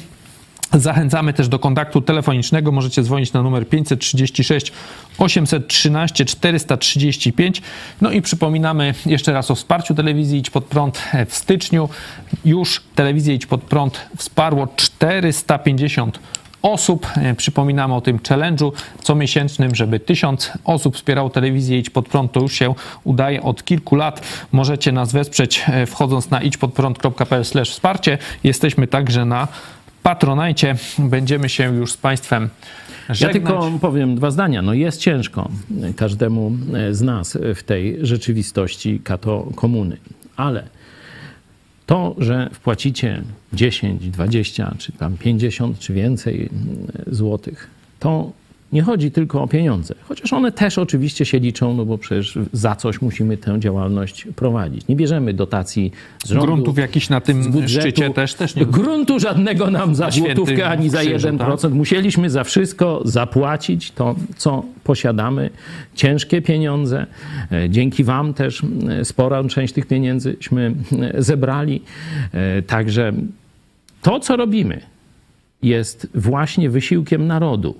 Zachęcamy 0.72 1.32
też 1.32 1.48
do 1.48 1.58
kontaktu 1.58 2.00
telefonicznego. 2.00 2.72
Możecie 2.72 3.02
dzwonić 3.02 3.32
na 3.32 3.42
numer 3.42 3.68
536 3.68 4.72
813 5.18 6.24
435. 6.24 7.62
No 8.00 8.10
i 8.10 8.22
przypominamy 8.22 8.94
jeszcze 9.06 9.32
raz 9.32 9.50
o 9.50 9.54
wsparciu 9.54 9.94
telewizji 9.94 10.38
Idź 10.38 10.50
Pod 10.50 10.64
Prąd 10.64 11.02
w 11.28 11.34
styczniu. 11.34 11.88
Już 12.44 12.82
telewizję 12.94 13.34
Idź 13.34 13.46
Pod 13.46 13.62
Prąd 13.62 14.00
wsparło 14.16 14.68
450 14.76 16.18
osób. 16.62 17.06
Przypominamy 17.36 17.94
o 17.94 18.00
tym 18.00 18.18
challenge'u 18.18 18.72
comiesięcznym, 19.02 19.74
żeby 19.74 20.00
tysiąc 20.00 20.52
osób 20.64 20.96
wspierało 20.96 21.30
telewizję 21.30 21.78
Idź 21.78 21.90
Pod 21.90 22.08
Prąd. 22.08 22.32
To 22.32 22.40
już 22.40 22.52
się 22.52 22.74
udaje 23.04 23.42
od 23.42 23.64
kilku 23.64 23.96
lat. 23.96 24.22
Możecie 24.52 24.92
nas 24.92 25.12
wesprzeć 25.12 25.64
e, 25.68 25.86
wchodząc 25.86 26.30
na 26.30 26.42
idźpodprąd.pl 26.42 27.44
wsparcie. 27.64 28.18
Jesteśmy 28.44 28.86
także 28.86 29.24
na 29.24 29.48
Patronajcie. 30.02 30.76
Będziemy 30.98 31.48
się 31.48 31.74
już 31.74 31.92
z 31.92 31.96
Państwem 31.96 32.48
żegnać. 33.08 33.20
Ja 33.20 33.28
tylko 33.28 33.70
powiem 33.80 34.14
dwa 34.14 34.30
zdania. 34.30 34.62
No 34.62 34.74
jest 34.74 35.00
ciężko 35.00 35.48
każdemu 35.96 36.52
z 36.90 37.00
nas 37.02 37.38
w 37.54 37.62
tej 37.62 37.98
rzeczywistości 38.06 39.00
kato 39.04 39.48
komuny, 39.54 39.96
ale 40.36 40.64
to, 41.92 42.14
że 42.18 42.50
wpłacicie 42.52 43.22
10, 43.52 44.10
20, 44.10 44.74
czy 44.78 44.92
tam 44.92 45.16
50, 45.16 45.78
czy 45.78 45.92
więcej 45.92 46.48
złotych, 47.06 47.70
to 47.98 48.32
nie 48.72 48.82
chodzi 48.82 49.10
tylko 49.10 49.42
o 49.42 49.48
pieniądze, 49.48 49.94
chociaż 50.08 50.32
one 50.32 50.52
też 50.52 50.78
oczywiście 50.78 51.24
się 51.24 51.38
liczą, 51.38 51.74
no 51.74 51.84
bo 51.84 51.98
przecież 51.98 52.38
za 52.52 52.76
coś 52.76 53.02
musimy 53.02 53.36
tę 53.36 53.60
działalność 53.60 54.26
prowadzić. 54.36 54.88
Nie 54.88 54.96
bierzemy 54.96 55.34
dotacji 55.34 55.92
z 56.24 56.28
rządu, 56.28 56.46
Gruntów 56.46 56.78
jakiś 56.78 57.08
na 57.08 57.20
tym 57.20 57.50
budżetu. 57.50 57.88
szczycie 57.88 58.10
też, 58.10 58.34
też 58.34 58.54
nie 58.56 58.66
Gruntu 58.66 59.20
żadnego 59.20 59.70
nam 59.70 59.94
za 59.94 60.10
złotówkę 60.10 60.68
ani 60.68 60.90
za 60.90 61.00
Krzyżu, 61.00 61.28
1%. 61.28 61.62
tak? 61.62 61.72
Musieliśmy 61.72 62.30
za 62.30 62.44
wszystko 62.44 63.02
zapłacić 63.04 63.90
to, 63.90 64.14
co 64.36 64.64
posiadamy. 64.84 65.50
Ciężkie 65.94 66.42
pieniądze. 66.42 67.06
E, 67.52 67.70
Dzięki 67.70 68.04
Wam 68.04 68.34
też 68.34 68.62
sporą 69.04 69.48
część 69.48 69.74
tych 69.74 69.86
pieniędzyśmy 69.86 70.74
zebrali. 71.18 71.82
E, 72.32 72.62
Także 72.62 73.12
to, 74.02 74.20
co 74.20 74.36
robimy, 74.36 74.80
jest 75.62 76.06
właśnie 76.14 76.70
wysiłkiem 76.70 77.26
narodu. 77.26 77.74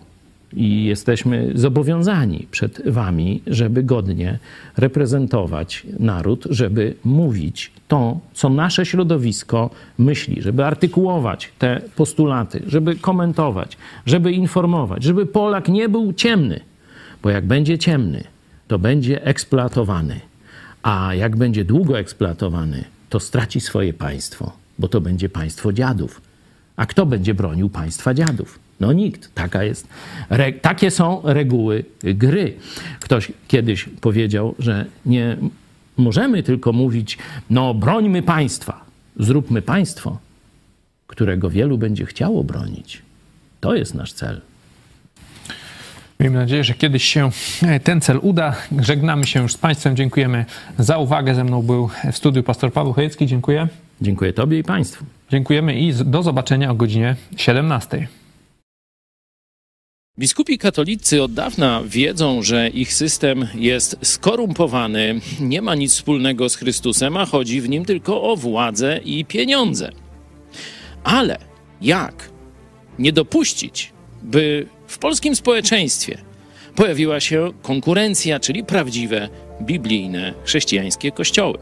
I 0.57 0.85
jesteśmy 0.85 1.51
zobowiązani 1.55 2.47
przed 2.51 2.89
Wami, 2.89 3.43
żeby 3.47 3.83
godnie 3.83 4.39
reprezentować 4.77 5.87
naród, 5.99 6.45
żeby 6.51 6.95
mówić 7.05 7.73
to, 7.89 8.20
co 8.35 8.49
nasze 8.49 8.87
środowisko 8.87 9.70
myśli, 9.99 10.43
żeby 10.43 10.65
artykułować 10.65 11.53
te 11.59 11.81
postulaty, 11.97 12.62
żeby 12.66 12.97
komentować, 12.97 13.77
żeby 14.07 14.33
informować, 14.33 15.03
żeby 15.03 15.27
Polak 15.27 15.69
nie 15.69 15.89
był 15.89 16.12
ciemny, 16.12 16.61
bo 17.23 17.31
jak 17.31 17.47
będzie 17.47 17.79
ciemny, 17.79 18.24
to 18.69 18.79
będzie 18.79 19.24
eksploatowany, 19.24 20.20
a 20.83 21.15
jak 21.15 21.37
będzie 21.37 21.65
długo 21.65 21.99
eksploatowany, 21.99 22.85
to 23.09 23.20
straci 23.20 23.61
swoje 23.61 23.95
państwo, 23.95 24.53
bo 24.79 24.89
to 24.89 25.01
będzie 25.01 25.29
państwo 25.29 25.73
dziadów. 25.73 26.20
A 26.77 26.87
kto 26.87 27.07
będzie 27.07 27.35
bronił 27.35 27.69
państwa 27.69 28.15
dziadów? 28.15 28.59
No 28.83 28.93
nikt. 28.93 29.35
Taka 29.35 29.65
jest, 29.65 29.89
re, 30.31 30.53
takie 30.53 30.91
są 30.91 31.23
reguły 31.25 31.85
gry. 32.03 32.55
Ktoś 33.01 33.33
kiedyś 33.49 33.89
powiedział, 34.01 34.55
że 34.59 34.87
nie 35.07 35.37
możemy 35.97 36.43
tylko 36.43 36.73
mówić, 36.73 37.19
no 37.51 37.75
brońmy 37.75 38.23
państwa. 38.23 38.85
Zróbmy 39.17 39.63
państwo, 39.63 40.19
którego 41.07 41.51
wielu 41.51 41.79
będzie 41.79 42.07
chciało 42.07 42.45
bronić. 42.45 43.03
To 43.61 43.75
jest 43.75 43.95
nasz 43.95 44.13
cel. 44.13 44.41
Miejmy 46.21 46.39
nadzieję, 46.39 46.65
że 46.65 46.75
kiedyś 46.75 47.05
się 47.05 47.31
e, 47.63 47.81
ten 47.81 48.01
cel 48.01 48.19
uda. 48.23 48.55
Żegnamy 48.81 49.27
się 49.27 49.43
już 49.43 49.53
z 49.53 49.59
Państwem. 49.59 49.97
Dziękujemy 49.97 50.45
za 50.79 50.99
uwagę. 50.99 51.35
Ze 51.35 51.45
mną 51.45 51.63
był 51.63 51.91
w 52.13 52.17
studiu 52.17 52.43
pastor 52.43 52.73
Paweł 52.73 52.93
Chojecki. 52.93 53.27
Dziękuję. 53.27 53.69
Dziękuję 54.01 54.33
Tobie 54.33 54.59
i 54.59 54.65
Państwu. 54.65 55.05
Dziękujemy 55.31 55.81
i 55.81 55.95
do 55.95 56.23
zobaczenia 56.23 56.71
o 56.71 56.75
godzinie 56.75 57.17
17. 57.37 58.09
Biskupi 60.19 60.59
katolicy 60.59 61.23
od 61.23 61.33
dawna 61.33 61.83
wiedzą, 61.87 62.43
że 62.43 62.69
ich 62.69 62.95
system 62.95 63.49
jest 63.55 63.97
skorumpowany, 64.03 65.21
nie 65.41 65.63
ma 65.63 65.75
nic 65.75 65.93
wspólnego 65.93 66.49
z 66.49 66.57
Chrystusem, 66.57 67.17
a 67.17 67.27
chodzi 67.27 67.61
w 67.61 67.69
nim 67.69 67.85
tylko 67.85 68.23
o 68.23 68.37
władzę 68.37 69.01
i 69.05 69.25
pieniądze. 69.25 69.93
Ale 71.05 71.39
jak 71.81 72.31
nie 72.99 73.13
dopuścić, 73.13 73.93
by 74.23 74.67
w 74.87 74.99
polskim 74.99 75.37
społeczeństwie 75.37 76.19
pojawiła 76.77 77.21
się 77.21 77.53
konkurencja, 77.63 78.41
czyli 78.41 78.65
prawdziwe 78.65 79.29
biblijne 79.63 80.35
chrześcijańskie 80.45 81.11
kościoły? 81.11 81.59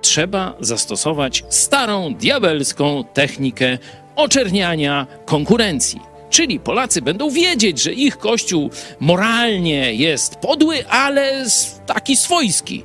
Trzeba 0.00 0.56
zastosować 0.60 1.44
starą 1.50 2.14
diabelską 2.14 3.04
technikę 3.14 3.78
oczerniania 4.16 5.06
konkurencji. 5.24 6.15
Czyli 6.30 6.60
Polacy 6.60 7.02
będą 7.02 7.30
wiedzieć, 7.30 7.82
że 7.82 7.92
ich 7.92 8.18
kościół 8.18 8.70
moralnie 9.00 9.94
jest 9.94 10.36
podły, 10.36 10.88
ale 10.88 11.44
taki 11.86 12.16
swojski. 12.16 12.84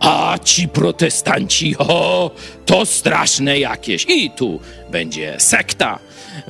A 0.00 0.38
ci 0.44 0.68
protestanci, 0.68 1.74
o, 1.78 2.30
to 2.66 2.86
straszne 2.86 3.58
jakieś. 3.58 4.06
I 4.08 4.30
tu 4.30 4.60
będzie 4.90 5.34
sekta. 5.38 5.98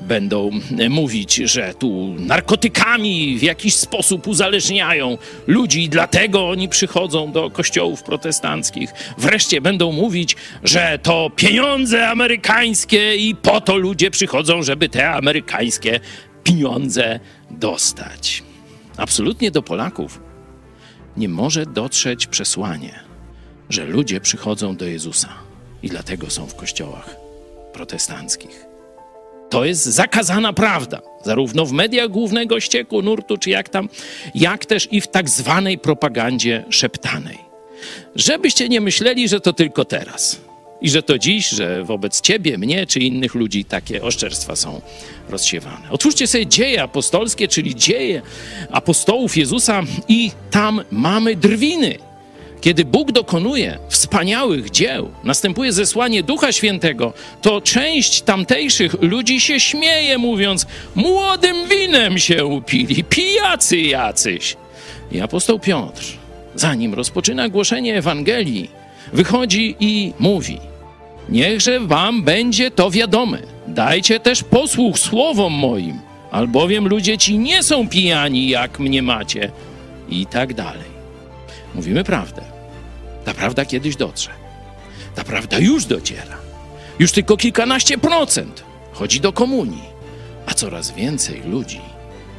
Będą 0.03 0.51
e, 0.79 0.89
mówić, 0.89 1.35
że 1.35 1.75
tu 1.75 2.15
narkotykami 2.19 3.39
w 3.39 3.43
jakiś 3.43 3.75
sposób 3.75 4.27
uzależniają 4.27 5.19
ludzi 5.47 5.83
i 5.83 5.89
dlatego 5.89 6.49
oni 6.49 6.69
przychodzą 6.69 7.33
do 7.33 7.51
kościołów 7.51 8.03
protestanckich. 8.03 8.91
Wreszcie 9.19 9.61
będą 9.61 9.93
mówić, 9.93 10.37
że 10.65 10.99
to 11.03 11.31
pieniądze 11.37 12.09
amerykańskie 12.09 13.17
i 13.17 13.35
po 13.35 13.61
to 13.61 13.77
ludzie 13.77 14.11
przychodzą, 14.11 14.63
żeby 14.63 14.89
te 14.89 15.11
amerykańskie 15.11 16.01
pieniądze 16.47 17.21
dostać. 17.51 18.43
Absolutnie 18.97 19.51
do 19.51 19.63
Polaków 19.63 20.21
nie 21.17 21.29
może 21.29 21.67
dotrzeć 21.67 22.27
przesłanie, 22.27 23.01
że 23.71 23.85
ludzie 23.85 24.21
przychodzą 24.21 24.77
do 24.77 24.85
Jezusa 24.85 25.29
i 25.83 25.89
dlatego 25.89 26.31
są 26.31 26.47
w 26.47 26.55
kościołach 26.55 27.17
protestanckich. 27.73 28.65
To 29.51 29.65
jest 29.65 29.85
zakazana 29.85 30.53
prawda, 30.53 31.01
zarówno 31.25 31.67
w 31.67 31.73
mediach 31.73 32.09
głównego 32.09 32.61
ścieku, 32.61 33.03
nurtu, 33.03 33.37
czy 33.37 33.51
jak 33.51 33.69
tam, 33.69 33.89
jak 34.35 34.67
też 34.67 34.89
i 34.91 35.01
w 35.01 35.09
tak 35.09 35.31
zwanej 35.31 35.79
propagandzie 35.79 36.65
szeptanej. 36.71 37.39
Żebyście 38.15 38.69
nie 38.69 38.81
myśleli, 38.81 39.29
że 39.29 39.41
to 39.41 39.53
tylko 39.53 39.85
teraz 39.85 40.46
i 40.81 40.91
że 40.91 41.03
to 41.03 41.19
dziś, 41.19 41.49
że 41.49 41.85
wobec 41.85 42.21
ciebie, 42.21 42.59
mnie 42.59 42.87
czy 42.87 43.01
innych 43.01 43.35
ludzi 43.35 43.65
takie 43.65 44.03
oszczerstwa 44.03 44.57
są 44.57 44.81
rozsiewane. 45.29 45.91
Otwórzcie 45.91 46.27
sobie 46.27 46.47
dzieje 46.47 46.83
apostolskie, 46.83 47.49
czyli 47.49 47.75
dzieje 47.75 48.23
apostołów 48.71 49.37
Jezusa 49.37 49.83
i 50.09 50.31
tam 50.51 50.83
mamy 50.91 51.37
drwiny. 51.37 51.99
Kiedy 52.61 52.85
Bóg 52.85 53.13
dokonuje 53.13 53.79
wspaniałych 53.89 54.71
dzieł, 54.71 55.11
następuje 55.25 55.73
zesłanie 55.73 56.23
Ducha 56.23 56.53
Świętego, 56.53 57.13
to 57.43 57.61
część 57.61 58.23
tamtejszych 58.23 59.03
ludzi 59.03 59.41
się 59.41 59.61
śmieje, 59.61 60.19
mówiąc: 60.19 60.67
Młodym 60.95 61.69
winem 61.69 62.19
się 62.19 62.47
upili, 62.47 63.05
pijacy 63.05 63.79
jacyś. 63.79 64.57
I 65.13 65.21
apostoł 65.21 65.59
Piotr, 65.59 66.03
zanim 66.55 66.95
rozpoczyna 66.95 67.49
głoszenie 67.49 67.97
Ewangelii, 67.97 68.71
wychodzi 69.13 69.77
i 69.81 70.13
mówi: 70.19 70.59
Niechże 71.29 71.81
wam 71.81 72.23
będzie 72.23 72.71
to 72.71 72.91
wiadome. 72.91 73.39
Dajcie 73.67 74.21
też 74.21 74.43
posłuch 74.43 74.99
słowom 74.99 75.53
moim, 75.53 75.99
albowiem 76.31 76.89
ludzie 76.89 77.19
ci 77.19 77.39
nie 77.39 77.63
są 77.63 77.89
pijani, 77.89 78.49
jak 78.49 78.79
mnie 78.79 79.03
macie, 79.03 79.51
i 80.09 80.27
tak 80.27 80.55
dalej. 80.55 80.97
Mówimy 81.75 82.05
prawdę. 82.05 82.43
Ta 83.25 83.35
prawda 83.35 83.65
kiedyś 83.65 83.97
dotrze. 83.97 84.31
Ta 85.15 85.25
prawda 85.25 85.59
już 85.59 85.85
dociera. 85.85 86.37
Już 86.99 87.13
tylko 87.13 87.37
kilkanaście 87.37 87.99
procent 87.99 88.65
chodzi 88.93 89.21
do 89.21 89.33
komunii, 89.33 89.83
a 90.47 90.55
coraz 90.55 90.91
więcej 90.91 91.43
ludzi 91.43 91.81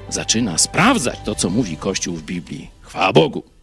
zaczyna 0.10 0.58
sprawdzać 0.58 1.20
to, 1.26 1.36
co 1.36 1.50
mówi 1.50 1.78
Kościół 1.78 2.16
w 2.16 2.24
Biblii. 2.24 2.70
Chwała 2.82 3.14
Bogu. 3.14 3.57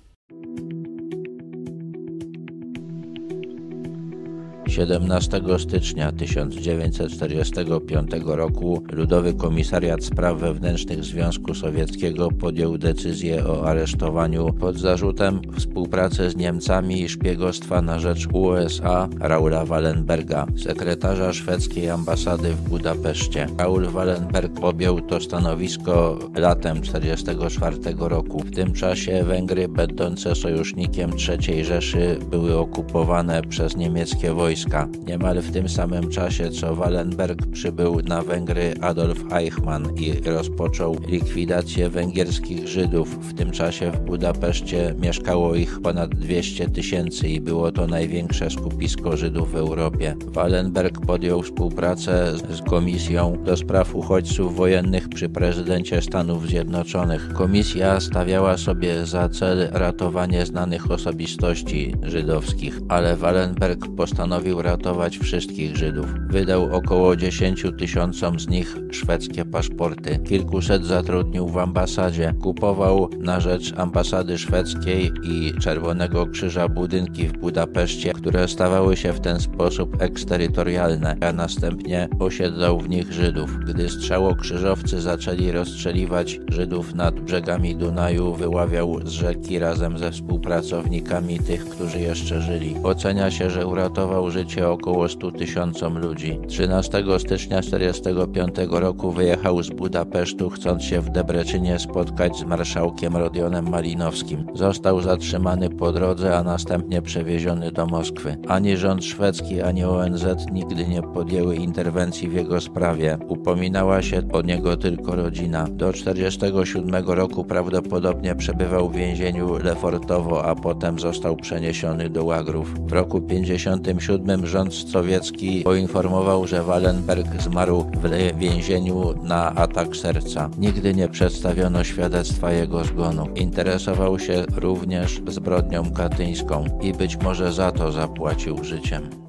17 4.75 5.43
stycznia 5.59 6.13
1945 6.13 8.11
roku 8.25 8.83
Ludowy 8.93 9.35
Komisariat 9.35 10.05
Spraw 10.05 10.39
Wewnętrznych 10.39 11.05
Związku 11.05 11.55
Sowieckiego 11.55 12.29
podjął 12.31 12.79
decyzję 12.79 13.47
o 13.47 13.67
aresztowaniu 13.69 14.53
pod 14.53 14.79
zarzutem 14.79 15.41
współpracy 15.57 16.31
z 16.31 16.37
Niemcami 16.37 17.03
i 17.03 17.09
szpiegostwa 17.09 17.83
na 17.83 17.99
rzecz 17.99 18.27
USA 18.33 19.09
Raula 19.21 19.65
Wallenberga, 19.65 20.47
sekretarza 20.57 21.33
szwedzkiej 21.33 21.91
ambasady 21.91 22.51
w 22.51 22.69
Budapeszcie. 22.69 23.47
Raul 23.59 23.87
Wallenberg 23.87 24.53
objął 24.63 25.01
to 25.01 25.21
stanowisko 25.21 26.19
latem 26.37 26.81
1944 26.81 27.95
roku. 27.99 28.39
W 28.39 28.51
tym 28.51 28.73
czasie 28.73 29.25
Węgry, 29.25 29.69
będące 29.69 30.35
sojusznikiem 30.35 31.11
III 31.29 31.65
Rzeszy, 31.65 32.19
były 32.31 32.59
okupowane 32.59 33.43
przez 33.43 33.77
niemieckie 33.77 34.33
wojska 34.33 34.64
wojska. 34.65 34.89
Niemal 35.07 35.43
w 35.43 35.53
tym 35.53 35.69
samym 35.69 36.11
czasie, 36.11 36.51
co 36.51 36.75
Wallenberg 36.75 37.47
przybył 37.47 38.01
na 38.01 38.23
Węgry 38.23 38.75
Adolf 38.81 39.33
Eichmann 39.33 39.97
i 39.97 40.13
rozpoczął 40.31 40.97
likwidację 41.09 41.89
węgierskich 41.89 42.69
Żydów. 42.69 43.09
W 43.09 43.35
tym 43.35 43.51
czasie 43.51 43.91
w 43.91 44.01
Budapeszcie 44.01 44.95
mieszkało 44.99 45.55
ich 45.55 45.81
ponad 45.83 46.15
200 46.15 46.69
tysięcy 46.69 47.29
i 47.29 47.41
było 47.41 47.73
to 47.73 47.87
największe 47.87 48.51
skupisko 48.51 49.17
Żydów 49.17 49.53
w 49.53 49.57
Europie. 49.57 50.17
Wallenberg 50.27 51.01
podjął 51.07 51.43
współpracę 51.43 52.33
z 52.39 52.63
Komisją 52.63 53.37
do 53.45 53.57
spraw 53.57 53.95
uchodźców 53.95 54.57
wojennych 54.57 55.09
przy 55.09 55.29
prezydencie 55.29 56.03
Stanów 56.03 56.49
Zjednoczonych. 56.49 57.33
Komisja 57.33 58.01
stawiała 58.01 58.57
sobie 58.57 59.07
za 59.07 59.29
cel 59.29 59.69
ratowanie 59.73 60.47
znanych 60.47 60.91
osobistości 60.91 61.95
żydowskich, 62.03 62.81
ale 62.89 63.17
Wallenberg 63.17 63.89
postanowił 63.97 64.54
postanowił 64.55 64.63
ratować 64.63 65.19
wszystkich 65.19 65.77
Żydów. 65.77 66.07
Wydał 66.29 66.77
około 66.77 67.17
10 67.17 67.65
tysiącom 67.79 68.41
z 68.41 68.49
nich 68.49 68.77
szwedzkie 68.91 69.45
paszporty. 69.45 70.19
Kilkuset 70.19 70.85
zatrudnił 70.85 71.49
w 71.49 71.59
ambasadzie. 71.59 72.35
Kupował 72.43 73.09
na 73.19 73.41
rzecz 73.41 73.75
ambasady 73.77 74.39
szwedzkiej 74.39 75.13
i 75.23 75.55
Czerwonego 75.61 76.27
Krzyża 76.27 76.69
budynki 76.69 77.29
w 77.29 77.33
Budapeszcie, 77.33 78.13
które 78.13 78.49
stawały 78.49 78.97
się 78.97 79.13
w 79.13 79.21
ten 79.21 79.41
sposób 79.41 80.03
eksterytorialne, 80.03 81.17
a 81.21 81.33
następnie 81.33 82.09
osiedlał 82.19 82.81
w 82.81 82.89
nich 82.89 83.13
Żydów. 83.13 83.59
Gdy 83.67 83.89
strzałokrzyżowcy 83.89 85.01
zaczęli 85.01 85.53
rozstrzeliwać 85.53 86.41
Żydów 86.49 86.95
nad 86.95 87.21
brzegami 87.21 87.77
Dunaju, 87.77 88.35
wyławiał 88.35 89.01
z 89.05 89.09
rzeki 89.09 89.59
razem 89.59 89.99
ze 89.99 90.11
współpracownikami 90.11 91.39
tych, 91.39 91.69
którzy 91.69 92.01
jeszcze 92.01 92.41
żyli. 92.41 92.77
Ocenia 92.83 93.31
się, 93.31 93.51
że 93.51 93.67
uratował 93.67 94.31
życie 94.35 94.69
około 94.69 95.09
100 95.09 95.33
tysiącom 95.33 95.99
ludzi. 95.99 96.39
13 96.49 97.05
stycznia 97.19 97.61
1945 97.61 98.55
roku 98.71 99.13
wyjechał 99.13 99.63
z 99.63 99.71
Budapesztu, 99.71 100.51
chcąc 100.51 100.83
się 100.83 101.01
w 101.01 101.11
Debreczynie 101.11 101.79
spotkać 101.79 102.37
z 102.37 102.45
marszałkiem 102.45 103.17
Rodionem 103.17 103.71
Malinowskim. 103.71 104.47
Został 104.55 105.01
zatrzymany 105.01 105.71
po 105.71 105.93
drodze, 105.93 106.37
a 106.37 106.43
następnie 106.43 107.03
przewieziony 107.03 107.73
do 107.73 107.87
Moskwy. 107.87 108.37
Ani 108.49 108.77
rząd 108.77 109.05
szwedzki, 109.05 109.63
ani 109.63 109.85
ONZ 109.85 110.25
nigdy 110.53 110.87
nie 110.87 111.03
podjęły 111.03 111.57
interwencji 111.57 112.29
w 112.29 112.33
jego 112.33 112.61
sprawie. 112.61 113.19
Upominała 113.29 114.03
się 114.03 114.23
o 114.33 114.43
niego 114.43 114.77
tylko 114.77 115.17
rodzina. 115.17 115.67
Do 115.71 115.93
1947 115.93 117.05
roku 117.07 117.45
prawdopodobnie 117.45 118.35
przebywał 118.35 118.89
w 118.89 118.97
więzieniu 118.97 119.59
Lefortowo, 119.65 120.45
a 120.45 120.55
potem 120.55 120.99
został 120.99 121.37
przeniesiony 121.37 122.11
do 122.11 122.25
Łagrów. 122.25 122.75
W 122.89 122.93
roku 122.93 123.21
1957 123.21 124.24
rząd 124.45 124.75
sowiecki 124.75 125.63
poinformował, 125.63 126.47
że 126.47 126.63
Wallenberg 126.63 127.43
zmarł 127.43 127.85
w 128.03 128.39
więzieniu 128.39 129.15
na 129.23 129.55
atak 129.55 129.97
serca. 129.97 130.51
Nigdy 130.59 130.95
nie 130.95 131.09
przedstawiono 131.09 131.85
świadectwa 131.85 132.53
jego 132.53 132.85
zgonu. 132.85 133.27
Interesował 133.35 134.19
się 134.19 134.45
również 134.57 135.23
zbrodnią 135.29 135.91
katyńską 135.93 136.65
i 136.83 136.93
być 136.93 137.17
może 137.17 137.53
za 137.53 137.73
to 137.73 137.93
zapłacił 137.93 138.65
życiem. 138.65 139.24